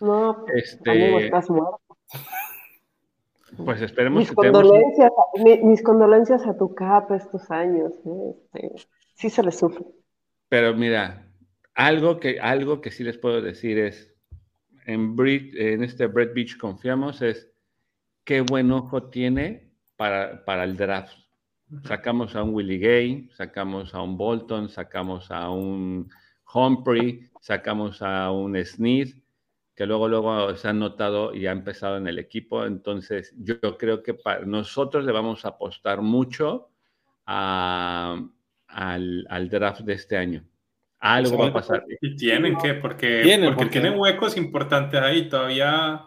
No, 0.00 0.46
este... 0.54 1.26
estás 1.26 1.50
muerto. 1.50 1.80
Pues 3.56 3.82
esperemos 3.82 4.20
mis 4.20 4.32
condolencias, 4.32 5.10
mis 5.62 5.82
condolencias 5.82 6.46
a 6.46 6.56
tu 6.56 6.74
capa 6.74 7.16
estos 7.16 7.50
años. 7.50 7.92
¿eh? 8.06 8.34
Este, 8.52 8.88
sí 9.14 9.30
se 9.30 9.42
le 9.42 9.52
sufre. 9.52 9.84
Pero 10.48 10.74
mira, 10.74 11.28
algo 11.74 12.18
que, 12.18 12.40
algo 12.40 12.80
que 12.80 12.90
sí 12.90 13.04
les 13.04 13.18
puedo 13.18 13.40
decir 13.40 13.78
es, 13.78 14.14
en, 14.86 15.16
en 15.18 15.82
este 15.82 16.06
Brett 16.06 16.34
Beach 16.34 16.56
confiamos, 16.58 17.22
es 17.22 17.50
qué 18.24 18.40
buen 18.40 18.70
ojo 18.70 19.04
tiene 19.10 19.72
para, 19.96 20.44
para 20.44 20.64
el 20.64 20.76
draft. 20.76 21.16
Sacamos 21.84 22.36
a 22.36 22.42
un 22.42 22.54
Willie 22.54 22.78
Gay, 22.78 23.30
sacamos 23.32 23.94
a 23.94 24.02
un 24.02 24.16
Bolton, 24.16 24.68
sacamos 24.68 25.30
a 25.30 25.50
un 25.50 26.08
Humphrey, 26.52 27.30
sacamos 27.40 28.00
a 28.02 28.30
un 28.30 28.56
Sneed, 28.64 29.08
que 29.74 29.86
luego, 29.86 30.08
luego 30.08 30.54
se 30.56 30.68
han 30.68 30.78
notado 30.78 31.34
y 31.34 31.46
ha 31.46 31.52
empezado 31.52 31.96
en 31.96 32.06
el 32.06 32.18
equipo. 32.18 32.64
Entonces, 32.64 33.34
yo, 33.36 33.58
creo 33.76 34.02
que 34.02 34.14
para 34.14 34.44
nosotros 34.44 35.04
le 35.04 35.12
vamos 35.12 35.44
a 35.44 35.48
apostar 35.48 36.00
mucho 36.00 36.70
al, 37.26 38.30
draft 39.50 39.80
de 39.80 39.92
este 39.94 40.16
año. 40.16 40.44
Algo 41.00 41.38
va 41.38 41.48
a 41.48 41.52
pasar. 41.52 41.84
Y 42.00 42.16
tienen 42.16 42.56
que, 42.56 42.74
porque, 42.74 43.52
porque 43.54 43.80
tienen 43.80 43.98
huecos 43.98 44.36
importantes 44.36 45.00
ahí. 45.00 45.28
Todavía 45.28 46.06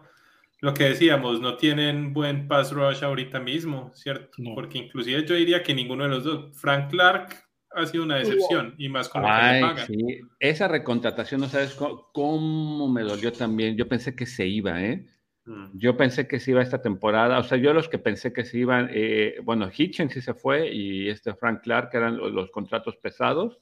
lo 0.60 0.74
que 0.74 0.86
decíamos, 0.86 1.40
no 1.40 1.56
tienen 1.58 2.14
buen 2.14 2.48
pass 2.48 2.72
rush 2.72 3.04
ahorita 3.04 3.40
mismo, 3.40 3.92
¿cierto? 3.94 4.38
Porque 4.56 4.80
inclusive 4.80 5.24
yo 5.26 5.36
diría 5.36 5.62
que 5.62 5.74
ninguno 5.74 6.06
de 6.06 6.10
los 6.10 6.24
dos. 6.24 6.58
Frank 6.58 6.90
Clark 6.90 7.47
ha 7.72 7.86
sido 7.86 8.04
una 8.04 8.16
decepción 8.16 8.74
y 8.78 8.90
más 8.90 9.10
con 9.10 9.22
lo 9.22 9.28
que 9.28 9.34
le 9.34 9.62
pagan. 9.62 9.88
Sí. 9.88 10.22
Esa 10.40 10.68
recontratación, 10.68 11.42
no 11.42 11.48
sabes 11.48 11.78
cómo, 12.14 12.88
me 12.88 13.04
dolió 13.04 13.32
también. 13.32 13.76
Yo 13.76 13.88
pensé 13.88 14.16
que 14.16 14.26
se 14.26 14.48
iba, 14.48 14.82
¿eh? 14.84 15.06
Mm. 15.46 15.78
Yo 15.78 15.96
pensé 15.96 16.28
que 16.28 16.40
se 16.40 16.52
iba 16.52 16.62
esta 16.62 16.82
temporada. 16.82 17.40
O 17.40 17.44
sea, 17.44 17.58
yo 17.58 17.74
los 17.74 17.90
que 17.90 18.00
pensé 18.00 18.34
que 18.34 18.46
se 18.46 18.58
iban, 18.58 18.90
eh, 18.92 19.38
bueno, 19.44 19.70
Hitchens 19.76 20.14
sí 20.14 20.22
se 20.22 20.34
fue 20.34 20.74
y 20.74 21.10
este 21.10 21.34
Frank 21.34 21.62
Clark 21.64 21.90
eran 21.94 22.18
los, 22.18 22.52
contratos 22.52 22.98
pesados. 22.98 23.60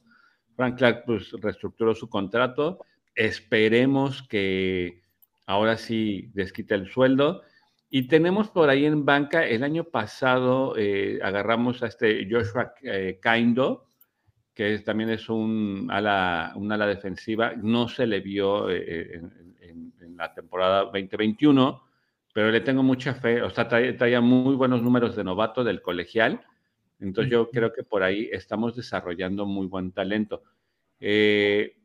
Frank 0.56 0.78
Clark 0.78 1.04
pues 1.06 1.32
reestructuró 1.42 1.94
su 1.94 2.10
contrato. 2.10 2.80
Esperemos 3.16 4.24
que 4.28 5.02
ahora 5.46 5.78
sí 5.78 6.32
desquita 6.34 6.76
el 6.76 6.90
sueldo. 6.90 7.44
Y 7.90 8.08
tenemos 8.08 8.50
por 8.50 8.70
ahí 8.70 8.86
en 8.86 9.06
banca, 9.06 9.46
el 9.46 9.64
año 9.64 9.86
pasado 9.86 10.76
eh, 10.76 11.20
agarramos 11.24 11.84
a 11.84 11.88
este 11.88 12.28
Joshua 12.30 12.74
eh, 12.82 13.20
Kaindo, 13.22 13.86
que 14.56 14.80
también 14.80 15.10
es 15.10 15.28
un 15.28 15.90
ala, 15.92 16.54
ala 16.54 16.88
defensiva, 16.88 17.54
no 17.58 17.90
se 17.90 18.08
le 18.08 18.22
vio 18.22 18.72
eh, 18.72 19.22
en, 19.60 19.94
la 20.18 20.34
temporada 20.34 20.86
2021, 20.86 21.84
pero 22.34 22.50
le 22.50 22.62
tengo 22.62 22.82
mucha 22.82 23.14
fe, 23.14 23.42
o 23.42 23.50
sea, 23.50 23.68
traía, 23.68 24.22
muy 24.22 24.56
buenos 24.56 24.82
números 24.82 25.14
de 25.18 25.26
novato 25.26 25.62
del 25.62 25.82
colegial, 25.82 26.42
entonces 27.02 27.30
yo 27.30 27.50
creo 27.50 27.74
que 27.74 27.84
por 27.84 28.02
ahí 28.02 28.30
estamos 28.32 28.78
desarrollando 28.78 29.46
muy 29.46 29.68
buen 29.68 29.92
talento. 29.92 30.44
Eh, 31.02 31.76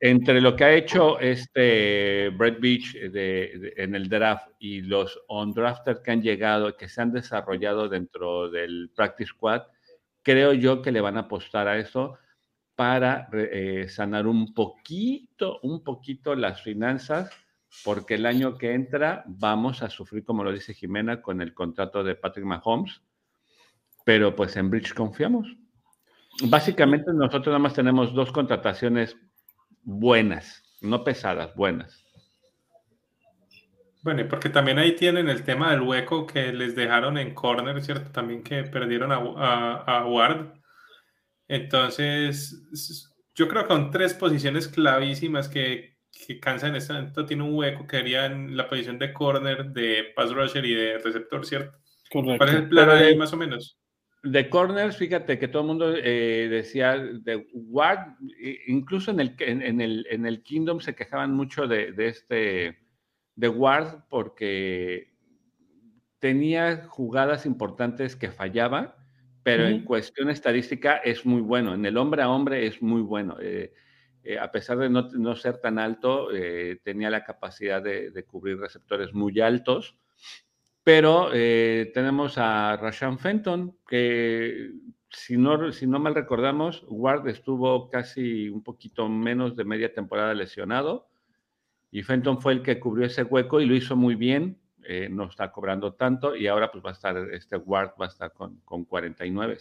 entre 0.00 0.40
lo 0.40 0.56
que 0.56 0.64
ha 0.64 0.74
hecho 0.74 1.20
este 1.20 2.30
Brett 2.30 2.60
Beach 2.60 2.96
en 2.96 3.94
el 3.94 4.08
draft 4.08 4.48
y 4.58 4.80
los 4.80 5.20
undrafted 5.28 6.02
que 6.02 6.10
han 6.10 6.20
llegado, 6.20 6.76
que 6.76 6.88
se 6.88 7.00
han 7.00 7.12
desarrollado 7.12 7.88
dentro 7.88 8.50
del 8.50 8.90
practice 8.94 9.30
squad, 9.30 9.62
creo 10.24 10.52
yo 10.54 10.82
que 10.82 10.90
le 10.90 11.00
van 11.00 11.16
a 11.16 11.20
apostar 11.20 11.68
a 11.68 11.78
eso 11.78 12.18
para 12.74 13.28
eh, 13.32 13.86
sanar 13.88 14.26
un 14.26 14.52
poquito, 14.52 15.60
un 15.62 15.84
poquito 15.84 16.34
las 16.34 16.62
finanzas, 16.62 17.30
porque 17.84 18.14
el 18.14 18.26
año 18.26 18.58
que 18.58 18.72
entra 18.74 19.22
vamos 19.26 19.82
a 19.82 19.90
sufrir, 19.90 20.24
como 20.24 20.42
lo 20.42 20.52
dice 20.52 20.74
Jimena, 20.74 21.22
con 21.22 21.40
el 21.40 21.54
contrato 21.54 22.02
de 22.02 22.16
Patrick 22.16 22.46
Mahomes, 22.46 23.02
pero 24.04 24.34
pues 24.34 24.56
en 24.56 24.70
Bridge 24.70 24.92
confiamos. 24.94 25.46
Básicamente 26.42 27.12
nosotros 27.12 27.46
nada 27.46 27.60
más 27.60 27.74
tenemos 27.74 28.12
dos 28.12 28.32
contrataciones 28.32 29.16
buenas, 29.82 30.62
no 30.80 31.04
pesadas, 31.04 31.54
buenas. 31.54 32.03
Bueno, 34.04 34.20
y 34.20 34.24
porque 34.24 34.50
también 34.50 34.78
ahí 34.78 34.94
tienen 34.94 35.30
el 35.30 35.44
tema 35.44 35.70
del 35.70 35.80
hueco 35.80 36.26
que 36.26 36.52
les 36.52 36.76
dejaron 36.76 37.16
en 37.16 37.32
corner, 37.32 37.82
¿cierto? 37.82 38.10
También 38.10 38.42
que 38.42 38.62
perdieron 38.64 39.10
a, 39.10 40.04
Ward. 40.06 40.52
Entonces, 41.48 43.10
yo 43.34 43.48
creo 43.48 43.62
que 43.62 43.72
son 43.72 43.90
tres 43.90 44.12
posiciones 44.12 44.68
clavísimas 44.68 45.48
que, 45.48 45.96
que 46.26 46.38
Kansas 46.38 46.68
en 46.68 46.76
este 46.76 46.92
momento 46.92 47.24
tiene 47.24 47.44
un 47.44 47.54
hueco 47.54 47.86
que 47.86 47.96
haría 47.96 48.26
en 48.26 48.54
la 48.54 48.68
posición 48.68 48.98
de 48.98 49.14
corner, 49.14 49.70
de 49.70 50.12
pass 50.14 50.32
rusher 50.34 50.66
y 50.66 50.74
de 50.74 50.98
receptor, 50.98 51.46
¿cierto? 51.46 51.78
Correcto. 52.12 52.36
¿Cuál 52.36 52.48
es 52.50 52.54
el 52.56 52.68
plan 52.68 52.90
ahí 52.90 53.16
más 53.16 53.32
o 53.32 53.38
menos? 53.38 53.80
De 54.22 54.50
corners, 54.50 54.98
fíjate 54.98 55.38
que 55.38 55.48
todo 55.48 55.62
el 55.62 55.68
mundo 55.68 55.94
eh, 55.96 56.48
decía 56.50 56.98
de 56.98 57.46
Ward, 57.54 58.16
incluso 58.66 59.10
en 59.10 59.20
el, 59.20 59.34
en, 59.38 59.80
el, 59.80 60.06
en 60.10 60.26
el 60.26 60.42
Kingdom 60.42 60.80
se 60.80 60.94
quejaban 60.94 61.32
mucho 61.32 61.66
de, 61.66 61.94
este, 61.98 62.83
de 63.36 63.48
Ward 63.48 64.04
porque 64.08 65.12
tenía 66.18 66.86
jugadas 66.88 67.46
importantes 67.46 68.16
que 68.16 68.30
fallaba, 68.30 68.96
pero 69.42 69.66
en 69.66 69.84
cuestión 69.84 70.30
estadística 70.30 70.96
es 70.96 71.26
muy 71.26 71.42
bueno. 71.42 71.74
En 71.74 71.84
el 71.84 71.98
hombre 71.98 72.22
a 72.22 72.30
hombre 72.30 72.66
es 72.66 72.80
muy 72.80 73.02
bueno. 73.02 73.36
Eh, 73.40 73.74
eh, 74.22 74.38
a 74.38 74.50
pesar 74.50 74.78
de 74.78 74.88
no, 74.88 75.36
ser 75.36 75.58
tan 75.58 75.78
alto, 75.78 76.28
tenía 76.82 77.10
la 77.10 77.24
capacidad 77.24 77.82
de, 77.82 78.10
de, 78.10 78.24
cubrir 78.24 78.58
receptores 78.58 79.12
muy 79.12 79.38
altos 79.40 79.98
pero 80.84 81.30
eh, 81.32 81.90
tenemos 81.94 82.36
a 82.36 82.76
Rashan 82.76 83.18
Fenton, 83.18 83.78
que 83.88 84.70
si 85.08 85.38
no, 85.38 85.72
si 85.72 85.86
no 85.86 85.98
mal 85.98 86.14
recordamos, 86.14 86.84
Ward 86.88 87.26
estuvo 87.28 87.88
casi 87.88 88.50
un 88.50 88.62
poquito 88.62 89.08
menos 89.08 89.56
de 89.56 89.64
media 89.64 89.94
temporada 89.94 90.34
lesionado 90.34 91.08
y 91.94 92.02
Fenton 92.02 92.40
fue 92.40 92.54
el 92.54 92.62
que 92.62 92.80
cubrió 92.80 93.06
ese 93.06 93.22
hueco 93.22 93.60
y 93.60 93.66
lo 93.66 93.74
hizo 93.76 93.94
muy 93.94 94.16
bien. 94.16 94.58
Eh, 94.82 95.08
no 95.08 95.28
está 95.28 95.52
cobrando 95.52 95.94
tanto 95.94 96.34
y 96.34 96.48
ahora 96.48 96.72
pues 96.72 96.84
va 96.84 96.90
a 96.90 96.92
estar, 96.92 97.16
este 97.32 97.56
Ward 97.56 97.92
va 97.98 98.06
a 98.06 98.08
estar 98.08 98.32
con, 98.32 98.56
con 98.64 98.84
49. 98.84 99.58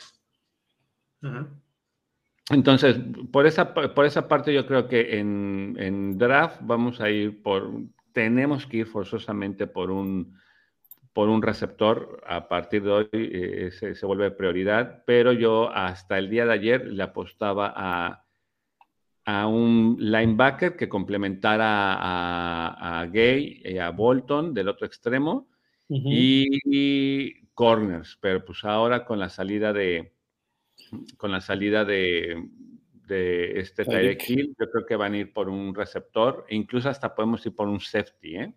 Entonces, 2.50 2.98
por 3.32 3.46
esa, 3.46 3.76
por 3.76 4.06
esa 4.06 4.28
parte 4.28 4.52
yo 4.52 4.66
creo 4.66 4.88
que 4.88 5.20
en, 5.20 5.76
en 5.78 6.18
draft 6.18 6.60
vamos 6.64 7.00
a 7.02 7.12
ir 7.12 7.44
por, 7.44 7.70
tenemos 8.14 8.66
que 8.66 8.78
ir 8.78 8.88
forzosamente 8.88 9.68
por 9.68 9.92
un 9.92 10.36
por 11.14 11.30
un 11.30 11.44
receptor, 11.44 12.24
a 12.26 12.48
partir 12.48 12.82
de 12.82 12.92
hoy 12.92 13.08
eh, 13.12 13.70
se, 13.72 14.06
vuelve 14.08 14.32
prioridad, 14.32 15.04
pero 15.06 15.32
yo 15.32 15.70
hasta 15.72 16.18
el 16.18 16.32
día 16.32 16.48
de 16.48 16.54
ayer 16.54 16.88
le 16.88 17.04
apostaba 17.04 17.72
a, 17.76 18.23
a 19.26 19.48
un 19.48 19.98
linebacker 20.00 20.76
que 20.76 20.90
complementara 20.90 21.98
a, 23.00 23.06
Gay 23.06 23.62
y 23.64 23.78
a 23.78 23.90
Bolton 23.92 24.54
del 24.54 24.68
otro 24.68 24.86
extremo 24.86 25.48
y, 25.90 27.44
corners, 27.54 28.18
pero 28.20 28.44
pues 28.44 28.64
ahora 28.64 29.06
con 29.06 29.20
la 29.20 29.30
salida 29.30 29.74
de 29.74 30.14
con 31.18 31.32
la 31.32 31.40
salida 31.40 31.86
de, 31.86 32.50
de 33.08 33.60
este 33.60 33.86
Tyreek 33.86 34.30
Hill, 34.30 34.56
yo 34.60 34.70
creo 34.72 34.86
que 34.86 34.96
van 34.96 35.14
a 35.14 35.18
ir 35.18 35.34
por 35.34 35.50
un 35.50 35.74
receptor 35.74 36.46
e 36.50 36.56
incluso 36.56 36.90
hasta 36.90 37.14
podemos 37.14 37.46
ir 37.46 37.56
por 37.56 37.68
un 37.68 37.80
safety, 37.80 38.38
¿eh? 38.38 38.54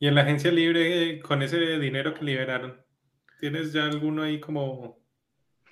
Y 0.00 0.06
en 0.06 0.14
la 0.14 0.22
agencia 0.22 0.52
libre, 0.52 1.20
con 1.20 1.42
ese 1.42 1.78
dinero 1.78 2.14
que 2.14 2.24
liberaron, 2.24 2.80
¿tienes 3.40 3.72
ya 3.72 3.84
alguno 3.84 4.22
ahí 4.22 4.38
como... 4.38 4.98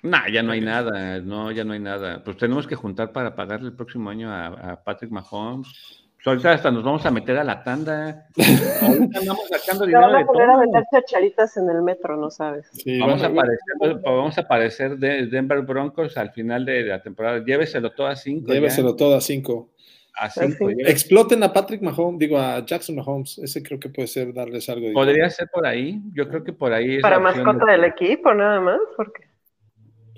No, 0.03 0.17
ya 0.31 0.43
no 0.43 0.51
hay 0.51 0.61
nada, 0.61 1.19
no, 1.19 1.51
ya 1.51 1.63
no 1.63 1.73
hay 1.73 1.79
nada. 1.79 2.23
Pues 2.23 2.37
tenemos 2.37 2.67
que 2.67 2.75
juntar 2.75 3.11
para 3.11 3.35
pagarle 3.35 3.67
el 3.69 3.75
próximo 3.75 4.09
año 4.09 4.31
a, 4.31 4.81
Patrick 4.83 5.11
Mahomes. 5.11 5.67
Pues 6.15 6.27
ahorita 6.27 6.51
hasta 6.51 6.71
nos 6.71 6.83
vamos 6.83 7.05
a 7.05 7.11
meter 7.11 7.37
a 7.37 7.43
la 7.43 7.63
tanda. 7.63 8.27
Ahorita 8.81 9.19
andamos 9.19 9.47
sacando 9.49 9.85
dinero 9.85 10.11
de 10.17 10.25
todo. 10.25 10.41
a 10.41 10.65
meter 10.65 10.83
chacharitas 10.91 11.55
en 11.57 11.69
el 11.69 11.83
metro, 11.83 12.17
no 12.17 12.31
sabes. 12.31 12.69
vamos, 12.99 13.21
a 13.21 13.27
aparecer, 13.27 14.01
vamos 14.03 14.37
a 14.37 14.41
aparecer 14.41 14.97
de 14.97 15.27
Denver 15.27 15.61
Broncos 15.61 16.17
al 16.17 16.31
final 16.31 16.65
de 16.65 16.83
la 16.83 17.01
temporada. 17.01 17.43
Lléveselo 17.45 17.91
todo 17.91 18.07
a 18.07 18.15
cinco. 18.15 18.51
Lléveselo 18.51 18.95
todo 18.95 19.15
a 19.15 19.21
cinco. 19.21 19.69
Exploten 20.79 21.43
a 21.43 21.53
Patrick 21.53 21.81
Mahomes, 21.81 22.19
digo 22.19 22.37
a 22.37 22.65
Jackson 22.65 22.95
Mahomes. 22.95 23.37
Ese 23.37 23.61
creo 23.61 23.79
que 23.79 23.89
puede 23.89 24.07
ser 24.07 24.33
darles 24.33 24.67
algo. 24.69 24.91
Podría 24.93 25.29
ser 25.29 25.47
por 25.53 25.65
ahí. 25.65 26.01
Yo 26.13 26.27
creo 26.27 26.43
que 26.43 26.53
por 26.53 26.73
ahí. 26.73 26.99
Para 27.01 27.19
mascota 27.19 27.71
del 27.71 27.83
equipo, 27.83 28.33
nada 28.33 28.59
más. 28.59 28.79
Porque... 28.95 29.26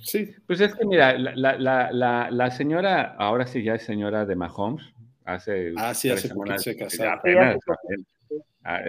Sí. 0.01 0.33
Pues 0.47 0.61
es 0.61 0.75
que 0.75 0.85
mira, 0.85 1.17
la, 1.17 2.51
señora, 2.51 3.15
ahora 3.17 3.45
sí 3.47 3.63
ya 3.63 3.75
es 3.75 3.83
señora 3.83 4.25
de 4.25 4.35
Mahomes. 4.35 4.85
Hace. 5.25 5.73
Ah, 5.77 5.93
sí, 5.93 6.09
hace 6.09 6.29
poco 6.29 6.57
se 6.57 6.75
casaron. 6.75 7.59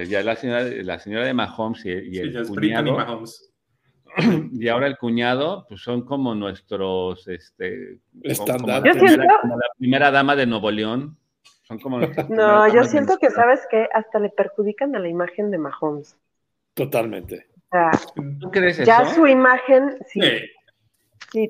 Ya, 0.07 0.23
la 0.23 0.37
señora, 0.37 0.65
la 0.65 0.99
señora 0.99 1.25
de 1.25 1.35
Mahomes 1.35 1.85
y, 1.85 2.19
el 2.19 2.47
cuñado. 2.47 3.25
y 4.53 4.69
ahora 4.69 4.87
el 4.87 4.99
cuñado, 4.99 5.67
pues 5.69 5.83
son 5.83 6.05
como 6.05 6.35
nuestros, 6.35 7.29
este, 7.29 7.99
como, 8.39 8.67
la, 8.67 8.83
primera, 9.79 10.11
dama 10.11 10.35
de 10.35 10.47
Nuevo 10.47 10.71
León. 10.71 11.17
Son 11.63 11.79
como 11.79 12.01
no, 12.29 12.73
yo 12.75 12.85
siento 12.85 13.17
que, 13.19 13.31
¿sabes 13.31 13.61
que 13.71 13.89
Hasta 13.93 14.19
le 14.19 14.31
perjudican 14.31 14.95
a 14.97 14.99
la 14.99 15.09
imagen 15.09 15.51
de 15.51 15.59
Mahomes. 15.59 16.17
Totalmente. 16.75 17.47
¿Tú 18.41 18.51
crees 18.51 18.79
ya 18.79 19.05
su 19.15 19.27
imagen, 19.27 19.97
sí, 20.09 20.21
sí. 20.21 20.29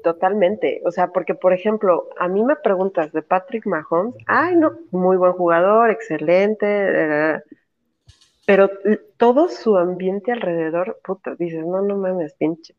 Totalmente. 0.02 0.80
O 0.84 0.90
sea, 0.90 1.08
porque, 1.08 1.34
por 1.34 1.52
ejemplo, 1.52 2.08
a 2.18 2.28
mí 2.28 2.44
me 2.44 2.56
preguntas 2.56 3.12
de 3.12 3.22
Patrick 3.22 3.66
Mahomes, 3.66 4.14
ay, 4.26 4.56
no, 4.56 4.72
muy 4.90 5.16
buen 5.16 5.32
jugador, 5.32 5.90
excelente, 5.90 7.42
pero 8.46 8.68
todo 9.16 9.48
su 9.48 9.76
ambiente 9.76 10.32
alrededor, 10.32 10.98
puta, 11.04 11.34
dices, 11.36 11.64
no, 11.64 11.82
no 11.82 11.96
mames, 11.96 12.34
pinche. 12.34 12.74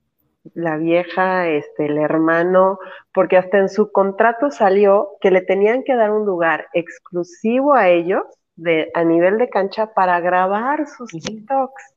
La 0.53 0.75
vieja, 0.77 1.47
este, 1.47 1.85
el 1.85 1.97
hermano, 1.97 2.79
porque 3.13 3.37
hasta 3.37 3.59
en 3.59 3.69
su 3.69 3.91
contrato 3.91 4.49
salió 4.49 5.11
que 5.21 5.31
le 5.31 5.41
tenían 5.41 5.83
que 5.83 5.95
dar 5.95 6.11
un 6.11 6.25
lugar 6.25 6.67
exclusivo 6.73 7.75
a 7.75 7.89
ellos 7.89 8.23
de, 8.55 8.91
a 8.95 9.03
nivel 9.03 9.37
de 9.37 9.49
cancha 9.49 9.93
para 9.93 10.19
grabar 10.19 10.87
sus 10.87 11.11
TikToks. 11.11 11.95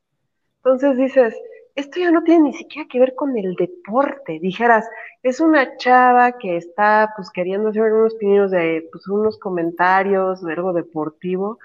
Entonces 0.57 0.97
dices, 0.97 1.35
esto 1.75 1.99
ya 1.99 2.11
no 2.11 2.23
tiene 2.23 2.49
ni 2.49 2.53
siquiera 2.53 2.87
que 2.89 2.99
ver 2.99 3.15
con 3.15 3.37
el 3.37 3.55
deporte. 3.55 4.39
Dijeras, 4.39 4.89
es 5.23 5.39
una 5.39 5.77
chava 5.77 6.37
que 6.37 6.57
está 6.57 7.13
pues 7.15 7.29
queriendo 7.31 7.69
hacer 7.69 7.93
unos 7.93 8.15
pininos 8.15 8.51
de 8.51 8.87
pues, 8.91 9.07
unos 9.07 9.37
comentarios 9.39 10.41
de 10.43 10.53
algo 10.53 10.73
deportivo, 10.73 11.59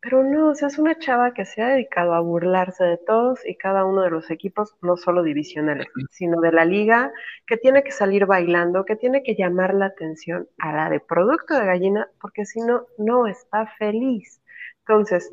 pero 0.00 0.22
no, 0.22 0.50
o 0.50 0.54
sea, 0.54 0.68
es 0.68 0.78
una 0.78 0.98
chava 0.98 1.34
que 1.34 1.44
se 1.44 1.60
ha 1.62 1.68
dedicado 1.68 2.14
a 2.14 2.20
burlarse 2.20 2.84
de 2.84 2.98
todos 2.98 3.44
y 3.44 3.56
cada 3.56 3.84
uno 3.84 4.02
de 4.02 4.10
los 4.10 4.30
equipos, 4.30 4.76
no 4.80 4.96
solo 4.96 5.22
divisionales, 5.24 5.88
sino 6.10 6.40
de 6.40 6.52
la 6.52 6.64
liga, 6.64 7.12
que 7.46 7.56
tiene 7.56 7.82
que 7.82 7.90
salir 7.90 8.26
bailando, 8.26 8.84
que 8.84 8.96
tiene 8.96 9.22
que 9.24 9.34
llamar 9.34 9.74
la 9.74 9.86
atención 9.86 10.48
a 10.58 10.72
la 10.72 10.90
de 10.90 11.00
producto 11.00 11.54
de 11.58 11.66
gallina, 11.66 12.08
porque 12.20 12.44
si 12.46 12.60
no, 12.60 12.86
no 12.98 13.26
está 13.26 13.66
feliz. 13.78 14.40
Entonces, 14.86 15.32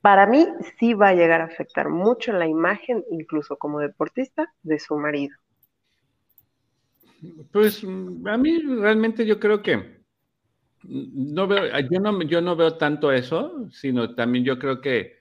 para 0.00 0.26
mí 0.26 0.46
sí 0.78 0.94
va 0.94 1.08
a 1.08 1.14
llegar 1.14 1.40
a 1.40 1.44
afectar 1.44 1.88
mucho 1.88 2.32
la 2.32 2.46
imagen, 2.46 3.04
incluso 3.10 3.56
como 3.56 3.80
deportista, 3.80 4.52
de 4.62 4.78
su 4.78 4.96
marido. 4.96 5.36
Pues 7.52 7.84
a 7.84 8.36
mí 8.38 8.58
realmente 8.60 9.26
yo 9.26 9.38
creo 9.38 9.62
que 9.62 10.00
no 10.84 11.46
veo, 11.46 11.64
yo 11.90 12.00
no, 12.00 12.22
yo 12.22 12.40
no 12.40 12.56
veo 12.56 12.76
tanto 12.76 13.12
eso, 13.12 13.68
sino 13.70 14.14
también 14.14 14.44
yo 14.44 14.58
creo 14.58 14.80
que 14.80 15.20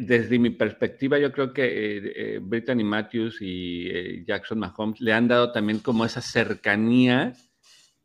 desde 0.00 0.38
mi 0.38 0.50
perspectiva, 0.50 1.18
yo 1.18 1.32
creo 1.32 1.52
que 1.52 1.64
eh, 1.64 2.12
eh, 2.16 2.38
Brittany 2.42 2.84
Matthews 2.84 3.38
y 3.40 3.88
eh, 3.88 4.24
Jackson 4.26 4.58
Mahomes 4.58 5.00
le 5.00 5.12
han 5.12 5.28
dado 5.28 5.52
también 5.52 5.78
como 5.78 6.04
esa 6.04 6.20
cercanía 6.20 7.32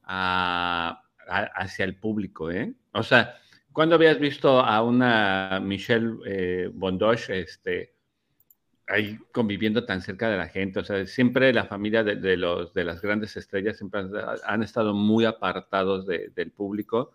hacia 0.03 1.85
el 1.85 1.95
público, 1.95 2.51
¿eh? 2.51 2.73
O 2.93 3.03
sea, 3.03 3.35
cuando 3.77 3.93
habías 3.93 4.17
visto 4.17 4.59
a 4.59 4.81
una 4.81 5.59
Michelle 5.61 6.71
Bondosh, 6.73 7.29
este, 7.29 7.93
ahí 8.87 9.19
conviviendo 9.31 9.85
tan 9.85 10.01
cerca 10.01 10.31
de 10.31 10.37
la 10.37 10.47
gente. 10.47 10.79
O 10.79 10.83
sea, 10.83 11.05
siempre 11.05 11.53
la 11.53 11.65
familia 11.65 12.03
de, 12.03 12.37
los, 12.37 12.73
de 12.73 12.83
las 12.83 13.03
grandes 13.03 13.37
estrellas 13.37 13.77
siempre 13.77 14.01
han, 14.47 14.63
estado 14.63 14.95
muy 14.95 15.25
apartados 15.25 16.07
del 16.07 16.51
público. 16.53 17.11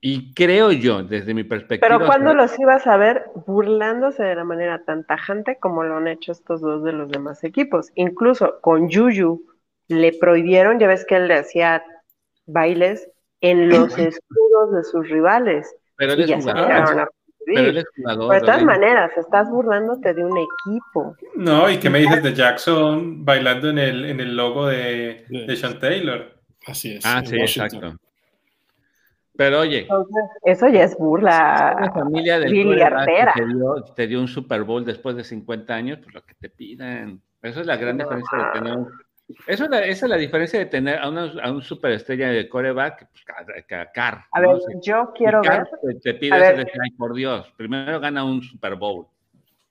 Y 0.00 0.32
creo 0.32 0.72
yo, 0.72 1.02
desde 1.02 1.34
mi 1.34 1.44
perspectiva. 1.44 1.88
Pero 1.88 2.06
¿cuándo 2.06 2.32
los 2.32 2.58
ibas 2.58 2.86
a 2.86 2.96
ver 2.96 3.26
burlándose 3.44 4.22
de 4.22 4.36
la 4.36 4.44
manera 4.44 4.82
tan 4.86 5.04
tajante 5.04 5.58
como 5.60 5.84
lo 5.84 5.98
han 5.98 6.08
hecho 6.08 6.32
estos 6.32 6.62
dos 6.62 6.82
de 6.84 6.94
los 6.94 7.10
demás 7.10 7.44
equipos? 7.44 7.92
Incluso 7.96 8.62
con 8.62 8.88
Yuyu 8.88 9.44
le 9.88 10.14
prohibieron, 10.18 10.78
ya 10.78 10.86
ves 10.86 11.04
que 11.04 11.16
él 11.16 11.28
le 11.28 11.34
hacía 11.34 11.84
bailes 12.46 13.10
en 13.44 13.68
los 13.68 13.98
escudos 13.98 14.72
de 14.72 14.84
sus 14.84 15.08
rivales. 15.08 15.76
Pero 15.96 16.14
él 16.14 16.20
es 16.22 16.44
pero 17.46 18.28
de 18.28 18.40
todas 18.40 18.64
maneras, 18.64 19.10
estás 19.18 19.50
burlándote 19.50 20.14
de 20.14 20.24
un 20.24 20.36
equipo. 20.38 21.14
No, 21.36 21.68
¿y 21.70 21.78
qué 21.78 21.90
me 21.90 21.98
dices 21.98 22.22
de 22.22 22.32
Jackson 22.32 23.22
bailando 23.22 23.68
en 23.68 23.78
el, 23.78 24.04
en 24.06 24.20
el 24.20 24.34
logo 24.34 24.66
de, 24.66 25.26
de 25.28 25.56
Sean 25.56 25.78
Taylor? 25.78 26.32
Así 26.66 26.96
es. 26.96 27.04
Ah, 27.04 27.22
sí, 27.22 27.36
exacto. 27.36 27.96
Pero 29.36 29.60
oye. 29.60 29.86
eso 30.42 30.68
ya 30.68 30.84
es 30.84 30.96
burla. 30.96 31.74
Una 31.76 31.92
familia 31.92 32.38
de 32.38 32.46
te 32.46 33.46
dio, 33.46 33.84
te 33.94 34.06
dio 34.06 34.20
un 34.20 34.28
Super 34.28 34.62
Bowl 34.62 34.84
después 34.84 35.16
de 35.16 35.24
50 35.24 35.74
años, 35.74 35.98
pues 36.02 36.14
lo 36.14 36.22
que 36.22 36.34
te 36.34 36.48
pidan. 36.48 37.20
Eso 37.42 37.60
es 37.60 37.66
la 37.66 37.76
gran 37.76 37.98
diferencia 37.98 38.38
de 38.38 38.58
tener 38.58 38.78
un 38.78 38.88
eso 39.46 39.64
esa 39.64 39.80
es 39.80 40.02
la 40.02 40.16
diferencia 40.16 40.58
de 40.58 40.66
tener 40.66 40.98
a, 40.98 41.08
una, 41.08 41.32
a 41.42 41.50
un 41.50 41.62
superestrella 41.62 42.28
de 42.28 42.48
coreback 42.48 43.08
pues, 43.10 43.24
que 43.66 43.86
Carr. 43.94 44.24
A 44.32 44.40
ver, 44.40 44.58
yo 44.82 45.12
quiero 45.14 45.40
ver. 45.40 45.66
Te, 46.02 46.14
pide 46.14 46.66
por 46.98 47.14
Dios, 47.14 47.52
primero 47.56 48.00
gana 48.00 48.24
un 48.24 48.42
Super 48.42 48.74
Bowl. 48.76 49.06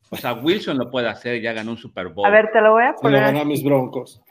O 0.10 0.16
sea, 0.16 0.34
Wilson 0.34 0.78
lo 0.78 0.92
puede 0.92 1.08
hacer, 1.08 1.42
ya 1.42 1.54
ganó 1.54 1.72
un 1.72 1.78
Super 1.78 2.10
Bowl. 2.10 2.26
A 2.26 2.30
ver, 2.30 2.52
te 2.52 2.62
lo 2.62 2.72
voy 2.72 2.84
a 2.84 2.94
poner. 2.94 3.34
Lo 3.34 3.46
mis 3.46 3.64
broncos. 3.64 4.22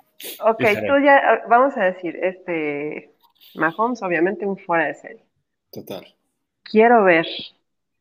Ok, 0.45 0.63
tú 0.87 0.99
ya, 1.05 1.43
vamos 1.49 1.77
a 1.77 1.85
decir, 1.85 2.17
este, 2.23 3.13
Mahomes, 3.55 4.03
obviamente 4.03 4.47
un 4.47 4.57
fuera 4.57 4.87
de 4.87 4.95
serie. 4.95 5.25
Total. 5.73 6.07
Quiero 6.63 7.03
ver 7.05 7.27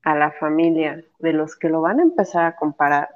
a 0.03 0.15
la 0.15 0.31
familia 0.31 1.03
de 1.19 1.34
los 1.34 1.56
que 1.56 1.69
lo 1.69 1.81
van 1.81 1.99
a 1.99 2.03
empezar 2.03 2.45
a 2.45 2.56
comparar 2.56 3.10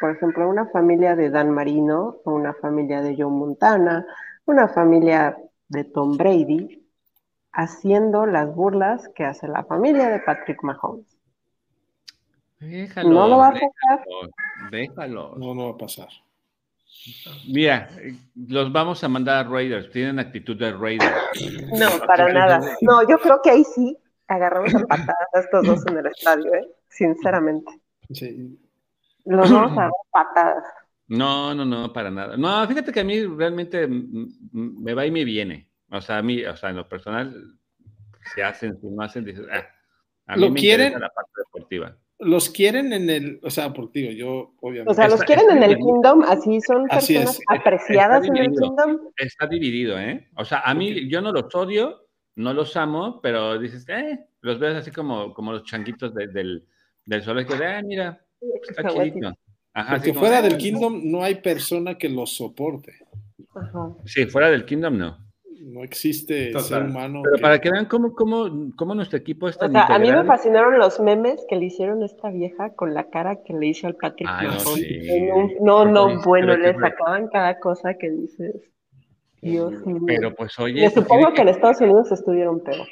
por 0.00 0.10
ejemplo, 0.10 0.48
una 0.48 0.66
familia 0.66 1.14
de 1.14 1.30
Dan 1.30 1.50
Marino, 1.50 2.16
una 2.24 2.54
familia 2.54 3.02
de 3.02 3.14
Joe 3.16 3.30
Montana, 3.30 4.06
una 4.46 4.68
familia 4.68 5.36
de 5.68 5.84
Tom 5.84 6.16
Brady, 6.16 6.82
haciendo 7.52 8.26
las 8.26 8.54
burlas 8.54 9.08
que 9.14 9.24
hace 9.24 9.46
la 9.46 9.64
familia 9.64 10.08
de 10.08 10.20
Patrick 10.20 10.62
Mahomes. 10.62 11.06
Déjalo, 12.58 13.10
no 13.10 13.28
lo 13.28 13.38
va 13.38 13.48
a 13.48 13.52
pasar. 13.52 14.06
Déjalo. 14.70 15.34
No, 15.36 15.54
no 15.54 15.66
va 15.66 15.74
a 15.74 15.78
pasar. 15.78 16.08
Mira, 17.48 17.88
los 18.34 18.72
vamos 18.72 19.02
a 19.02 19.08
mandar 19.08 19.46
a 19.46 19.48
Raiders. 19.48 19.90
Tienen 19.90 20.18
actitud 20.18 20.58
de 20.58 20.72
Raiders. 20.72 21.14
No, 21.78 22.06
para 22.06 22.32
nada. 22.32 22.60
No, 22.80 23.08
yo 23.08 23.18
creo 23.18 23.40
que 23.42 23.50
ahí 23.50 23.64
sí 23.64 23.96
agarramos 24.28 24.74
a 24.74 24.80
patadas 24.80 25.28
a 25.34 25.40
estos 25.40 25.66
dos 25.66 25.86
en 25.86 25.98
el 25.98 26.06
estadio, 26.06 26.54
¿eh? 26.54 26.68
sinceramente. 26.88 27.80
Sí. 28.10 28.58
Los 29.24 29.50
vamos 29.50 29.72
a 29.72 29.82
dar 29.82 29.90
patadas. 30.12 30.64
No, 31.08 31.54
no, 31.54 31.64
no, 31.64 31.92
para 31.92 32.10
nada. 32.10 32.36
No, 32.36 32.66
fíjate 32.68 32.92
que 32.92 33.00
a 33.00 33.04
mí 33.04 33.24
realmente 33.24 33.88
me 33.88 34.94
va 34.94 35.06
y 35.06 35.10
me 35.10 35.24
viene. 35.24 35.68
O 35.90 36.00
sea, 36.00 36.18
a 36.18 36.22
mí, 36.22 36.44
o 36.44 36.56
sea, 36.56 36.70
en 36.70 36.76
lo 36.76 36.88
personal, 36.88 37.34
si 38.32 38.40
hacen, 38.40 38.80
si 38.80 38.86
no 38.86 39.02
hacen, 39.02 39.24
dices, 39.24 39.44
ah, 39.52 39.66
a 40.26 40.36
mí 40.36 40.42
¿Lo 40.42 40.50
me 40.50 40.60
quieren? 40.60 40.92
la 40.92 41.08
parte 41.08 41.32
deportiva. 41.36 41.96
Los 42.20 42.50
quieren 42.50 42.92
en 42.92 43.10
el, 43.10 43.40
o 43.42 43.50
sea, 43.50 43.72
por 43.72 43.90
digo, 43.90 44.12
yo 44.12 44.54
obviamente. 44.60 44.92
O 44.92 44.94
sea, 44.94 45.08
los 45.08 45.22
quieren 45.22 45.50
en 45.50 45.62
el 45.62 45.76
Kingdom, 45.78 46.22
así 46.22 46.60
son 46.60 46.86
personas 46.86 47.40
apreciadas 47.48 48.24
en 48.26 48.36
el 48.36 48.52
Kingdom. 48.52 49.00
Está 49.16 49.46
dividido, 49.46 49.98
¿eh? 49.98 50.28
O 50.36 50.44
sea, 50.44 50.60
a 50.60 50.74
mí, 50.74 51.08
yo 51.08 51.20
no 51.22 51.32
los 51.32 51.52
odio, 51.54 52.06
no 52.36 52.52
los 52.52 52.76
amo, 52.76 53.20
pero 53.20 53.58
dices, 53.58 53.84
eh, 53.88 54.26
los 54.42 54.60
ves 54.60 54.76
así 54.76 54.92
como, 54.92 55.34
como 55.34 55.52
los 55.52 55.64
changuitos 55.64 56.14
del, 56.14 56.66
del 57.04 57.22
sol, 57.22 57.44
que 57.46 57.56
de, 57.56 57.66
ah, 57.66 57.82
mira, 57.82 58.24
Está 58.40 59.90
Porque 59.90 60.14
fuera 60.14 60.42
del 60.42 60.56
Kingdom 60.56 61.02
no 61.04 61.22
hay 61.22 61.36
persona 61.36 61.96
que 61.96 62.08
lo 62.08 62.26
soporte. 62.26 62.94
Sí, 64.04 64.26
fuera 64.26 64.50
del 64.50 64.64
Kingdom 64.64 64.98
no. 64.98 65.30
No 65.62 65.84
existe 65.84 66.58
ser 66.58 66.84
humano. 66.84 67.20
Pero 67.22 67.42
para 67.42 67.60
que 67.60 67.70
vean 67.70 67.84
cómo, 67.84 68.14
cómo, 68.14 68.70
cómo, 68.76 68.94
nuestro 68.94 69.18
equipo 69.18 69.46
está. 69.46 69.66
O 69.66 69.70
sea, 69.70 69.84
a 69.86 69.98
mí 69.98 70.10
me 70.10 70.24
fascinaron 70.24 70.78
los 70.78 70.98
memes 71.00 71.44
que 71.50 71.56
le 71.56 71.66
hicieron 71.66 72.02
a 72.02 72.06
esta 72.06 72.30
vieja 72.30 72.72
con 72.74 72.94
la 72.94 73.10
cara 73.10 73.42
que 73.44 73.52
le 73.52 73.66
hizo 73.66 73.86
al 73.86 73.94
Patrick 73.96 74.28
no, 75.60 75.84
no, 75.84 76.22
bueno, 76.22 76.56
le 76.56 76.74
sacaban 76.74 77.28
cada 77.28 77.58
cosa 77.58 77.94
que 77.94 78.10
dices. 78.10 78.54
Dios 79.42 79.86
mío. 79.86 80.02
Pero 80.06 80.34
pues 80.34 80.58
oye. 80.58 80.82
Me 80.82 80.90
supongo 80.90 81.32
que... 81.34 81.42
en 81.42 81.48
Estados 81.48 81.80
Unidos 81.80 82.12
estuvieron 82.12 82.62
peor. 82.62 82.86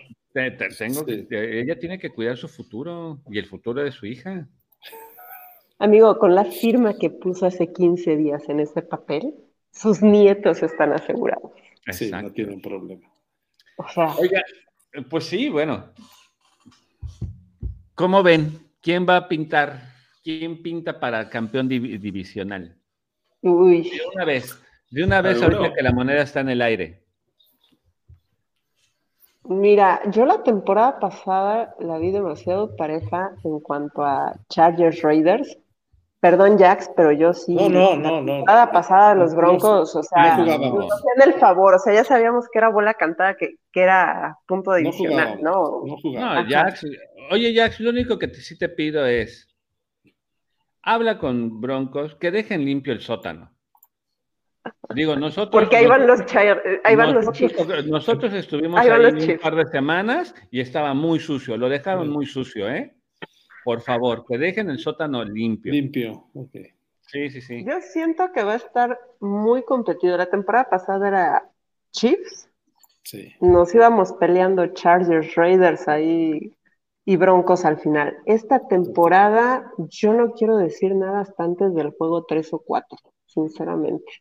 tengo 0.79 1.05
ella 1.09 1.79
tiene 1.79 1.99
que 1.99 2.11
cuidar 2.11 2.37
su 2.37 2.49
futuro 2.49 3.21
y 3.31 3.39
el 3.39 3.47
futuro 3.47 3.83
de 3.83 3.93
su 3.93 4.07
hija. 4.07 4.47
Amigo, 5.81 6.19
con 6.19 6.35
la 6.35 6.45
firma 6.45 6.95
que 6.95 7.09
puso 7.09 7.47
hace 7.47 7.73
15 7.73 8.17
días 8.17 8.49
en 8.49 8.59
ese 8.59 8.83
papel, 8.83 9.35
sus 9.71 10.03
nietos 10.03 10.63
están 10.63 10.93
asegurados. 10.93 11.53
Sí, 11.93 12.11
no 12.11 12.33
tienen 12.33 12.61
problema. 12.61 13.09
Oiga, 14.19 14.43
pues 15.09 15.25
sí, 15.25 15.49
bueno. 15.49 15.85
¿Cómo 17.95 18.23
ven? 18.25 18.59
¿Quién 18.81 19.07
va 19.09 19.17
a 19.17 19.29
pintar? 19.29 19.81
¿Quién 20.25 20.63
pinta 20.63 20.99
para 20.99 21.31
campeón 21.31 21.69
divisional? 21.69 22.77
Uy. 23.41 23.85
De 23.85 24.01
una 24.15 24.25
vez, 24.25 24.61
de 24.91 25.05
una 25.05 25.23
vez 25.23 25.41
ahorita 25.41 25.75
que 25.75 25.83
la 25.83 25.93
moneda 25.93 26.23
está 26.23 26.41
en 26.41 26.49
el 26.49 26.61
aire. 26.61 27.05
Mira, 29.45 30.03
yo 30.11 30.27
la 30.27 30.43
temporada 30.43 30.99
pasada 30.99 31.75
la 31.79 31.99
vi 31.99 32.11
demasiado 32.11 32.77
pareja 32.77 33.31
en 33.45 33.61
cuanto 33.61 34.05
a 34.05 34.35
Chargers 34.51 35.01
Raiders 35.03 35.57
Perdón, 36.21 36.59
Jax, 36.59 36.91
pero 36.97 37.13
yo 37.13 37.33
sí. 37.33 37.55
No, 37.55 37.69
no, 37.69 37.95
no, 37.95 38.21
no. 38.21 38.45
La 38.45 38.73
pasada 38.73 39.15
los 39.15 39.37
Broncos, 39.37 39.95
o 39.95 40.03
sea, 40.03 40.39
no 40.39 40.43
hacían 40.43 41.23
el 41.25 41.35
favor, 41.35 41.75
o 41.75 41.79
sea, 41.79 41.95
ya 41.95 42.03
sabíamos 42.03 42.47
que 42.53 42.59
era 42.59 42.71
bola 42.71 42.95
cantada, 42.95 43.37
que, 43.37 43.59
que 43.71 43.83
era 43.83 44.37
punto 44.47 44.75
divisional, 44.75 45.41
¿no? 45.41 45.85
No, 45.85 45.97
no, 46.03 46.43
no 46.43 46.49
Jax, 46.49 46.87
oye, 47.31 47.55
Jax, 47.55 47.79
lo 47.79 47.91
único 47.91 48.19
que 48.19 48.35
sí 48.35 48.59
te 48.59 48.69
pido 48.69 49.07
es, 49.07 49.49
habla 50.83 51.19
con 51.19 51.61
Broncos, 51.61 52.17
que 52.17 52.33
dejen 52.33 52.65
limpio 52.65 52.93
el 52.93 53.01
sótano. 53.01 53.53
Digo, 54.95 55.15
nosotros. 55.15 55.51
Porque 55.53 55.77
ahí 55.77 55.87
van 55.87 56.07
los, 56.07 56.21
ahí 56.85 56.97
van 56.97 57.15
nosotros, 57.15 57.53
los 57.69 57.87
Nosotros 57.87 58.33
estuvimos 58.33 58.81
ahí, 58.81 58.91
un 58.91 59.39
par 59.39 59.55
de 59.55 59.67
semanas 59.67 60.35
y 60.51 60.61
estaba 60.61 60.95
muy 60.95 61.21
sucio, 61.21 61.57
lo 61.57 61.69
dejaron 61.69 62.09
muy 62.09 62.27
sucio, 62.27 62.69
¿eh? 62.69 62.98
Por 63.65 63.81
favor, 63.81 64.25
que 64.27 64.39
dejen 64.39 64.71
el 64.71 64.79
sótano 64.79 65.25
limpio. 65.25 65.73
Limpio, 65.73 66.31
ok. 66.35 66.57
Sí, 67.01 67.31
sí, 67.31 67.41
sí. 67.41 67.65
Yo 67.65 67.81
siento 67.81 68.33
que 68.33 68.45
va 68.45 68.53
a 68.53 68.57
estar 68.57 68.99
muy 69.21 69.63
competido. 69.65 70.17
La 70.17 70.31
temporada 70.31 70.69
pasada 70.69 71.09
era 71.09 71.51
Chiefs. 71.91 72.51
Sí. 73.03 73.33
Nos 73.41 73.75
íbamos 73.75 74.13
peleando 74.15 74.67
Chargers, 74.69 75.35
Raiders 75.35 75.89
ahí 75.89 76.55
y 77.07 77.17
Broncos 77.17 77.65
al 77.65 77.79
final. 77.79 78.19
Esta 78.27 78.69
temporada 78.69 79.73
yo 79.79 80.13
no 80.13 80.33
quiero 80.33 80.59
decir 80.59 80.95
nada 80.95 81.21
hasta 81.21 81.45
antes 81.45 81.75
del 81.75 81.91
juego 81.93 82.27
3 82.27 82.53
o 82.53 82.59
4, 82.59 82.99
sinceramente. 83.25 84.13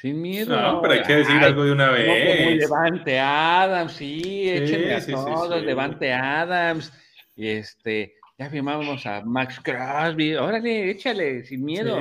Sin 0.00 0.22
miedo. 0.22 0.58
No, 0.58 0.80
pero 0.80 0.94
hay 0.94 1.02
que 1.02 1.16
decir 1.16 1.36
algo 1.42 1.64
de 1.64 1.72
una 1.72 1.90
vez. 1.90 2.56
levante 2.56 3.18
Adams, 3.18 3.92
sí, 3.92 4.48
échenle 4.48 4.94
a 4.94 5.04
todos, 5.04 5.62
levante 5.62 6.10
Adams. 6.10 6.90
Y 7.40 7.48
este, 7.48 8.16
ya 8.38 8.50
firmamos 8.50 9.06
a 9.06 9.22
Max 9.24 9.58
Crosby, 9.64 10.34
órale, 10.34 10.90
échale, 10.90 11.42
sin 11.42 11.64
miedo. 11.64 11.98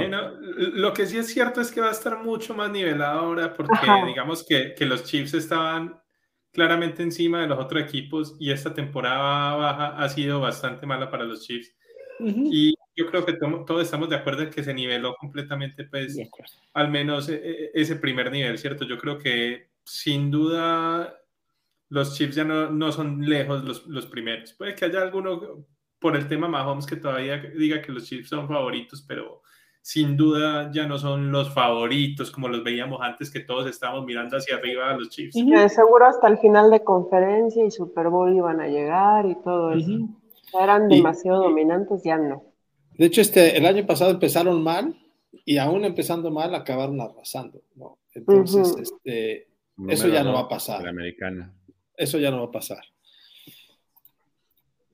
lo 0.58 0.94
que 0.94 1.06
sí 1.06 1.18
es 1.18 1.28
cierto 1.28 1.62
es 1.62 1.72
que 1.72 1.80
va 1.80 1.88
a 1.88 1.94
estar 1.94 2.22
mucho 2.22 2.54
más 2.54 2.70
nivelado 2.70 3.22
ahora 3.22 3.54
porque 3.54 3.74
digamos 4.06 4.46
que, 4.46 4.76
que, 4.76 4.86
los 4.86 5.06
Chiefs 5.06 5.34
estaban 5.34 5.98
claramente 6.52 7.04
encima 7.04 7.40
de 7.40 7.48
los 7.48 7.58
otros 7.58 7.82
equipos 7.82 8.36
y 8.38 8.52
esta 8.52 8.74
temporada 8.74 9.56
baja 9.56 9.88
ha 9.98 10.10
sido 10.10 10.42
bastante 10.42 10.86
mala 10.86 11.10
para 11.10 11.24
los 11.24 11.48
Chiefs. 11.48 11.74
Y 12.20 12.74
yo 12.98 13.08
creo 13.10 13.26
que 13.26 13.38
todos 13.66 13.82
estamos 13.82 14.10
de 14.10 14.18
acuerdo 14.18 14.44
en 14.44 14.50
que 14.50 14.62
se 14.62 14.74
niveló 14.74 15.16
completamente, 15.16 15.86
pues, 15.86 16.18
al 16.74 16.92
menos 16.92 17.30
e, 17.30 17.36
e, 17.36 17.72
ese 17.74 17.96
primer 17.96 18.30
nivel, 18.30 18.58
¿cierto? 18.58 18.84
Yo 18.84 18.98
creo 18.98 19.20
que 19.20 19.70
sin 19.86 20.32
duda 20.32 21.19
los 21.90 22.16
Chiefs 22.16 22.36
ya 22.36 22.44
no, 22.44 22.70
no 22.70 22.92
son 22.92 23.28
lejos 23.28 23.64
los, 23.64 23.86
los, 23.88 24.06
primeros. 24.06 24.54
Puede 24.54 24.76
que 24.76 24.86
haya 24.86 25.02
alguno 25.02 25.66
por 26.00 26.16
el 26.16 26.28
tema 26.28 26.48
Mahomes 26.48 26.86
que 26.86 26.96
todavía 26.96 27.38
diga 27.38 27.82
que 27.82 27.92
los 27.92 28.06
Chiefs 28.06 28.30
son 28.30 28.48
favoritos, 28.48 29.04
pero 29.08 29.42
sin 29.82 30.16
duda 30.16 30.72
ya 30.72 30.88
no 30.88 30.98
son 30.98 31.32
los 31.32 31.54
favoritos 31.54 32.32
como 32.32 32.48
los 32.48 32.64
veíamos 32.64 33.00
antes 33.02 33.32
que 33.32 33.40
todos 33.40 33.68
estábamos 33.68 34.06
mirando 34.06 34.38
hacia 34.38 34.58
arriba 34.58 34.92
a 34.92 34.98
los 34.98 35.10
Chiefs. 35.10 35.36
seguro 35.74 36.06
hasta 36.06 36.28
el 36.28 36.38
final 36.38 36.70
de 36.70 36.84
conferencia 36.84 37.66
y 37.66 37.72
Super 37.72 38.10
Bowl 38.10 38.36
iban 38.36 38.60
a 38.60 38.68
llegar 38.68 39.26
y 39.26 39.36
todo 39.42 39.74
eso. 39.74 40.10
Eran 40.60 40.88
demasiado 40.88 41.44
dominantes, 41.44 42.04
ya 42.04 42.18
no. 42.18 42.44
De 42.98 43.06
hecho, 43.06 43.22
este, 43.22 43.58
el 43.58 43.66
año 43.66 43.86
pasado 43.86 44.12
empezaron 44.12 44.62
mal 44.62 44.96
y 45.46 45.58
aún 45.58 45.86
empezando 45.86 46.32
mal 46.32 46.54
acabaron 46.54 47.00
arrasando, 47.00 47.62
¿no? 47.76 47.98
Entonces, 48.14 48.76
este, 48.78 49.48
eso 49.88 50.08
ya 50.08 50.24
no 50.24 50.34
va 50.34 50.42
a 50.42 50.48
pasar. 50.50 50.84
La 50.84 50.90
americana. 50.90 51.54
Eso 52.00 52.18
ya 52.18 52.32
no 52.32 52.40
va 52.40 52.46
a 52.46 52.52
pasar. 52.52 52.82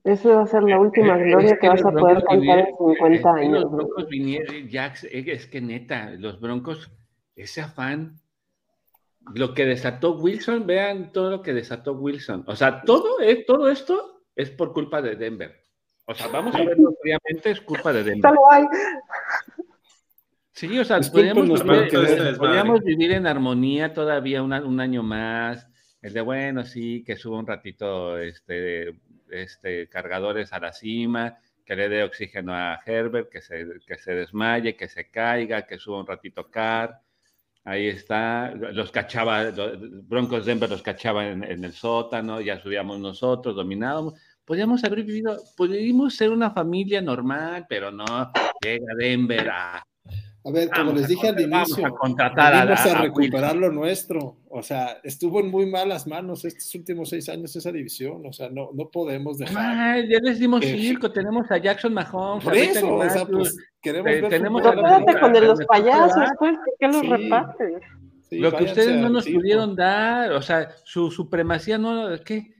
Eso 0.02 0.34
va 0.34 0.42
a 0.42 0.46
ser 0.46 0.64
la 0.64 0.74
eh, 0.74 0.78
última 0.78 1.16
eh, 1.16 1.22
gloria 1.22 1.56
que, 1.56 1.68
vas 1.68 1.84
a 1.84 1.92
poder 1.92 2.22
cantar 2.24 2.58
en 2.58 2.76
50 2.76 3.30
años. 3.30 3.62
Los 3.62 3.72
Broncos 3.72 4.08
vinieron, 4.08 4.68
Jax, 4.68 5.04
es 5.04 5.46
que 5.46 5.60
neta, 5.60 6.10
los 6.18 6.40
Broncos, 6.40 6.90
ese 7.36 7.60
afán, 7.60 8.20
lo 9.34 9.54
que 9.54 9.66
desató 9.66 10.16
Wilson, 10.16 10.66
vean 10.66 11.12
todo 11.12 11.30
lo 11.30 11.42
que 11.42 11.54
desató 11.54 11.92
Wilson. 11.92 12.42
O 12.48 12.56
sea, 12.56 12.82
todo, 12.82 13.20
eh, 13.20 13.44
todo 13.46 13.70
esto 13.70 14.24
es 14.34 14.50
por 14.50 14.72
culpa 14.72 15.00
de 15.00 15.14
Denver. 15.14 15.62
O 16.06 16.14
sea, 16.14 16.26
vamos 16.26 16.56
a 16.56 16.58
verlo 16.58 16.92
fríamente, 17.00 17.52
es 17.52 17.60
culpa 17.60 17.92
de 17.92 18.02
Denver. 18.02 18.32
Sí, 20.50 20.76
o 20.76 20.84
sea, 20.84 21.00
podríamos 21.00 21.62
vivir, 21.62 22.36
podríamos 22.36 22.82
vivir, 22.82 23.12
en 23.12 23.28
armonía 23.28 23.92
todavía 23.92 24.42
un 24.42 24.80
año 24.80 25.04
más 25.04 25.68
el 26.06 26.12
de 26.12 26.20
bueno, 26.20 26.64
sí, 26.64 27.02
que 27.04 27.16
suba 27.16 27.40
un 27.40 27.46
ratito 27.48 28.16
este, 28.18 28.94
este, 29.28 29.88
cargadores 29.88 30.52
a 30.52 30.60
la 30.60 30.72
cima, 30.72 31.36
que 31.64 31.74
le 31.74 31.88
dé 31.88 32.04
oxígeno 32.04 32.54
a 32.54 32.80
Herbert, 32.86 33.28
que 33.28 33.40
se, 33.40 33.66
que 33.84 33.98
se 33.98 34.14
desmaye, 34.14 34.76
que 34.76 34.86
se 34.88 35.10
caiga, 35.10 35.66
que 35.66 35.78
suba 35.78 35.98
un 35.98 36.06
ratito 36.06 36.48
Car. 36.48 37.00
Ahí 37.64 37.88
está, 37.88 38.52
los 38.54 38.92
cachaba, 38.92 39.50
los 39.50 40.06
Broncos 40.06 40.46
Denver 40.46 40.70
los 40.70 40.82
cachaba 40.82 41.26
en, 41.26 41.42
el 41.42 41.72
sótano, 41.72 42.40
ya 42.40 42.60
subíamos 42.60 43.00
nosotros, 43.00 43.56
dominábamos. 43.56 44.14
Podríamos 44.44 44.84
haber 44.84 45.02
vivido, 45.02 45.36
podríamos 45.56 46.14
ser 46.14 46.30
una 46.30 46.52
familia 46.52 47.02
normal, 47.02 47.66
pero 47.68 47.90
no, 47.90 48.30
llega 48.62 48.94
Denver 48.96 49.50
a, 49.50 49.84
a 50.46 50.50
ver, 50.52 50.70
como 50.70 50.92
les 50.92 51.08
dije 51.08 51.26
al 51.26 51.40
inicio, 51.40 51.82
vamos 51.82 51.84
a, 51.84 51.90
contratar 51.90 52.54
a, 52.54 53.02
recuperar 53.02 53.56
lo 53.56 53.72
nuestro. 53.72 54.36
O 54.48 54.62
sea, 54.62 55.00
estuvo 55.02 55.40
en 55.40 55.50
muy 55.50 55.66
malas 55.66 56.06
manos 56.06 56.44
estos 56.44 56.72
últimos 56.76 57.08
seis 57.08 57.28
años 57.28 57.56
esa 57.56 57.72
división. 57.72 58.24
O 58.24 58.32
sea, 58.32 58.48
no, 58.48 58.70
no 58.72 58.88
podemos 58.88 59.38
dejar. 59.38 59.56
Ah, 59.56 60.00
ya 60.08 60.20
les 60.20 60.38
dimos 60.38 60.64
circo, 60.64 61.10
tenemos 61.10 61.50
a 61.50 61.58
Jackson 61.58 61.92
Mahomes. 61.92 62.44
Por 62.44 62.56
eso, 62.56 62.94
o 62.94 63.10
sea, 63.10 63.26
pues 63.26 63.56
queremos 63.82 64.04
ver 64.04 64.28
tenemos 64.28 64.64
a 64.64 65.20
con 65.20 65.32
los 65.32 65.64
payasos, 65.66 66.30
pues, 66.38 66.54
¿qué 66.78 66.86
los 66.86 67.08
repartes? 67.08 67.82
lo 68.30 68.56
que 68.56 68.64
ustedes 68.64 69.00
no 69.00 69.08
nos 69.08 69.26
pudieron 69.28 69.74
dar, 69.74 70.32
o 70.32 70.42
sea, 70.42 70.70
su 70.84 71.10
supremacía 71.10 71.76
no, 71.76 72.12
es 72.12 72.20
que 72.20 72.54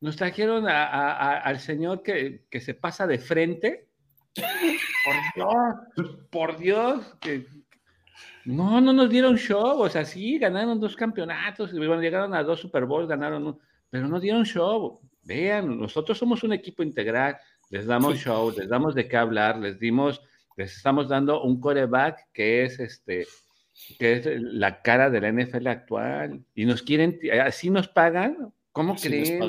nos 0.00 0.14
trajeron 0.14 0.68
a, 0.68 1.38
al 1.38 1.58
señor 1.58 2.02
que, 2.02 2.44
que 2.48 2.60
se 2.60 2.74
pasa 2.74 3.08
de 3.08 3.18
frente 3.18 3.88
por 4.34 5.16
Dios, 5.34 6.18
por 6.30 6.58
Dios, 6.58 7.16
que 7.20 7.46
no, 8.44 8.80
no 8.80 8.92
nos 8.92 9.08
dieron 9.08 9.36
show, 9.36 9.80
o 9.80 9.88
sea, 9.88 10.04
sí, 10.04 10.38
ganaron 10.38 10.78
dos 10.78 10.96
campeonatos, 10.96 11.72
bueno, 11.72 12.00
llegaron 12.00 12.34
a 12.34 12.42
dos 12.42 12.60
Super 12.60 12.84
Bowls, 12.84 13.08
ganaron, 13.08 13.58
pero 13.88 14.06
no 14.06 14.20
dieron 14.20 14.44
show. 14.44 15.00
Vean, 15.22 15.78
nosotros 15.78 16.18
somos 16.18 16.42
un 16.42 16.52
equipo 16.52 16.82
integral, 16.82 17.38
les 17.70 17.86
damos 17.86 18.18
show, 18.18 18.52
les 18.56 18.68
damos 18.68 18.94
de 18.94 19.08
qué 19.08 19.16
hablar, 19.16 19.58
les 19.58 19.78
dimos, 19.78 20.20
les 20.56 20.76
estamos 20.76 21.08
dando 21.08 21.42
un 21.42 21.58
coreback 21.58 22.28
que 22.32 22.64
es 22.64 22.78
este, 22.78 23.26
que 23.98 24.12
es 24.12 24.26
la 24.42 24.82
cara 24.82 25.08
de 25.08 25.20
la 25.22 25.32
NFL 25.32 25.66
actual, 25.68 26.44
y 26.54 26.66
nos 26.66 26.82
quieren, 26.82 27.18
así 27.42 27.70
nos 27.70 27.88
pagan, 27.88 28.52
¿cómo 28.72 28.94
creen? 28.96 29.42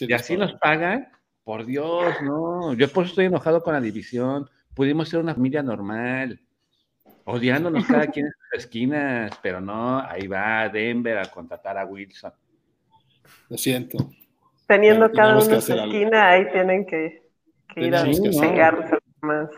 y 0.00 0.12
así 0.12 0.36
nos 0.36 0.54
pagan, 0.54 1.08
por 1.46 1.64
Dios, 1.64 2.12
no. 2.22 2.74
Yo 2.74 2.88
por 2.88 3.04
eso 3.04 3.12
estoy 3.12 3.26
enojado 3.26 3.62
con 3.62 3.72
la 3.72 3.80
división. 3.80 4.50
Pudimos 4.74 5.08
ser 5.08 5.20
una 5.20 5.32
familia 5.32 5.62
normal, 5.62 6.40
odiándonos 7.22 7.86
cada 7.86 8.06
quien 8.12 8.26
en 8.26 8.32
sus 8.32 8.64
esquinas, 8.64 9.38
pero 9.40 9.60
no, 9.60 10.00
ahí 10.00 10.26
va 10.26 10.68
Denver 10.68 11.18
a 11.18 11.26
contratar 11.26 11.78
a 11.78 11.86
Wilson. 11.86 12.32
Lo 13.48 13.56
siento. 13.56 14.10
Teniendo 14.66 15.08
cada 15.12 15.34
uno 15.34 15.60
su 15.60 15.72
esquina, 15.72 16.30
ahí 16.30 16.50
tienen 16.50 16.84
que, 16.84 17.22
ir 17.76 17.94
a 17.94 18.02
pegarse 18.02 18.98
más. 19.20 19.48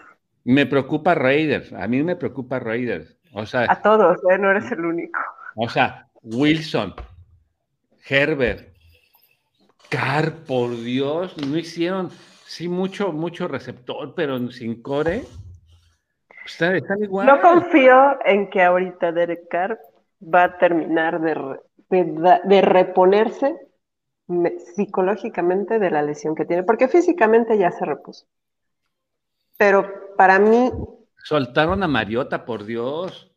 Me 0.44 0.66
preocupa 0.66 1.14
Raiders, 1.14 1.72
a 1.72 1.88
mí 1.88 2.02
me 2.02 2.16
preocupa 2.16 2.58
Raiders. 2.58 3.16
O 3.32 3.46
sea, 3.46 3.64
a 3.66 3.80
todos, 3.80 4.18
¿eh? 4.30 4.36
no 4.38 4.50
eres 4.50 4.70
el 4.72 4.84
único. 4.84 5.18
O 5.56 5.70
sea, 5.70 6.06
Wilson, 6.20 6.94
Herbert, 8.06 8.76
Car, 9.88 10.44
por 10.46 10.76
Dios, 10.76 11.36
no 11.38 11.56
hicieron, 11.56 12.10
sí, 12.46 12.68
mucho, 12.68 13.12
mucho 13.12 13.48
receptor, 13.48 14.14
pero 14.14 14.50
sin 14.50 14.82
core. 14.82 15.24
Está, 16.44 16.76
igual. 16.98 17.26
No 17.26 17.40
confío 17.40 18.18
en 18.24 18.48
que 18.50 18.62
ahorita 18.62 19.12
Derek 19.12 19.48
Carr 19.48 19.78
va 20.22 20.44
a 20.44 20.58
terminar 20.58 21.20
de, 21.20 21.56
de, 22.44 22.60
reponerse 22.62 23.54
psicológicamente 24.74 25.78
de 25.78 25.90
la 25.90 26.02
lesión 26.02 26.34
que 26.34 26.44
tiene, 26.44 26.62
porque 26.62 26.88
físicamente 26.88 27.56
ya 27.58 27.70
se 27.70 27.84
repuso. 27.84 28.26
Pero 29.56 30.14
para 30.16 30.38
mí... 30.38 30.70
Soltaron 31.24 31.82
a 31.82 31.88
Mariota, 31.88 32.44
por 32.44 32.64
Dios. 32.64 33.27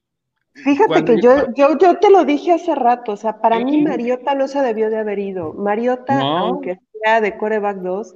Fíjate 0.54 1.06
que 1.06 1.22
yo, 1.22 1.54
yo, 1.56 1.78
yo 1.78 1.98
te 2.00 2.10
lo 2.10 2.26
dije 2.26 2.52
hace 2.52 2.76
rato, 2.76 3.14
o 3.14 3.18
sea, 3.18 3.40
para 3.40 3.60
mí 3.60 3.82
Mariota 3.84 4.36
no 4.36 4.48
se 4.48 4.62
debió 4.62 4.90
de 4.90 4.98
haber 4.98 5.20
ido. 5.20 5.54
Mariota, 5.54 6.20
aunque 6.20 6.80
sea 7.02 7.22
de 7.22 7.38
coreback 7.38 7.78
2, 7.78 8.16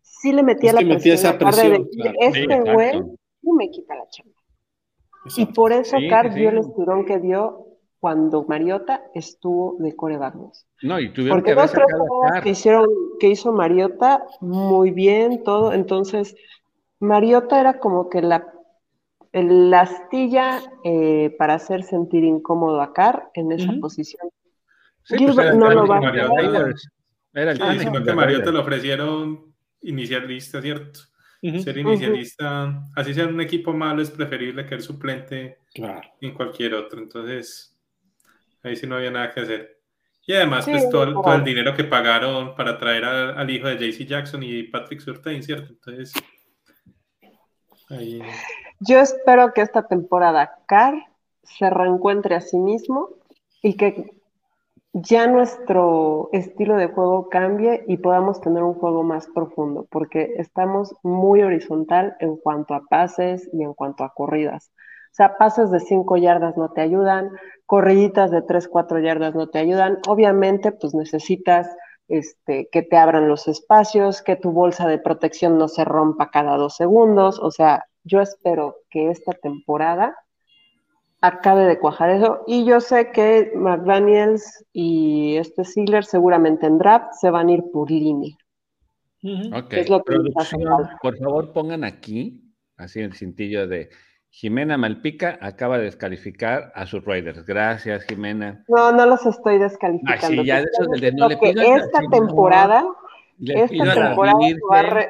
sí 0.00 0.32
le 0.32 0.42
metía 0.42 0.72
la 0.72 0.80
presión. 0.80 1.14
esa 1.14 1.38
presión 1.38 1.88
Este 2.20 2.60
güey 2.60 3.00
no 3.42 3.54
me 3.54 3.70
quita 3.70 3.96
la 3.96 4.06
chamba. 4.08 4.32
Y 5.36 5.46
por 5.46 5.72
eso 5.72 5.96
Carr 6.08 6.34
dio 6.34 6.50
el 6.50 6.58
estirón 6.58 7.06
que 7.06 7.18
dio 7.18 7.66
cuando 7.98 8.44
Mariota 8.44 9.02
estuvo 9.14 9.76
de 9.78 9.96
coreback 9.96 10.34
2. 10.34 10.66
No, 10.82 11.00
y 11.00 11.12
tuvieron 11.12 11.38
Porque 11.38 11.54
que 11.54 11.60
dos, 11.60 11.72
tres 11.72 12.42
que 12.42 12.50
hicieron, 12.50 12.86
que 13.18 13.28
hizo 13.28 13.52
Mariota, 13.52 14.24
muy 14.40 14.90
bien, 14.90 15.42
todo. 15.42 15.72
Entonces, 15.72 16.36
Mariota 17.00 17.58
era 17.58 17.78
como 17.78 18.10
que 18.10 18.20
la 18.20 18.53
la 19.42 19.80
astilla 19.80 20.62
eh, 20.84 21.34
para 21.38 21.54
hacer 21.54 21.82
sentir 21.82 22.22
incómodo 22.22 22.80
a 22.80 22.92
Carr 22.92 23.30
en 23.34 23.50
esa 23.52 23.72
posición. 23.80 24.28
Sí, 25.02 25.16
pues 25.16 25.30
Gilbert 25.30 25.56
no 25.56 25.70
lo 25.70 25.86
va 25.86 25.96
a 25.96 26.08
hacer. 26.08 26.74
Era 27.32 27.50
el 27.50 27.62
ah, 27.62 27.76
sino 27.76 28.04
que 28.04 28.12
Mario 28.12 28.42
te 28.42 28.52
lo 28.52 28.60
ofrecieron 28.60 29.52
inicialista, 29.82 30.62
¿cierto? 30.62 31.00
Ser 31.42 31.76
inicialista, 31.76 32.84
así 32.94 33.12
sea 33.12 33.26
un 33.26 33.40
equipo 33.40 33.74
malo, 33.74 34.00
es 34.00 34.10
preferible 34.10 34.64
que 34.64 34.76
el 34.76 34.82
suplente 34.82 35.58
en 36.20 36.32
cualquier 36.32 36.74
otro. 36.74 37.00
Entonces, 37.00 37.76
ahí 38.62 38.76
sí 38.76 38.86
no 38.86 38.96
había 38.96 39.10
nada 39.10 39.30
que 39.30 39.40
hacer. 39.40 39.80
Y 40.26 40.32
además, 40.32 40.64
pues 40.64 40.88
todo, 40.88 41.34
el 41.34 41.44
dinero 41.44 41.74
que 41.74 41.84
pagaron 41.84 42.54
para 42.54 42.78
traer 42.78 43.04
al 43.04 43.50
hijo 43.50 43.68
de 43.68 43.76
JC 43.76 44.06
Jackson 44.06 44.42
y 44.42 44.62
Patrick 44.62 45.00
Surtain, 45.00 45.42
¿cierto? 45.42 45.72
Entonces, 45.72 46.14
ahí... 47.90 48.22
Yo 48.80 48.98
espero 48.98 49.52
que 49.52 49.62
esta 49.62 49.86
temporada 49.86 50.58
Carr 50.66 50.94
se 51.42 51.70
reencuentre 51.70 52.34
a 52.34 52.40
sí 52.40 52.58
mismo 52.58 53.10
y 53.62 53.76
que 53.76 54.12
ya 54.92 55.26
nuestro 55.26 56.28
estilo 56.32 56.76
de 56.76 56.86
juego 56.86 57.28
cambie 57.28 57.84
y 57.88 57.96
podamos 57.96 58.40
tener 58.40 58.62
un 58.62 58.74
juego 58.74 59.02
más 59.02 59.26
profundo, 59.34 59.86
porque 59.90 60.34
estamos 60.38 60.94
muy 61.02 61.42
horizontal 61.42 62.16
en 62.20 62.36
cuanto 62.36 62.74
a 62.74 62.82
pases 62.88 63.50
y 63.52 63.62
en 63.64 63.74
cuanto 63.74 64.04
a 64.04 64.12
corridas. 64.14 64.70
O 65.10 65.16
sea, 65.16 65.36
pases 65.36 65.70
de 65.70 65.80
5 65.80 66.16
yardas 66.16 66.56
no 66.56 66.70
te 66.70 66.80
ayudan, 66.80 67.30
corriditas 67.66 68.30
de 68.30 68.42
3, 68.42 68.68
4 68.68 69.00
yardas 69.00 69.34
no 69.34 69.48
te 69.48 69.58
ayudan. 69.58 69.98
Obviamente, 70.08 70.72
pues 70.72 70.94
necesitas 70.94 71.68
este, 72.08 72.68
que 72.70 72.82
te 72.82 72.96
abran 72.96 73.28
los 73.28 73.48
espacios, 73.48 74.22
que 74.22 74.36
tu 74.36 74.52
bolsa 74.52 74.86
de 74.86 74.98
protección 74.98 75.58
no 75.58 75.68
se 75.68 75.84
rompa 75.84 76.30
cada 76.30 76.56
dos 76.56 76.76
segundos. 76.76 77.40
O 77.40 77.50
sea, 77.50 77.84
yo 78.04 78.20
espero 78.20 78.76
que 78.90 79.10
esta 79.10 79.32
temporada 79.32 80.16
acabe 81.20 81.64
de 81.64 81.78
cuajar 81.78 82.10
eso. 82.10 82.44
Y 82.46 82.64
yo 82.64 82.80
sé 82.80 83.10
que 83.10 83.52
McDaniels 83.54 84.64
y 84.72 85.36
este 85.36 85.64
Ziegler 85.64 86.04
seguramente 86.04 86.66
en 86.66 86.78
draft 86.78 87.12
se 87.20 87.30
van 87.30 87.48
a 87.48 87.52
ir 87.52 87.64
por 87.72 87.90
línea. 87.90 88.36
Ok, 89.54 89.74
por 91.00 91.16
favor 91.18 91.52
pongan 91.54 91.82
aquí, 91.82 92.54
así 92.76 93.00
el 93.00 93.14
cintillo 93.14 93.66
de 93.66 93.88
Jimena 94.28 94.76
Malpica 94.76 95.38
acaba 95.40 95.78
de 95.78 95.84
descalificar 95.84 96.72
a 96.74 96.84
sus 96.84 97.02
Raiders. 97.04 97.46
Gracias, 97.46 98.04
Jimena. 98.04 98.62
No, 98.68 98.92
no 98.92 99.06
los 99.06 99.24
estoy 99.24 99.58
descalificando. 99.58 100.26
Ay, 100.26 100.38
sí, 100.38 100.44
ya 100.44 100.58
eso 100.58 100.84
de 101.00 101.12
no 101.12 101.28
le 101.28 101.38
pido 101.38 101.62
esta 101.62 102.00
temporada, 102.10 102.84
esta 103.38 103.94
temporada 103.94 104.34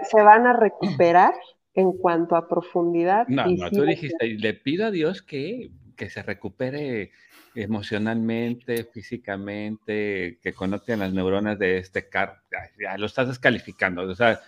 se 0.05 0.23
van 0.23 0.47
a 0.47 0.53
recuperar 0.53 1.35
en 1.74 1.92
cuanto 1.92 2.36
a 2.36 2.48
profundidad. 2.48 3.26
No, 3.28 3.46
no, 3.46 3.70
tú 3.70 3.82
dijiste, 3.82 4.26
le 4.26 4.55
pido 4.55 4.86
a 4.86 4.90
Dios 4.90 5.22
que 5.22 5.70
que 5.94 6.10
se 6.10 6.22
recupere 6.22 7.10
emocionalmente, 7.55 8.84
físicamente, 8.84 10.38
que 10.42 10.52
conecten 10.52 11.01
las 11.01 11.12
neuronas 11.12 11.59
de 11.59 11.78
este 11.78 12.09
car, 12.09 12.40
ya, 12.80 12.98
lo 12.98 13.06
estás 13.06 13.28
descalificando. 13.28 14.02
O 14.02 14.14
sea, 14.14 14.40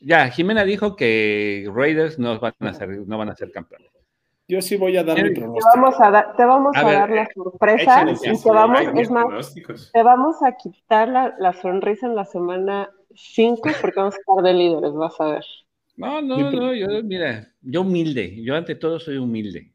ya, 0.00 0.28
Jimena 0.28 0.64
dijo 0.64 0.96
que 0.96 1.70
Raiders 1.72 2.18
no 2.18 2.38
van 2.40 2.54
a 2.60 2.72
ser, 2.72 2.88
no 3.06 3.18
van 3.18 3.28
a 3.28 3.36
ser 3.36 3.52
campeones. 3.52 3.90
Yo 4.48 4.62
sí 4.62 4.76
voy 4.76 4.96
a 4.96 5.02
dar 5.02 5.22
mi 5.22 5.34
pronóstico. 5.34 5.70
Te 5.72 5.80
vamos 5.80 6.00
a, 6.00 6.10
dar, 6.10 6.36
te 6.36 6.44
vamos 6.44 6.76
a, 6.76 6.82
dar 6.82 7.10
la 7.10 7.28
sorpresa 7.34 8.06
y 8.08 8.40
te 8.40 8.50
vamos, 8.50 8.80
es 8.94 9.10
más, 9.10 9.54
te 9.92 10.02
vamos 10.04 10.36
a 10.44 10.52
quitar 10.52 11.08
la, 11.08 11.34
la 11.38 11.52
sonrisa 11.52 12.06
en 12.06 12.14
la 12.14 12.24
semana 12.24 12.88
5 13.12 13.60
porque 13.80 13.98
vamos 13.98 14.14
a 14.14 14.18
estar 14.18 14.44
de 14.44 14.54
líderes, 14.54 14.92
vas 14.94 15.20
a 15.20 15.32
ver. 15.32 15.44
No, 15.96 16.20
no, 16.20 16.50
no, 16.50 16.74
yo, 16.74 17.02
mira, 17.02 17.52
yo 17.62 17.80
humilde, 17.80 18.42
yo 18.42 18.54
ante 18.54 18.74
todo 18.74 19.00
soy 19.00 19.16
humilde. 19.16 19.72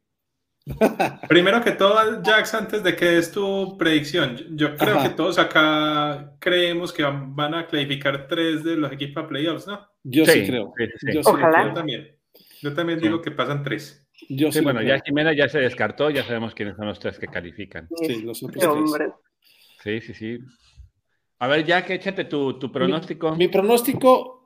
Primero 1.28 1.64
que 1.64 1.72
todo, 1.72 1.96
Jax, 2.24 2.54
antes 2.54 2.84
de 2.84 2.96
que 2.96 3.18
es 3.18 3.32
tu 3.32 3.76
predicción, 3.78 4.38
yo 4.56 4.76
creo 4.76 5.02
que 5.02 5.10
todos 5.10 5.40
acá 5.40 6.36
creemos 6.40 6.94
que 6.94 7.04
van 7.04 7.56
a 7.56 7.66
clasificar 7.66 8.28
tres 8.28 8.64
de 8.64 8.76
los 8.76 8.92
equipos 8.92 9.24
a 9.24 9.28
playoffs, 9.28 9.66
¿no? 9.66 9.88
Yo 10.04 10.26
sí, 10.26 10.46
creo. 10.46 10.74
Yo, 11.14 11.22
también. 11.74 12.16
Yo 12.62 12.74
también 12.74 13.00
digo 13.00 13.22
que 13.22 13.32
pasan 13.32 13.64
tres. 13.64 14.08
Yo 14.30 14.52
sí, 14.52 14.62
bueno, 14.62 14.84
ya 14.84 15.00
Jimena 15.04 15.34
ya 15.34 15.50
se 15.50 15.60
descartó, 15.60 16.12
ya 16.12 16.24
sabemos 16.24 16.54
quiénes 16.54 16.76
son 16.76 16.86
los 16.86 17.00
tres 17.00 17.18
que 17.18 17.28
califican. 17.28 17.88
Sí, 17.96 18.22
los 18.22 18.44
otros 18.44 18.94
tres. 18.94 19.12
Sí, 19.84 20.02
sí, 20.02 20.14
sí. 20.14 20.40
A 21.40 21.48
ver, 21.48 21.66
ya 21.66 21.84
que 21.84 21.96
échate 21.96 22.26
tu, 22.26 22.60
tu 22.60 22.72
pronóstico. 22.72 23.36
Mi, 23.36 23.48
pronóstico, 23.48 24.46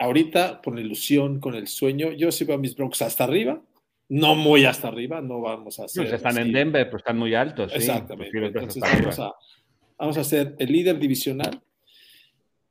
ahorita, 0.00 0.60
por 0.60 0.74
la 0.74 0.80
ilusión, 0.80 1.38
con 1.38 1.54
el 1.54 1.68
sueño, 1.68 2.10
yo 2.10 2.32
sí 2.32 2.44
veo 2.44 2.56
a 2.56 2.58
mis 2.58 2.74
Broncos 2.74 3.02
hasta 3.02 3.22
arriba 3.24 3.62
no 4.10 4.34
muy 4.34 4.64
hasta 4.64 4.88
arriba, 4.88 5.20
no 5.20 5.40
vamos 5.40 5.78
a 5.78 5.84
hacer. 5.84 6.02
Pues 6.02 6.14
están 6.14 6.36
en 6.36 6.52
Denver, 6.52 6.84
pero 6.86 6.98
están 6.98 7.16
muy 7.16 7.34
altos. 7.34 7.72
Exactamente. 7.72 8.36
Entonces 8.36 8.82
vamos 9.96 10.16
a, 10.16 10.20
hacer 10.20 10.56
el 10.58 10.72
líder 10.72 10.98
divisional 10.98 11.62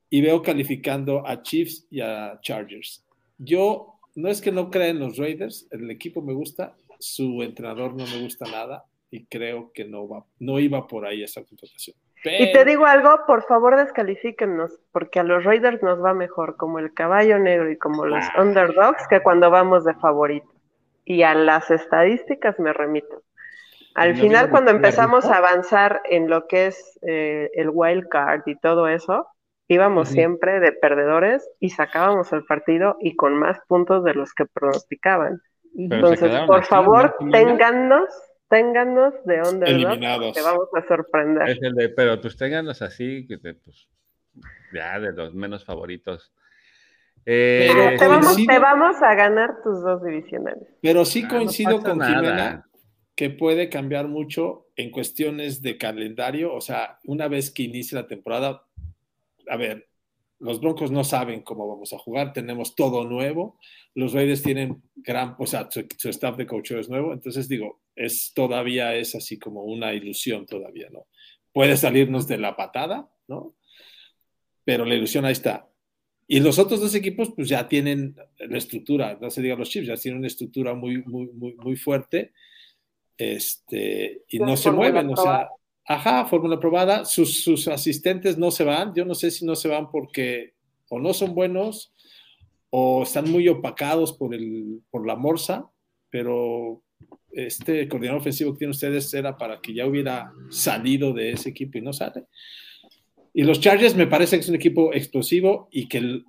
y 0.10 0.19
veo 0.19 0.41
calificando 0.41 1.26
a 1.26 1.41
Chiefs 1.41 1.88
y 1.89 2.01
a 2.01 2.38
Chargers. 2.41 3.06
Yo 3.38 3.99
no 4.15 4.27
es 4.27 4.41
que 4.41 4.51
no 4.51 4.69
crea 4.69 4.89
en 4.89 4.99
los 4.99 5.15
Raiders, 5.15 5.65
el 5.72 5.89
equipo 5.89 6.22
me 6.22 6.34
gusta, 6.34 6.76
su 6.99 7.41
entrenador 7.41 7.95
no 7.95 8.06
me 8.06 8.22
gusta 8.22 8.45
nada 8.51 8.84
y 9.10 9.23
creo 9.23 9.72
que 9.72 9.85
no 9.85 10.10
va, 10.10 10.26
no 10.39 10.60
iba 10.60 10.85
por 10.88 11.06
ahí 11.06 11.23
esa 11.23 11.41
contratación. 11.45 11.95
Y 12.25 12.51
te 12.51 12.65
digo 12.65 12.85
algo, 12.85 13.25
por 13.25 13.43
favor 13.43 13.77
descalifíquenos, 13.77 14.77
porque 14.91 15.19
a 15.19 15.23
los 15.23 15.43
Raiders 15.43 15.81
nos 15.81 16.03
va 16.03 16.13
mejor 16.13 16.57
como 16.57 16.79
el 16.79 16.93
caballo 16.93 17.39
negro 17.39 17.71
y 17.71 17.77
como 17.77 18.05
los 18.05 18.25
ah. 18.35 18.41
underdogs 18.41 19.07
que 19.07 19.21
cuando 19.21 19.49
vamos 19.49 19.85
de 19.85 19.93
favorito 19.95 20.49
y 21.05 21.23
a 21.23 21.33
las 21.33 21.71
estadísticas 21.71 22.59
me 22.59 22.73
remito. 22.73 23.23
Al 23.95 24.15
final, 24.15 24.49
cuando 24.49 24.71
empezamos 24.71 25.25
a 25.25 25.37
avanzar 25.37 26.01
en 26.05 26.29
lo 26.29 26.47
que 26.47 26.67
es 26.67 26.99
eh, 27.01 27.49
el 27.55 27.69
wild 27.71 28.07
card 28.07 28.43
y 28.45 28.55
todo 28.55 28.87
eso, 28.87 29.27
íbamos 29.67 30.09
siempre 30.09 30.59
de 30.59 30.71
perdedores 30.71 31.49
y 31.59 31.71
sacábamos 31.71 32.31
el 32.31 32.45
partido 32.45 32.97
y 32.99 33.15
con 33.15 33.35
más 33.35 33.59
puntos 33.67 34.03
de 34.03 34.13
los 34.13 34.33
que 34.33 34.45
pronosticaban. 34.45 35.41
Entonces, 35.75 36.31
por 36.47 36.63
favor, 36.65 37.15
téngannos, 37.31 38.09
téngannos 38.49 39.13
de 39.26 39.41
underdog, 39.41 40.34
que 40.34 40.41
vamos 40.41 40.67
a 40.76 40.88
sorprender. 40.88 41.49
Es 41.49 41.61
el 41.61 41.73
de, 41.76 41.89
pero 41.89 42.19
pues 42.19 42.35
téngannos 42.35 42.81
así, 42.81 43.27
que 43.27 43.38
pues, 43.38 43.88
ya 44.73 44.99
de 44.99 45.13
los 45.13 45.34
menos 45.34 45.63
favoritos. 45.63 46.34
Eh, 47.26 47.95
te, 47.99 48.07
vamos, 48.57 49.01
a 49.01 49.13
ganar 49.13 49.61
tus 49.63 49.84
dos 49.84 50.03
divisionales. 50.03 50.67
Pero 50.81 51.05
sí 51.05 51.23
ah, 51.26 51.30
coincido 51.30 51.80
con 51.81 52.01
Jimena 52.01 52.65
que 53.19 53.30
puede 53.30 53.67
cambiar 53.67 54.07
mucho 54.07 54.69
en 54.77 54.91
cuestiones 54.91 55.61
de 55.61 55.77
calendario. 55.77 56.53
O 56.53 56.61
sea, 56.61 56.99
una 57.03 57.27
vez 57.27 57.51
que 57.51 57.63
inicie 57.63 57.97
la 57.97 58.07
temporada, 58.07 58.63
a 59.49 59.57
ver, 59.57 59.89
los 60.39 60.61
Broncos 60.61 60.89
no 60.89 61.03
saben 61.03 61.41
cómo 61.41 61.67
vamos 61.67 61.91
a 61.91 61.97
jugar, 61.97 62.31
tenemos 62.31 62.76
todo 62.76 63.03
nuevo. 63.03 63.59
Los 63.93 64.13
Raiders 64.13 64.41
tienen 64.41 64.81
gran, 64.95 65.35
o 65.38 65.45
sea, 65.45 65.67
su, 65.69 65.85
staff 66.09 66.38
de 66.38 66.47
coach 66.47 66.71
es 66.71 66.89
nuevo. 66.89 67.11
Entonces 67.11 67.49
digo, 67.49 67.81
es 67.99 68.31
todavía 68.34 68.95
es 68.95 69.13
así 69.15 69.38
como 69.38 69.63
una 69.63 69.93
ilusión 69.93 70.45
todavía, 70.45 70.89
¿no? 70.91 71.07
Puede 71.51 71.77
salirnos 71.77 72.27
de 72.27 72.38
la 72.38 72.55
patada, 72.55 73.09
¿no? 73.27 73.55
Pero 74.63 74.85
la 74.85 74.95
ilusión 74.95 75.26
ahí 75.26 75.34
está. 75.34 75.67
Y 76.27 76.39
los 76.39 76.59
otros 76.59 76.80
dos 76.80 76.95
equipos, 76.95 77.34
pues 77.35 77.49
ya 77.49 77.67
tienen 77.67 78.15
la 78.38 78.57
estructura, 78.57 79.17
no 79.19 79.30
se 79.30 79.41
diga 79.41 79.55
los 79.55 79.69
chips, 79.69 79.88
ya 79.88 79.95
tienen 79.95 80.19
una 80.19 80.27
estructura 80.27 80.73
muy, 80.76 81.03
muy, 81.03 81.27
muy, 81.34 81.55
muy 81.55 81.76
fuerte 81.76 82.34
este, 83.19 84.23
y 84.30 84.39
no 84.39 84.55
se 84.55 84.71
mueven, 84.71 85.09
o 85.09 85.17
sea, 85.17 85.49
ajá, 85.85 86.26
fórmula 86.26 86.57
probada, 86.57 87.03
sus, 87.03 87.43
sus, 87.43 87.67
asistentes 87.67 88.38
no 88.38 88.49
se 88.49 88.63
van, 88.63 88.93
yo 88.95 89.03
no 89.03 89.13
sé 89.13 89.30
si 89.30 89.45
no 89.45 89.55
se 89.55 89.67
van 89.67 89.91
porque 89.91 90.53
o 90.88 90.99
no 90.99 91.13
son 91.13 91.35
buenos 91.35 91.93
o 92.69 93.03
están 93.03 93.30
muy 93.30 93.49
opacados 93.49 94.13
por, 94.13 94.34
el, 94.34 94.81
por 94.89 95.05
la 95.05 95.17
morsa, 95.17 95.69
pero 96.09 96.81
este 97.31 97.88
coordinador 97.88 98.22
ofensivo 98.22 98.53
que 98.53 98.60
tienen 98.60 98.72
ustedes 98.72 99.14
era 99.14 99.38
para 99.38 99.61
que 99.61 99.73
ya 99.73 99.85
hubiera 99.85 100.31
salido 100.49 101.14
de 101.14 101.31
ese 101.31 101.49
equipo 101.49 101.77
y 101.77 101.81
no 101.81 101.93
sale. 101.93 102.26
Y 103.34 103.43
los 103.43 103.60
Chargers 103.60 103.95
me 103.95 104.07
parece 104.07 104.35
que 104.35 104.41
es 104.41 104.49
un 104.49 104.56
equipo 104.56 104.93
explosivo 104.93 105.69
y 105.72 105.88
que 105.88 106.22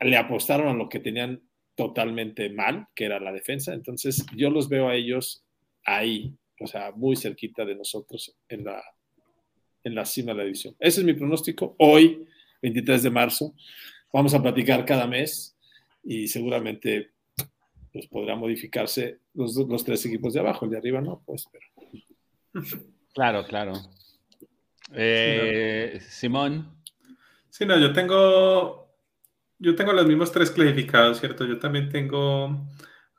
le 0.00 0.16
apostaron 0.16 0.68
a 0.68 0.74
lo 0.74 0.88
que 0.88 1.00
tenían 1.00 1.42
totalmente 1.74 2.48
mal, 2.50 2.88
que 2.94 3.04
era 3.04 3.20
la 3.20 3.32
defensa. 3.32 3.74
Entonces 3.74 4.24
yo 4.34 4.50
los 4.50 4.68
veo 4.68 4.88
a 4.88 4.94
ellos 4.94 5.44
ahí, 5.84 6.34
o 6.60 6.66
sea, 6.66 6.92
muy 6.92 7.16
cerquita 7.16 7.64
de 7.64 7.74
nosotros 7.74 8.34
en 8.48 8.64
la, 8.64 8.82
en 9.84 9.94
la 9.94 10.04
cima 10.04 10.32
de 10.32 10.38
la 10.38 10.44
división. 10.44 10.74
Ese 10.80 11.00
es 11.00 11.06
mi 11.06 11.12
pronóstico. 11.12 11.76
Hoy, 11.78 12.26
23 12.62 13.02
de 13.02 13.10
marzo, 13.10 13.54
vamos 14.12 14.32
a 14.34 14.42
platicar 14.42 14.84
cada 14.84 15.06
mes 15.06 15.56
y 16.02 16.26
seguramente 16.28 17.10
pues, 17.92 18.06
podrá 18.06 18.34
modificarse 18.36 19.18
los, 19.36 19.56
los 19.56 19.84
tres 19.84 20.04
equipos 20.06 20.32
de 20.32 20.40
abajo, 20.40 20.64
el 20.64 20.72
de 20.72 20.78
arriba 20.78 21.00
no, 21.00 21.22
pues, 21.24 21.48
pero... 21.52 22.66
Claro, 23.14 23.44
claro. 23.46 23.74
Eh, 24.92 26.00
Simón. 26.08 26.82
Sí, 27.48 27.64
no, 27.64 27.78
yo 27.78 27.92
tengo, 27.92 28.94
yo 29.58 29.74
tengo 29.74 29.92
los 29.92 30.06
mismos 30.06 30.32
tres 30.32 30.50
clasificados, 30.50 31.20
¿cierto? 31.20 31.46
Yo 31.46 31.58
también 31.58 31.88
tengo 31.88 32.66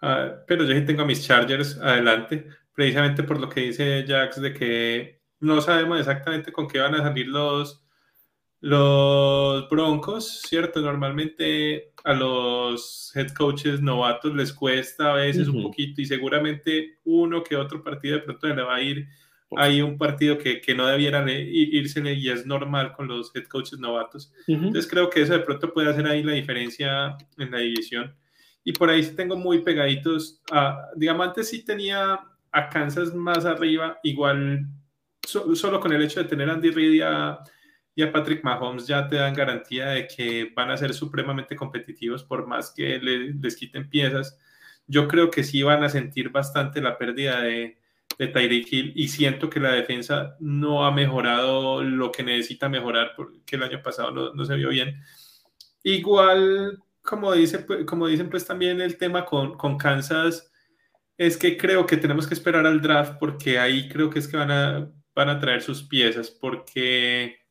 Ah, 0.02 0.44
pero 0.48 0.64
yo 0.64 0.73
sí 0.76 0.85
tengo 0.85 1.02
a 1.02 1.06
mis 1.06 1.26
Chargers 1.26 1.77
adelante, 1.80 2.48
precisamente 2.73 3.23
por 3.23 3.39
lo 3.39 3.49
que 3.49 3.61
dice 3.61 4.06
Jax 4.07 4.41
de 4.41 4.53
que 4.53 5.22
no 5.39 5.60
sabemos 5.61 5.99
exactamente 5.99 6.52
con 6.52 6.68
qué 6.68 6.80
van 6.80 6.95
a 6.95 7.03
salir 7.03 7.27
los, 7.27 7.84
los 8.60 9.68
Broncos, 9.69 10.41
¿cierto? 10.48 10.81
Normalmente 10.81 11.94
a 12.07 12.13
los 12.13 13.11
head 13.13 13.34
coaches 13.34 13.81
novatos 13.81 14.34
les 14.34 14.53
cuesta 14.53 15.11
a 15.11 15.15
veces 15.15 15.49
un 15.49 15.61
poquito 15.61 16.01
y 16.01 16.05
seguramente 16.05 16.99
uno 17.03 17.43
que 17.43 17.57
otro 17.57 17.84
partido 17.84 18.15
de 18.15 18.21
pronto 18.21 18.47
le 18.47 18.61
va 18.61 18.75
a 18.75 18.81
ir. 18.81 19.09
Hay 19.57 19.81
un 19.81 19.97
partido 19.97 20.38
que, 20.38 20.61
que 20.61 20.73
no 20.73 20.88
debiera 20.88 21.29
irse 21.29 22.01
y 22.13 22.29
es 22.29 22.45
normal 22.45 22.93
con 22.93 23.09
los 23.09 23.35
head 23.35 23.43
coaches 23.47 23.79
novatos. 23.79 24.34
Entonces 24.47 24.88
creo 24.89 25.09
que 25.09 25.21
eso 25.21 25.34
de 25.34 25.39
pronto 25.39 25.73
puede 25.73 25.89
hacer 25.89 26.07
ahí 26.07 26.23
la 26.23 26.31
diferencia 26.31 27.17
en 27.38 27.51
la 27.51 27.57
división. 27.57 28.15
Y 28.63 28.71
por 28.71 28.89
ahí 28.89 29.03
tengo 29.13 29.35
muy 29.35 29.59
pegaditos. 29.59 30.41
A, 30.49 30.88
digamos, 30.95 31.27
antes 31.27 31.49
sí 31.49 31.65
tenía 31.65 32.21
a 32.53 32.69
Kansas 32.69 33.13
más 33.13 33.43
arriba, 33.43 33.99
igual 34.03 34.65
solo 35.25 35.81
con 35.81 35.91
el 35.91 36.03
hecho 36.03 36.23
de 36.23 36.29
tener 36.29 36.49
a 36.49 36.53
Andy 36.53 36.69
Reid 36.71 36.93
y 36.93 37.01
a 37.01 37.38
y 37.98 38.03
a 38.03 38.11
Patrick 38.11 38.44
Mahomes 38.44 38.86
ya 38.86 39.07
te 39.07 39.15
dan 39.15 39.34
garantía 39.34 39.88
de 39.88 40.07
que 40.07 40.52
van 40.56 40.69
a 40.69 40.78
ser 40.78 40.94
supremamente 40.94 41.56
competitivos 41.56 42.24
por 42.24 42.45
más 42.45 42.72
que 42.72 42.99
les 42.99 43.56
quiten 43.56 43.90
piezas. 43.90 44.38
Yo 44.86 45.07
creo 45.07 45.32
que 45.32 45.44
sí 45.44 45.64
van 45.64 45.84
a 45.84 45.90
sentir 45.90 46.30
bastante 46.30 46.80
la 46.80 46.95
pérdida 46.95 47.41
de, 47.41 47.80
de 48.19 48.28
Tyreek 48.28 48.72
Hill 48.72 48.94
y 48.95 49.07
siento 49.07 49.49
que 49.49 49.60
la 49.60 49.72
defensa 49.72 50.36
no 50.40 50.86
ha 50.86 50.91
mejorado 50.91 51.82
lo 51.82 52.11
que 52.11 52.22
necesita 52.22 52.69
mejorar 52.69 53.14
porque 53.15 53.56
el 53.56 53.64
año 53.64 53.82
pasado 53.82 54.11
no, 54.11 54.32
no 54.32 54.45
se 54.45 54.53
vio 54.53 54.69
bien. 54.69 55.02
Igual, 55.82 56.78
como, 57.02 57.34
dice, 57.34 57.65
como 57.88 58.06
dicen 58.06 58.30
pues 58.30 58.45
también 58.45 58.80
el 58.80 58.99
tema 58.99 59.26
con, 59.26 59.57
con 59.57 59.76
Kansas, 59.76 60.52
es 61.18 61.36
que 61.36 61.57
creo 61.57 61.88
que 61.88 61.98
tenemos 61.98 62.28
que 62.28 62.36
esperar 62.36 62.68
al 62.68 62.80
draft 62.80 63.15
porque 63.19 63.57
ahí 63.57 63.90
creo 63.90 64.11
que 64.11 64.19
es 64.19 64.28
que 64.28 64.38
van 64.38 64.52
a, 64.52 64.88
van 65.15 65.30
a 65.30 65.40
traer 65.40 65.64
sus 65.64 65.82
piezas 65.82 66.30
porque 66.30 67.47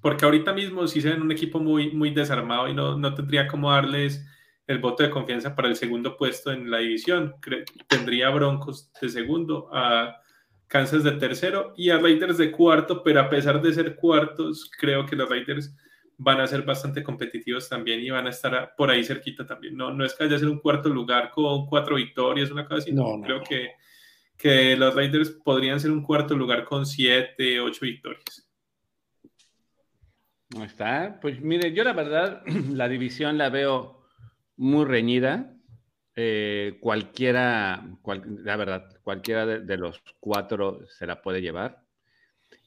porque 0.00 0.24
ahorita 0.24 0.52
mismo 0.52 0.86
sí 0.86 1.00
se 1.00 1.10
ven 1.10 1.22
un 1.22 1.32
equipo 1.32 1.60
muy, 1.60 1.90
muy 1.92 2.10
desarmado 2.10 2.68
y 2.68 2.74
no, 2.74 2.96
no 2.96 3.14
tendría 3.14 3.46
como 3.46 3.70
darles 3.70 4.26
el 4.66 4.78
voto 4.78 5.02
de 5.02 5.10
confianza 5.10 5.54
para 5.54 5.68
el 5.68 5.76
segundo 5.76 6.16
puesto 6.16 6.52
en 6.52 6.70
la 6.70 6.78
división. 6.78 7.34
tendría 7.88 8.30
Broncos 8.30 8.92
de 9.00 9.08
segundo, 9.08 9.68
a 9.72 10.16
Kansas 10.68 11.02
de 11.02 11.12
tercero 11.12 11.74
y 11.76 11.90
a 11.90 11.98
Raiders 11.98 12.38
de 12.38 12.52
cuarto, 12.52 13.02
pero 13.02 13.20
a 13.20 13.28
pesar 13.28 13.60
de 13.60 13.72
ser 13.72 13.96
cuartos, 13.96 14.70
creo 14.78 15.04
que 15.04 15.16
los 15.16 15.28
Raiders 15.28 15.74
van 16.16 16.40
a 16.40 16.46
ser 16.46 16.62
bastante 16.62 17.02
competitivos 17.02 17.68
también 17.68 18.00
y 18.00 18.10
van 18.10 18.26
a 18.26 18.30
estar 18.30 18.74
por 18.76 18.90
ahí 18.90 19.02
cerquita 19.02 19.44
también. 19.44 19.76
No, 19.76 19.92
no 19.92 20.04
es 20.04 20.14
que 20.14 20.24
haya 20.24 20.38
ser 20.38 20.48
un 20.48 20.60
cuarto 20.60 20.88
lugar 20.88 21.30
con 21.30 21.66
cuatro 21.66 21.96
victorias, 21.96 22.50
una 22.50 22.64
cosa 22.64 22.76
así. 22.76 22.92
No, 22.92 23.20
Creo 23.22 23.42
que, 23.42 23.70
que 24.36 24.76
los 24.76 24.94
Raiders 24.94 25.30
podrían 25.30 25.80
ser 25.80 25.90
un 25.90 26.04
cuarto 26.04 26.36
lugar 26.36 26.64
con 26.64 26.86
siete, 26.86 27.58
ocho 27.58 27.80
victorias. 27.86 28.49
Está. 30.58 31.18
Pues 31.20 31.40
mire, 31.40 31.72
yo 31.72 31.84
la 31.84 31.92
verdad, 31.92 32.42
la 32.72 32.88
división 32.88 33.38
la 33.38 33.50
veo 33.50 34.02
muy 34.56 34.84
reñida. 34.84 35.56
Eh, 36.16 36.78
cualquiera, 36.80 37.86
la 38.04 38.56
verdad, 38.56 38.98
cualquiera 39.02 39.46
de, 39.46 39.76
los 39.76 40.02
cuatro 40.18 40.80
se 40.88 41.06
la 41.06 41.22
puede 41.22 41.40
llevar. 41.40 41.84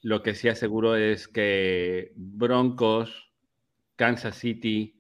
Lo 0.02 0.24
que 0.24 0.34
sí 0.34 0.48
aseguro 0.48 0.96
es 0.96 1.28
que 1.28 2.14
Broncos, 2.16 3.32
Kansas 3.96 4.38
City, 4.38 4.96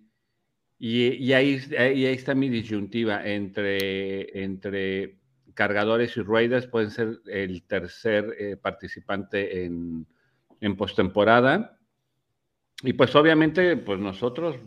y, 0.77 1.31
ahí, 1.31 1.61
ahí, 1.77 2.05
está 2.05 2.35
mi 2.35 2.49
disyuntiva 2.49 3.25
entre, 3.25 4.43
entre 4.43 5.19
cargadores 5.53 6.17
y 6.17 6.21
Raiders, 6.21 6.67
pueden 6.67 6.91
ser 6.91 7.21
el 7.27 7.63
tercer 7.63 8.35
eh, 8.37 8.57
participante 8.57 9.63
en, 9.63 10.05
en 10.59 10.75
postemporada 10.75 11.79
y 12.83 12.93
pues 12.93 13.15
obviamente, 13.15 13.77
pues 13.77 13.99
nosotros 13.99 14.57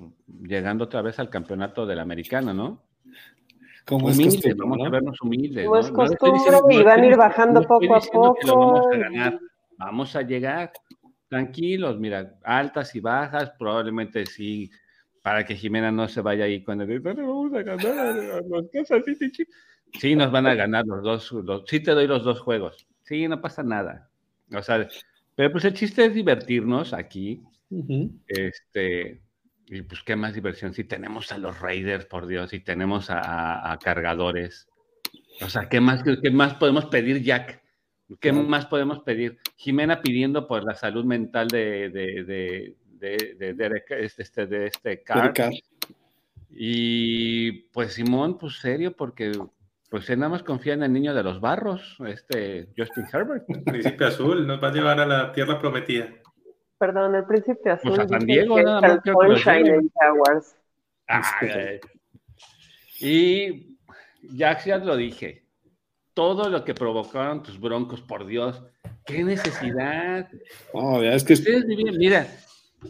llegando 0.43 0.84
otra 0.84 1.02
vez 1.02 1.18
al 1.18 1.28
campeonato 1.28 1.84
del 1.84 1.98
americano, 1.98 2.55
¿no? 2.55 2.82
Como 3.84 4.10
es 4.10 4.18
costumbre, 4.18 4.55
vamos 4.55 4.78
a 4.86 4.90
vernos 4.90 5.20
humildes. 5.20 5.66
Como 5.66 5.78
es 5.78 5.90
costumbre 5.90 6.56
y 6.70 6.82
van 6.82 7.01
a 7.02 7.06
ir 7.06 7.16
bajando 7.16 7.62
poco 7.62 7.94
a 7.94 8.01
poco. 8.01 8.56
vamos 8.56 8.86
a 8.93 8.97
ganar. 8.97 9.38
Vamos 9.78 10.16
a 10.16 10.22
llegar 10.22 10.72
tranquilos, 11.28 11.98
mira, 11.98 12.38
altas 12.43 12.94
y 12.94 13.01
bajas, 13.01 13.52
probablemente 13.59 14.24
sí, 14.24 14.70
para 15.22 15.44
que 15.44 15.55
Jimena 15.55 15.93
no 15.93 16.09
se 16.09 16.22
vaya 16.22 16.44
ahí 16.44 16.64
cuando 16.64 16.86
vamos 16.86 17.52
a 17.52 17.62
ganar 17.62 17.98
a 17.98 18.40
los 18.40 18.66
Sí, 19.93 20.16
nos 20.16 20.30
van 20.32 20.47
a 20.47 20.55
ganar 20.55 20.86
los 20.86 21.02
dos, 21.02 21.64
sí 21.66 21.80
te 21.80 21.93
doy 21.93 22.06
los 22.06 22.24
dos 22.24 22.40
juegos. 22.40 22.86
Sí, 23.02 23.28
no 23.28 23.40
pasa 23.40 23.62
nada. 23.62 24.09
O 24.52 24.62
sea, 24.62 24.88
pero 25.34 25.52
pues 25.52 25.64
el 25.64 25.74
chiste 25.74 26.06
es 26.06 26.14
divertirnos 26.14 26.93
aquí, 26.93 27.43
este, 28.26 29.22
y 29.66 29.82
pues 29.82 30.02
qué 30.02 30.16
más 30.16 30.34
diversión 30.34 30.72
si 30.74 30.84
tenemos 30.84 31.32
a 31.32 31.38
los 31.38 31.60
Raiders, 31.60 32.06
por 32.06 32.26
Dios, 32.26 32.52
y 32.52 32.60
tenemos 32.60 33.06
a, 33.10 33.78
cargadores. 33.82 34.68
O 35.40 35.48
sea, 35.48 35.68
¿qué 35.68 35.80
más, 35.80 36.02
qué 36.22 36.30
más 36.30 36.55
podemos 36.55 36.86
pedir, 36.86 37.22
Jack? 37.22 37.62
¿Qué 38.20 38.32
más 38.32 38.66
podemos 38.66 39.01
pedir? 39.01 39.38
Jimena 39.56 40.01
pidiendo 40.01 40.47
por 40.47 40.64
la 40.64 40.74
salud 40.74 41.05
mental 41.05 41.48
de, 41.48 41.90
de, 41.90 42.76
de, 42.98 43.55
de, 43.55 43.82
este, 44.01 44.22
este, 44.22 44.47
de 44.47 44.66
este 44.66 45.02
car. 45.02 45.32
Y 46.51 47.52
pues 47.72 47.94
Simón, 47.94 48.38
pues 48.38 48.59
serio, 48.60 48.97
porque 48.97 49.32
pues 49.90 50.09
él 50.09 50.20
nada 50.20 50.30
más 50.30 50.43
confía 50.43 50.74
en 50.74 50.82
el 50.82 50.93
niño 50.93 51.14
de 51.14 51.22
los 51.22 51.40
barros, 51.40 51.97
este 52.06 52.68
Justin 52.76 53.05
Herbert. 53.12 53.44
Príncipe 53.64 54.05
Azul, 54.05 54.47
nos 54.47 54.62
va 54.62 54.68
a 54.68 54.72
llevar 54.72 55.01
a 55.01 55.06
la 55.06 55.32
tierra 55.32 55.59
prometida. 55.59 56.09
Perdón, 56.78 57.14
el 57.14 57.24
príncipe 57.24 57.70
azul. 57.70 57.94
Pues 57.94 58.00
a 58.00 58.08
San 58.08 58.26
Diego, 58.26 58.60
nada 58.60 58.80
más. 58.80 59.00
Jaguars. 60.00 60.56
y 63.00 63.78
ya, 64.22 64.62
ya 64.62 64.78
lo 64.78 64.96
dije. 64.96 65.44
Todo 66.12 66.48
lo 66.48 66.64
que 66.64 66.74
provocaron 66.74 67.42
tus 67.42 67.60
broncos, 67.60 68.00
por 68.00 68.26
Dios, 68.26 68.62
qué 69.04 69.22
necesidad. 69.22 70.28
Oh, 70.72 71.02
es 71.02 71.24
que 71.24 71.34
ustedes 71.34 71.66
vivían, 71.66 71.96
mira, 71.98 72.26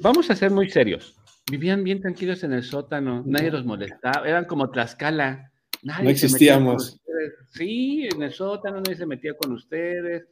vamos 0.00 0.30
a 0.30 0.36
ser 0.36 0.50
muy 0.50 0.70
serios. 0.70 1.16
Vivían 1.50 1.82
bien 1.84 2.00
tranquilos 2.00 2.42
en 2.44 2.52
el 2.52 2.62
sótano, 2.62 3.22
nadie 3.26 3.50
los 3.50 3.64
molestaba, 3.64 4.28
eran 4.28 4.44
como 4.44 4.70
Tlaxcala. 4.70 5.52
no 5.82 6.08
existíamos. 6.08 7.00
Sí, 7.50 8.08
en 8.12 8.22
el 8.22 8.32
sótano 8.32 8.76
nadie 8.76 8.96
se 8.96 9.06
metía 9.06 9.36
con 9.36 9.52
ustedes 9.52 10.28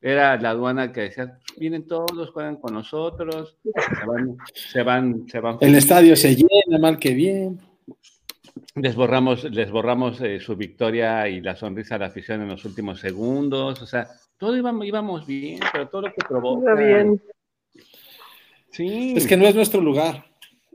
era 0.00 0.36
la 0.36 0.50
aduana 0.50 0.92
que 0.92 1.02
decía, 1.02 1.38
vienen 1.56 1.86
todos, 1.86 2.30
juegan 2.30 2.56
con 2.56 2.74
nosotros, 2.74 3.56
se 4.54 4.82
van, 4.82 5.28
se 5.28 5.40
van, 5.40 5.58
El 5.60 5.74
estadio 5.74 6.14
se 6.16 6.36
llena, 6.36 6.78
mal 6.80 6.98
que 6.98 7.14
bien. 7.14 7.58
Les 8.74 8.94
borramos, 8.94 9.44
les 9.44 9.70
borramos 9.70 10.20
eh, 10.20 10.38
su 10.38 10.54
victoria 10.54 11.28
y 11.28 11.40
la 11.40 11.56
sonrisa 11.56 11.94
a 11.94 11.98
la 11.98 12.06
afición 12.06 12.42
en 12.42 12.48
los 12.48 12.64
últimos 12.64 13.00
segundos, 13.00 13.80
o 13.80 13.86
sea, 13.86 14.06
todo 14.36 14.56
íbamos, 14.56 14.86
íbamos 14.86 15.26
bien, 15.26 15.60
pero 15.72 15.88
todo 15.88 16.02
lo 16.02 16.08
que 16.08 16.26
provoca... 16.26 16.74
bien. 16.74 17.20
Sí. 18.70 19.14
Es 19.16 19.26
que 19.26 19.36
no 19.36 19.46
es 19.46 19.54
nuestro 19.54 19.80
lugar, 19.80 20.26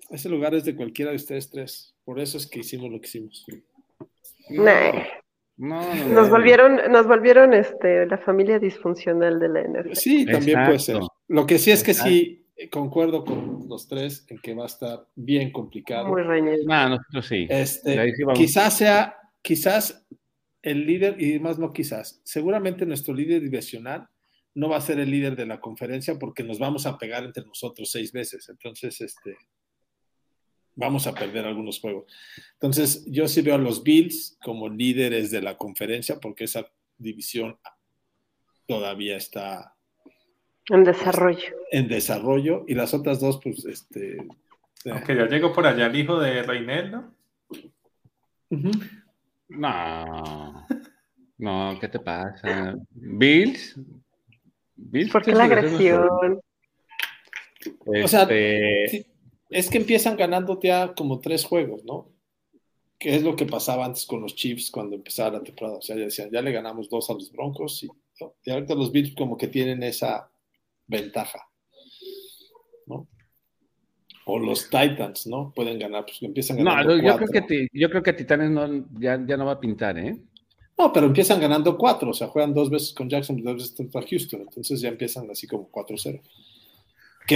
ese 0.10 0.30
lugar 0.30 0.56
es 0.56 0.66
de 0.66 0.76
cualquiera 0.76 1.12
de 1.12 1.18
ustedes 1.18 1.50
tres, 1.52 1.96
por 2.04 2.20
eso 2.20 2.38
es 2.38 2.48
que 2.48 2.60
hicimos 2.60 2.92
lo 2.92 3.00
que 3.00 3.08
hicimos. 3.08 3.46
Nos 5.58 6.30
volvieron, 6.30 6.80
nos 6.92 7.08
volvieron 7.08 7.54
este, 7.54 8.06
la 8.08 8.18
familia 8.18 8.58
disfuncional 8.58 9.40
de 9.40 9.50
la 9.50 9.62
NFL. 9.62 9.94
Sí, 9.94 10.26
también 10.26 10.64
puede 10.66 10.80
ser. 10.80 11.00
Lo 11.28 11.46
que 11.46 11.60
sí 11.60 11.72
es 11.72 11.84
que 11.84 11.94
sí 11.94 12.42
concuerdo 12.70 13.24
con 13.24 13.68
los 13.68 13.88
tres 13.88 14.26
en 14.30 14.40
que 14.40 14.54
va 14.54 14.64
a 14.64 14.68
estar 14.68 15.08
bien 15.16 15.52
complicado. 15.52 16.08
Muy 16.08 16.24
reñido. 16.24 16.64
No, 16.66 16.90
nosotros 16.90 17.26
sí. 17.28 17.48
Este, 17.50 18.14
quizás 18.36 18.78
sea, 18.78 19.16
quizás 19.42 20.06
el 20.62 20.86
líder, 20.86 21.22
y 21.22 21.40
más 21.40 21.58
no 21.58 21.74
quizás, 21.74 22.22
seguramente 22.24 22.86
nuestro 22.86 23.14
líder 23.14 23.42
divisional 23.42 24.08
no 24.54 24.70
va 24.70 24.78
a 24.78 24.82
ser 24.82 25.00
el 25.00 25.10
líder 25.10 25.36
de 25.36 25.46
la 25.46 25.60
conferencia 25.60 26.20
porque 26.20 26.44
nos 26.44 26.60
vamos 26.60 26.86
a 26.86 26.98
pegar 26.98 27.24
entre 27.24 27.46
nosotros 27.46 27.90
seis 27.90 28.12
veces. 28.12 28.50
Entonces, 28.50 29.00
este, 29.00 29.38
vamos 30.76 31.08
a 31.08 31.14
perder 31.14 31.46
algunos 31.46 31.80
juegos. 31.80 32.06
Entonces, 32.54 33.06
yo 33.06 33.28
sí 33.28 33.42
veo 33.42 33.56
a 33.56 33.60
los 33.60 33.84
Bills 33.84 34.38
como 34.44 34.70
líderes 34.70 35.32
de 35.32 35.42
la 35.42 35.58
conferencia 35.58 36.20
porque 36.20 36.46
esa 36.46 36.66
división 36.98 37.58
todavía 38.68 39.18
está 39.18 39.76
en 40.70 40.84
desarrollo. 40.84 41.56
En 41.72 41.88
desarrollo 41.88 42.66
y 42.68 42.76
las 42.76 42.94
otras 42.94 43.20
dos, 43.20 43.40
pues, 43.44 43.66
este... 43.66 44.18
Aunque 44.90 45.16
ya 45.16 45.28
llegó 45.28 45.54
por 45.54 45.68
allá 45.68 45.88
el 45.88 45.96
hijo 45.96 46.20
de 46.20 46.42
Reinel, 46.44 46.92
¿no? 46.92 47.16
No. 49.50 50.68
No, 51.38 51.78
¿qué 51.80 51.88
te 51.88 52.00
pasa? 52.00 52.76
Bills. 52.90 53.80
Bills. 54.76 55.12
¿Por 55.12 55.24
qué 55.24 55.34
la 55.34 55.44
agresión? 55.44 56.42
O 57.86 58.08
sea, 58.08 58.24
este, 58.24 59.11
es 59.52 59.70
que 59.70 59.78
empiezan 59.78 60.16
ganando 60.16 60.60
ya 60.60 60.94
como 60.96 61.20
tres 61.20 61.44
juegos, 61.44 61.84
¿no? 61.84 62.10
¿Qué 62.98 63.16
es 63.16 63.24
lo 63.24 63.36
que 63.36 63.46
pasaba 63.46 63.86
antes 63.86 64.06
con 64.06 64.22
los 64.22 64.36
Chiefs 64.36 64.72
cuando 64.72 64.96
empezaba 64.96 65.38
la 65.38 65.44
temporada? 65.44 65.78
O 65.78 65.82
sea, 65.82 65.96
ya 65.98 66.06
decían, 66.06 66.30
ya 66.32 66.42
le 66.42 66.52
ganamos 66.52 66.90
dos 66.90 67.10
a 67.10 67.14
los 67.14 67.32
Broncos 67.32 67.84
y, 67.84 67.90
y 68.46 68.52
ahorita 68.52 68.76
los 68.76 68.92
Bills 68.92 69.14
como 69.16 69.38
que 69.38 69.48
tienen 69.48 69.84
esa 69.84 70.32
ventaja, 70.88 71.40
¿no? 72.86 73.08
O 74.26 74.40
los 74.40 74.70
Titans, 74.70 75.28
¿no? 75.28 75.52
Pueden 75.54 75.80
ganar, 75.80 76.06
pues 76.06 76.22
empiezan 76.22 76.58
ganando. 76.58 76.96
No, 76.96 77.04
yo 77.04 77.18
creo, 77.18 77.46
que 77.46 77.68
yo 77.74 77.90
creo 77.90 78.04
que 78.04 78.14
Titanes 78.14 78.52
no, 78.52 78.86
ya, 79.00 79.22
ya 79.26 79.36
no 79.36 79.46
va 79.46 79.54
a 79.54 79.60
pintar, 79.60 79.98
¿eh? 79.98 80.18
No, 80.78 80.94
pero 80.94 81.08
empiezan 81.08 81.42
ganando 81.42 81.78
cuatro, 81.78 82.12
o 82.12 82.14
sea, 82.14 82.28
juegan 82.28 82.54
dos 82.54 82.70
veces 82.70 82.94
con 82.94 83.10
Jackson 83.10 83.38
y 83.38 83.42
dos 83.42 83.56
veces 83.56 83.72
contra 83.76 84.02
Houston, 84.02 84.42
entonces 84.42 84.80
ya 84.80 84.90
empiezan 84.90 85.30
así 85.30 85.46
como 85.46 85.70
4-0. 85.70 86.22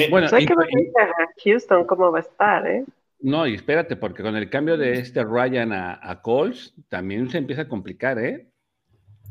Bueno, 0.09 0.27
pues 0.29 0.33
hay 0.33 0.45
que 0.45 0.53
ver 0.55 0.91
a 0.97 1.27
Houston 1.43 1.85
cómo 1.85 2.11
va 2.11 2.19
a 2.19 2.21
estar, 2.21 2.67
¿eh? 2.67 2.85
No, 3.19 3.47
y 3.47 3.55
espérate, 3.55 3.95
porque 3.95 4.23
con 4.23 4.35
el 4.35 4.49
cambio 4.49 4.77
de 4.77 4.99
este 4.99 5.23
Ryan 5.23 5.71
a, 5.71 5.99
a 6.01 6.21
Coles, 6.21 6.73
también 6.89 7.29
se 7.29 7.37
empieza 7.37 7.63
a 7.63 7.67
complicar, 7.67 8.19
¿eh? 8.19 8.49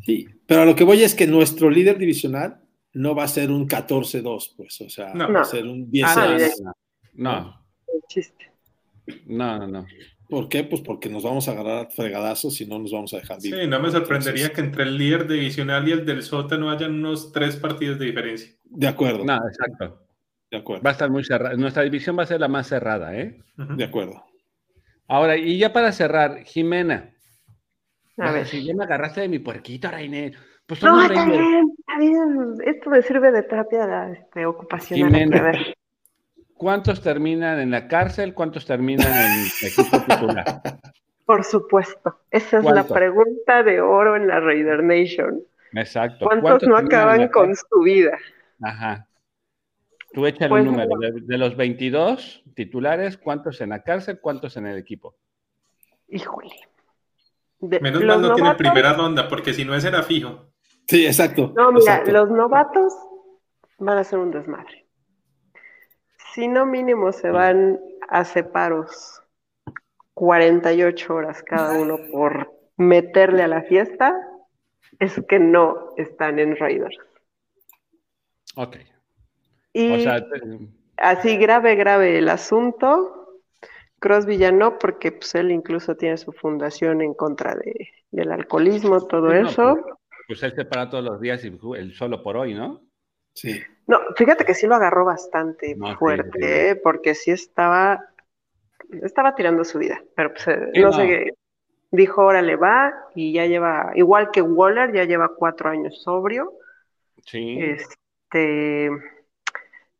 Sí, 0.04 0.26
pero 0.46 0.62
a 0.62 0.64
lo 0.64 0.74
que 0.74 0.84
voy 0.84 1.02
es 1.02 1.14
que 1.14 1.26
nuestro 1.26 1.70
líder 1.70 1.98
divisional 1.98 2.60
no 2.92 3.14
va 3.14 3.24
a 3.24 3.28
ser 3.28 3.50
un 3.50 3.68
14-2, 3.68 4.54
pues, 4.56 4.80
o 4.80 4.88
sea, 4.88 5.14
no. 5.14 5.32
va 5.32 5.40
a 5.40 5.44
ser 5.44 5.66
un 5.66 5.90
10 5.90 6.06
ah, 6.08 6.36
no, 7.14 7.30
no. 7.32 7.64
No, 9.26 9.58
no, 9.58 9.66
no. 9.66 9.86
¿Por 10.28 10.48
qué? 10.48 10.64
Pues 10.64 10.80
porque 10.80 11.10
nos 11.10 11.22
vamos 11.22 11.48
a 11.48 11.52
agarrar 11.52 11.92
fregadazos 11.92 12.60
y 12.60 12.66
no 12.66 12.78
nos 12.78 12.92
vamos 12.92 13.12
a 13.12 13.18
dejar 13.18 13.40
vivir. 13.40 13.60
Sí, 13.60 13.66
no 13.66 13.78
me 13.78 13.90
sorprendería 13.90 14.52
que 14.52 14.62
entre 14.62 14.84
el 14.84 14.96
líder 14.96 15.28
divisional 15.28 15.86
y 15.86 15.92
el 15.92 16.06
del 16.06 16.22
sótano 16.22 16.70
hayan 16.70 16.94
unos 16.94 17.30
tres 17.30 17.56
partidos 17.56 17.98
de 17.98 18.06
diferencia. 18.06 18.52
De 18.64 18.88
acuerdo. 18.88 19.24
No, 19.24 19.36
exacto. 19.36 20.03
De 20.54 20.60
acuerdo. 20.60 20.84
Va 20.84 20.90
a 20.90 20.92
estar 20.92 21.10
muy 21.10 21.24
cerrada. 21.24 21.56
Nuestra 21.56 21.82
división 21.82 22.16
va 22.16 22.22
a 22.22 22.26
ser 22.26 22.38
la 22.38 22.46
más 22.46 22.68
cerrada, 22.68 23.12
¿eh? 23.16 23.40
De 23.56 23.82
acuerdo. 23.82 24.24
Ahora, 25.08 25.36
y 25.36 25.58
ya 25.58 25.72
para 25.72 25.90
cerrar, 25.90 26.44
Jimena. 26.44 27.10
A 28.18 28.30
ver. 28.30 28.46
Si 28.46 28.64
ya 28.64 28.72
me 28.72 28.84
agarraste 28.84 29.22
de 29.22 29.28
mi 29.28 29.40
puerquito, 29.40 29.90
Rainer. 29.90 30.32
Pues 30.64 30.80
no, 30.80 31.02
está 31.02 31.26
bien, 31.26 31.74
está 31.76 31.98
bien. 31.98 32.54
Esto 32.64 32.88
me 32.88 33.02
sirve 33.02 33.32
de 33.32 33.42
terapia 33.42 34.12
este, 34.12 34.46
ocupacional. 34.46 35.12
Jimena, 35.12 35.38
a 35.38 35.42
ver. 35.42 35.74
¿Cuántos 36.54 37.02
terminan 37.02 37.58
en 37.58 37.72
la 37.72 37.88
cárcel? 37.88 38.32
¿Cuántos 38.32 38.64
terminan 38.64 39.08
en 39.08 39.40
el 39.40 39.46
equipo 39.60 40.00
titular? 40.06 40.62
Por 41.26 41.42
supuesto. 41.42 42.20
Esa 42.30 42.58
es 42.58 42.64
la 42.64 42.84
pregunta 42.84 43.64
de 43.64 43.80
oro 43.80 44.14
en 44.14 44.28
la 44.28 44.38
Raider 44.38 44.84
Nation. 44.84 45.42
Exacto. 45.72 46.26
¿Cuántos, 46.26 46.62
no 46.62 46.76
acaban 46.76 47.26
con 47.26 47.56
su 47.56 47.80
vida? 47.80 48.16
Ajá. 48.62 49.08
Tú 50.14 50.26
échale 50.26 50.48
pues, 50.48 50.64
un 50.64 50.70
número. 50.70 50.90
De, 51.12 51.38
los 51.38 51.56
22 51.56 52.44
titulares, 52.54 53.18
¿cuántos 53.18 53.60
en 53.60 53.70
la 53.70 53.82
cárcel? 53.82 54.20
¿Cuántos 54.20 54.56
en 54.56 54.66
el 54.66 54.78
equipo? 54.78 55.16
Híjole. 56.08 56.54
Menos 57.60 58.04
mal 58.04 58.22
no 58.22 58.34
tiene 58.34 58.54
primera 58.54 58.92
ronda, 58.92 59.28
porque 59.28 59.52
si 59.52 59.64
no, 59.64 59.74
ese 59.74 59.88
era 59.88 60.04
fijo. 60.04 60.52
Sí, 60.86 61.04
exacto. 61.04 61.52
No, 61.56 61.72
mira, 61.72 62.04
los 62.06 62.30
novatos 62.30 62.94
van 63.78 63.98
a 63.98 64.04
ser 64.04 64.20
un 64.20 64.30
desmadre. 64.30 64.86
Si 66.32 66.46
no 66.46 66.64
mínimo 66.64 67.10
se 67.10 67.30
van 67.30 67.80
a 68.08 68.24
separos 68.24 69.20
48 70.14 71.12
horas 71.14 71.42
cada 71.42 71.80
uno 71.80 71.98
por 72.12 72.52
meterle 72.76 73.42
a 73.42 73.48
la 73.48 73.62
fiesta, 73.62 74.14
es 75.00 75.20
que 75.28 75.40
no 75.40 75.88
están 75.96 76.38
en 76.38 76.56
Raiders. 76.56 76.98
Ok. 78.54 78.76
Y 79.74 80.06
así 80.96 81.36
grave, 81.36 81.74
grave 81.74 82.18
el 82.18 82.28
asunto. 82.30 83.42
Crosby 83.98 84.38
ya 84.38 84.52
no, 84.52 84.78
porque 84.78 85.12
pues, 85.12 85.34
él 85.34 85.50
incluso 85.50 85.96
tiene 85.96 86.16
su 86.16 86.32
fundación 86.32 87.02
en 87.02 87.14
contra 87.14 87.54
de, 87.54 87.88
del 88.10 88.32
alcoholismo, 88.32 89.06
todo 89.06 89.32
eso. 89.32 89.78
Pues, 89.82 89.96
pues, 90.28 90.42
él 90.42 90.54
se 90.54 90.64
para 90.64 90.88
todos 90.88 91.04
los 91.04 91.20
días 91.20 91.44
y 91.44 91.58
él 91.76 91.92
solo 91.94 92.22
por 92.22 92.36
hoy, 92.36 92.54
¿no? 92.54 92.82
Sí. 93.34 93.60
No, 93.86 93.98
fíjate 94.16 94.44
que 94.44 94.54
sí 94.54 94.66
lo 94.66 94.76
agarró 94.76 95.04
bastante 95.04 95.76
fuerte, 95.98 96.70
¿eh? 96.70 96.76
porque 96.76 97.14
sí 97.14 97.32
estaba, 97.32 98.08
estaba 99.02 99.34
tirando 99.34 99.64
su 99.64 99.78
vida, 99.78 100.02
pero 100.14 100.30
pues, 100.32 100.48
eh, 100.48 100.70
no, 100.76 100.92
sé, 100.92 101.34
dijo, 101.90 102.24
órale, 102.24 102.56
va, 102.56 102.92
y 103.14 103.32
ya 103.32 103.46
lleva, 103.46 103.92
igual 103.94 104.30
que 104.30 104.40
Waller, 104.40 104.92
ya 104.92 105.04
lleva 105.04 105.32
cuatro 105.36 105.68
años 105.70 106.02
sobrio. 106.02 106.52
Sí. 107.26 107.58
Este, 107.60 108.90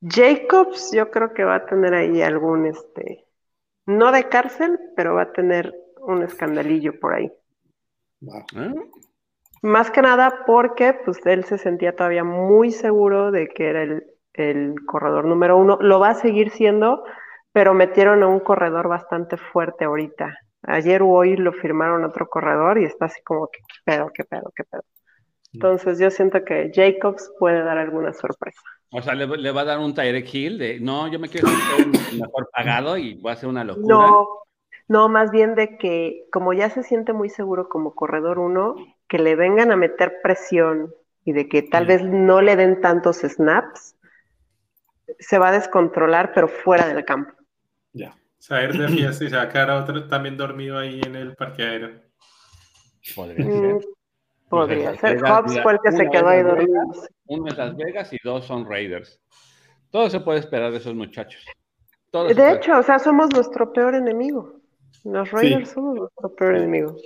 Jacobs, 0.06 0.92
yo 0.92 1.10
creo 1.10 1.32
que 1.32 1.44
va 1.44 1.56
a 1.56 1.66
tener 1.66 1.94
ahí 1.94 2.20
algún, 2.22 2.66
este, 2.66 3.26
no 3.86 4.12
de 4.12 4.28
cárcel, 4.28 4.78
pero 4.96 5.14
va 5.14 5.22
a 5.22 5.32
tener 5.32 5.74
un 6.00 6.22
escandalillo 6.22 6.98
por 7.00 7.14
ahí. 7.14 7.32
¿Eh? 8.56 8.74
Más 9.62 9.90
que 9.90 10.02
nada 10.02 10.44
porque 10.46 10.92
pues 10.92 11.24
él 11.24 11.44
se 11.44 11.56
sentía 11.56 11.96
todavía 11.96 12.24
muy 12.24 12.70
seguro 12.70 13.30
de 13.30 13.48
que 13.48 13.70
era 13.70 13.82
el, 13.82 14.04
el, 14.34 14.74
corredor 14.84 15.24
número 15.24 15.56
uno. 15.56 15.78
Lo 15.80 16.00
va 16.00 16.10
a 16.10 16.14
seguir 16.14 16.50
siendo, 16.50 17.04
pero 17.52 17.72
metieron 17.72 18.22
a 18.22 18.26
un 18.26 18.40
corredor 18.40 18.88
bastante 18.88 19.38
fuerte 19.38 19.86
ahorita. 19.86 20.38
Ayer 20.62 21.02
o 21.02 21.08
hoy 21.08 21.36
lo 21.36 21.52
firmaron 21.52 22.04
otro 22.04 22.28
corredor 22.28 22.78
y 22.78 22.84
está 22.84 23.06
así 23.06 23.22
como 23.22 23.48
que 23.48 23.60
qué 23.60 23.92
pedo, 23.92 24.10
qué 24.12 24.24
pedo, 24.24 24.52
qué 24.54 24.64
pedo. 24.64 24.82
Mm. 24.82 25.48
Entonces 25.54 25.98
yo 25.98 26.10
siento 26.10 26.44
que 26.44 26.70
Jacobs 26.74 27.32
puede 27.38 27.62
dar 27.62 27.78
alguna 27.78 28.12
sorpresa. 28.12 28.60
O 28.96 29.02
sea, 29.02 29.14
le, 29.16 29.26
le 29.26 29.50
va 29.50 29.62
a 29.62 29.64
dar 29.64 29.80
un 29.80 29.92
Tyrek 29.92 30.32
Hill 30.32 30.56
de, 30.56 30.78
no, 30.78 31.08
yo 31.08 31.18
me 31.18 31.28
quiero 31.28 31.48
ser 31.48 31.88
mejor 32.16 32.48
pagado 32.52 32.96
y 32.96 33.14
voy 33.14 33.30
a 33.30 33.32
hacer 33.32 33.48
una 33.48 33.64
locura. 33.64 33.88
No, 33.88 34.28
no, 34.86 35.08
más 35.08 35.32
bien 35.32 35.56
de 35.56 35.76
que 35.78 36.26
como 36.30 36.52
ya 36.52 36.70
se 36.70 36.84
siente 36.84 37.12
muy 37.12 37.28
seguro 37.28 37.68
como 37.68 37.96
corredor 37.96 38.38
uno, 38.38 38.76
que 39.08 39.18
le 39.18 39.34
vengan 39.34 39.72
a 39.72 39.76
meter 39.76 40.20
presión 40.22 40.94
y 41.24 41.32
de 41.32 41.48
que 41.48 41.62
tal 41.62 41.86
vez 41.86 42.04
no 42.04 42.40
le 42.40 42.54
den 42.54 42.80
tantos 42.80 43.22
snaps, 43.22 43.96
se 45.18 45.38
va 45.38 45.48
a 45.48 45.52
descontrolar, 45.52 46.32
pero 46.32 46.46
fuera 46.46 46.86
del 46.86 47.04
campo. 47.04 47.34
Ya. 47.92 48.16
Saber 48.38 48.78
de 48.78 48.86
fiesta 48.86 49.24
y 49.24 49.28
se 49.28 49.36
va 49.36 49.42
a 49.42 49.48
quedar 49.48 49.70
otro 49.70 50.06
también 50.06 50.36
dormido 50.36 50.78
ahí 50.78 51.00
en 51.04 51.16
el 51.16 51.34
parqueadero. 51.34 52.00
Podría 53.16 53.44
ser. 53.44 53.74
Mm, 53.74 53.80
podría 54.54 54.96
ser. 54.96 55.22
Hobbs 55.22 55.60
fue 55.62 55.72
el 55.72 55.78
que 55.82 55.92
se 55.92 56.08
quedó 56.08 56.28
ahí 56.28 56.42
dormido. 56.42 56.80
Uno 57.26 57.48
es 57.48 57.56
Las 57.56 57.76
Vegas 57.76 58.12
y 58.12 58.18
dos 58.22 58.46
son 58.46 58.68
Raiders. 58.68 59.20
Todo 59.90 60.10
se 60.10 60.20
puede 60.20 60.40
esperar 60.40 60.72
de 60.72 60.78
esos 60.78 60.94
muchachos. 60.94 61.44
de 62.12 62.52
hecho, 62.52 62.78
o 62.78 62.82
sea, 62.82 62.98
somos 62.98 63.32
nuestro 63.32 63.72
peor 63.72 63.94
enemigo. 63.94 64.60
Los 65.04 65.30
Raiders 65.30 65.70
somos 65.70 65.94
nuestro 65.96 66.34
peor 66.34 66.56
enemigo. 66.56 66.96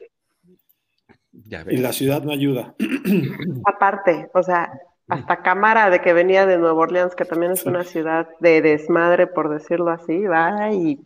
y 1.70 1.76
la 1.76 1.92
ciudad 1.92 2.22
no 2.22 2.32
ayuda. 2.32 2.74
Aparte, 3.66 4.30
o 4.32 4.42
sea, 4.42 4.72
hasta 5.08 5.42
cámara 5.42 5.90
de 5.90 6.00
que 6.00 6.12
venía 6.12 6.46
de 6.46 6.58
Nueva 6.58 6.80
Orleans, 6.80 7.14
que 7.14 7.24
también 7.24 7.52
es 7.52 7.64
una 7.64 7.84
ciudad 7.84 8.28
de 8.40 8.60
desmadre, 8.60 9.26
por 9.26 9.48
decirlo 9.48 9.90
así, 9.90 10.26
va 10.26 10.70
y 10.72 11.00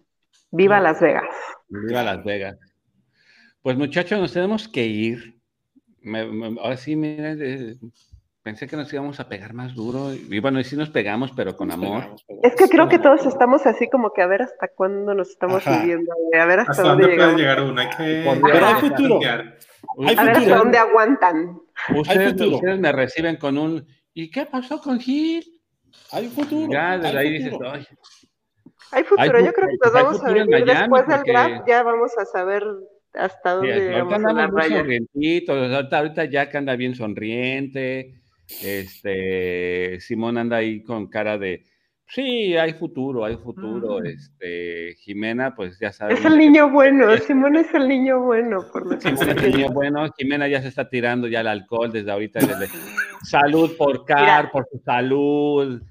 viva 0.50 0.80
Las 0.80 1.00
Vegas. 1.00 1.34
Viva 1.68 2.02
Las 2.02 2.24
Vegas. 2.24 2.58
Pues 3.62 3.76
muchachos, 3.76 4.18
nos 4.18 4.32
tenemos 4.32 4.68
que 4.68 4.84
ir. 4.84 5.40
Ahora 6.60 6.76
sí, 6.76 6.96
miren, 6.96 7.80
Pensé 8.42 8.66
que 8.66 8.76
nos 8.76 8.92
íbamos 8.92 9.20
a 9.20 9.28
pegar 9.28 9.54
más 9.54 9.72
duro. 9.72 10.12
Y 10.12 10.40
bueno, 10.40 10.58
y 10.58 10.64
sí 10.64 10.76
nos 10.76 10.90
pegamos, 10.90 11.30
pero 11.30 11.56
con 11.56 11.70
amor. 11.70 12.16
Es 12.42 12.56
que 12.56 12.68
creo 12.68 12.88
que 12.88 12.98
todos 12.98 13.24
estamos 13.24 13.66
así 13.66 13.88
como 13.88 14.12
que 14.12 14.20
a 14.20 14.26
ver 14.26 14.42
hasta 14.42 14.66
cuándo 14.66 15.14
nos 15.14 15.30
estamos 15.30 15.64
viviendo. 15.64 16.12
A 16.36 16.44
ver 16.46 16.60
hasta, 16.60 16.82
dónde, 16.82 17.14
puede 17.14 17.36
llegar 17.36 17.58
que... 17.96 18.40
Pero 18.42 18.66
hay 18.66 18.74
futuro. 18.80 19.20
Hay 19.20 20.16
a 20.16 20.24
ver 20.24 20.36
hasta 20.36 20.56
dónde 20.56 20.78
aguantan. 20.78 21.60
Ustedes, 21.94 22.32
ustedes, 22.40 22.80
me 22.80 22.90
reciben 22.90 23.36
con 23.36 23.58
un 23.58 23.86
¿y 24.12 24.28
qué 24.28 24.46
pasó 24.46 24.80
con 24.80 24.98
Gil? 24.98 25.60
Hay 26.10 26.26
futuro. 26.28 26.72
Ya 26.72 26.98
desde 26.98 27.18
ahí 27.18 27.32
dices, 27.34 27.54
Ay. 27.64 27.86
Hay 28.90 29.04
futuro, 29.04 29.40
yo 29.40 29.52
creo 29.52 29.68
que 29.68 29.76
nos 29.82 29.92
vamos 29.92 30.24
a 30.24 30.32
vivir 30.32 30.64
después 30.64 31.06
del 31.06 31.22
draft, 31.22 31.62
ya 31.66 31.82
vamos 31.82 32.12
a 32.18 32.26
saber 32.26 32.64
hasta 33.14 33.52
dónde 33.52 33.80
sí, 33.80 34.00
vamos 34.00 34.24
a 34.24 34.32
la 34.32 34.46
raya. 34.46 34.80
Ahorita, 34.80 35.98
ahorita 35.98 36.24
ya 36.26 36.48
que 36.48 36.58
anda 36.58 36.76
bien 36.76 36.94
sonriente, 36.94 38.22
este, 38.62 40.00
Simón 40.00 40.38
anda 40.38 40.56
ahí 40.58 40.82
con 40.82 41.08
cara 41.08 41.38
de, 41.38 41.64
sí, 42.06 42.56
hay 42.56 42.74
futuro, 42.74 43.24
hay 43.24 43.36
futuro. 43.36 44.02
Este, 44.02 44.94
Jimena, 44.98 45.54
pues 45.54 45.78
ya 45.78 45.92
sabes. 45.92 46.18
Es 46.18 46.24
el 46.24 46.38
niño 46.38 46.70
bueno, 46.72 47.16
Simón 47.18 47.56
es 47.56 47.72
el 47.74 47.88
niño 47.88 48.20
bueno, 48.20 48.64
por 48.72 48.86
lo 48.86 49.00
Simón 49.00 49.30
es 49.30 49.42
el 49.42 49.56
niño 49.56 49.72
bueno, 49.72 50.06
Jimena 50.16 50.48
ya 50.48 50.60
se 50.60 50.68
está 50.68 50.88
tirando 50.88 51.28
ya 51.28 51.40
el 51.40 51.48
alcohol 51.48 51.90
desde 51.92 52.10
ahorita. 52.10 52.40
Desde, 52.40 52.68
salud 53.22 53.76
por 53.76 54.04
Car, 54.06 54.50
por 54.50 54.66
su 54.70 54.78
salud. 54.78 55.82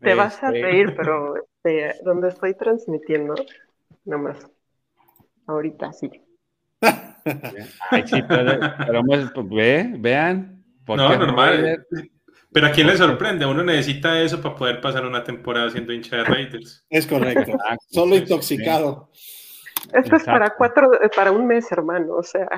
Te 0.00 0.14
vas 0.14 0.42
a 0.42 0.48
este. 0.48 0.62
reír, 0.62 0.94
pero 0.96 1.36
este, 1.36 1.94
donde 2.04 2.28
estoy 2.28 2.54
transmitiendo, 2.54 3.34
nomás, 4.04 4.50
ahorita 5.46 5.92
sí. 5.92 6.25
Ay, 7.90 8.04
sí, 8.06 8.22
pero, 8.28 8.60
pero 8.86 9.02
pues, 9.04 9.30
ve, 9.50 9.94
vean, 9.98 10.64
no, 10.86 11.16
normal. 11.16 11.86
Pero 12.52 12.66
a 12.68 12.70
quién 12.70 12.86
le 12.86 12.96
sorprende, 12.96 13.44
uno 13.44 13.62
necesita 13.62 14.20
eso 14.22 14.40
para 14.40 14.54
poder 14.54 14.80
pasar 14.80 15.04
una 15.04 15.22
temporada 15.24 15.70
siendo 15.70 15.92
hincha 15.92 16.16
de 16.16 16.24
Raiders. 16.24 16.86
Es 16.88 17.06
correcto, 17.06 17.58
solo 17.90 18.16
intoxicado. 18.16 19.10
Esto 19.92 20.16
es 20.16 20.24
para 20.24 20.50
cuatro, 20.50 20.94
eh, 21.02 21.10
para 21.14 21.32
un 21.32 21.46
mes, 21.46 21.70
hermano, 21.70 22.14
o 22.14 22.22
sea. 22.22 22.48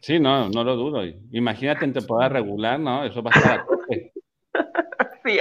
Sí, 0.00 0.18
no, 0.18 0.48
no 0.48 0.64
lo 0.64 0.76
dudo. 0.76 1.02
Imagínate 1.32 1.84
en 1.84 1.92
temporada 1.92 2.30
regular, 2.30 2.78
¿no? 2.78 3.04
Eso 3.04 3.22
va 3.22 3.30
a 3.34 3.38
estar 3.38 3.60
a 3.60 3.64
tope. 3.64 4.12
sí, 5.24 5.38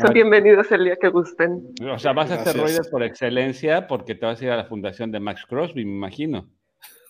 son 0.00 0.12
bienvenidos 0.12 0.70
el 0.72 0.84
día 0.84 0.96
que 0.96 1.08
gusten. 1.08 1.74
O 1.90 1.98
sea, 1.98 2.12
vas 2.12 2.30
a 2.30 2.34
hacer 2.34 2.56
roides 2.56 2.88
por 2.88 3.02
excelencia 3.02 3.86
porque 3.86 4.14
te 4.14 4.26
vas 4.26 4.40
a 4.40 4.44
ir 4.44 4.50
a 4.50 4.56
la 4.56 4.64
fundación 4.64 5.10
de 5.10 5.20
Max 5.20 5.44
Crosby, 5.46 5.84
me 5.84 5.92
imagino. 5.92 6.48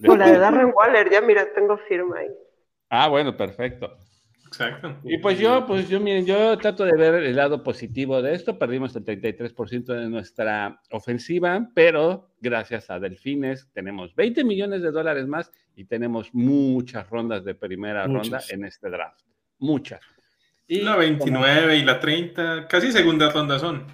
O 0.07 0.17
la 0.17 0.31
de 0.31 0.39
Darren 0.39 0.73
Waller, 0.75 1.11
ya 1.11 1.21
mira, 1.21 1.53
tengo 1.53 1.77
firma 1.89 2.19
ahí. 2.19 2.29
Ah, 2.89 3.09
bueno, 3.09 3.37
perfecto. 3.37 3.97
Exacto. 4.47 4.97
Y 5.05 5.19
pues 5.19 5.39
yo, 5.39 5.65
pues 5.65 5.89
yo, 5.89 6.01
miren, 6.01 6.27
yo 6.27 6.59
trato 6.59 6.85
de 6.85 6.97
ver 6.97 7.23
el 7.23 7.37
lado 7.37 7.63
positivo 7.63 8.21
de 8.21 8.35
esto. 8.35 8.59
Perdimos 8.59 8.97
el 8.97 9.05
33% 9.05 9.85
de 9.85 10.09
nuestra 10.09 10.81
ofensiva, 10.91 11.69
pero 11.73 12.33
gracias 12.41 12.91
a 12.91 12.99
Delfines 12.99 13.69
tenemos 13.73 14.13
20 14.17 14.43
millones 14.43 14.83
de 14.83 14.91
dólares 14.91 15.29
más 15.29 15.53
y 15.77 15.85
tenemos 15.85 16.35
muchas 16.35 17.09
rondas 17.09 17.45
de 17.45 17.55
primera 17.55 18.07
ronda 18.07 18.41
en 18.49 18.65
este 18.65 18.91
draft. 18.91 19.21
Muchas. 19.61 20.01
Y 20.67 20.81
la 20.81 20.97
29 20.97 21.77
y 21.77 21.85
la 21.85 22.01
30, 22.01 22.67
casi 22.67 22.91
segunda 22.91 23.31
ronda 23.31 23.59
son. 23.61 23.87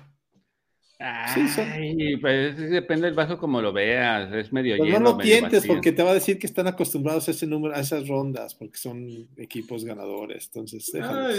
Ay, 0.98 2.16
pues 2.16 2.56
depende 2.56 3.06
del 3.06 3.14
vaso 3.14 3.36
como 3.36 3.60
lo 3.60 3.70
veas, 3.70 4.32
es 4.32 4.50
medio 4.50 4.78
pues 4.78 4.90
No 4.90 4.98
lo 4.98 5.18
tientes 5.18 5.66
porque 5.66 5.92
te 5.92 6.02
va 6.02 6.12
a 6.12 6.14
decir 6.14 6.38
que 6.38 6.46
están 6.46 6.66
acostumbrados 6.66 7.28
a 7.28 7.32
ese 7.32 7.46
número, 7.46 7.74
a 7.74 7.80
esas 7.80 8.08
rondas, 8.08 8.54
porque 8.54 8.78
son 8.78 9.06
equipos 9.36 9.84
ganadores. 9.84 10.46
Entonces, 10.46 10.90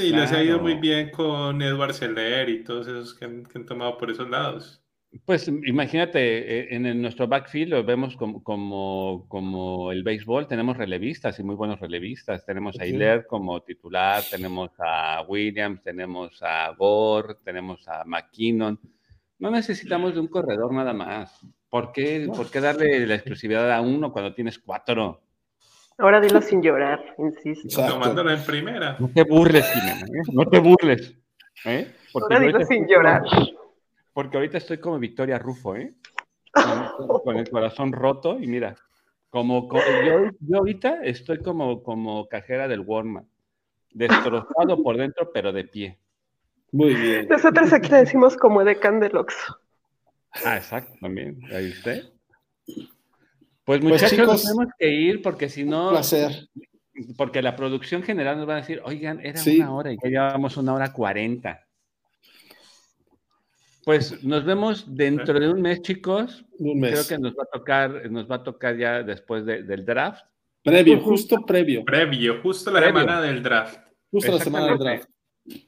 y 0.04 0.10
les 0.12 0.32
ha 0.32 0.44
ido 0.44 0.60
muy 0.60 0.76
bien 0.76 1.10
con 1.10 1.60
Edward 1.62 1.96
Seller 1.96 2.50
y 2.50 2.64
todos 2.64 2.88
esos 2.88 3.16
que 3.16 3.26
han, 3.26 3.66
tomado 3.66 3.98
por 3.98 4.12
esos 4.12 4.30
lados. 4.30 4.84
Pues 5.26 5.48
imagínate, 5.48 6.60
eh, 6.60 6.68
en, 6.76 7.02
nuestro 7.02 7.28
backfield 7.28 7.72
lo 7.72 7.84
vemos 7.84 8.16
como, 8.16 8.44
como, 8.44 9.26
como, 9.28 9.92
el 9.92 10.04
béisbol, 10.04 10.48
tenemos 10.48 10.78
relevistas 10.78 11.40
y 11.40 11.44
muy 11.44 11.56
buenos 11.56 11.80
relevistas. 11.80 12.46
Tenemos 12.46 12.80
a 12.80 12.86
Hilaire 12.86 13.26
como 13.26 13.60
titular, 13.64 14.22
tenemos 14.30 14.70
a 14.78 15.24
Williams, 15.28 15.82
tenemos 15.82 16.44
a 16.44 16.72
Gore, 16.78 17.38
tenemos 17.44 17.88
a 17.88 18.04
McKinnon 18.06 18.80
no 19.40 19.52
necesitamos 19.52 20.14
de 20.14 20.20
un 20.20 20.28
corredor 20.28 20.74
nada 20.74 20.94
más. 20.94 21.46
¿Por 21.70 21.92
qué, 21.92 22.30
¿Por 22.34 22.50
qué 22.50 22.62
darle 22.62 23.06
la 23.06 23.16
exclusividad 23.16 23.72
a 23.72 23.82
uno 23.82 24.12
cuando 24.12 24.34
tienes 24.34 24.58
cuatro? 24.58 25.22
Ahora 25.98 26.22
dilo 26.22 26.42
sin 26.42 26.62
llorar, 26.62 27.16
insisto. 27.18 27.86
Tomándolo 27.88 28.32
en 28.32 28.44
primera. 28.44 28.98
No 29.00 29.10
te 29.10 29.24
burles, 29.24 29.66
Jimena, 29.72 30.06
¿eh? 30.06 30.22
no 30.32 30.46
te 30.46 30.60
burles. 30.60 31.18
¿eh? 31.66 31.92
Ahora 32.14 32.40
dilo 32.40 32.64
sin 32.66 32.88
llorar. 32.88 33.24
porque 34.14 34.38
ahorita 34.38 34.60
estoy 34.60 34.78
como 34.78 35.00
Victoria 35.00 35.40
Rufo, 35.40 35.76
¿eh? 35.76 35.96
Con, 37.24 37.38
el 37.38 37.50
corazón 37.50 37.92
roto 37.92 38.40
y 38.40 38.48
mira, 38.48 38.76
como, 39.30 39.70
yo, 40.06 40.32
yo, 40.40 40.58
ahorita 40.58 41.04
estoy 41.04 41.40
como, 41.40 41.84
como 41.84 42.28
cajera 42.28 42.68
del 42.68 42.80
Walmart, 42.80 43.28
destrozado 43.92 44.82
por 44.82 44.98
dentro, 44.98 45.32
pero 45.32 45.52
de 45.52 45.64
pie. 45.66 46.00
Muy 46.72 46.95
bien. 46.95 47.27
Nosotros 47.30 47.72
aquí 47.73 47.89
le 47.89 47.98
decimos 47.98 48.35
como 48.38 48.64
de 48.64 48.77
Candelox. 48.80 49.35
Ah, 50.45 50.57
exacto, 50.57 50.94
también. 51.02 51.39
Ahí 51.52 51.69
usted. 51.69 52.03
Pues, 52.65 52.89
pues 53.64 53.84
muchachos, 53.84 54.44
tenemos 54.44 54.68
que 54.77 54.89
ir 54.89 55.22
porque 55.22 55.49
si 55.49 55.64
no. 55.64 55.88
Un 55.88 55.94
placer. 55.94 56.49
Porque 57.15 57.41
la 57.41 57.56
producción 57.56 58.02
general 58.02 58.38
nos 58.38 58.49
va 58.49 58.53
a 58.53 58.57
decir, 58.57 58.81
oigan, 58.84 59.19
era 59.23 59.39
una 59.41 59.73
hora 59.73 59.91
y 59.94 59.98
ya 60.02 60.10
llevamos 60.10 60.57
una 60.57 60.73
hora 60.73 60.91
cuarenta. 60.91 61.64
Pues 63.84 64.23
nos 64.23 64.44
vemos 64.44 64.85
dentro 64.95 65.39
de 65.39 65.49
un 65.49 65.61
mes, 65.61 65.81
chicos. 65.81 66.44
Un 66.60 66.80
mes. 66.80 66.91
Creo 66.91 67.07
que 67.07 67.23
nos 67.23 67.34
va 67.34 67.44
a 67.44 67.45
tocar, 67.45 68.11
nos 68.11 68.30
va 68.30 68.35
a 68.35 68.44
tocar 68.44 68.76
ya 68.76 69.03
después 69.03 69.45
del 69.45 69.85
draft. 69.85 70.26
Previo, 70.64 70.99
justo 70.99 71.45
previo. 71.45 71.85
Previo, 71.85 72.41
justo 72.41 72.72
la 72.72 72.81
semana 72.84 73.22
del 73.22 73.41
draft. 73.41 73.80
Justo 74.11 74.31
la 74.34 74.39
semana 74.39 74.65
del 74.68 74.77
draft. 74.77 75.10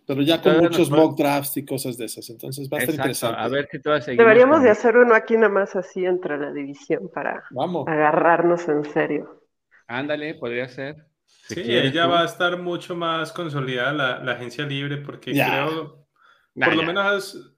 Pero 0.05 0.21
ya 0.21 0.41
con 0.41 0.57
muchos 0.57 0.89
mock 0.89 1.17
drafts 1.17 1.57
y 1.57 1.65
cosas 1.65 1.97
de 1.97 2.05
esas. 2.05 2.29
Entonces 2.29 2.69
va 2.71 2.77
a 2.77 2.81
estar 2.81 2.95
interesante. 2.95 3.39
A 3.39 3.47
ver 3.47 3.67
si 3.71 3.79
te 3.79 3.89
a 3.89 3.99
Deberíamos 3.99 4.61
de 4.61 4.69
hacer 4.69 4.97
uno 4.97 5.13
aquí 5.13 5.35
nada 5.35 5.49
más 5.49 5.75
así 5.75 6.05
entre 6.05 6.37
la 6.37 6.51
división 6.51 7.09
para 7.13 7.43
agarrarnos 7.87 8.67
en 8.67 8.83
serio. 8.85 9.45
Ándale, 9.87 10.35
podría 10.35 10.67
ser. 10.67 10.97
sí, 11.25 11.61
ella 11.65 12.07
va 12.07 12.21
a 12.21 12.25
estar 12.25 12.57
mucho 12.59 12.95
más 12.95 13.31
consolidada 13.31 14.19
la, 14.21 14.31
agencia 14.33 14.65
libre 14.65 14.97
porque 14.97 15.31
creo, 15.31 16.05
por 16.53 16.75
lo 16.75 16.83
menos, 16.83 17.55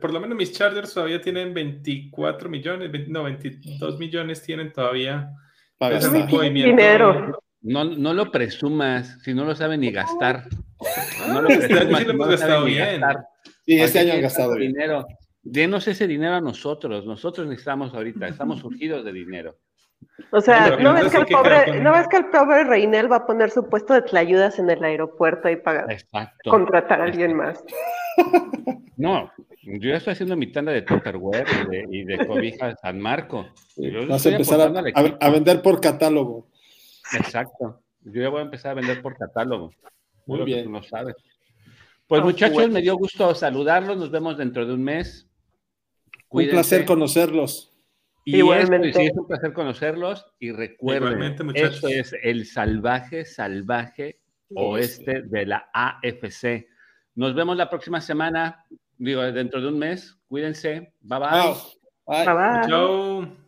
por 0.00 0.12
lo 0.12 0.20
menos 0.20 0.36
mis 0.36 0.52
Chargers 0.52 0.94
todavía 0.94 1.20
tienen 1.20 1.52
24 1.52 2.48
millones, 2.48 2.90
no, 3.08 3.24
22 3.24 3.98
millones 3.98 4.42
tienen 4.42 4.72
todavía. 4.72 5.30
Para 5.78 5.98
dinero. 5.98 7.42
No, 7.60 7.84
no 7.84 8.12
lo 8.12 8.30
presumas, 8.30 9.18
si 9.22 9.34
no 9.34 9.44
lo 9.44 9.54
saben 9.54 9.80
ni 9.80 9.92
gastar. 9.92 10.48
No 11.28 11.42
lo 11.42 11.48
este 11.50 11.78
año 11.78 11.96
sí 11.96 12.04
lo 12.04 12.10
hemos 12.12 12.28
gastado 12.28 12.64
bien. 12.64 13.02
Sí, 13.64 13.80
este 13.80 13.98
año 14.00 14.12
han 14.14 14.20
gastado 14.22 14.54
bien. 14.54 14.72
Dinero. 14.72 15.06
Denos 15.42 15.88
ese 15.88 16.06
dinero 16.06 16.34
a 16.34 16.40
nosotros. 16.40 17.06
Nosotros 17.06 17.46
necesitamos 17.46 17.94
ahorita. 17.94 18.28
Estamos 18.28 18.60
surgidos 18.60 19.04
de 19.04 19.12
dinero. 19.12 19.56
O 20.30 20.40
sea, 20.40 20.76
¿no 20.76 20.94
ves, 20.94 21.12
que 21.12 21.18
el 21.18 21.26
pobre, 21.26 21.80
¿no 21.80 21.92
ves 21.92 22.08
que 22.08 22.16
el 22.16 22.26
pobre 22.26 22.64
Reinel 22.64 23.10
va 23.10 23.16
a 23.16 23.26
poner 23.26 23.50
su 23.50 23.68
puesto 23.68 23.94
de 23.94 24.02
tlayudas 24.02 24.58
en 24.58 24.68
el 24.70 24.82
aeropuerto 24.82 25.48
y 25.48 25.56
pagar? 25.56 25.90
Exacto. 25.90 26.50
Contratar 26.50 27.00
a 27.00 27.04
alguien 27.04 27.36
más. 27.36 27.62
No, 28.96 29.32
yo 29.62 29.90
ya 29.90 29.96
estoy 29.96 30.12
haciendo 30.12 30.36
mi 30.36 30.52
tanda 30.52 30.72
de 30.72 30.82
Tupperware 30.82 31.46
y 31.48 31.70
de, 31.70 31.86
y 31.90 32.04
de 32.04 32.26
cobija 32.26 32.76
San 32.76 33.00
Marco. 33.00 33.46
Vas 34.08 34.26
a 34.26 34.28
empezar 34.30 34.60
a, 34.60 35.30
vender 35.30 35.62
por 35.62 35.80
catálogo. 35.80 36.46
Exacto. 37.16 37.80
Yo 38.02 38.22
ya 38.22 38.28
voy 38.28 38.40
a 38.40 38.44
empezar 38.44 38.72
a 38.72 38.74
vender 38.74 39.00
por 39.02 39.16
catálogo. 39.16 39.72
Muy 40.26 40.42
bien. 40.42 40.70
no 40.70 40.82
sabes. 40.82 41.16
Pues 42.06 42.22
muchachos, 42.22 42.68
me 42.70 42.82
dio 42.82 42.96
gusto 42.96 43.34
saludarlos. 43.34 43.96
Nos 43.96 44.10
vemos 44.10 44.36
dentro 44.36 44.66
de 44.66 44.74
un 44.74 44.82
mes. 44.82 45.28
Un 46.28 46.48
placer 46.48 46.84
conocerlos. 46.84 47.72
Y 48.24 48.36
Igualmente. 48.36 48.92
sí, 48.92 49.06
es 49.06 49.16
un 49.16 49.26
placer 49.26 49.52
conocerlos. 49.52 50.26
Y 50.38 50.52
recuerden, 50.52 51.36
esto 51.54 51.88
es 51.88 52.14
el 52.22 52.46
salvaje, 52.46 53.24
salvaje 53.24 54.20
oeste 54.54 55.22
de 55.22 55.46
la 55.46 55.70
AFC. 55.72 56.66
Nos 57.14 57.34
vemos 57.34 57.56
la 57.56 57.68
próxima 57.68 58.00
semana, 58.00 58.64
digo, 58.96 59.22
dentro 59.22 59.60
de 59.60 59.68
un 59.68 59.78
mes. 59.78 60.18
Cuídense. 60.28 60.94
Bye 61.00 61.18
bye. 61.18 61.28
Bye 62.06 62.24
bye. 62.24 62.34
bye. 62.34 62.68
Chao. 62.68 63.41